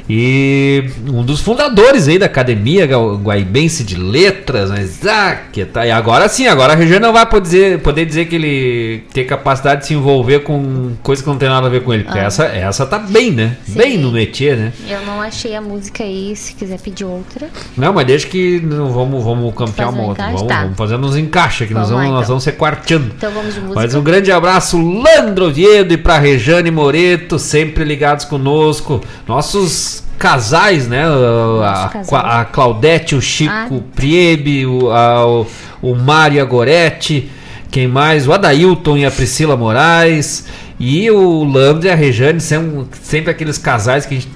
E 0.09 0.85
um 1.07 1.23
dos 1.23 1.41
fundadores 1.41 2.09
aí 2.09 2.19
da 2.19 2.27
Academia 2.27 2.87
Guaibense 2.87 3.85
de 3.85 3.95
Letras, 3.97 4.71
mas 4.71 5.07
ah, 5.07 5.37
que 5.53 5.65
tá. 5.65 5.87
E 5.87 5.91
agora 5.91 6.29
sim, 6.29 6.47
agora 6.47 6.73
a 6.73 6.77
Regiane 6.77 7.03
não 7.03 7.13
vai 7.13 7.27
poder 7.27 7.43
dizer, 7.45 7.79
poder 7.81 8.07
dizer 8.07 8.25
que 8.27 8.35
ele 8.37 9.05
tem 9.13 9.27
capacidade 9.27 9.83
de 9.83 9.89
se 9.89 9.95
envolver 9.95 10.41
com 10.41 10.93
coisa 11.03 11.23
que 11.23 11.29
não 11.29 11.37
tem 11.37 11.49
nada 11.49 11.67
a 11.67 11.71
ver 11.71 11.83
com 11.83 11.93
ele. 11.93 12.05
Porque 12.05 12.19
Ah. 12.19 12.25
essa, 12.25 12.45
essa 12.47 12.87
tá 12.87 12.99
bem, 12.99 13.33
né? 13.33 13.57
Sim. 13.67 13.75
Bem 13.79 13.99
no 13.99 14.11
métier, 14.11 14.57
né? 14.57 14.73
Eu 14.89 15.03
não 15.05 15.21
achei 15.21 15.55
a 15.55 15.61
música 15.61 16.03
aí, 16.03 16.35
se 16.35 16.55
quiser 16.55 16.79
pedir 16.81 17.05
outra. 17.05 17.49
Não, 17.77 17.93
mas 17.93 18.07
deixa 18.07 18.27
que 18.27 18.61
não 18.61 18.91
vamos, 18.93 19.23
vamos 19.23 19.55
campear 19.55 19.91
uma 19.91 20.03
um 20.03 20.07
outra. 20.09 20.25
Vamos, 20.27 20.43
Tá. 20.43 20.63
vamos 20.63 20.77
fazendo 20.79 21.07
uns 21.07 21.17
encaixes 21.17 21.63
aqui, 21.63 21.75
nós 21.75 21.91
Vamos 21.91 22.05
lá, 22.05 22.11
nós 22.11 22.19
então. 22.21 22.29
vamos 22.29 22.45
ser 22.45 22.53
quarteando. 22.53 23.13
Então 23.17 23.31
vamos 23.31 23.55
de 23.55 23.61
música. 23.61 23.81
Mas 23.81 23.95
um 23.95 24.03
grande 24.03 24.33
abraço, 24.33 24.79
Landro 24.81 25.47
Oviedo, 25.47 25.93
e 25.93 25.97
pra 25.99 26.19
Rejane 26.19 26.71
Moreto, 26.71 27.39
sempre 27.39 27.85
ligados 27.85 28.25
conosco. 28.25 29.03
Nossos 29.27 29.98
casais, 30.19 30.89
né? 30.89 31.05
A, 31.07 31.91
a, 32.13 32.41
a 32.41 32.45
Claudete, 32.45 33.15
o 33.15 33.21
Chico 33.23 33.53
Ah. 33.53 33.69
Priebe, 33.95 34.67
o, 34.67 34.91
a, 34.91 35.27
o, 35.27 35.47
o 35.81 35.95
Mário 35.95 36.45
Goretti, 36.47 37.31
quem 37.71 37.87
mais? 37.87 38.27
O 38.27 38.33
Adailton 38.33 38.97
e 38.97 39.07
a 39.07 39.11
Priscila 39.11 39.57
Moraes. 39.57 40.47
E 40.81 41.11
o 41.11 41.43
Landro 41.43 41.89
e 41.89 41.91
a 41.91 41.95
Rejane, 41.97 42.41
sempre, 42.41 42.87
sempre 43.03 43.31
aqueles 43.33 43.59
casais 43.59 44.07
que 44.07 44.15
a 44.15 44.19
gente 44.21 44.31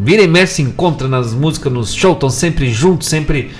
vira 0.00 0.22
e 0.22 0.28
mexe 0.28 0.56
se 0.56 0.62
encontra 0.62 1.08
nas 1.08 1.32
músicas, 1.32 1.72
nos 1.72 1.94
shows, 1.94 2.14
estão 2.14 2.28
sempre 2.28 2.70
juntos, 2.70 3.08
sempre 3.08 3.50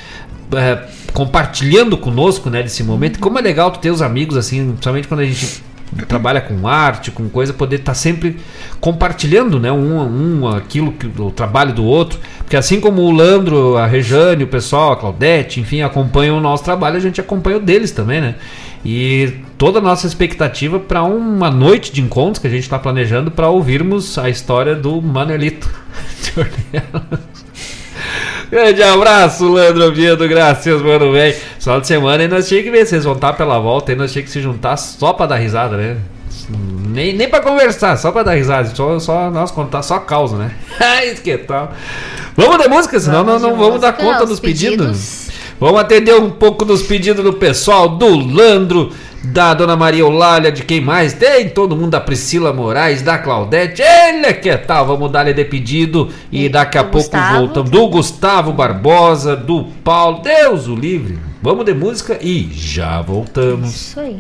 é, 0.53 0.78
compartilhando 1.15 1.97
conosco, 1.97 2.51
né, 2.51 2.62
desse 2.62 2.82
momento. 2.82 3.16
E 3.16 3.19
Como 3.19 3.39
é 3.39 3.43
legal 3.43 3.70
tu 3.70 3.78
ter 3.78 3.90
os 3.90 4.03
amigos 4.03 4.36
assim, 4.36 4.66
principalmente 4.69 5.09
quando 5.09 5.20
a 5.20 5.24
gente 5.24 5.62
trabalha 6.06 6.40
com 6.40 6.66
arte, 6.66 7.10
com 7.10 7.28
coisa, 7.28 7.52
poder 7.52 7.77
estar 7.77 7.94
sempre 7.94 8.39
compartilhando, 8.81 9.59
né, 9.59 9.73
um, 9.73 10.40
um 10.40 10.48
aquilo 10.48 10.93
que 10.93 11.06
o 11.20 11.31
trabalho 11.31 11.73
do 11.73 11.85
outro, 11.85 12.19
porque 12.39 12.56
assim 12.56 12.81
como 12.81 13.02
o 13.02 13.10
Landro, 13.10 13.77
a 13.77 13.86
Rejane, 13.86 14.44
o 14.44 14.48
pessoal, 14.48 14.93
a 14.93 14.97
Claudete, 14.97 15.60
enfim, 15.60 15.82
acompanham 15.82 16.39
o 16.39 16.40
nosso 16.40 16.65
trabalho, 16.65 16.97
a 16.97 17.01
gente 17.01 17.20
acompanha 17.20 17.56
o 17.56 17.60
deles 17.60 17.90
também, 17.90 18.20
né? 18.20 18.35
E 18.85 19.35
toda 19.56 19.81
a 19.81 19.82
nossa 19.82 20.06
expectativa 20.06 20.78
para 20.78 21.02
uma 21.02 21.51
noite 21.51 21.93
de 21.93 22.01
encontros 22.01 22.39
que 22.39 22.47
a 22.47 22.51
gente 22.51 22.62
está 22.62 22.78
planejando 22.78 23.31
para 23.31 23.48
ouvirmos 23.48 24.16
a 24.19 24.31
história 24.31 24.74
do 24.74 25.02
Manuelito. 25.02 25.69
Grande 28.51 28.83
abraço, 28.83 29.53
Leandro 29.53 29.85
Oviedo, 29.89 30.27
graças, 30.27 30.81
mano, 30.81 31.12
velho. 31.12 31.37
Final 31.59 31.81
de 31.81 31.87
semana 31.87 32.23
aí 32.23 32.29
nós 32.29 32.49
tínhamos 32.49 32.70
que 32.70 32.77
ver, 32.77 32.87
vocês 32.87 33.05
vão 33.05 33.12
estar 33.15 33.35
pela 33.35 33.59
volta 33.59 33.93
aí, 33.93 33.97
nós 33.99 34.11
tínhamos 34.11 34.33
que 34.33 34.39
se 34.39 34.43
juntar 34.43 34.77
só 34.79 35.12
pra 35.12 35.27
dar 35.27 35.37
risada, 35.37 35.77
né? 35.77 35.97
Nem, 36.49 37.15
nem 37.15 37.29
pra 37.29 37.41
conversar, 37.41 37.97
só 37.99 38.11
pra 38.11 38.23
dar 38.23 38.35
risada, 38.35 38.75
só, 38.75 38.99
só 38.99 39.31
nós 39.31 39.51
contar 39.51 39.83
só 39.83 39.99
causa, 39.99 40.37
né? 40.37 40.53
Ai, 40.81 41.15
que 41.15 41.37
tal? 41.37 41.73
Vamos 42.35 42.59
de 42.59 42.69
música, 42.69 42.99
senão 42.99 43.23
Vamos 43.25 43.43
não, 43.43 43.51
não 43.51 43.59
vamos 43.59 43.81
dar 43.81 43.93
música, 43.93 44.11
conta 44.11 44.23
os 44.25 44.31
dos 44.31 44.41
pedidos. 44.41 44.77
pedidos. 44.87 45.28
Vamos 45.60 45.80
atender 45.80 46.14
um 46.14 46.30
pouco 46.30 46.64
dos 46.64 46.82
pedidos 46.82 47.24
do 47.24 47.32
pessoal, 47.32 47.89
do 47.89 48.16
Landro, 48.16 48.93
da 49.24 49.55
Dona 49.55 49.76
Maria 49.76 50.02
Eulália, 50.02 50.52
de 50.52 50.62
quem 50.62 50.80
mais? 50.80 51.12
Tem 51.12 51.48
todo 51.48 51.74
mundo, 51.74 51.90
da 51.90 52.01
Priscila 52.01 52.52
Moraes, 52.52 53.02
da 53.02 53.18
Claudete. 53.18 53.82
Ele 53.82 54.32
que 54.35 54.56
tal? 54.56 54.86
Vamos 54.86 55.10
dar-lhe 55.10 55.35
de 55.35 55.44
pedido 55.44 56.10
e, 56.30 56.48
daqui 56.48 56.78
a 56.78 56.85
pouco 56.85 57.10
Gustavo. 57.10 57.39
voltamos. 57.39 57.70
Do 57.70 57.89
Gustavo 57.89 58.52
Barbosa, 58.52 59.35
do 59.35 59.64
Paulo, 59.82 60.22
Deus 60.22 60.68
o 60.68 60.76
livre. 60.76 61.18
Vamos 61.43 61.64
de 61.64 61.74
música 61.74 62.18
e 62.20 62.48
já 62.52 63.02
voltamos. 63.02 63.74
Isso 63.74 64.01
aí. 64.01 64.16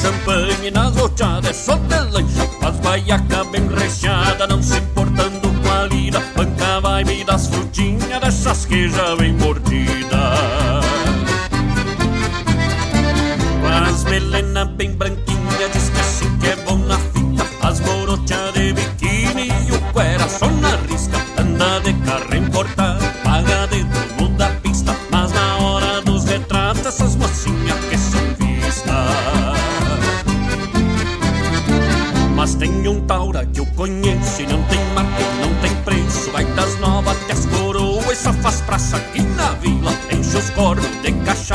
Só 0.00 0.10
champanhe 0.10 0.70
nas 0.70 0.96
roteadas, 0.96 1.56
só 1.56 1.76
de 1.76 2.00
lancha, 2.10 2.46
faz 2.60 2.76
baiaca 2.80 3.44
bem 3.44 3.68
recheada, 3.68 4.46
não 4.46 4.62
se 4.62 4.78
importando 4.78 5.52
com 5.62 5.70
a 5.70 5.84
lida, 5.84 6.20
banca 6.34 6.76
a 6.76 6.80
vibe 6.80 7.24
das 7.24 7.46
frutinhas 7.48 8.20
dessas 8.20 8.64
que 8.64 8.88
já 8.88 9.14
vem 9.14 9.34
mordida. 9.34 10.80
As 13.86 14.04
melena 14.04 14.64
bem 14.64 14.92
branquinha, 14.92 15.19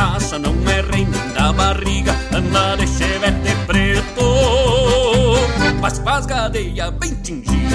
cachaça, 0.05 0.37
não 0.37 0.53
é 0.69 0.81
rei 0.81 1.05
nem 1.05 1.29
da 1.33 1.51
barriga. 1.51 2.15
Anda 2.33 2.75
de 2.77 2.87
chevette 2.87 3.55
preto, 3.65 4.21
mas 5.81 5.99
com 5.99 6.09
as 6.09 6.25
gadeias 6.25 6.91
bem 6.91 7.15
tingidas. 7.15 7.65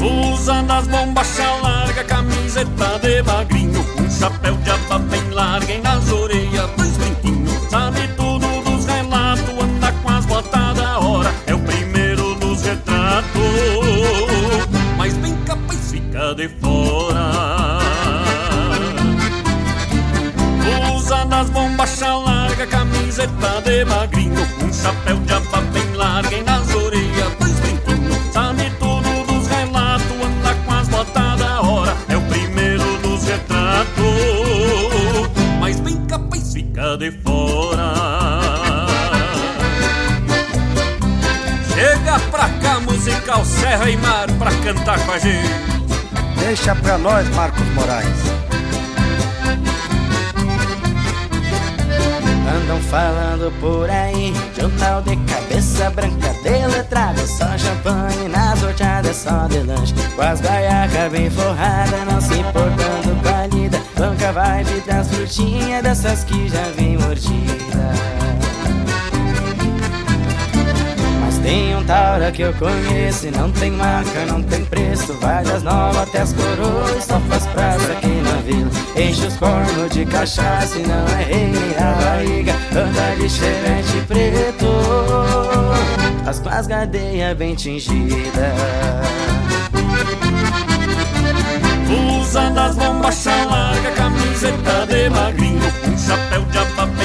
Usa 0.00 0.62
nas 0.62 0.86
bombachas 0.86 1.62
larga, 1.62 2.04
camiseta 2.04 2.98
de 3.02 3.22
magrinho 3.22 3.84
Um 3.98 4.10
chapéu 4.10 4.56
de 4.56 4.70
aba 4.70 4.98
bem 4.98 5.30
larga 5.30 5.72
e 5.72 5.80
nas 5.80 6.10
orelhas 6.10 6.27
magrinho 23.84 24.46
Um 24.62 24.72
chapéu 24.72 25.16
de 25.18 25.32
aba 25.32 25.60
bem 25.72 25.92
larga 25.94 26.36
e 26.36 26.42
nas 26.42 26.74
orelhas 26.74 27.32
dois 27.38 27.60
brinquinhos 27.60 28.18
Sabe 28.32 28.70
tudo 28.78 29.26
dos 29.26 29.46
relatos, 29.48 30.10
anda 30.10 30.54
com 30.64 30.72
as 30.72 30.88
botas 30.88 31.38
da 31.38 31.60
hora 31.60 31.96
É 32.08 32.16
o 32.16 32.22
primeiro 32.22 32.98
dos 32.98 33.24
retratos. 33.24 33.88
Mas 35.60 35.80
bem 35.80 35.96
capaz 36.06 36.52
fica 36.52 36.96
de 36.96 37.10
fora. 37.22 37.94
Chega 41.74 42.18
pra 42.30 42.48
cá, 42.60 42.80
musical 42.80 43.44
Serra 43.44 43.90
e 43.90 43.96
Mar 43.96 44.26
Pra 44.38 44.50
cantar 44.62 44.98
com 45.04 45.12
a 45.12 45.18
gente. 45.18 45.78
Deixa 46.38 46.74
pra 46.74 46.96
nós, 46.96 47.28
Marcos 47.34 47.66
Moraes. 47.74 48.08
Andam 52.56 52.80
falando 52.82 53.47
por 53.60 53.88
aí. 53.90 54.32
Tal 54.78 55.02
de 55.02 55.16
cabeça 55.16 55.90
branca 55.90 56.32
de 56.42 56.66
letrado 56.66 57.26
Só 57.26 57.58
champanhe 57.58 58.28
nas 58.28 58.62
horteadas, 58.62 59.16
só 59.16 59.46
de 59.48 59.58
lanche. 59.58 59.94
Com 60.14 60.22
as 60.22 60.40
gaiacas 60.40 61.10
bem 61.10 61.28
forradas, 61.30 62.04
não 62.10 62.20
se 62.20 62.34
importando 62.34 63.22
com 63.22 63.28
a 63.28 63.46
lida. 63.46 63.80
Banca 63.96 64.32
vibe 64.32 64.80
das 64.86 65.08
frutinhas, 65.08 65.82
dessas 65.82 66.24
que 66.24 66.48
já 66.48 66.70
vem 66.76 66.96
mordida 66.96 67.87
Tem 71.48 71.74
um 71.74 71.82
taura 71.82 72.30
que 72.30 72.42
eu 72.42 72.52
conheço 72.52 73.28
e 73.28 73.30
não 73.30 73.50
tem 73.50 73.70
marca, 73.70 74.26
não 74.26 74.42
tem 74.42 74.62
preço. 74.66 75.14
Vai 75.14 75.42
das 75.42 75.62
novas 75.62 75.96
até 75.96 76.20
as 76.20 76.34
coroas, 76.34 77.02
só 77.02 77.18
faz 77.20 77.46
praça 77.46 77.92
aqui 77.92 78.06
na 78.06 78.36
vila 78.42 78.70
Enche 78.94 79.26
os 79.26 79.34
cornos 79.38 79.90
de 79.90 80.04
cachaça 80.04 80.78
e 80.78 80.86
não 80.86 81.08
é 81.08 81.22
rei 81.22 81.46
nem 81.46 81.74
a 81.78 81.92
barriga 81.94 82.52
Anda 82.72 83.16
de 83.16 83.30
cheirante 83.30 84.06
preto. 84.06 84.66
As 86.26 86.46
as 86.46 86.66
gadeias 86.66 87.34
bem 87.38 87.54
tingidas. 87.54 88.52
Usa 92.20 92.50
das 92.50 92.76
bombachas 92.76 93.46
larga, 93.46 93.90
camiseta 93.92 94.86
de 94.86 95.08
magrinho 95.08 95.72
Um 95.90 95.96
chapéu 95.96 96.42
de 96.42 96.58
aba 96.58 96.97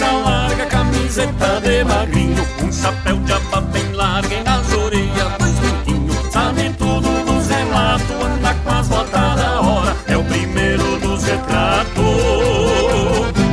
bombachas 0.00 0.24
larga, 0.24 0.66
camiseta 0.66 1.60
de 1.60 1.84
magrinho 1.84 2.46
Um 2.62 2.72
chapéu 2.72 3.16
de 3.18 3.32
aba 3.32 3.60
bem 3.60 3.92
larga 3.92 4.34
e 4.34 4.42
nas 4.42 4.72
orelhas 4.72 5.32
dois 5.38 5.54
pintinhos. 5.60 6.32
Sabe 6.32 6.70
tudo 6.78 7.24
dos 7.24 7.48
relatos, 7.48 8.10
anda 8.10 8.54
com 8.54 8.70
as 8.70 8.88
botas 8.88 9.10
da 9.10 9.60
hora 9.60 9.96
É 10.08 10.16
o 10.16 10.24
primeiro 10.24 10.98
dos 11.00 11.24
retratos. 11.24 11.94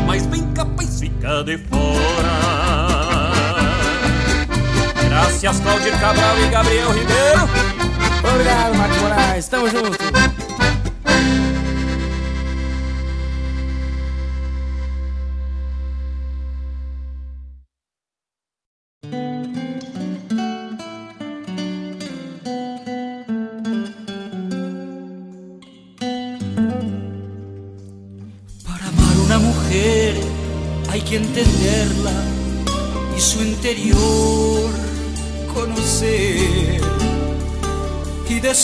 Mas 0.06 0.26
bem 0.28 0.44
capaz 0.54 1.00
fica 1.00 1.44
de 1.44 1.58
fora. 1.58 1.88
Graças 5.10 5.60
Claudir 5.60 6.00
Cabral 6.00 6.40
e 6.40 6.48
Gabriel 6.50 6.92
Ribeiro. 6.92 7.50
Obrigado, 8.30 8.76
Marcos 8.76 8.98
Moraes, 8.98 9.48
tamo 9.48 9.70
junto 9.70 10.37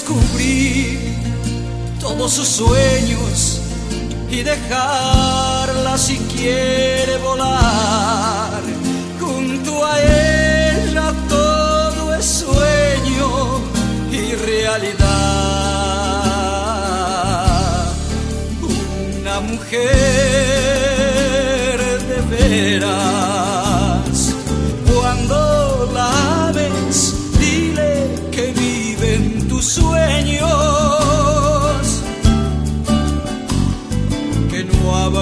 descubrir 0.03 0.99
todos 1.99 2.33
sus 2.33 2.47
sueños 2.47 3.61
y 4.29 4.43
dejarla 4.43 5.97
si 5.97 6.17
quiere 6.17 7.17
volar 7.19 7.62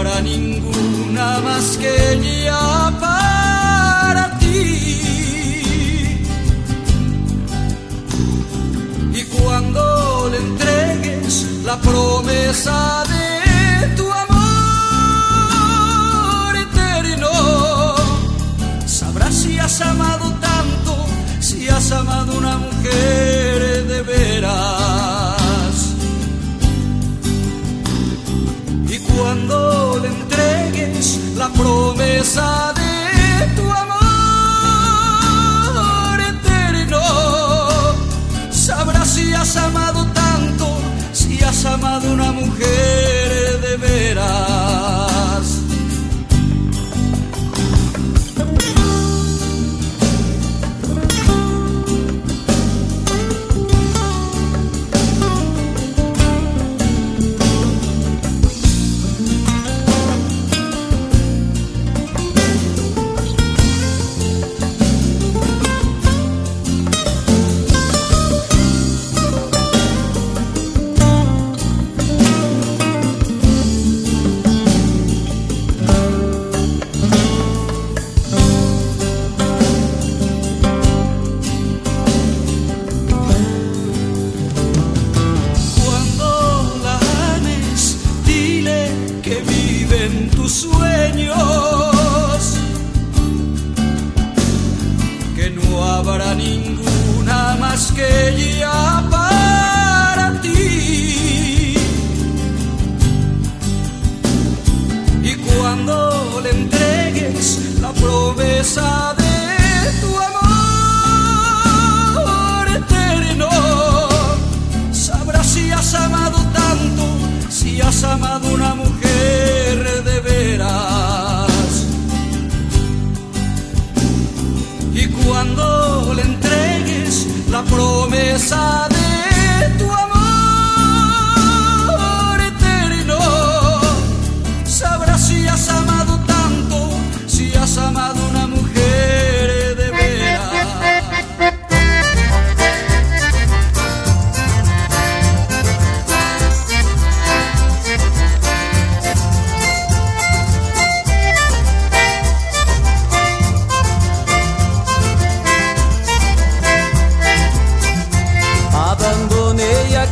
habrá 0.02 0.20
ninguna 0.22 1.40
más 1.42 1.78
que 1.78 2.14
ella 2.14 2.92
para 3.00 4.38
ti. 4.40 6.18
Y 9.14 9.24
cuando 9.36 10.30
le 10.32 10.38
entregues 10.38 11.48
la 11.64 11.78
promesa 11.78 13.04
de 13.14 13.96
tu 13.96 14.12
amor 14.12 14.42
eterno, 16.56 17.30
sabrás 18.88 19.36
si 19.36 19.60
has 19.60 19.82
amado 19.82 20.34
tanto, 20.50 21.06
si 21.40 21.70
has 21.70 21.92
amado 21.92 22.40
una 22.40 22.58
mujer 22.58 23.41
la 31.42 31.50
promesa 31.50 32.72
de 32.76 32.81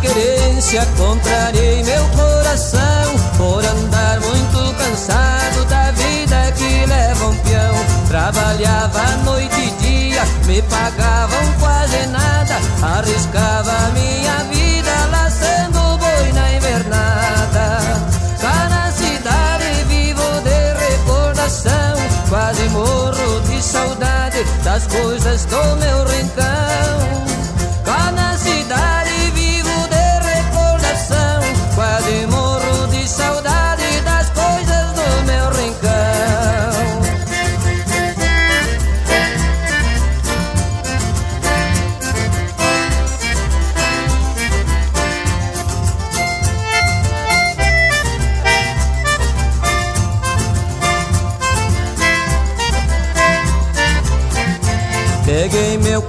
notícia 0.07 0.85
contrariei 0.97 1.83
meu 1.83 2.03
coração 2.09 3.15
por 3.37 3.65
andar 3.65 4.19
muito 4.19 4.75
cansado 4.75 5.65
da 5.65 5.91
vida 5.91 6.51
que 6.51 6.85
leva 6.85 7.25
um 7.25 7.35
peão. 7.37 7.75
Trabalhava 8.07 9.17
noite 9.25 9.59
e 9.59 9.71
dia, 9.81 10.23
me 10.45 10.61
pagavam 10.63 11.53
quase 11.59 12.05
nada, 12.07 12.55
arriscava 12.81 13.91
minha 13.93 14.43
vida 14.51 14.91
laçando 15.11 15.97
boi 15.97 16.31
na 16.33 16.53
invernada. 16.53 17.79
Cá 18.39 18.69
na 18.69 18.91
cidade 18.91 19.83
vivo 19.87 20.41
de 20.43 20.89
recordação, 20.91 21.95
quase 22.29 22.69
morro 22.69 23.41
de 23.41 23.61
saudade 23.61 24.43
das 24.63 24.85
coisas 24.87 25.45
do 25.45 25.75
meu 25.77 26.05
rincão. 26.05 27.19
Cá 27.83 28.11
na 28.11 28.37
cidade 28.37 29.08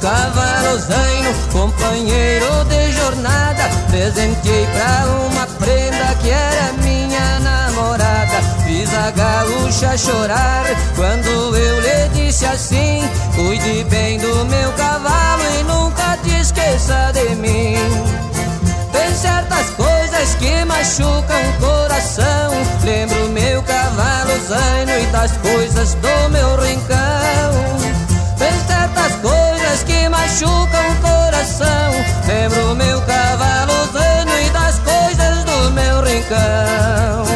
Peguei 0.00 0.10
meu 0.16 0.32
cavalo 0.32 0.78
zaino, 0.78 1.34
companheiro 1.52 2.64
de 2.64 2.92
jornada 2.92 3.68
Presentei 3.90 4.66
pra 4.72 5.06
uma 5.26 5.46
prenda 5.58 6.14
que 6.20 6.30
era 6.30 6.72
minha 6.82 7.38
namorada 7.40 8.40
Fiz 8.64 8.92
a 8.94 9.10
gaúcha 9.10 9.96
chorar 9.98 10.64
quando 10.96 11.56
eu 11.56 11.80
lhe 11.80 12.08
disse 12.14 12.46
assim 12.46 13.08
Cuide 13.34 13.84
bem 13.84 14.18
do 14.18 14.44
meu 14.46 14.72
cavalo 14.72 15.42
e 15.58 15.62
nunca 15.64 16.16
te 16.22 16.40
esqueça 16.40 17.12
de 17.12 17.34
mim 17.36 17.76
tem 18.92 19.14
certas 19.14 19.70
coisas 19.70 20.34
que 20.34 20.64
machucam 20.64 21.12
o 21.12 21.60
coração. 21.60 22.50
Lembro 22.84 23.28
meu 23.28 23.62
cavalo 23.62 24.32
zaino 24.48 24.92
e 25.00 25.06
das 25.06 25.32
coisas 25.38 25.94
do 25.94 26.28
meu 26.30 26.56
rincão. 26.60 27.52
Tem 28.36 28.52
certas 28.66 29.14
coisas 29.22 29.39
que 29.84 30.08
machucam 30.08 30.92
o 30.92 30.96
coração. 30.96 31.92
Lembro 32.26 32.74
meu 32.74 33.00
cavalo 33.02 33.72
zaino 33.92 34.32
e 34.46 34.50
das 34.50 34.78
coisas 34.78 35.44
do 35.44 35.70
meu 35.72 36.02
rincão. 36.02 37.29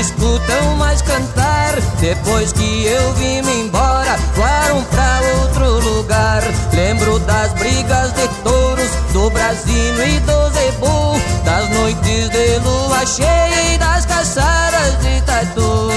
Escutam 0.00 0.76
mais 0.76 1.02
cantar. 1.02 1.74
Depois 2.00 2.52
que 2.52 2.86
eu 2.86 3.12
vim-me 3.14 3.62
embora, 3.62 4.16
voaram 4.34 4.82
pra 4.84 5.20
outro 5.40 5.80
lugar. 5.80 6.42
Lembro 6.72 7.18
das 7.20 7.52
brigas 7.54 8.12
de 8.12 8.28
touros, 8.42 8.90
do 9.12 9.30
brasino 9.30 10.04
e 10.04 10.20
do 10.20 10.50
zebu 10.50 11.20
Das 11.44 11.68
noites 11.70 12.30
de 12.30 12.58
lua 12.60 13.04
cheia 13.06 13.74
e 13.74 13.78
das 13.78 14.06
caçadas 14.06 14.98
de 15.00 15.20
tatu. 15.22 15.90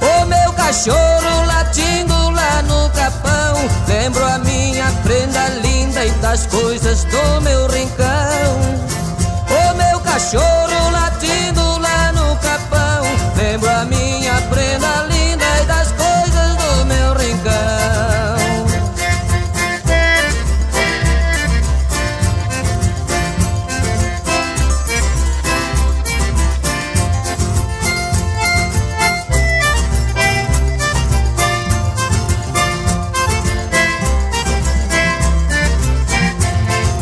O 0.00 0.26
meu 0.26 0.52
cachorro 0.52 1.46
latindo 1.46 2.30
lá 2.30 2.62
no 2.62 2.90
capão 2.90 3.32
Lembro 3.88 4.24
a 4.24 4.38
minha 4.38 4.84
prenda 5.04 5.48
linda 5.62 6.04
e 6.04 6.10
das 6.20 6.46
coisas 6.46 7.04
do 7.04 7.40
meu 7.42 7.68
rincão. 7.68 8.58
O 9.48 9.74
meu 9.74 10.00
cachorro 10.00 10.90
latindo 10.90 11.61
Lembro 13.42 13.68
a 13.68 13.84
minha 13.84 14.40
prenda 14.42 15.08
linda 15.10 15.44
e 15.60 15.66
das 15.66 15.90
coisas 15.90 16.56
do 16.56 16.86
meu 16.86 17.12
rincão. 17.14 17.52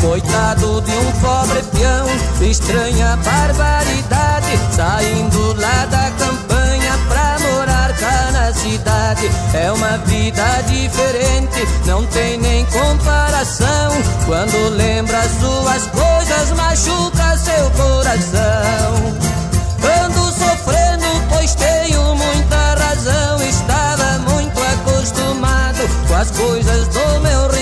Coitado 0.01 0.81
de 0.81 0.93
um 0.93 1.12
pobre 1.21 1.62
peão, 1.65 2.09
estranha 2.51 3.19
barbaridade, 3.19 4.59
saindo 4.75 5.55
lá 5.61 5.85
da 5.85 6.11
cidade. 8.61 9.31
É 9.55 9.73
uma 9.73 9.97
vida 9.99 10.45
diferente, 10.66 11.66
não 11.87 12.05
tem 12.07 12.39
nem 12.39 12.65
comparação. 12.66 13.91
Quando 14.27 14.77
lembra 14.77 15.20
suas 15.41 15.87
coisas, 15.87 16.51
machuca 16.57 17.37
seu 17.39 17.70
coração. 17.70 19.31
Ando 20.05 20.24
sofrendo, 20.32 21.07
pois 21.31 21.55
tenho 21.55 22.15
muita 22.15 22.74
razão. 22.78 23.43
Estava 23.49 24.19
muito 24.31 24.61
acostumado 24.61 25.81
com 26.09 26.15
as 26.15 26.31
coisas 26.31 26.89
do 26.89 27.20
meu 27.20 27.43
rincão. 27.49 27.60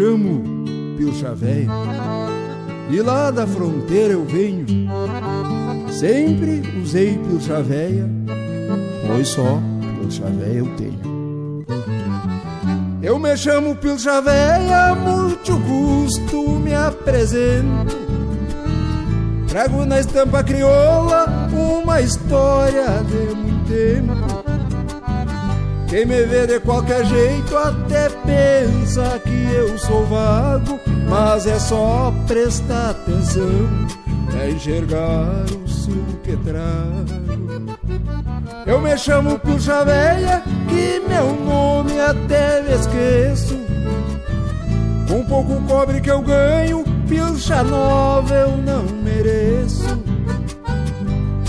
Chamo 0.00 0.42
Pilcha 0.96 1.34
Véia 1.34 1.68
e 2.88 3.02
lá 3.02 3.30
da 3.30 3.46
fronteira 3.46 4.14
eu 4.14 4.24
venho. 4.24 4.64
Sempre 5.90 6.62
usei 6.82 7.18
Pilcha 7.18 7.62
Véia, 7.62 8.08
pois 9.06 9.28
só 9.28 9.60
Pilcha 10.00 10.24
Véia 10.24 10.58
eu 10.58 10.74
tenho. 10.76 11.66
Eu 13.02 13.18
me 13.18 13.36
chamo 13.36 13.76
Pilcha 13.76 14.22
Véia, 14.22 14.94
muito 14.94 15.58
gosto 15.58 16.48
me 16.60 16.74
apresento. 16.74 17.98
Trago 19.48 19.84
na 19.84 20.00
estampa 20.00 20.42
crioula 20.42 21.26
uma 21.52 22.00
história 22.00 22.86
de 23.04 23.34
muito 23.34 23.68
tempo. 23.68 24.29
Quem 25.90 26.06
me 26.06 26.22
vê 26.22 26.46
de 26.46 26.60
qualquer 26.60 27.04
jeito 27.04 27.56
até 27.56 28.08
pensa 28.24 29.20
que 29.24 29.52
eu 29.52 29.76
sou 29.76 30.06
vago, 30.06 30.78
mas 31.08 31.48
é 31.48 31.58
só 31.58 32.14
prestar 32.28 32.90
atenção 32.90 33.68
pra 34.30 34.48
enxergar 34.48 35.46
o 35.64 35.68
sumo 35.68 36.16
que 36.22 36.36
trago. 36.36 37.76
Eu 38.64 38.80
me 38.80 38.96
chamo 38.96 39.36
Puxa 39.40 39.84
Véia, 39.84 40.44
que 40.68 41.02
meu 41.08 41.34
nome 41.44 41.98
até 41.98 42.62
me 42.62 42.72
esqueço. 42.72 43.58
Com 45.08 45.24
pouco 45.24 45.60
cobre 45.62 46.00
que 46.00 46.10
eu 46.12 46.22
ganho, 46.22 46.84
pilcha 47.08 47.64
nova 47.64 48.32
eu 48.32 48.56
não 48.58 48.84
mereço. 49.02 50.09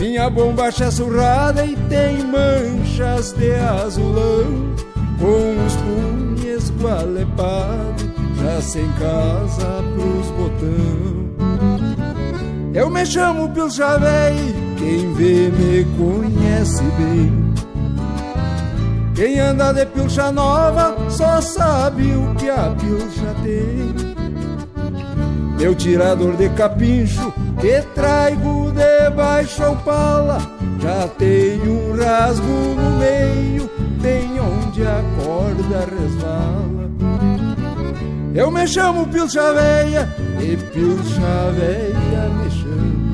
Minha 0.01 0.31
bombacha 0.31 0.85
é 0.85 0.91
surrada 0.91 1.63
e 1.63 1.75
tem 1.87 2.23
manchas 2.23 3.33
de 3.33 3.53
azulão. 3.53 4.73
Com 5.19 5.63
os 5.63 5.75
punhos 5.75 6.71
gualepados, 6.71 8.09
já 8.41 8.59
sem 8.61 8.91
casa 8.93 9.83
pros 9.93 10.27
botão. 10.31 11.29
Eu 12.73 12.89
me 12.89 13.05
chamo 13.05 13.51
Pilcha 13.51 13.99
Véi, 13.99 14.55
quem 14.79 15.13
vê 15.13 15.51
me 15.51 15.85
conhece 15.95 16.81
bem. 16.97 17.53
Quem 19.13 19.39
anda 19.39 19.71
de 19.71 19.85
pilcha 19.85 20.31
nova 20.31 20.97
só 21.11 21.39
sabe 21.39 22.11
o 22.15 22.33
que 22.33 22.49
a 22.49 22.75
pilcha 22.75 23.35
tem. 23.43 23.93
Meu 25.59 25.75
tirador 25.75 26.35
de 26.37 26.49
capincho 26.49 27.31
que 27.61 27.81
traigo 27.93 28.71
debaixo 28.71 29.63
ao 29.63 29.75
pala 29.77 30.39
já 30.79 31.07
tem 31.09 31.61
um 31.61 31.95
rasgo 31.95 32.43
no 32.47 32.97
meio, 32.97 33.69
bem 34.01 34.39
onde 34.39 34.81
a 34.81 35.01
corda 35.23 35.85
resvala. 35.85 36.89
Eu 38.33 38.49
me 38.49 38.67
chamo 38.67 39.05
pilcha 39.07 39.53
veia 39.53 40.09
e 40.39 40.57
pilcha 40.57 41.51
veia 41.55 42.29
me 42.29 42.49
chama. 42.49 43.11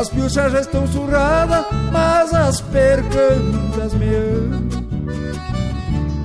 As 0.00 0.08
pilchas 0.08 0.50
já 0.50 0.60
estão 0.60 0.84
surradas, 0.88 1.64
mas 1.92 2.34
as 2.34 2.60
percantas 2.60 3.94
me 3.94 4.08
amam. 4.16 4.64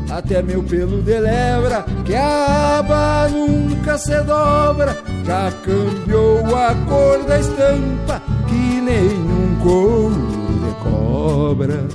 Até 0.10 0.42
meu 0.42 0.64
pelo 0.64 1.04
de 1.04 1.20
lebra, 1.20 1.86
que 2.04 2.16
a 2.16 2.80
aba 2.80 3.28
nunca 3.30 3.96
se 4.00 4.20
dobra, 4.24 4.98
já 5.30 5.52
cambiou 5.64 6.44
a 6.56 6.74
cor 6.88 7.24
da 7.24 7.40
estampa, 7.40 8.20
que 8.48 8.82
nenhum 8.82 9.60
couro 9.62 10.28
de 10.66 10.74
cobra. 10.84 11.88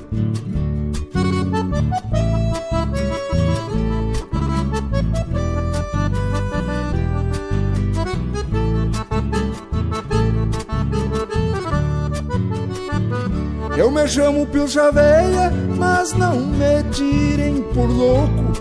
Eu 13.75 13.91
me 13.91 14.07
chamo 14.07 14.47
Pilcha 14.47 14.89
Veia, 14.93 15.51
mas 15.77 16.13
não 16.13 16.39
me 16.39 16.83
tirem 16.93 17.61
por 17.73 17.89
louco. 17.89 18.53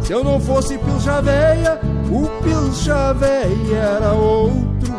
Se 0.00 0.12
eu 0.12 0.22
não 0.22 0.38
fosse 0.40 0.78
Pilcha 0.78 1.20
Veia, 1.20 1.95
o 2.10 2.28
Pilcha 2.42 3.12
Veia 3.14 3.76
era 3.76 4.12
outro. 4.12 4.94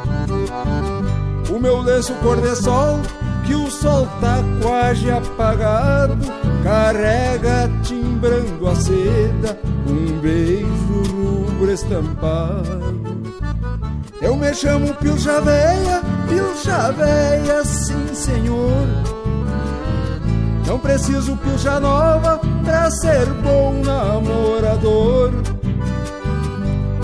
O 1.49 1.59
meu 1.59 1.81
lenço 1.81 2.13
cor 2.15 2.41
de 2.41 2.55
sol, 2.55 2.99
que 3.45 3.55
o 3.55 3.69
sol 3.71 4.07
tá 4.19 4.43
quase 4.61 5.09
apagado, 5.09 6.17
carrega 6.63 7.69
timbrando 7.83 8.67
a 8.67 8.75
seda, 8.75 9.59
um 9.87 10.19
beijo 10.19 10.67
rubro 11.15 11.71
estampado. 11.71 13.07
Eu 14.21 14.35
me 14.35 14.53
chamo 14.53 14.93
Pilcha 14.95 15.39
Veia, 15.41 16.01
Pilcha 16.27 16.91
Veia, 16.91 17.63
sim 17.63 18.13
senhor. 18.13 18.87
Não 20.67 20.77
preciso 20.77 21.37
pilcha 21.37 21.79
nova 21.79 22.41
pra 22.65 22.91
ser 22.91 23.25
bom 23.41 23.81
namorador. 23.85 25.31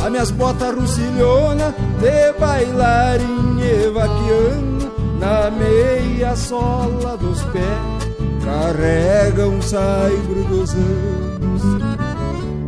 As 0.04 0.10
minhas 0.10 0.32
botas 0.32 0.76
russilhona 0.76 1.74
de 2.02 2.34
bailarinha 2.38 3.90
vaquiano 3.94 4.92
na 5.18 5.50
meia 5.50 6.36
sola 6.36 7.16
dos 7.16 7.42
pés 7.44 8.04
carrega 8.44 9.48
um 9.48 9.62
saibro 9.62 10.44
dos 10.44 10.74
anos. 10.74 11.62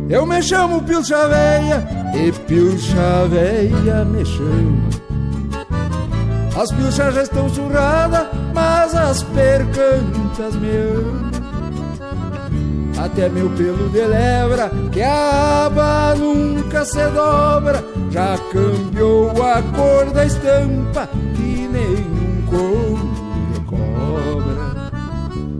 Eu 0.08 0.24
me 0.24 0.42
chamo 0.42 0.82
Pilcha 0.82 1.28
Veia 1.28 1.86
e 2.14 2.32
Pilcha 2.32 3.26
Veia 3.28 4.02
me 4.06 4.24
chama. 4.24 4.88
As 6.58 6.72
pilchas 6.72 7.14
já 7.14 7.22
estão 7.22 7.50
surradas, 7.50 8.28
mas 8.54 8.94
as 8.94 9.22
percantas 9.24 10.56
me 10.56 10.70
amam. 10.70 11.35
Até 13.06 13.28
meu 13.28 13.48
pelo 13.50 13.88
de 13.88 14.04
lebra, 14.04 14.68
que 14.90 15.00
a 15.00 15.66
aba 15.66 16.14
nunca 16.16 16.84
se 16.84 17.06
dobra, 17.10 17.82
já 18.10 18.36
cambiou 18.52 19.30
a 19.30 19.62
cor 19.62 20.10
da 20.12 20.26
estampa, 20.26 21.08
que 21.36 21.68
nenhum 21.68 22.44
couro 22.50 23.08
de 23.52 23.60
cobra. 23.60 24.90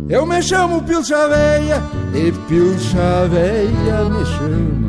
Eu 0.08 0.26
me 0.26 0.42
chamo 0.42 0.82
Pilcha 0.82 1.28
Veia 1.28 1.80
e 2.14 2.32
Pilcha 2.48 3.28
Veia 3.30 4.04
me 4.10 4.26
chama. 4.26 4.86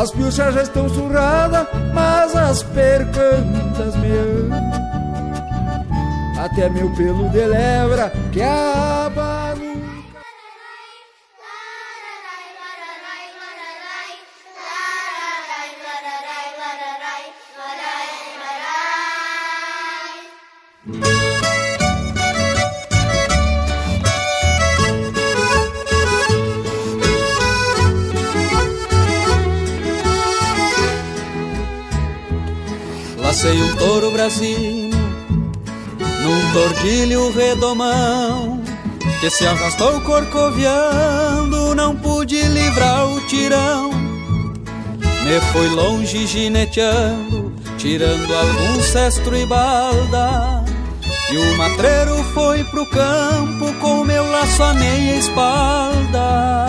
As 0.00 0.12
pilchas 0.12 0.54
já 0.54 0.62
estão 0.62 0.88
surradas, 0.88 1.66
mas 1.92 2.36
as 2.36 2.62
percantas 2.62 3.96
me 3.96 4.08
amam. 4.08 4.86
Até 6.38 6.68
meu 6.70 6.88
pelo 6.94 7.28
de 7.30 7.44
lebra, 7.44 8.12
que 8.30 8.40
a 8.40 9.06
aba 9.06 9.45
brasino 34.26 34.96
num 36.22 36.52
tordilho 36.52 37.30
redomão 37.30 38.60
que 39.20 39.30
se 39.30 39.46
arrastou 39.46 40.00
corcoviando, 40.00 41.74
não 41.76 41.94
pude 41.94 42.42
livrar 42.42 43.06
o 43.06 43.20
tirão. 43.28 43.90
Me 45.22 45.40
fui 45.52 45.68
longe 45.68 46.26
gineteando, 46.26 47.54
tirando 47.78 48.34
algum 48.34 48.82
cestro 48.82 49.36
e 49.36 49.46
balda. 49.46 50.64
E 51.30 51.38
o 51.38 51.56
matreiro 51.56 52.22
foi 52.34 52.64
pro 52.64 52.84
campo 52.90 53.72
com 53.80 54.04
meu 54.04 54.28
laço 54.30 54.62
a 54.62 54.74
meia 54.74 55.16
espalda. 55.18 56.66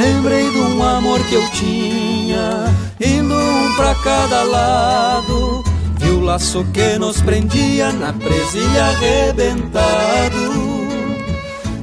Lembrei 0.00 0.50
de 0.50 0.58
um 0.58 0.82
amor 0.82 1.22
que 1.26 1.34
eu 1.34 1.46
tinha, 1.50 2.74
indo 2.98 3.34
um 3.34 3.74
pra 3.76 3.94
cada 3.96 4.42
lado. 4.44 5.62
Vi 5.98 6.08
o 6.08 6.20
laço 6.20 6.64
que 6.72 6.98
nos 6.98 7.20
prendia 7.20 7.92
na 7.92 8.10
presilha 8.10 8.86
arrebentado. 8.86 10.38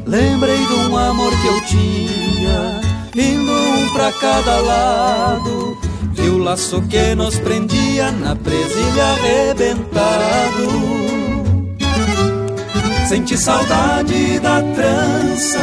Lembrei 0.04 0.58
de 0.66 0.74
um 0.74 0.98
amor 0.98 1.32
que 1.40 1.48
eu 1.48 1.62
tinha, 1.66 2.82
indo 3.16 3.52
um 3.52 3.88
pra 3.94 4.12
cada 4.14 4.62
lado. 4.62 5.78
Vi 6.14 6.28
o 6.28 6.40
laço 6.40 6.82
que 6.90 7.14
nos 7.14 7.38
prendia 7.38 8.12
na 8.14 8.36
presilha 8.36 9.06
arrebentado. 9.14 10.97
Senti 13.08 13.38
saudade 13.38 14.38
da 14.42 14.62
trança, 14.62 15.60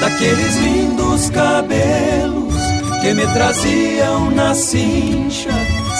daqueles 0.00 0.56
lindos 0.56 1.30
cabelos 1.30 2.54
que 3.00 3.14
me 3.14 3.24
traziam 3.28 4.32
na 4.32 4.52
cincha, 4.52 5.50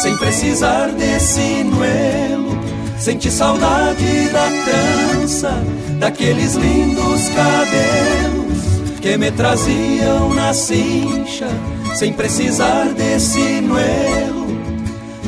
sem 0.03 0.17
precisar 0.17 0.89
de 0.89 1.21
sinuelo. 1.21 2.59
Senti 2.99 3.31
saudade 3.31 4.29
da 4.31 4.49
trança, 4.65 5.63
daqueles 6.01 6.55
lindos 6.57 7.29
cabelos 7.29 8.99
que 9.01 9.17
me 9.17 9.31
traziam 9.31 10.35
na 10.35 10.53
cincha, 10.53 11.47
sem 11.95 12.13
precisar 12.13 12.87
de 12.95 13.21
sinuelo. 13.21 14.49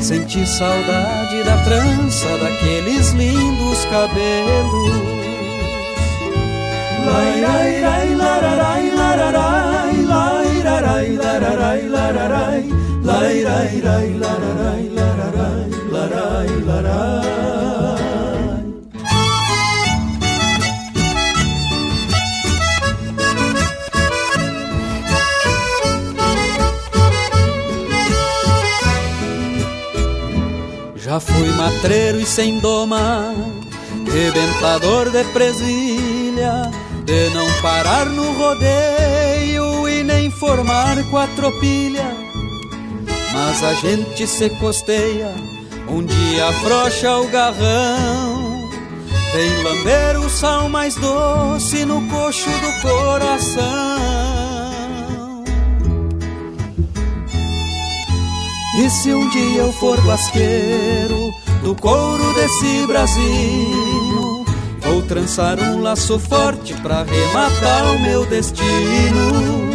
Senti 0.01 0.45
saudade 0.45 1.43
da 1.45 1.55
trança, 1.63 2.27
daqueles 2.39 3.11
lindos 3.11 3.85
cabelos. 3.85 5.20
Já 31.11 31.19
fui 31.19 31.49
matreiro 31.57 32.21
e 32.21 32.25
sem 32.25 32.57
doma, 32.59 33.33
rebentador 34.09 35.09
de 35.09 35.25
presilha, 35.33 36.71
de 37.05 37.29
não 37.31 37.47
parar 37.61 38.05
no 38.05 38.31
rodeio 38.33 39.87
e 39.89 40.03
nem 40.03 40.29
formar 40.31 40.97
quatropilha. 41.09 42.05
Mas 43.33 43.63
a 43.63 43.73
gente 43.73 44.27
se 44.27 44.49
costeia, 44.51 45.33
um 45.87 46.03
dia 46.03 46.47
afrouxa 46.47 47.17
o 47.17 47.27
garrão, 47.27 48.69
Vem 49.33 49.63
lamber 49.63 50.19
o 50.19 50.29
sal 50.29 50.67
mais 50.67 50.95
doce 50.95 51.85
no 51.85 52.05
coxo 52.09 52.49
do 52.49 52.81
coração. 52.81 53.61
E 58.77 58.89
se 58.89 59.13
um 59.13 59.29
dia 59.29 59.61
eu 59.61 59.71
for 59.73 59.97
guasqueiro 60.05 61.33
do 61.63 61.73
couro 61.75 62.33
desse 62.33 62.85
Brasil, 62.87 63.90
trançar 65.11 65.59
um 65.59 65.81
laço 65.81 66.17
forte 66.17 66.73
pra 66.75 67.03
rematar 67.03 67.95
o 67.95 67.99
meu 67.99 68.25
destino. 68.27 69.69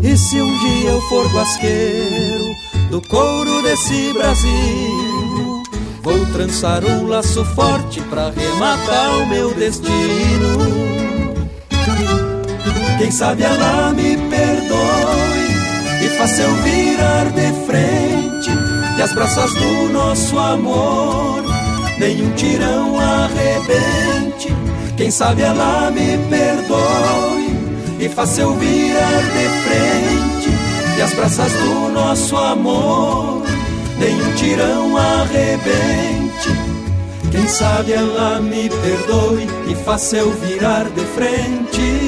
E 0.00 0.16
se 0.16 0.40
um 0.40 0.58
dia 0.60 0.90
eu 0.90 1.00
for 1.08 1.26
guasqueiro 1.32 2.54
do 2.88 3.02
couro 3.08 3.60
desse 3.64 4.12
Brasil, 4.12 5.62
vou 6.04 6.24
trançar 6.26 6.84
um 6.84 7.08
laço 7.08 7.44
forte 7.46 8.00
pra 8.02 8.30
rematar 8.30 9.18
o 9.18 9.26
meu 9.26 9.52
destino. 9.54 10.56
Quem 12.96 13.10
sabe 13.10 13.42
ela 13.42 13.92
me 13.92 14.16
perdoe 14.16 16.06
e 16.06 16.08
faça 16.16 16.42
eu 16.42 16.54
virar 16.62 17.24
de 17.32 17.66
frente 17.66 18.50
e 18.96 19.02
as 19.02 19.12
braças 19.12 19.52
do 19.54 19.92
nosso 19.92 20.38
amor 20.38 21.47
nenhum 21.98 22.30
tirão 22.32 22.98
arrebente. 22.98 24.54
Quem 24.96 25.10
sabe 25.10 25.42
ela 25.42 25.90
me 25.90 26.18
perdoe 26.28 27.56
e 28.00 28.08
faça 28.08 28.40
eu 28.42 28.54
virar 28.54 29.22
de 29.22 29.48
frente 29.64 30.50
e 30.98 31.02
as 31.02 31.12
braças 31.14 31.52
do 31.52 31.88
nosso 31.92 32.36
amor 32.36 33.42
nenhum 33.98 34.32
tirão 34.34 34.96
arrebente. 34.96 36.48
Quem 37.30 37.46
sabe 37.46 37.92
ela 37.92 38.40
me 38.40 38.68
perdoe 38.68 39.46
e 39.68 39.74
faça 39.84 40.16
eu 40.16 40.30
virar 40.32 40.84
de 40.84 41.04
frente. 41.06 42.07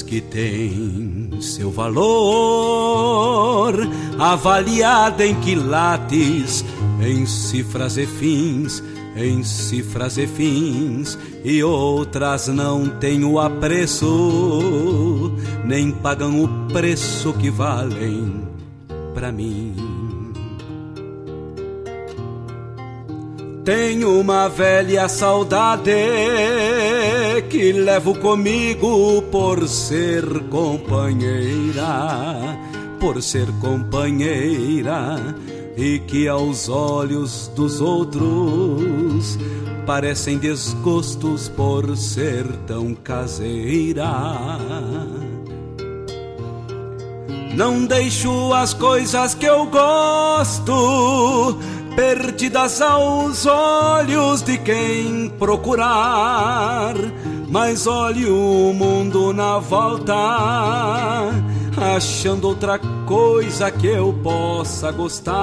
Que 0.00 0.20
têm 0.20 1.28
seu 1.40 1.70
valor, 1.70 2.04
avaliada 4.18 5.26
em 5.26 5.34
quilates, 5.40 6.64
em 7.00 7.26
cifras 7.26 7.98
e 7.98 8.06
fins, 8.06 8.82
em 9.16 9.42
cifras 9.42 10.16
e 10.16 10.26
fins, 10.26 11.18
e 11.44 11.62
outras 11.62 12.48
não 12.48 12.88
têm 12.88 13.24
o 13.24 13.38
apreço, 13.38 15.32
nem 15.64 15.90
pagam 15.90 16.42
o 16.42 16.48
preço 16.72 17.34
que 17.34 17.50
valem 17.50 18.40
pra 19.12 19.30
mim. 19.30 19.91
Tenho 23.64 24.18
uma 24.18 24.48
velha 24.48 25.08
saudade 25.08 25.92
que 27.48 27.70
levo 27.70 28.12
comigo 28.18 29.22
por 29.30 29.68
ser 29.68 30.24
companheira, 30.50 32.58
por 32.98 33.22
ser 33.22 33.46
companheira, 33.60 35.36
e 35.76 36.00
que 36.00 36.26
aos 36.26 36.68
olhos 36.68 37.46
dos 37.54 37.80
outros 37.80 39.38
parecem 39.86 40.38
desgostos 40.38 41.48
por 41.48 41.96
ser 41.96 42.44
tão 42.66 42.96
caseira. 42.96 44.10
Não 47.54 47.84
deixo 47.84 48.52
as 48.54 48.74
coisas 48.74 49.36
que 49.36 49.46
eu 49.46 49.66
gosto 49.66 51.60
perdidas 51.94 52.80
aos 52.80 53.46
olhos 53.46 54.42
de 54.42 54.58
quem 54.58 55.28
procurar. 55.38 56.94
Mas 57.48 57.86
olhe 57.86 58.26
o 58.26 58.72
mundo 58.72 59.32
na 59.32 59.58
volta, 59.58 60.14
achando 61.76 62.48
outra 62.48 62.78
coisa 63.06 63.70
que 63.70 63.86
eu 63.88 64.12
possa 64.22 64.90
gostar. 64.90 65.34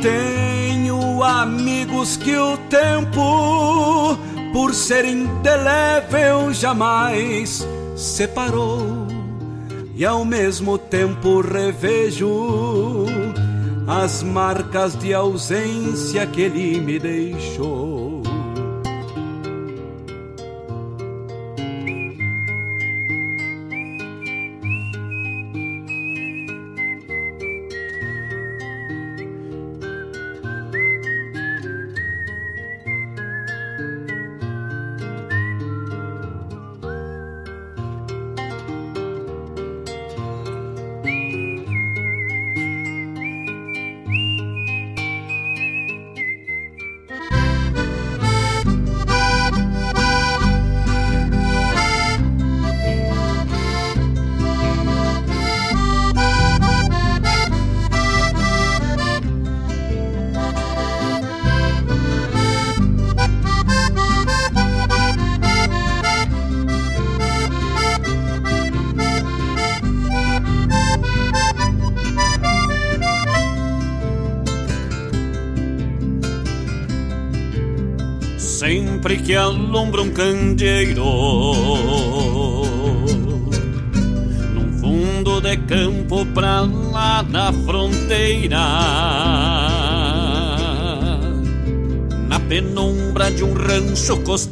Tenho 0.00 1.22
amigos 1.22 2.16
que 2.16 2.36
o 2.36 2.56
tempo, 2.68 4.16
por 4.52 4.72
ser 4.74 5.04
indelével, 5.04 6.52
jamais 6.52 7.66
separou 7.96 9.01
e 9.94 10.04
ao 10.04 10.24
mesmo 10.24 10.78
tempo 10.78 11.40
revejo 11.40 13.06
as 13.86 14.22
marcas 14.22 14.96
de 14.96 15.12
ausência 15.12 16.26
que 16.26 16.42
ele 16.42 16.80
me 16.80 16.98
deixou. 16.98 17.91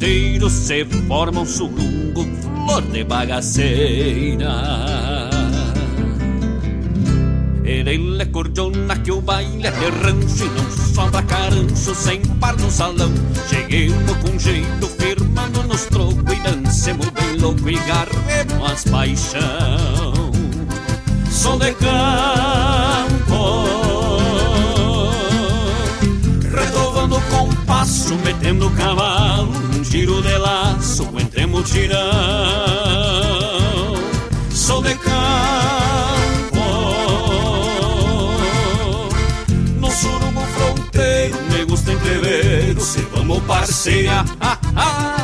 Rancho 0.00 0.40
costeiro 0.40 0.50
se 0.50 0.84
forma 1.06 1.40
um 1.42 1.46
surungo, 1.46 2.26
flor 2.42 2.82
de 2.82 3.04
bagaceira. 3.04 4.50
Ele 7.62 8.22
é 8.22 8.24
cordiona 8.26 8.96
que 8.96 9.12
o 9.12 9.20
baile 9.20 9.66
é 9.66 9.70
de 9.70 9.86
e 9.86 10.48
não 10.48 10.70
sobra 10.94 11.22
caranço 11.22 11.94
sem 11.94 12.20
par 12.40 12.56
no 12.56 12.70
salão. 12.70 13.12
Cheguemos 13.48 14.16
com 14.18 14.38
jeito, 14.38 14.88
firmando 14.98 15.62
nos 15.64 15.84
trocos 15.86 16.32
e 16.32 16.36
dancemos 16.40 17.08
bem 17.10 17.36
louco 17.38 17.68
e 17.68 17.74
garremos 17.74 18.70
as 18.70 18.84
paixão. 18.84 20.32
Sou 21.30 21.58
de 21.58 21.72
campo, 21.74 21.90
retovando 26.50 27.16
o 27.16 27.22
compasso, 27.22 28.14
metendo 28.16 28.66
o 28.66 28.70
cavalo, 28.72 29.69
um 29.80 29.84
giro 29.84 30.20
de 30.20 30.36
laço 30.36 31.08
entre 31.18 31.46
mutirão. 31.46 31.98
Sou 34.50 34.82
de 34.82 34.94
campo, 34.96 36.60
no 39.78 39.90
surubo 39.90 40.40
fronteiro, 40.42 41.36
me 41.50 41.64
gusta 41.64 41.92
entrever 41.92 42.78
se 42.78 43.00
vamos 43.12 43.42
parceira. 43.44 44.24
Ah, 44.40 44.58
ah. 44.76 45.19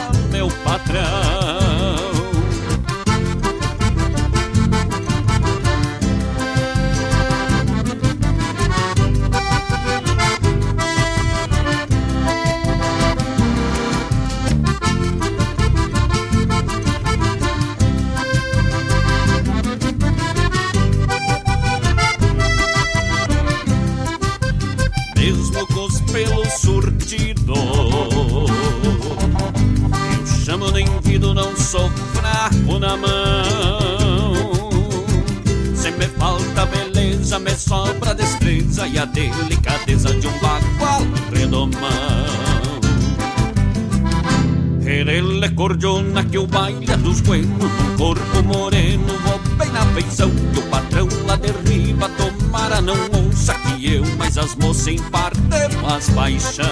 Cordiona 45.77 46.25
que 46.25 46.39
o 46.39 46.47
baile 46.47 46.91
é 46.91 46.97
dos 46.97 47.21
buenos 47.21 47.51
Um 47.51 47.97
corpo 47.97 48.43
moreno, 48.43 49.07
vou 49.07 49.39
bem 49.57 49.71
na 49.71 49.85
feição 49.87 50.31
Que 50.31 50.59
o 50.59 50.63
patrão 50.63 51.07
lá 51.27 51.37
de 51.37 51.53
riba 51.69 52.09
tomara 52.11 52.81
não 52.81 52.97
ouça 53.13 53.55
Que 53.55 53.95
eu, 53.95 54.03
mas 54.17 54.39
as 54.39 54.55
moças 54.57 54.89
em 54.89 54.99
parte 54.99 55.39
faz 55.83 56.09
paixão 56.11 56.65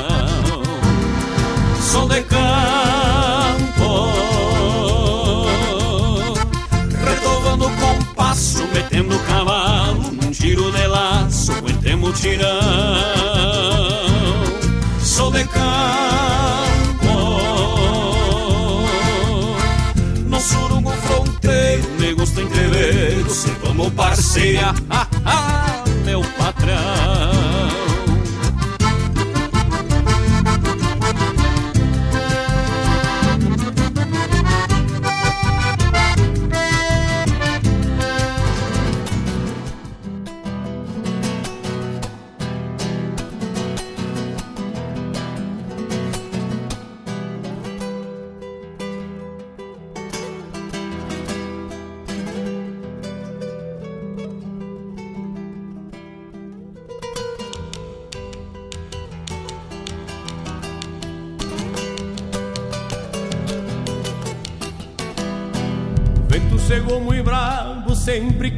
Sou 1.80 2.08
de 2.08 2.22
campo 2.22 4.08
Retovando 7.04 7.66
o 7.66 7.70
compasso, 7.76 8.66
metendo 8.72 9.14
o 9.16 9.18
cavalo 9.20 10.12
Num 10.12 10.32
giro 10.32 10.72
de 10.72 10.86
laço, 10.86 11.52
entemo 11.68 12.10
tirão 12.12 12.48
Sou 15.02 15.30
de 15.30 15.44
campo 15.44 16.73
entreveiro, 22.44 23.30
se 23.30 23.50
vamos 23.62 23.92
parceria, 23.92 24.74
ah, 24.90 25.06
ah, 25.24 25.84
meu 26.04 26.22
patrão. 26.36 27.13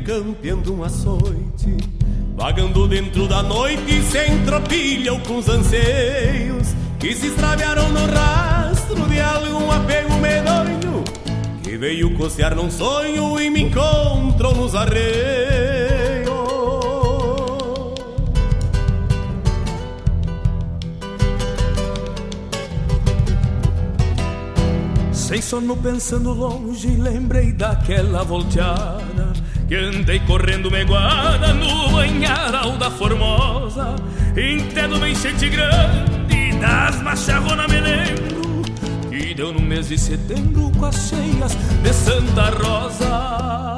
Campeando 0.07 0.73
um 0.73 0.85
açoite 0.85 1.77
Vagando 2.37 2.87
dentro 2.87 3.27
da 3.27 3.43
noite, 3.43 4.03
sem 4.03 4.45
tropilha 4.45 5.13
ou 5.13 5.21
com 5.21 5.39
os 5.39 5.49
anseios 5.49 6.69
Que 6.99 7.13
se 7.13 7.27
extraviaram 7.27 7.89
no 7.89 8.07
rastro 8.07 9.09
de 9.09 9.21
algum 9.21 9.69
apego 9.71 10.15
medonho 10.19 11.03
Que 11.65 11.77
veio 11.77 12.17
cocear 12.17 12.55
num 12.55 12.71
sonho 12.71 13.41
e 13.41 13.51
me 13.51 13.63
encontrou 13.63 14.55
nos 14.55 14.77
arreios. 14.77 15.27
Sem 25.13 25.43
sono 25.43 25.77
pensando 25.77 26.33
longe, 26.33 26.89
lembrei 26.89 27.51
daquela 27.53 28.23
volteada 28.23 28.96
Que 29.69 29.75
andei 29.75 30.21
correndo 30.21 30.71
meguada 30.71 31.53
no 31.53 31.89
banharal 31.91 32.79
da 32.79 32.89
Formosa 32.89 33.97
Entendo 34.37 34.97
uma 34.97 35.09
enchente 35.09 35.49
grande 35.49 36.53
das 36.61 37.03
macharronas 37.03 37.67
me 37.67 37.81
lembro 37.81 38.63
Que 39.11 39.35
deu 39.35 39.53
no 39.53 39.61
mês 39.61 39.89
de 39.89 39.99
setembro 39.99 40.71
com 40.79 40.85
as 40.85 41.09
cheias 41.09 41.55
de 41.83 41.93
Santa 41.93 42.51
Rosa. 42.51 43.77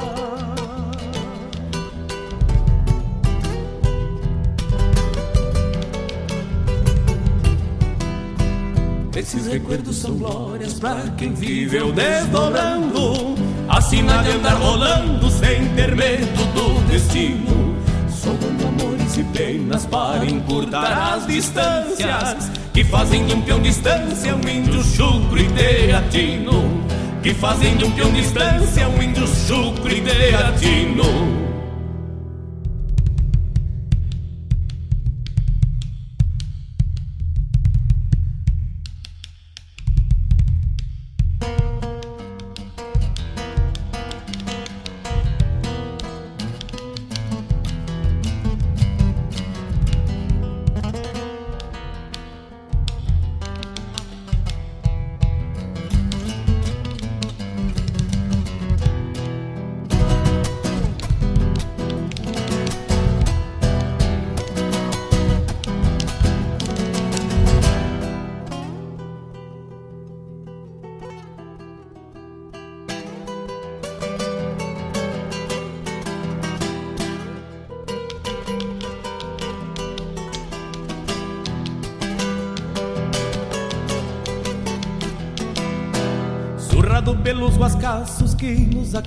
Esses 9.15 9.47
recuerdos 9.47 9.97
são 9.97 10.17
glórias 10.17 10.75
pra 10.75 10.95
quem 11.17 11.33
viveu 11.33 11.91
desdobrando 11.91 13.35
Assina 13.69 14.23
de 14.23 14.31
andar 14.31 14.55
rolando 14.55 15.29
sem 15.29 15.67
ter 15.75 15.95
medo 15.95 16.43
do 16.53 16.87
destino. 16.89 17.75
Somando 18.09 18.67
amores 18.67 19.17
e 19.17 19.23
penas 19.25 19.85
para 19.85 20.25
encurtar 20.25 21.13
as 21.13 21.27
distâncias 21.27 22.51
Que 22.73 22.83
fazem 22.83 23.25
de 23.25 23.33
um 23.33 23.41
peão 23.41 23.61
distância 23.61 24.35
um 24.35 24.49
índio 24.49 24.83
chucro 24.83 25.39
e 25.39 25.47
teatino 25.51 26.83
Que 27.23 27.33
fazem 27.33 27.77
de 27.77 27.85
um 27.85 27.91
peão 27.91 28.11
distância 28.11 28.89
um 28.89 29.01
índio 29.01 29.25
chucro 29.25 29.89
e 29.89 30.01
teatino 30.01 31.48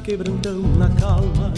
nos 0.02 0.08
aquebrantam 0.08 0.58
na 0.76 0.88
calma 0.88 1.52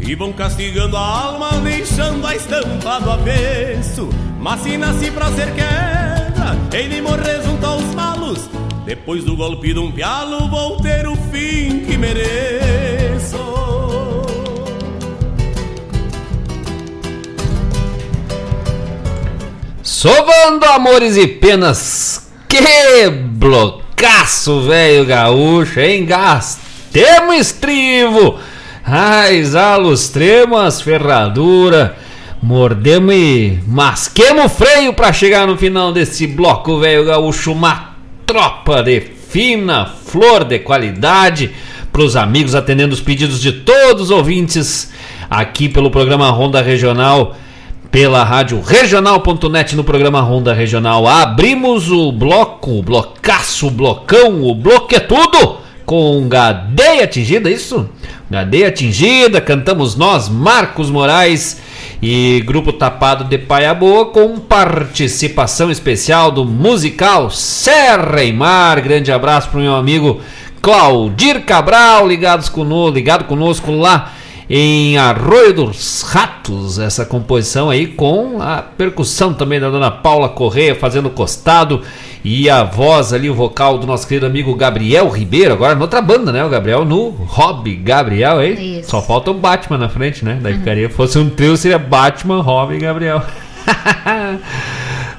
E 0.00 0.14
vão 0.14 0.32
castigando 0.32 0.96
a 0.96 1.00
alma, 1.00 1.52
deixando 1.60 2.26
a 2.26 2.34
estampa 2.34 3.00
do 3.00 3.10
avesso. 3.10 4.08
Mas 4.40 4.60
se 4.60 4.76
nasci 4.76 5.10
pra 5.10 5.30
ser 5.32 5.54
queda, 5.54 6.56
hei 6.72 6.88
de 6.88 7.00
morrer 7.00 7.42
junto 7.42 7.64
aos 7.64 7.94
malos. 7.94 8.50
Depois 8.84 9.24
do 9.24 9.36
golpe 9.36 9.72
de 9.72 9.78
um 9.78 9.90
pialo, 9.90 10.48
vou 10.50 10.76
ter 10.80 11.06
o 11.06 11.16
fim 11.16 11.84
que 11.86 11.96
mereço. 11.96 13.38
Sovando 19.82 20.66
amores 20.66 21.16
e 21.16 21.26
penas, 21.26 22.28
que 22.46 23.08
blocaço, 23.08 24.62
velho 24.62 25.06
gaúcho, 25.06 25.80
hein? 25.80 26.04
Gastemos 28.14 28.14
estrivo, 28.14 28.38
raizalos, 28.82 30.08
tremas, 30.08 30.80
ferradura, 30.80 31.96
Mordemos 32.42 33.14
e 33.14 33.58
masquemos 33.66 34.44
o 34.44 34.48
freio 34.50 34.92
para 34.92 35.12
chegar 35.14 35.46
no 35.46 35.56
final 35.56 35.92
desse 35.92 36.26
bloco, 36.26 36.78
velho 36.78 37.06
gaúcho. 37.06 37.52
Uma 37.52 37.94
tropa 38.26 38.82
de 38.82 39.00
fina 39.00 39.86
flor 39.86 40.44
de 40.44 40.58
qualidade 40.58 41.50
para 41.90 42.02
os 42.02 42.16
amigos, 42.16 42.54
atendendo 42.54 42.92
os 42.92 43.00
pedidos 43.00 43.40
de 43.40 43.50
todos 43.50 44.04
os 44.04 44.10
ouvintes 44.10 44.92
aqui 45.30 45.70
pelo 45.70 45.90
programa 45.90 46.28
Ronda 46.28 46.60
Regional, 46.60 47.34
pela 47.90 48.22
rádio 48.22 48.60
regional.net 48.60 49.74
no 49.74 49.82
programa 49.82 50.20
Ronda 50.20 50.52
Regional. 50.52 51.06
Abrimos 51.06 51.90
o 51.90 52.12
bloco, 52.12 52.72
o 52.72 52.82
blocaço, 52.82 53.68
o 53.68 53.70
blocão, 53.70 54.42
o 54.42 54.54
bloco 54.54 54.94
é 54.94 55.00
tudo 55.00 55.63
com 55.84 56.28
Gadeia 56.28 57.04
Atingida, 57.04 57.50
isso? 57.50 57.88
Gadeia 58.30 58.68
Atingida, 58.68 59.40
cantamos 59.40 59.94
nós, 59.96 60.28
Marcos 60.28 60.90
Moraes 60.90 61.60
e 62.02 62.42
Grupo 62.46 62.72
Tapado 62.72 63.24
de 63.24 63.38
Paia 63.38 63.74
Boa, 63.74 64.06
com 64.06 64.38
participação 64.38 65.70
especial 65.70 66.30
do 66.30 66.44
musical 66.44 67.30
Serra 67.30 68.22
e 68.24 68.32
Mar. 68.32 68.80
Grande 68.80 69.12
abraço 69.12 69.48
para 69.48 69.58
o 69.58 69.62
meu 69.62 69.74
amigo 69.74 70.20
Claudir 70.60 71.44
Cabral, 71.44 72.08
ligados 72.08 72.48
conosco, 72.48 72.94
ligado 72.94 73.24
conosco 73.24 73.70
lá 73.70 74.12
em 74.48 74.98
Arroio 74.98 75.54
dos 75.54 76.02
Ratos, 76.02 76.78
essa 76.78 77.06
composição 77.06 77.70
aí 77.70 77.86
com 77.86 78.42
a 78.42 78.58
percussão 78.62 79.32
também 79.32 79.58
da 79.58 79.70
dona 79.70 79.90
Paula 79.90 80.28
Correia 80.28 80.74
fazendo 80.74 81.08
costado 81.08 81.80
e 82.22 82.48
a 82.48 82.62
voz 82.62 83.12
ali, 83.12 83.28
o 83.28 83.34
vocal 83.34 83.78
do 83.78 83.86
nosso 83.86 84.06
querido 84.06 84.26
amigo 84.26 84.54
Gabriel 84.54 85.08
Ribeiro, 85.08 85.52
agora 85.52 85.74
noutra 85.74 86.00
banda, 86.00 86.32
né? 86.32 86.44
O 86.44 86.48
Gabriel 86.48 86.84
no 86.84 87.08
Hobby 87.08 87.76
Gabriel, 87.76 88.42
hein? 88.42 88.78
Isso. 88.80 88.90
Só 88.90 89.02
falta 89.02 89.30
o 89.30 89.34
Batman 89.34 89.78
na 89.78 89.88
frente, 89.88 90.24
né? 90.24 90.38
Daí 90.40 90.54
ficaria, 90.54 90.88
fosse 90.88 91.18
um 91.18 91.28
trio, 91.28 91.56
seria 91.56 91.78
Batman, 91.78 92.40
Hobby 92.40 92.76
e 92.76 92.78
Gabriel. 92.78 93.22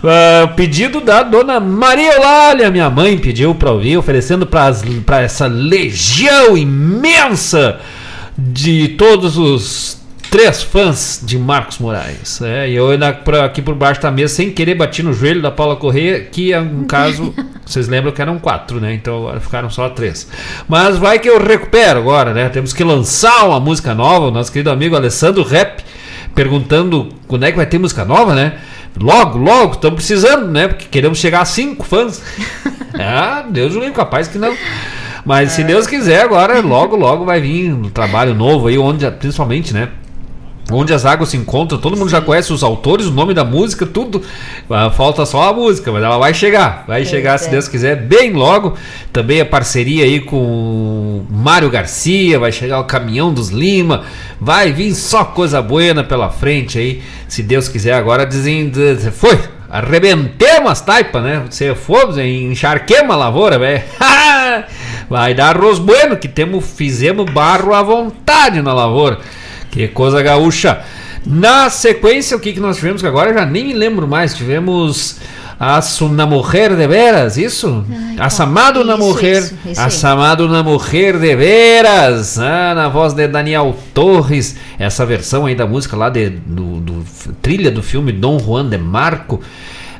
Ah, 0.08 0.54
pedido 0.56 1.02
da 1.02 1.24
dona 1.24 1.60
Maria 1.60 2.14
Eulália, 2.14 2.70
minha 2.70 2.92
mãe 2.92 3.18
pediu 3.18 3.56
para 3.56 3.72
ouvir, 3.72 3.98
oferecendo 3.98 4.46
para 4.46 5.22
essa 5.22 5.48
legião 5.48 6.56
imensa 6.56 7.80
de 8.38 8.90
todos 8.90 9.38
os 9.38 10.06
três 10.30 10.62
fãs 10.64 11.22
de 11.24 11.38
Marcos 11.38 11.78
Moraes. 11.80 12.42
É, 12.42 12.70
e 12.70 12.76
eu 12.76 12.90
ainda 12.90 13.14
por 13.14 13.36
aqui 13.36 13.62
por 13.62 13.74
baixo 13.74 14.02
da 14.02 14.12
mesa, 14.12 14.36
sem 14.36 14.52
querer, 14.52 14.76
bati 14.76 15.02
no 15.02 15.14
joelho 15.14 15.42
da 15.42 15.50
Paula 15.50 15.78
Correia, 15.78 16.22
que 16.22 16.52
é 16.52 16.60
um 16.60 16.84
caso, 16.88 17.34
vocês 17.66 17.88
lembram 17.88 18.12
que 18.12 18.22
eram 18.22 18.38
quatro, 18.38 18.82
né? 18.82 18.94
Então 18.94 19.18
agora 19.20 19.40
ficaram 19.40 19.70
só 19.70 19.90
três. 19.90 20.28
Mas 20.68 20.98
vai 20.98 21.20
que 21.20 21.30
eu 21.30 21.42
recupero 21.42 22.00
agora, 22.00 22.34
né? 22.34 22.50
Temos 22.50 22.74
que 22.74 22.84
lançar 22.84 23.46
uma 23.46 23.60
música 23.60 23.94
nova, 23.94 24.28
o 24.28 24.32
nosso 24.32 24.52
querido 24.52 24.70
amigo 24.70 24.96
Alessandro 24.96 25.44
Rap, 25.44 25.84
perguntando 26.34 27.10
quando 27.28 27.46
é 27.46 27.52
que 27.52 27.58
vai 27.58 27.66
ter 27.66 27.78
música 27.78 28.04
nova, 28.04 28.36
né? 28.36 28.60
Logo, 29.00 29.38
logo, 29.38 29.74
estamos 29.74 29.96
precisando, 29.96 30.48
né? 30.48 30.68
Porque 30.68 30.86
queremos 30.86 31.18
chegar 31.18 31.42
a 31.42 31.46
cinco 31.46 31.86
fãs. 31.86 32.22
ah, 33.00 33.46
Deus 33.50 33.74
o 33.74 33.80
livre, 33.80 33.94
capaz 33.94 34.28
que 34.28 34.38
não. 34.38 34.54
Mas 35.26 35.54
se 35.54 35.64
Deus 35.64 35.88
quiser, 35.88 36.22
agora 36.22 36.62
logo, 36.66 36.96
logo 36.96 37.26
vai 37.26 37.42
vir 37.42 37.74
um 37.74 37.90
trabalho 37.90 38.36
novo 38.36 38.68
aí, 38.68 38.78
onde, 38.78 39.10
principalmente, 39.12 39.74
né? 39.74 39.90
Onde 40.72 40.94
as 40.94 41.06
águas 41.06 41.30
se 41.30 41.38
encontram, 41.38 41.78
todo 41.78 41.96
mundo 41.96 42.10
já 42.10 42.20
conhece 42.20 42.52
os 42.52 42.64
autores, 42.64 43.06
o 43.06 43.12
nome 43.12 43.36
da 43.36 43.46
música, 43.46 43.86
tudo. 43.86 44.24
Ah, 44.68 44.90
Falta 44.90 45.24
só 45.24 45.50
a 45.50 45.54
música, 45.54 45.92
mas 45.92 46.04
ela 46.04 46.18
vai 46.18 46.34
chegar. 46.34 46.86
Vai 46.88 47.06
chegar, 47.06 47.38
se 47.38 47.48
é. 47.48 47.52
Deus 47.52 47.68
quiser, 47.68 47.96
bem 47.96 48.34
logo. 48.34 48.76
Também 49.14 49.42
a 49.42 49.46
parceria 49.46 50.06
aí 50.06 50.20
com 50.20 51.24
Mário 51.30 51.70
Garcia, 51.70 52.40
vai 52.40 52.52
chegar 52.52 52.80
o 52.80 52.86
Caminhão 52.86 53.32
dos 53.32 53.50
Lima. 53.50 54.06
Vai 54.42 54.72
vir 54.72 54.96
só 54.96 55.24
coisa 55.24 55.62
buena 55.62 56.04
pela 56.04 56.32
frente 56.32 56.80
aí, 56.80 57.04
se 57.28 57.44
Deus 57.44 57.68
quiser. 57.68 57.94
Agora 57.94 58.26
dizendo, 58.26 58.80
foi, 59.12 59.38
arrebentemos 59.70 60.72
as 60.72 60.82
taipas, 60.82 61.24
né? 61.24 61.44
Se 61.50 61.74
for, 61.76 62.18
encharquemos 62.20 63.14
a 63.14 63.18
lavoura, 63.18 63.60
velho. 63.60 63.84
Vai 65.10 65.34
dar 65.34 65.56
arroz 65.56 65.80
bueno, 65.80 66.18
que 66.18 66.28
temos, 66.28 66.66
fizemos 66.66 67.32
barro 67.32 67.74
à 67.74 67.84
vontade 67.84 68.62
na 68.62 68.74
lavoura. 68.74 69.20
Que 69.72 69.88
coisa 69.88 70.22
gaúcha. 70.22 70.84
Na 71.26 71.70
sequência, 71.70 72.38
o 72.38 72.40
que, 72.40 72.54
que 72.54 72.60
nós 72.60 72.78
tivemos? 72.78 73.02
Que 73.02 73.08
agora 73.08 73.32
eu 73.32 73.34
já 73.34 73.46
nem 73.46 73.66
me 73.66 73.74
lembro 73.74 74.08
mais. 74.08 74.36
Tivemos 74.36 75.20
Aço 75.60 76.10
na 76.10 76.26
Mujer 76.26 76.76
de 76.76 76.88
Veras, 76.88 77.38
isso? 77.38 77.86
Assamado 78.20 78.84
na 78.84 78.96
Isso, 78.96 79.04
Mujer. 79.04 79.42
isso, 79.42 79.56
isso 79.66 79.80
aí. 79.82 79.88
Assamado 79.88 80.48
na 80.50 80.62
Mujer 80.62 81.18
de 81.18 81.36
Veras. 81.36 82.38
Ah, 82.38 82.74
na 82.76 82.90
voz 82.90 83.14
de 83.14 83.28
Daniel 83.28 83.76
Torres. 83.94 84.58
Essa 84.78 85.06
versão 85.06 85.46
aí 85.46 85.56
da 85.56 85.66
música 85.66 85.96
lá 85.96 86.10
de, 86.10 86.30
do, 86.30 86.80
do 86.82 87.06
trilha 87.42 87.72
do 87.72 87.82
filme 87.82 88.12
Dom 88.12 88.38
Juan 88.38 88.68
de 88.68 88.78
Marco. 88.78 89.40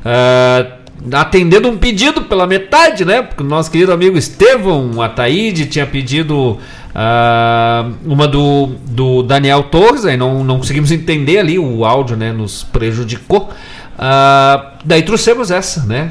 Ah, 0.04 0.66
atendendo 1.12 1.68
um 1.68 1.76
pedido 1.76 2.22
pela 2.22 2.46
metade, 2.46 3.04
né? 3.04 3.22
Porque 3.22 3.42
o 3.42 3.46
nosso 3.46 3.70
querido 3.70 3.92
amigo 3.92 4.16
Estevão 4.16 5.00
Ataíde 5.00 5.66
tinha 5.66 5.86
pedido 5.86 6.58
ah, 6.94 7.90
uma 8.04 8.26
do, 8.26 8.70
do 8.86 9.22
Daniel 9.22 9.64
Torres, 9.64 10.04
aí 10.04 10.16
não, 10.16 10.42
não 10.42 10.58
conseguimos 10.58 10.90
entender 10.90 11.38
ali, 11.38 11.58
o 11.58 11.84
áudio 11.84 12.16
né, 12.16 12.32
nos 12.32 12.62
prejudicou. 12.62 13.50
Ah, 13.98 14.74
daí 14.84 15.02
trouxemos 15.02 15.50
essa, 15.50 15.84
né? 15.86 16.10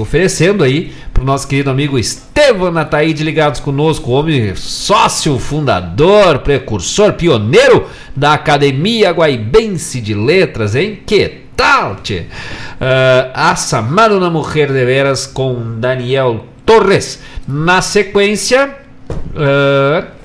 Oferecendo 0.00 0.64
aí 0.64 0.92
para 1.14 1.22
o 1.22 1.26
nosso 1.26 1.46
querido 1.46 1.70
amigo 1.70 1.98
Estevam 1.98 2.76
Ataíde 2.76 3.22
ligados 3.22 3.60
conosco, 3.60 4.10
homem 4.10 4.54
sócio, 4.56 5.38
fundador, 5.38 6.40
precursor, 6.40 7.12
pioneiro 7.12 7.88
da 8.16 8.34
Academia 8.34 9.12
Guaibense 9.12 10.00
de 10.00 10.14
Letras, 10.14 10.74
hein? 10.74 11.00
Que 11.06 11.42
tal, 11.56 11.96
tchê? 11.96 12.20
Uh, 12.80 13.30
Assamado 13.34 14.18
na 14.18 14.30
Mujer 14.30 14.72
de 14.72 14.84
Veras 14.84 15.26
com 15.26 15.78
Daniel 15.78 16.46
Torres. 16.66 17.20
Na 17.46 17.80
sequência. 17.82 18.74
Uh, 19.30 20.19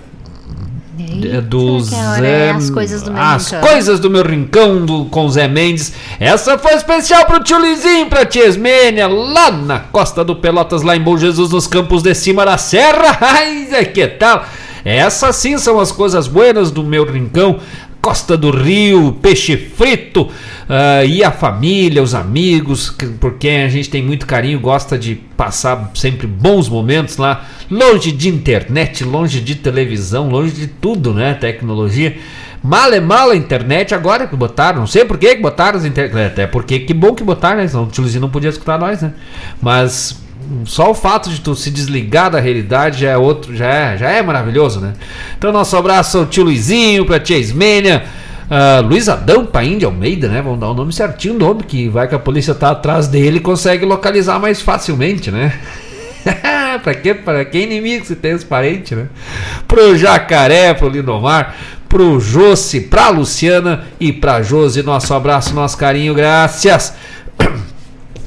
E 0.97 1.29
aí, 1.29 1.41
do 1.41 1.79
Zé, 1.81 1.97
é 2.23 2.51
as 2.51 2.69
coisas 2.69 3.03
do 3.03 3.11
meu 3.11 3.21
as 3.21 3.45
rincão? 3.51 3.69
coisas 3.69 3.99
do 3.99 4.09
meu 4.09 4.23
rincão 4.23 4.85
do, 4.85 5.05
com 5.05 5.27
Zé 5.29 5.47
Mendes. 5.47 5.91
Essa 6.19 6.57
foi 6.57 6.73
especial 6.73 7.25
pro 7.25 7.43
tio 7.43 7.59
Lizinho, 7.59 8.07
pra 8.07 8.25
tia 8.25 8.45
Esmênia, 8.45 9.07
lá 9.07 9.51
na 9.51 9.79
costa 9.79 10.23
do 10.23 10.35
Pelotas, 10.37 10.83
lá 10.83 10.95
em 10.95 11.01
Bom 11.01 11.17
Jesus, 11.17 11.51
nos 11.51 11.67
campos 11.67 12.01
de 12.01 12.13
cima 12.15 12.45
da 12.45 12.57
serra. 12.57 13.17
Ai, 13.21 13.67
Zé, 13.69 13.83
que 13.85 14.07
tal? 14.07 14.45
Essas 14.85 15.35
sim 15.35 15.57
são 15.57 15.79
as 15.79 15.91
coisas 15.91 16.27
buenas 16.27 16.69
do 16.69 16.83
meu 16.83 17.03
rincão. 17.03 17.59
Costa 18.05 18.37
do 18.37 18.51
Rio, 18.51 19.13
peixe 19.19 19.57
frito 19.57 20.29
ah, 20.69 21.03
e 21.03 21.23
a 21.23 21.31
família, 21.31 22.03
os 22.03 22.13
amigos, 22.13 22.91
que- 22.91 23.07
por 23.07 23.33
quem 23.39 23.63
a 23.63 23.67
gente 23.67 23.89
tem 23.89 24.03
muito 24.03 24.27
carinho, 24.27 24.59
gosta 24.59 24.95
de 24.95 25.15
passar 25.35 25.89
sempre 25.95 26.27
bons 26.27 26.69
momentos 26.69 27.17
lá, 27.17 27.45
longe 27.69 28.11
de 28.11 28.29
internet, 28.29 29.03
longe 29.03 29.41
de 29.41 29.55
televisão, 29.55 30.29
longe 30.29 30.51
de 30.53 30.67
tudo, 30.67 31.15
né? 31.15 31.33
Tecnologia. 31.33 32.15
Mal 32.63 32.93
é 32.93 32.99
mal 32.99 33.31
a 33.31 33.35
internet 33.35 33.95
agora 33.95 34.27
que 34.27 34.35
botaram, 34.35 34.81
não 34.81 34.87
sei 34.87 35.03
por 35.03 35.17
que 35.17 35.35
botaram 35.37 35.79
as 35.79 35.83
internet, 35.85 36.27
até 36.31 36.45
porque 36.45 36.81
que 36.81 36.93
bom 36.93 37.15
que 37.15 37.23
botaram, 37.23 37.57
né? 37.57 37.67
Senão 37.67 37.85
o 37.85 37.87
tiozinho 37.87 38.21
não 38.21 38.29
podia 38.29 38.51
escutar 38.51 38.77
nós, 38.77 39.01
né? 39.01 39.13
Mas 39.59 40.23
só 40.65 40.91
o 40.91 40.93
fato 40.93 41.29
de 41.29 41.41
tu 41.41 41.55
se 41.55 41.71
desligar 41.71 42.29
da 42.29 42.39
realidade 42.39 43.01
já 43.01 43.11
é 43.11 43.17
outro, 43.17 43.55
já 43.55 43.67
é, 43.67 43.97
já 43.97 44.09
é 44.09 44.21
maravilhoso, 44.21 44.79
né? 44.79 44.93
Então 45.37 45.51
nosso 45.51 45.75
abraço 45.75 46.19
ao 46.19 46.25
tio 46.25 46.43
Luizinho, 46.43 47.05
pra 47.05 47.19
tia 47.19 47.37
Ismênia, 47.37 48.03
ah, 48.49 48.81
Luiz 48.85 49.09
Adão 49.09 49.45
Paim 49.45 49.77
de 49.77 49.85
Almeida, 49.85 50.27
né? 50.27 50.41
Vamos 50.41 50.59
dar 50.59 50.69
o 50.69 50.73
nome 50.73 50.93
certinho, 50.93 51.35
o 51.35 51.39
nome 51.39 51.63
que 51.63 51.89
vai 51.89 52.07
que 52.07 52.15
a 52.15 52.19
polícia 52.19 52.53
tá 52.53 52.71
atrás 52.71 53.07
dele 53.07 53.37
e 53.37 53.41
consegue 53.41 53.85
localizar 53.85 54.39
mais 54.39 54.61
facilmente, 54.61 55.31
né? 55.31 55.53
pra 56.83 56.93
quê? 56.93 57.13
Para 57.13 57.43
que 57.45 57.57
inimigo 57.57 58.05
se 58.05 58.15
tem 58.15 58.33
os 58.33 58.43
parentes, 58.43 58.97
né? 58.97 59.07
Pro 59.67 59.97
Jacaré, 59.97 60.73
pro 60.73 60.89
Lindomar, 60.89 61.55
pro 61.89 62.19
Josi, 62.19 62.81
pra 62.81 63.09
Luciana 63.09 63.85
e 63.99 64.13
pra 64.13 64.41
Josi, 64.41 64.83
nosso 64.83 65.13
abraço, 65.13 65.53
nosso 65.53 65.77
carinho, 65.77 66.13
graças. 66.13 66.93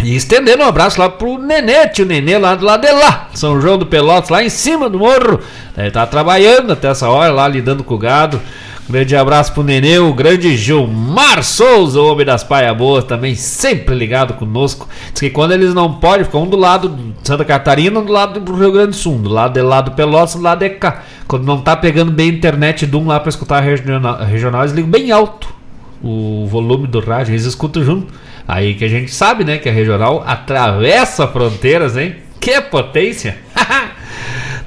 E 0.02 0.14
estendendo 0.14 0.62
um 0.62 0.66
abraço 0.66 1.00
lá 1.00 1.08
pro 1.08 1.38
Nenê, 1.38 1.88
tio 1.88 2.06
Nenê, 2.06 2.38
lá 2.38 2.54
do 2.54 2.64
lado 2.64 2.82
de 2.82 2.92
lá, 2.92 3.28
São 3.34 3.60
João 3.60 3.76
do 3.76 3.84
Pelotas, 3.84 4.30
lá 4.30 4.44
em 4.44 4.48
cima 4.48 4.88
do 4.88 4.98
morro. 4.98 5.40
Ele 5.76 5.90
tá 5.90 6.06
trabalhando 6.06 6.72
até 6.72 6.88
essa 6.88 7.08
hora 7.08 7.32
lá, 7.32 7.48
lidando 7.48 7.82
com 7.82 7.94
o 7.94 7.98
gado. 7.98 8.40
Grande 8.88 9.14
abraço 9.16 9.52
pro 9.52 9.64
Nenê, 9.64 9.98
o 9.98 10.14
grande 10.14 10.56
Gilmar 10.56 11.42
Souza, 11.42 12.00
o 12.00 12.10
homem 12.10 12.24
das 12.24 12.44
Paia 12.44 12.72
Boas, 12.72 13.04
também 13.04 13.34
sempre 13.34 13.94
ligado 13.94 14.34
conosco. 14.34 14.88
Diz 15.12 15.20
que 15.20 15.30
quando 15.30 15.52
eles 15.52 15.74
não 15.74 15.94
podem, 15.94 16.24
ficam 16.24 16.44
um 16.44 16.46
do 16.46 16.56
lado 16.56 16.88
de 16.88 17.14
Santa 17.22 17.44
Catarina, 17.44 17.98
um 17.98 18.04
do 18.04 18.12
lado 18.12 18.40
do 18.40 18.54
Rio 18.54 18.72
Grande 18.72 18.92
do 18.92 18.96
Sul, 18.96 19.18
do 19.18 19.28
lado 19.28 19.52
de 19.52 19.60
lá 19.60 19.80
do 19.80 19.90
Pelotas, 19.90 20.36
do 20.36 20.42
lado 20.42 20.60
de 20.60 20.70
cá. 20.70 21.02
Quando 21.26 21.44
não 21.44 21.60
tá 21.60 21.76
pegando 21.76 22.12
bem 22.12 22.30
a 22.30 22.32
internet 22.32 22.86
de 22.86 22.96
um 22.96 23.06
lá 23.06 23.20
pra 23.20 23.28
escutar 23.28 23.58
a 23.58 23.60
regional, 23.60 24.14
a 24.14 24.24
regional 24.24 24.62
eles 24.62 24.72
ligam 24.72 24.90
bem 24.90 25.10
alto 25.10 25.57
o 26.02 26.46
volume 26.46 26.86
do 26.86 27.00
rádio, 27.00 27.32
eles 27.32 27.44
escutam 27.44 27.82
junto. 27.84 28.12
Aí 28.46 28.74
que 28.74 28.84
a 28.84 28.88
gente 28.88 29.12
sabe, 29.12 29.44
né, 29.44 29.58
que 29.58 29.68
a 29.68 29.72
regional 29.72 30.24
atravessa 30.26 31.26
fronteiras, 31.28 31.96
hein? 31.96 32.16
Que 32.40 32.60
potência! 32.60 33.36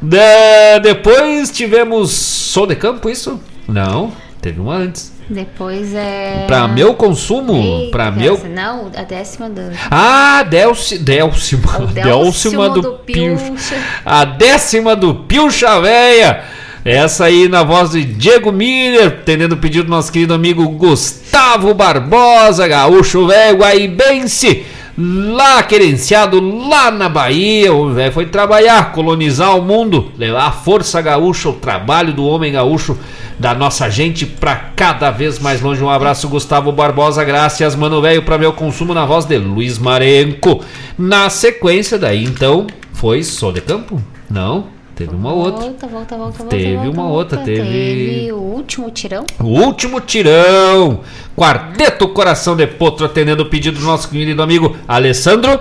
Da- 0.02 0.80
depois 0.82 1.52
tivemos 1.52 2.12
Som 2.12 2.66
de 2.68 2.76
Campo, 2.76 3.10
isso? 3.10 3.40
Não, 3.68 4.12
teve 4.42 4.60
uma 4.60 4.76
antes. 4.76 5.14
Depois 5.30 5.94
é. 5.94 6.46
Pra 6.48 6.68
meu 6.68 6.94
consumo, 6.96 7.54
Eita, 7.56 7.92
pra 7.92 8.12
meu. 8.12 8.38
Não, 8.50 8.92
a 8.96 9.04
décima 9.04 9.50
do. 9.50 9.62
Ah, 9.90 10.44
Delci, 10.44 10.98
Délcima. 10.98 11.84
O 11.84 11.86
Délcima 11.88 12.70
do, 12.70 12.82
do. 12.82 12.92
Pilcha. 13.06 13.76
A 14.04 14.26
décima 14.26 14.96
do 14.96 15.14
Pilcha 15.16 15.80
Véia. 15.80 16.44
Essa 16.84 17.26
aí 17.26 17.48
na 17.48 17.62
voz 17.62 17.92
de 17.92 18.04
Diego 18.04 18.52
Miller, 18.52 19.08
atendendo 19.08 19.54
o 19.54 19.58
pedido 19.58 19.84
do 19.84 19.92
nosso 19.92 20.12
querido 20.12 20.34
amigo 20.34 20.68
Gustavo 20.68 21.76
Barbosa, 21.76 22.68
gaúcho 22.68 23.28
velho 23.28 23.60
guaibense, 23.60 24.66
lá 24.98 25.62
querenciado 25.62 26.40
lá 26.40 26.90
na 26.90 27.08
Bahia. 27.08 27.72
O 27.72 27.94
velho 27.94 28.12
foi 28.12 28.26
trabalhar, 28.26 28.94
colonizar 28.94 29.56
o 29.56 29.62
mundo, 29.62 30.12
levar 30.18 30.48
a 30.48 30.52
força 30.52 31.00
gaúcha, 31.04 31.50
o 31.50 31.54
trabalho 31.54 32.14
do 32.14 32.26
homem 32.26 32.54
gaúcho, 32.54 32.98
da 33.38 33.54
nossa 33.54 33.88
gente 33.88 34.26
pra 34.26 34.56
cada 34.76 35.12
vez 35.12 35.38
mais 35.38 35.62
longe. 35.62 35.84
Um 35.84 35.90
abraço, 35.90 36.28
Gustavo 36.28 36.72
Barbosa. 36.72 37.24
Graças, 37.24 37.76
mano 37.76 38.02
velho, 38.02 38.24
para 38.24 38.40
meu 38.40 38.54
consumo 38.54 38.92
na 38.92 39.06
voz 39.06 39.26
de 39.26 39.38
Luiz 39.38 39.78
Marenco. 39.78 40.66
Na 40.98 41.30
sequência, 41.30 42.00
daí 42.00 42.24
então, 42.24 42.66
foi 42.92 43.22
Sou 43.22 43.52
de 43.52 43.62
Campo? 43.62 44.02
Não. 44.28 44.81
Teve 45.06 45.16
uma 45.16 45.34
outra. 45.34 45.62
Volta, 45.66 45.88
volta, 45.88 46.18
volta, 46.18 46.38
volta. 46.40 46.56
Teve 46.56 46.76
volta, 46.76 46.90
uma 46.90 47.08
outra, 47.10 47.38
teve- 47.40 47.62
Teve 47.62 48.32
o 48.32 48.38
último 48.38 48.90
tirão. 48.92 49.26
O 49.40 49.46
último 49.48 50.00
tirão. 50.02 51.02
Quarteto 51.36 52.08
Coração 52.10 52.56
de 52.56 52.68
Potro 52.68 53.06
atendendo 53.06 53.44
o 53.44 53.46
pedido 53.50 53.80
do 53.80 53.86
nosso 53.86 54.10
querido 54.10 54.42
amigo 54.42 54.76
Alessandro 54.88 55.60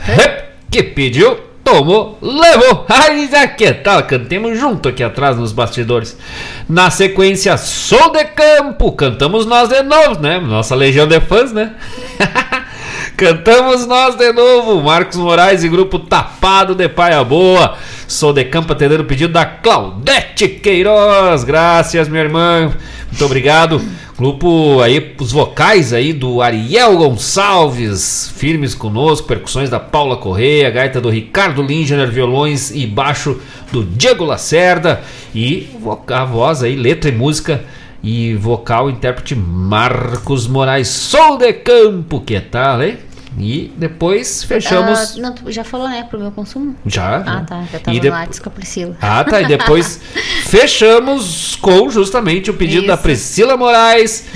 Rep, 0.00 0.44
que 0.70 0.82
pediu, 0.82 1.36
tomou, 1.64 2.16
levou. 2.22 2.86
Ai, 2.88 3.28
que 3.56 3.72
tal? 3.74 4.02
Cantemos 4.04 4.58
junto 4.58 4.88
aqui 4.88 5.02
atrás 5.02 5.36
nos 5.36 5.52
bastidores. 5.52 6.16
Na 6.68 6.90
sequência, 6.90 7.56
Sou 7.58 8.10
de 8.12 8.24
Campo. 8.24 8.92
Cantamos 8.92 9.44
nós 9.44 9.68
de 9.68 9.82
novo, 9.82 10.20
né? 10.20 10.38
Nossa 10.40 10.74
legião 10.74 11.06
de 11.06 11.20
fãs, 11.20 11.52
né? 11.52 11.74
Cantamos 13.18 13.84
nós 13.84 14.14
de 14.14 14.32
novo, 14.32 14.80
Marcos 14.80 15.16
Moraes 15.16 15.64
e 15.64 15.68
grupo 15.68 15.98
Tapado 15.98 16.72
de 16.72 16.88
Paia 16.88 17.24
Boa. 17.24 17.76
Sou 18.06 18.32
de 18.32 18.44
campo 18.44 18.72
atendendo 18.72 19.02
o 19.02 19.06
pedido 19.06 19.32
da 19.32 19.44
Claudete 19.44 20.46
Queiroz. 20.46 21.42
Graças, 21.42 22.08
minha 22.08 22.22
irmã. 22.22 22.72
Muito 23.10 23.24
obrigado. 23.24 23.82
Grupo 24.16 24.80
aí, 24.80 25.16
os 25.18 25.32
vocais 25.32 25.92
aí 25.92 26.12
do 26.12 26.40
Ariel 26.40 26.96
Gonçalves, 26.96 28.32
firmes 28.36 28.72
conosco, 28.72 29.26
percussões 29.26 29.68
da 29.68 29.80
Paula 29.80 30.16
Correia, 30.16 30.70
gaita 30.70 31.00
do 31.00 31.10
Ricardo 31.10 31.60
Linger, 31.60 32.08
violões 32.08 32.70
e 32.70 32.86
baixo 32.86 33.40
do 33.72 33.82
Diego 33.82 34.24
Lacerda 34.24 35.00
e 35.34 35.68
a 36.06 36.24
voz 36.24 36.62
aí, 36.62 36.76
letra 36.76 37.10
e 37.10 37.12
música 37.12 37.64
e 38.00 38.36
vocal 38.36 38.88
intérprete 38.88 39.34
Marcos 39.34 40.46
Moraes. 40.46 40.86
Sou 40.86 41.36
de 41.36 41.52
campo, 41.52 42.20
que 42.20 42.38
tal, 42.38 42.80
hein? 42.80 43.07
E 43.38 43.72
depois 43.76 44.42
fechamos. 44.42 45.16
Ah, 45.16 45.20
não, 45.20 45.34
já 45.52 45.62
falou, 45.62 45.88
né? 45.88 46.04
Pro 46.08 46.18
meu 46.18 46.30
consumo? 46.32 46.74
Já, 46.84 47.18
Ah, 47.18 47.40
tá. 47.46 47.64
Já 47.72 47.78
tava 47.78 47.96
E 47.96 48.00
de- 48.00 48.08
no 48.10 48.16
Whats 48.16 48.38
com 48.38 48.48
a 48.48 48.52
Priscila. 48.52 48.96
Ah, 49.00 49.22
tá. 49.24 49.40
E 49.40 49.46
depois 49.46 50.00
fechamos 50.46 51.56
com 51.56 51.88
justamente 51.90 52.50
o 52.50 52.54
pedido 52.54 52.86
da 52.86 52.94
Isso. 52.94 53.02
Priscila 53.02 53.56
Moraes, 53.56 54.26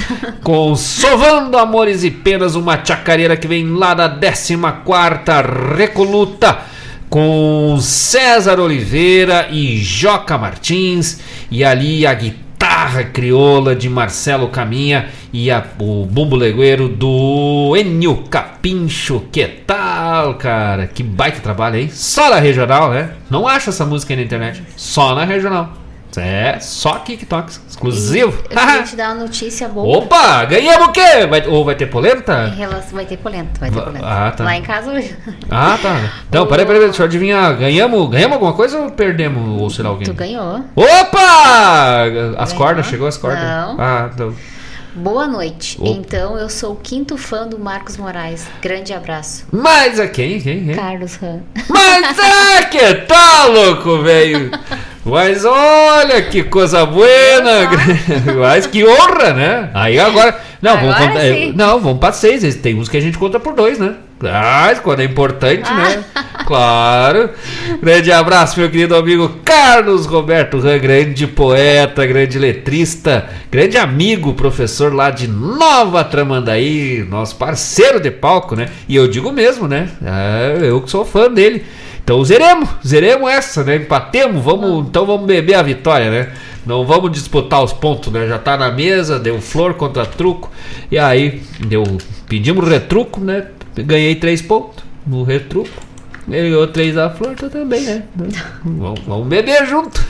com 0.45 0.75
Sovando 0.77 1.59
Amores 1.59 2.05
e 2.05 2.11
Penas, 2.11 2.55
uma 2.55 2.83
chacareira 2.85 3.37
que 3.37 3.49
vem 3.49 3.67
lá 3.75 3.95
da 3.95 4.09
14 4.09 4.55
Recoluta, 5.77 6.59
com 7.09 7.77
César 7.81 8.59
Oliveira 8.61 9.49
e 9.51 9.79
Joca 9.79 10.39
Martins, 10.39 11.19
e 11.51 11.63
ali 11.65 12.07
a 12.07 12.15
guitarra 12.15 12.42
crioula 13.13 13.75
de 13.77 13.89
Marcelo 13.89 14.49
Caminha 14.49 15.09
e 15.33 15.51
a- 15.51 15.65
o 15.79 16.05
bumbo 16.05 16.37
legueiro 16.37 16.89
do 16.89 17.75
Enio 17.77 18.25
Capincho. 18.31 19.23
Que 19.33 19.47
tal, 19.47 20.35
cara? 20.35 20.87
Que 20.87 21.03
baita 21.03 21.41
trabalho, 21.41 21.77
hein? 21.79 21.89
Só 21.91 22.31
na 22.31 22.37
regional, 22.41 22.91
né? 22.91 23.11
Não 23.31 23.47
acha 23.47 23.71
essa 23.71 23.85
música 23.87 24.13
aí 24.13 24.17
na 24.19 24.23
internet. 24.25 24.63
Só 24.77 25.15
na 25.15 25.25
regional. 25.25 25.73
É, 26.17 26.59
só 26.61 26.99
TikTok, 26.99 27.51
exclusivo. 27.69 28.43
Eu 28.51 28.57
queria 28.59 28.83
te 28.83 28.97
dar 28.97 29.15
uma 29.15 29.23
notícia 29.25 29.67
boa. 29.69 29.99
Opa, 29.99 30.45
ganhamos 30.45 30.89
o 30.89 30.93
quê? 30.93 31.27
Vai, 31.29 31.47
ou 31.47 31.65
vai 31.65 31.75
ter 31.75 31.85
Em 31.85 31.91
polenta? 31.91 32.49
relação, 32.49 32.91
vai 32.93 33.07
ter 33.07 33.17
polenta, 33.17 33.59
vai 33.59 33.71
ter 33.71 33.81
polenta. 33.81 34.07
ah, 34.07 34.31
tá. 34.31 34.45
Lá 34.45 34.57
em 34.57 34.63
casa 34.63 34.93
hoje. 34.93 35.17
Ah, 35.51 35.79
tá. 35.81 36.13
Não, 36.31 36.47
peraí, 36.47 36.67
peraí, 36.67 36.83
deixa 36.83 37.03
eu 37.03 37.07
adivinhar. 37.07 37.57
Ganhamos, 37.57 38.11
ganhamos 38.11 38.35
alguma 38.35 38.53
coisa 38.53 38.79
ou 38.79 38.91
perdemos? 38.91 39.61
Ou 39.61 39.71
será 39.71 39.89
alguém? 39.89 40.05
Tu 40.07 40.13
ganhou. 40.15 40.63
Opa! 40.77 42.05
As 42.37 42.51
Ganhou? 42.53 42.57
cordas, 42.65 42.87
chegou 42.87 43.07
as 43.09 43.17
cordas? 43.17 43.43
Não. 43.43 43.77
Ah, 43.81 44.11
então. 44.13 44.35
Boa 44.95 45.27
noite. 45.27 45.79
Opa. 45.81 45.89
Então, 45.91 46.37
eu 46.37 46.51
sou 46.51 46.73
o 46.73 46.77
quinto 46.77 47.17
fã 47.17 47.47
do 47.47 47.59
Marcos 47.59 47.97
Moraes. 47.97 48.47
Grande 48.61 48.93
abraço. 48.93 49.47
Mas 49.51 49.99
a 49.99 50.07
quem? 50.07 50.39
Quem? 50.39 50.67
quem? 50.67 50.75
Carlos 50.75 51.19
Han. 51.23 51.41
Mas 51.71 52.19
é 52.19 52.63
que 52.65 52.95
tá 53.07 53.47
louco, 53.47 54.03
velho. 54.03 54.51
Mas 55.05 55.45
olha 55.45 56.23
que 56.23 56.45
coisa 56.45 56.87
buena. 56.87 57.69
Mas 58.39 58.67
que 58.67 58.85
honra, 58.85 59.33
né? 59.33 59.71
Aí 59.75 59.99
agora. 59.99 60.39
Não, 60.61 60.77
vamos 60.77 60.95
Agora 60.95 61.09
contar. 61.09 61.21
sim. 61.23 61.53
Não, 61.57 61.81
vamos 61.81 61.99
pra 61.99 62.13
seis. 62.13 62.55
Tem 62.57 62.75
uns 62.79 62.89
que 62.89 62.97
a 62.97 63.01
gente 63.01 63.19
conta 63.19 63.41
por 63.41 63.53
dois, 63.53 63.79
né? 63.79 63.97
Ah, 64.25 64.73
quando 64.81 65.01
é 65.01 65.05
importante, 65.05 65.69
né? 65.69 66.05
Claro. 66.47 67.31
Grande 67.83 68.13
abraço, 68.13 68.61
meu 68.61 68.71
querido 68.71 68.95
amigo 68.95 69.41
Carlos 69.45 70.07
Roberto 70.07 70.61
Ran, 70.61 70.79
grande 70.79 71.27
poeta, 71.27 72.07
grande 72.07 72.39
letrista, 72.39 73.29
grande 73.51 73.77
amigo, 73.77 74.35
professor 74.35 74.95
lá 74.95 75.11
de 75.11 75.27
Nova 75.27 76.05
Tramandaí, 76.05 77.05
nosso 77.09 77.35
parceiro 77.35 77.99
de 77.99 78.13
palco, 78.13 78.55
né? 78.55 78.69
E 78.89 78.95
eu 78.95 79.09
digo 79.09 79.33
mesmo, 79.33 79.67
né? 79.67 79.89
Ah, 80.05 80.57
eu 80.61 80.81
que 80.81 80.91
sou 80.91 81.05
fã 81.05 81.29
dele. 81.29 81.65
Então 82.05 82.23
zeremos, 82.25 82.69
zeremos 82.87 83.31
essa, 83.31 83.63
né? 83.63 83.77
Empatemos, 83.77 84.43
vamos, 84.43 84.89
então 84.89 85.07
vamos 85.07 85.27
beber 85.27 85.55
a 85.55 85.63
vitória, 85.63 86.11
né? 86.11 86.33
Não 86.67 86.85
vamos 86.85 87.11
disputar 87.13 87.63
os 87.63 87.73
pontos, 87.73 88.13
né? 88.13 88.27
Já 88.27 88.39
tá 88.39 88.57
na 88.57 88.71
mesa, 88.71 89.19
deu 89.19 89.41
flor 89.41 89.75
contra 89.75 90.05
truco. 90.07 90.51
E 90.91 90.99
aí, 90.99 91.43
deu, 91.61 91.85
pedimos 92.29 92.69
retruco, 92.69 93.21
né? 93.21 93.47
Ganhei 93.77 94.15
três 94.17 94.43
pontos 94.43 94.85
no 95.07 95.23
retruco. 95.23 95.71
Ele 96.29 96.51
ganhou 96.51 96.67
três 96.69 96.95
da 96.95 97.11
flor, 97.11 97.35
tu 97.35 97.51
também, 97.51 97.83
né? 97.83 98.03
vamos, 98.65 99.01
vamos 99.07 99.27
beber 99.27 99.67
junto. 99.67 100.01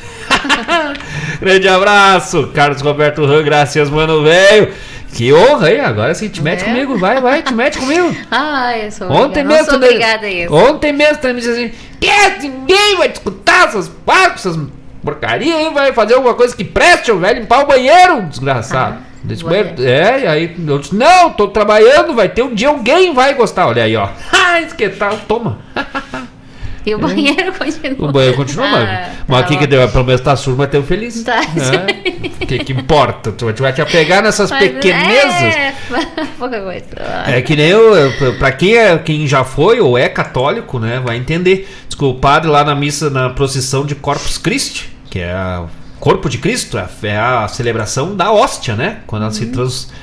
Grande 1.41 1.69
abraço, 1.69 2.49
Carlos 2.55 2.83
Roberto 2.83 3.25
Ran, 3.25 3.43
graças, 3.43 3.89
mano, 3.89 4.23
velho. 4.23 4.69
Que 5.15 5.33
honra, 5.33 5.71
hein? 5.71 5.81
Agora 5.81 6.15
sim, 6.15 6.29
te 6.29 6.41
mete 6.43 6.63
É? 6.63 6.65
comigo, 6.65 6.97
vai, 6.99 7.21
vai, 7.21 7.43
te 7.43 7.53
mete 7.53 7.79
comigo. 7.79 8.15
Ah, 8.31 8.77
eu 8.79 8.91
sou 8.91 9.11
Ontem 9.11 9.45
mesmo, 9.45 9.67
sou 9.67 9.75
obrigada 9.77 10.27
a 10.27 10.31
isso. 10.31 10.55
Ontem 10.55 10.93
mesmo 10.93 11.19
também 11.19 11.37
disse 11.37 11.51
assim: 11.51 11.73
que 12.01 12.49
ninguém 12.49 12.97
vai 12.97 13.09
escutar 13.09 13.69
essas 13.69 13.89
barcos, 13.89 14.47
essas 14.47 14.59
porcaria 15.05 15.55
aí, 15.55 15.71
vai 15.75 15.93
fazer 15.93 16.15
alguma 16.15 16.35
coisa 16.35 16.55
que 16.57 16.65
preste, 16.65 17.11
o 17.13 17.19
velho, 17.19 17.41
limpar 17.41 17.65
o 17.65 17.67
banheiro, 17.67 18.23
desgraçado. 18.23 18.99
Desse 19.23 19.45
vai 19.45 19.63
banheiro- 19.65 19.83
é, 19.89 20.21
e 20.23 20.27
aí 20.27 20.57
eu 20.67 20.79
disse: 20.79 20.95
não, 20.95 21.31
tô 21.31 21.49
trabalhando, 21.49 22.15
vai 22.15 22.29
ter 22.29 22.43
um 22.43 22.55
dia 22.55 22.69
alguém 22.69 23.13
vai 23.13 23.35
gostar. 23.35 23.67
Olha 23.69 23.83
aí, 23.85 23.95
ó. 23.97 24.09
Ah, 24.33 24.61
que 24.77 24.89
tal, 24.91 25.17
toma. 25.29 25.59
E 26.85 26.95
o 26.95 26.99
banheiro 26.99 27.53
continua. 27.59 28.09
O 28.09 28.13
banheiro 28.13 28.37
continua, 28.37 28.67
mas, 28.69 28.89
Ah, 28.89 29.11
mas 29.29 29.39
tá 29.41 29.45
aqui 29.47 29.57
que 29.57 29.65
bom. 29.67 29.71
deu, 29.71 29.89
pelo 29.89 30.05
menos 30.05 30.21
tá 30.21 30.35
surdo, 30.37 30.59
mas 30.59 30.69
tem 30.71 30.83
feliz. 30.83 31.23
Tá. 31.23 31.41
É. 31.41 32.43
O 32.43 32.47
que, 32.47 32.59
que 32.59 32.73
importa? 32.73 33.31
Tu 33.33 33.45
vai- 33.45 33.55
tu 33.55 33.63
vai 33.63 33.73
te 33.73 33.81
apegar 33.81 34.23
nessas 34.23 34.51
Mas 34.51 34.61
pequenezas. 34.69 35.55
É, 35.55 35.75
pouca 36.39 36.61
coisa. 36.61 36.85
É 37.27 37.41
que 37.43 37.55
nem 37.57 37.67
eu, 37.69 37.95
eu- 37.97 38.35
pra 38.39 38.51
quem, 38.53 38.77
é, 38.77 38.99
quem 38.99 39.27
já 39.27 39.45
foi 39.45 39.81
ou 39.81 39.97
é 39.97 40.09
católico, 40.09 40.79
né, 40.79 41.01
vai 41.05 41.17
entender. 41.17 41.69
Diz 41.89 41.97
que 41.97 42.05
o 42.05 42.15
padre 42.15 42.51
lá 42.51 42.65
na 42.65 42.75
missa, 42.75 43.09
na 43.11 43.31
procissão 43.31 43.85
de 43.87 43.95
Corpus 43.95 44.39
Christi, 44.39 44.91
que 45.09 45.21
é 45.21 45.35
o 45.61 45.69
corpo 46.01 46.29
de 46.29 46.39
Cristo, 46.39 46.77
é 46.77 46.81
a, 46.81 46.89
é 47.09 47.17
a 47.17 47.49
celebração 47.49 48.17
da 48.17 48.33
hóstia, 48.33 48.75
né? 48.75 48.99
Quando 49.07 49.23
ela 49.23 49.31
se 49.31 49.47
trans, 49.47 49.85
tra- 49.85 49.95
é, 49.95 50.02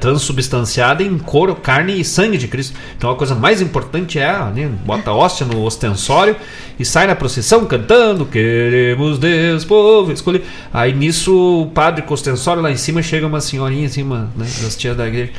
transubstanciada 0.00 1.02
em 1.02 1.18
couro, 1.18 1.54
carne 1.54 2.00
e 2.00 2.04
sangue 2.04 2.38
de 2.38 2.48
Cristo. 2.48 2.76
Então 2.96 3.10
a 3.10 3.16
coisa 3.16 3.34
mais 3.34 3.60
importante 3.60 4.18
é, 4.18 4.32
né, 4.54 4.70
bota 4.84 5.10
a 5.10 5.14
hóstia 5.14 5.46
no 5.46 5.62
ostensório 5.62 6.36
e 6.78 6.84
sai 6.84 7.06
na 7.06 7.14
procissão 7.14 7.64
cantando 7.64 8.26
Queremos 8.26 9.18
Deus, 9.18 9.64
povo 9.64 10.12
escolher. 10.12 10.44
Aí 10.72 10.92
nisso 10.92 11.62
o 11.62 11.70
padre 11.70 12.02
com 12.02 12.10
o 12.10 12.14
ostensório 12.14 12.62
lá 12.62 12.70
em 12.70 12.76
cima 12.76 13.02
chega 13.02 13.26
uma 13.26 13.40
senhorinha 13.40 13.86
em 13.86 13.88
cima, 13.88 14.30
né, 14.36 14.46
das 14.62 14.76
tias 14.76 14.96
da 14.96 15.06
igreja. 15.06 15.32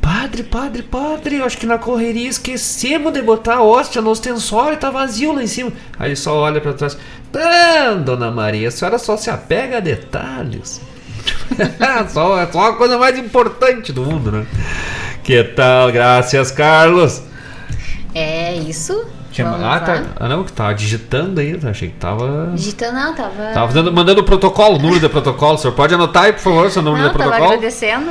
Padre, 0.00 0.42
padre, 0.42 0.82
padre, 0.82 1.36
eu 1.36 1.44
acho 1.44 1.58
que 1.58 1.66
na 1.66 1.78
correria 1.78 2.28
esquecemos 2.28 3.12
de 3.12 3.22
botar 3.22 3.56
a 3.56 3.62
hóstia 3.62 4.02
no 4.02 4.10
ostensório, 4.10 4.76
tá 4.78 4.90
vazio 4.90 5.32
lá 5.32 5.42
em 5.42 5.46
cima. 5.46 5.72
Aí 5.98 6.16
só 6.16 6.36
olha 6.36 6.60
pra 6.60 6.72
trás. 6.72 6.96
Ah, 7.34 7.94
dona 7.94 8.30
Maria, 8.30 8.68
a 8.68 8.70
senhora 8.70 8.98
só 8.98 9.16
se 9.16 9.30
apega 9.30 9.78
a 9.78 9.80
detalhes. 9.80 10.91
só, 12.08 12.40
é 12.40 12.46
só 12.50 12.70
a 12.70 12.76
coisa 12.76 12.98
mais 12.98 13.18
importante 13.18 13.92
do 13.92 14.02
mundo, 14.02 14.32
né? 14.32 14.46
Que 15.22 15.44
tal? 15.44 15.92
Graças, 15.92 16.50
Carlos. 16.50 17.22
É, 18.14 18.54
É 18.54 18.56
isso? 18.56 19.06
Tinha- 19.32 19.48
Vamos 19.48 19.64
ah, 19.66 19.80
tá. 19.80 20.02
Ah, 20.20 20.28
não, 20.28 20.44
que 20.44 20.52
tava 20.52 20.74
digitando 20.74 21.40
aí. 21.40 21.58
Achei 21.64 21.88
que 21.88 21.94
tava. 21.94 22.52
Digitando, 22.54 22.92
não, 22.92 23.14
tava. 23.14 23.50
Tava 23.54 23.72
dando- 23.72 23.92
mandando 23.92 24.20
o 24.20 24.24
protocolo, 24.24 24.76
o 24.76 24.78
número 24.78 25.00
de 25.00 25.08
protocolo. 25.08 25.54
O 25.54 25.58
senhor 25.58 25.72
pode 25.74 25.94
anotar 25.94 26.24
aí, 26.24 26.32
por 26.34 26.40
favor, 26.40 26.70
seu 26.70 26.82
número 26.82 27.04
não, 27.04 27.12
tava 27.12 27.24
protocolo? 27.24 27.52
agradecendo. 27.52 28.10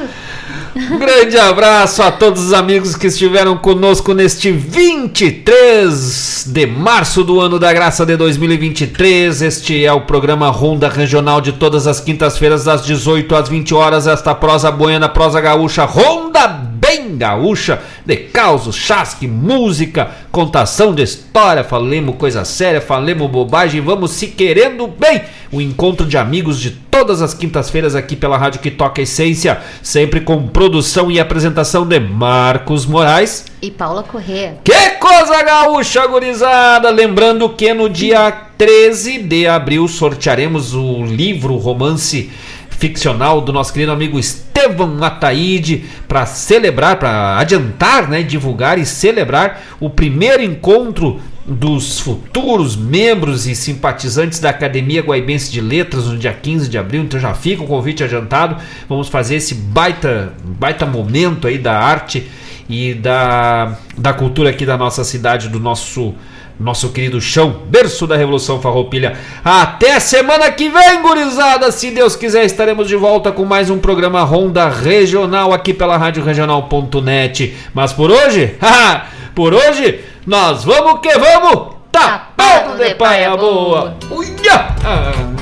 Um 0.75 0.97
grande 0.97 1.37
abraço 1.37 2.01
a 2.01 2.11
todos 2.11 2.41
os 2.45 2.53
amigos 2.53 2.95
que 2.95 3.07
estiveram 3.07 3.57
conosco 3.57 4.13
neste 4.13 4.51
23 4.51 6.45
de 6.47 6.65
março 6.65 7.23
do 7.23 7.39
ano 7.41 7.59
da 7.59 7.71
graça 7.73 8.05
de 8.05 8.15
2023. 8.17 9.41
Este 9.41 9.85
é 9.85 9.91
o 9.93 10.01
programa 10.01 10.49
Ronda 10.49 10.87
Regional 10.89 11.41
de 11.41 11.51
todas 11.51 11.87
as 11.87 11.99
quintas-feiras, 11.99 12.63
das 12.63 12.85
18 12.85 13.35
às 13.35 13.49
20 13.49 13.73
horas. 13.75 14.07
Esta 14.07 14.33
prosa 14.33 14.71
boiana, 14.71 15.09
prosa 15.09 15.39
gaúcha, 15.41 15.83
Ronda 15.85 16.70
bem 16.91 17.17
gaúcha, 17.17 17.79
de 18.05 18.17
causos, 18.17 18.75
chasque, 18.75 19.25
música, 19.25 20.11
contação 20.29 20.93
de 20.93 21.01
história. 21.01 21.63
Falemos 21.63 22.17
coisa 22.17 22.43
séria, 22.43 22.81
falemos 22.81 23.31
bobagem, 23.31 23.79
vamos 23.79 24.11
se 24.11 24.27
querendo 24.27 24.87
bem. 24.87 25.21
O 25.53 25.61
encontro 25.61 26.05
de 26.05 26.17
amigos 26.17 26.59
de 26.59 26.71
todas 26.71 27.21
as 27.21 27.33
quintas-feiras 27.33 27.95
aqui 27.95 28.15
pela 28.15 28.37
Rádio 28.37 28.59
que 28.59 28.69
Toca 28.69 29.01
Essência, 29.01 29.61
sempre 29.81 30.19
com 30.19 30.47
produção 30.47 31.09
e 31.09 31.19
apresentação 31.19 31.85
de 31.85 31.99
Marcos 31.99 32.85
Moraes. 32.85 33.45
E 33.61 33.71
Paula 33.71 34.03
Corrêa. 34.03 34.57
Que 34.63 34.89
coisa 34.91 35.43
gaúcha, 35.43 36.05
gurizada! 36.07 36.89
Lembrando 36.89 37.47
que 37.49 37.73
no 37.73 37.89
dia 37.89 38.31
13 38.57 39.19
de 39.19 39.47
abril 39.47 39.87
sortearemos 39.87 40.73
o 40.73 41.05
livro, 41.05 41.53
o 41.53 41.57
romance 41.57 42.29
ficcional 42.81 43.41
do 43.41 43.53
nosso 43.53 43.71
querido 43.71 43.91
amigo 43.91 44.17
Estevam 44.17 45.03
Ataíde 45.03 45.85
para 46.07 46.25
celebrar, 46.25 46.97
para 46.97 47.37
adiantar, 47.37 48.09
né, 48.09 48.23
divulgar 48.23 48.79
e 48.79 48.87
celebrar 48.87 49.61
o 49.79 49.87
primeiro 49.87 50.41
encontro 50.41 51.21
dos 51.45 51.99
futuros 51.99 52.75
membros 52.75 53.45
e 53.45 53.53
simpatizantes 53.53 54.39
da 54.39 54.49
Academia 54.49 55.03
Guaibense 55.03 55.51
de 55.51 55.61
Letras 55.61 56.07
no 56.07 56.17
dia 56.17 56.33
15 56.33 56.67
de 56.67 56.77
abril, 56.77 57.03
então 57.03 57.19
já 57.19 57.35
fica 57.35 57.61
o 57.61 57.67
convite 57.67 58.03
adiantado. 58.03 58.57
Vamos 58.89 59.09
fazer 59.09 59.35
esse 59.35 59.53
baita, 59.53 60.33
baita 60.43 60.83
momento 60.83 61.45
aí 61.45 61.59
da 61.59 61.77
arte 61.77 62.27
e 62.67 62.95
da, 62.95 63.77
da 63.95 64.11
cultura 64.11 64.49
aqui 64.49 64.65
da 64.65 64.77
nossa 64.77 65.03
cidade, 65.03 65.49
do 65.49 65.59
nosso 65.59 66.15
nosso 66.61 66.89
querido 66.89 67.19
chão, 67.19 67.61
berço 67.65 68.05
da 68.05 68.15
Revolução 68.15 68.61
Farroupilha. 68.61 69.17
Até 69.43 69.99
semana 69.99 70.51
que 70.51 70.69
vem, 70.69 71.01
gurizada! 71.01 71.71
Se 71.71 71.89
Deus 71.89 72.15
quiser, 72.15 72.45
estaremos 72.45 72.87
de 72.87 72.95
volta 72.95 73.31
com 73.31 73.43
mais 73.43 73.69
um 73.69 73.79
programa 73.79 74.21
Ronda 74.21 74.69
Regional 74.69 75.53
aqui 75.53 75.73
pela 75.73 75.97
Rádio 75.97 76.23
Regional.net. 76.23 77.57
Mas 77.73 77.91
por 77.91 78.11
hoje, 78.11 78.55
por 79.33 79.53
hoje, 79.53 80.01
nós 80.25 80.63
vamos 80.63 81.01
que 81.01 81.17
vamos! 81.17 81.75
Tapado 81.91 82.77
de 82.77 82.93
paia 82.95 83.35
boa! 83.35 83.97
Uia! 84.11 84.75
Ah. 84.85 85.40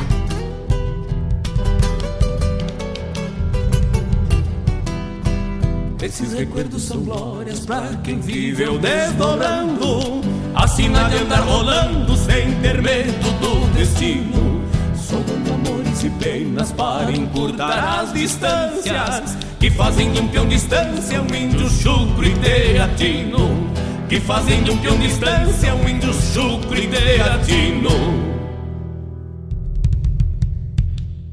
Esses 6.01 6.31
recuerdos 6.31 6.83
são 6.83 7.01
glórias 7.01 7.59
pra 7.59 7.81
quem 8.01 8.21
viveu 8.21 8.79
desdobrando, 8.79 10.21
assina 10.55 11.09
de 11.09 11.17
andar 11.17 11.41
rolando 11.41 12.15
sem 12.15 12.53
ter 12.61 12.81
medo 12.81 13.29
do 13.41 13.77
destino. 13.77 14.63
Somando 14.95 15.53
amores 15.53 16.01
e 16.01 16.09
penas 16.11 16.71
para 16.71 17.11
encurtar 17.11 17.99
as 17.99 18.13
distâncias, 18.13 19.37
que 19.59 19.69
fazem 19.71 20.09
de 20.13 20.21
um 20.21 20.27
peão 20.29 20.47
distância 20.47 21.21
um 21.21 21.35
índio 21.35 21.69
chucro 21.69 22.25
e 22.25 22.33
teatino. 22.35 23.69
Que 24.07 24.21
fazem 24.21 24.63
de 24.63 24.71
um 24.71 24.77
peão 24.77 24.97
distância 24.97 25.75
um 25.75 25.89
índio 25.89 26.13
chucro 26.13 26.77
e 26.77 26.87
teatino. 26.87 28.38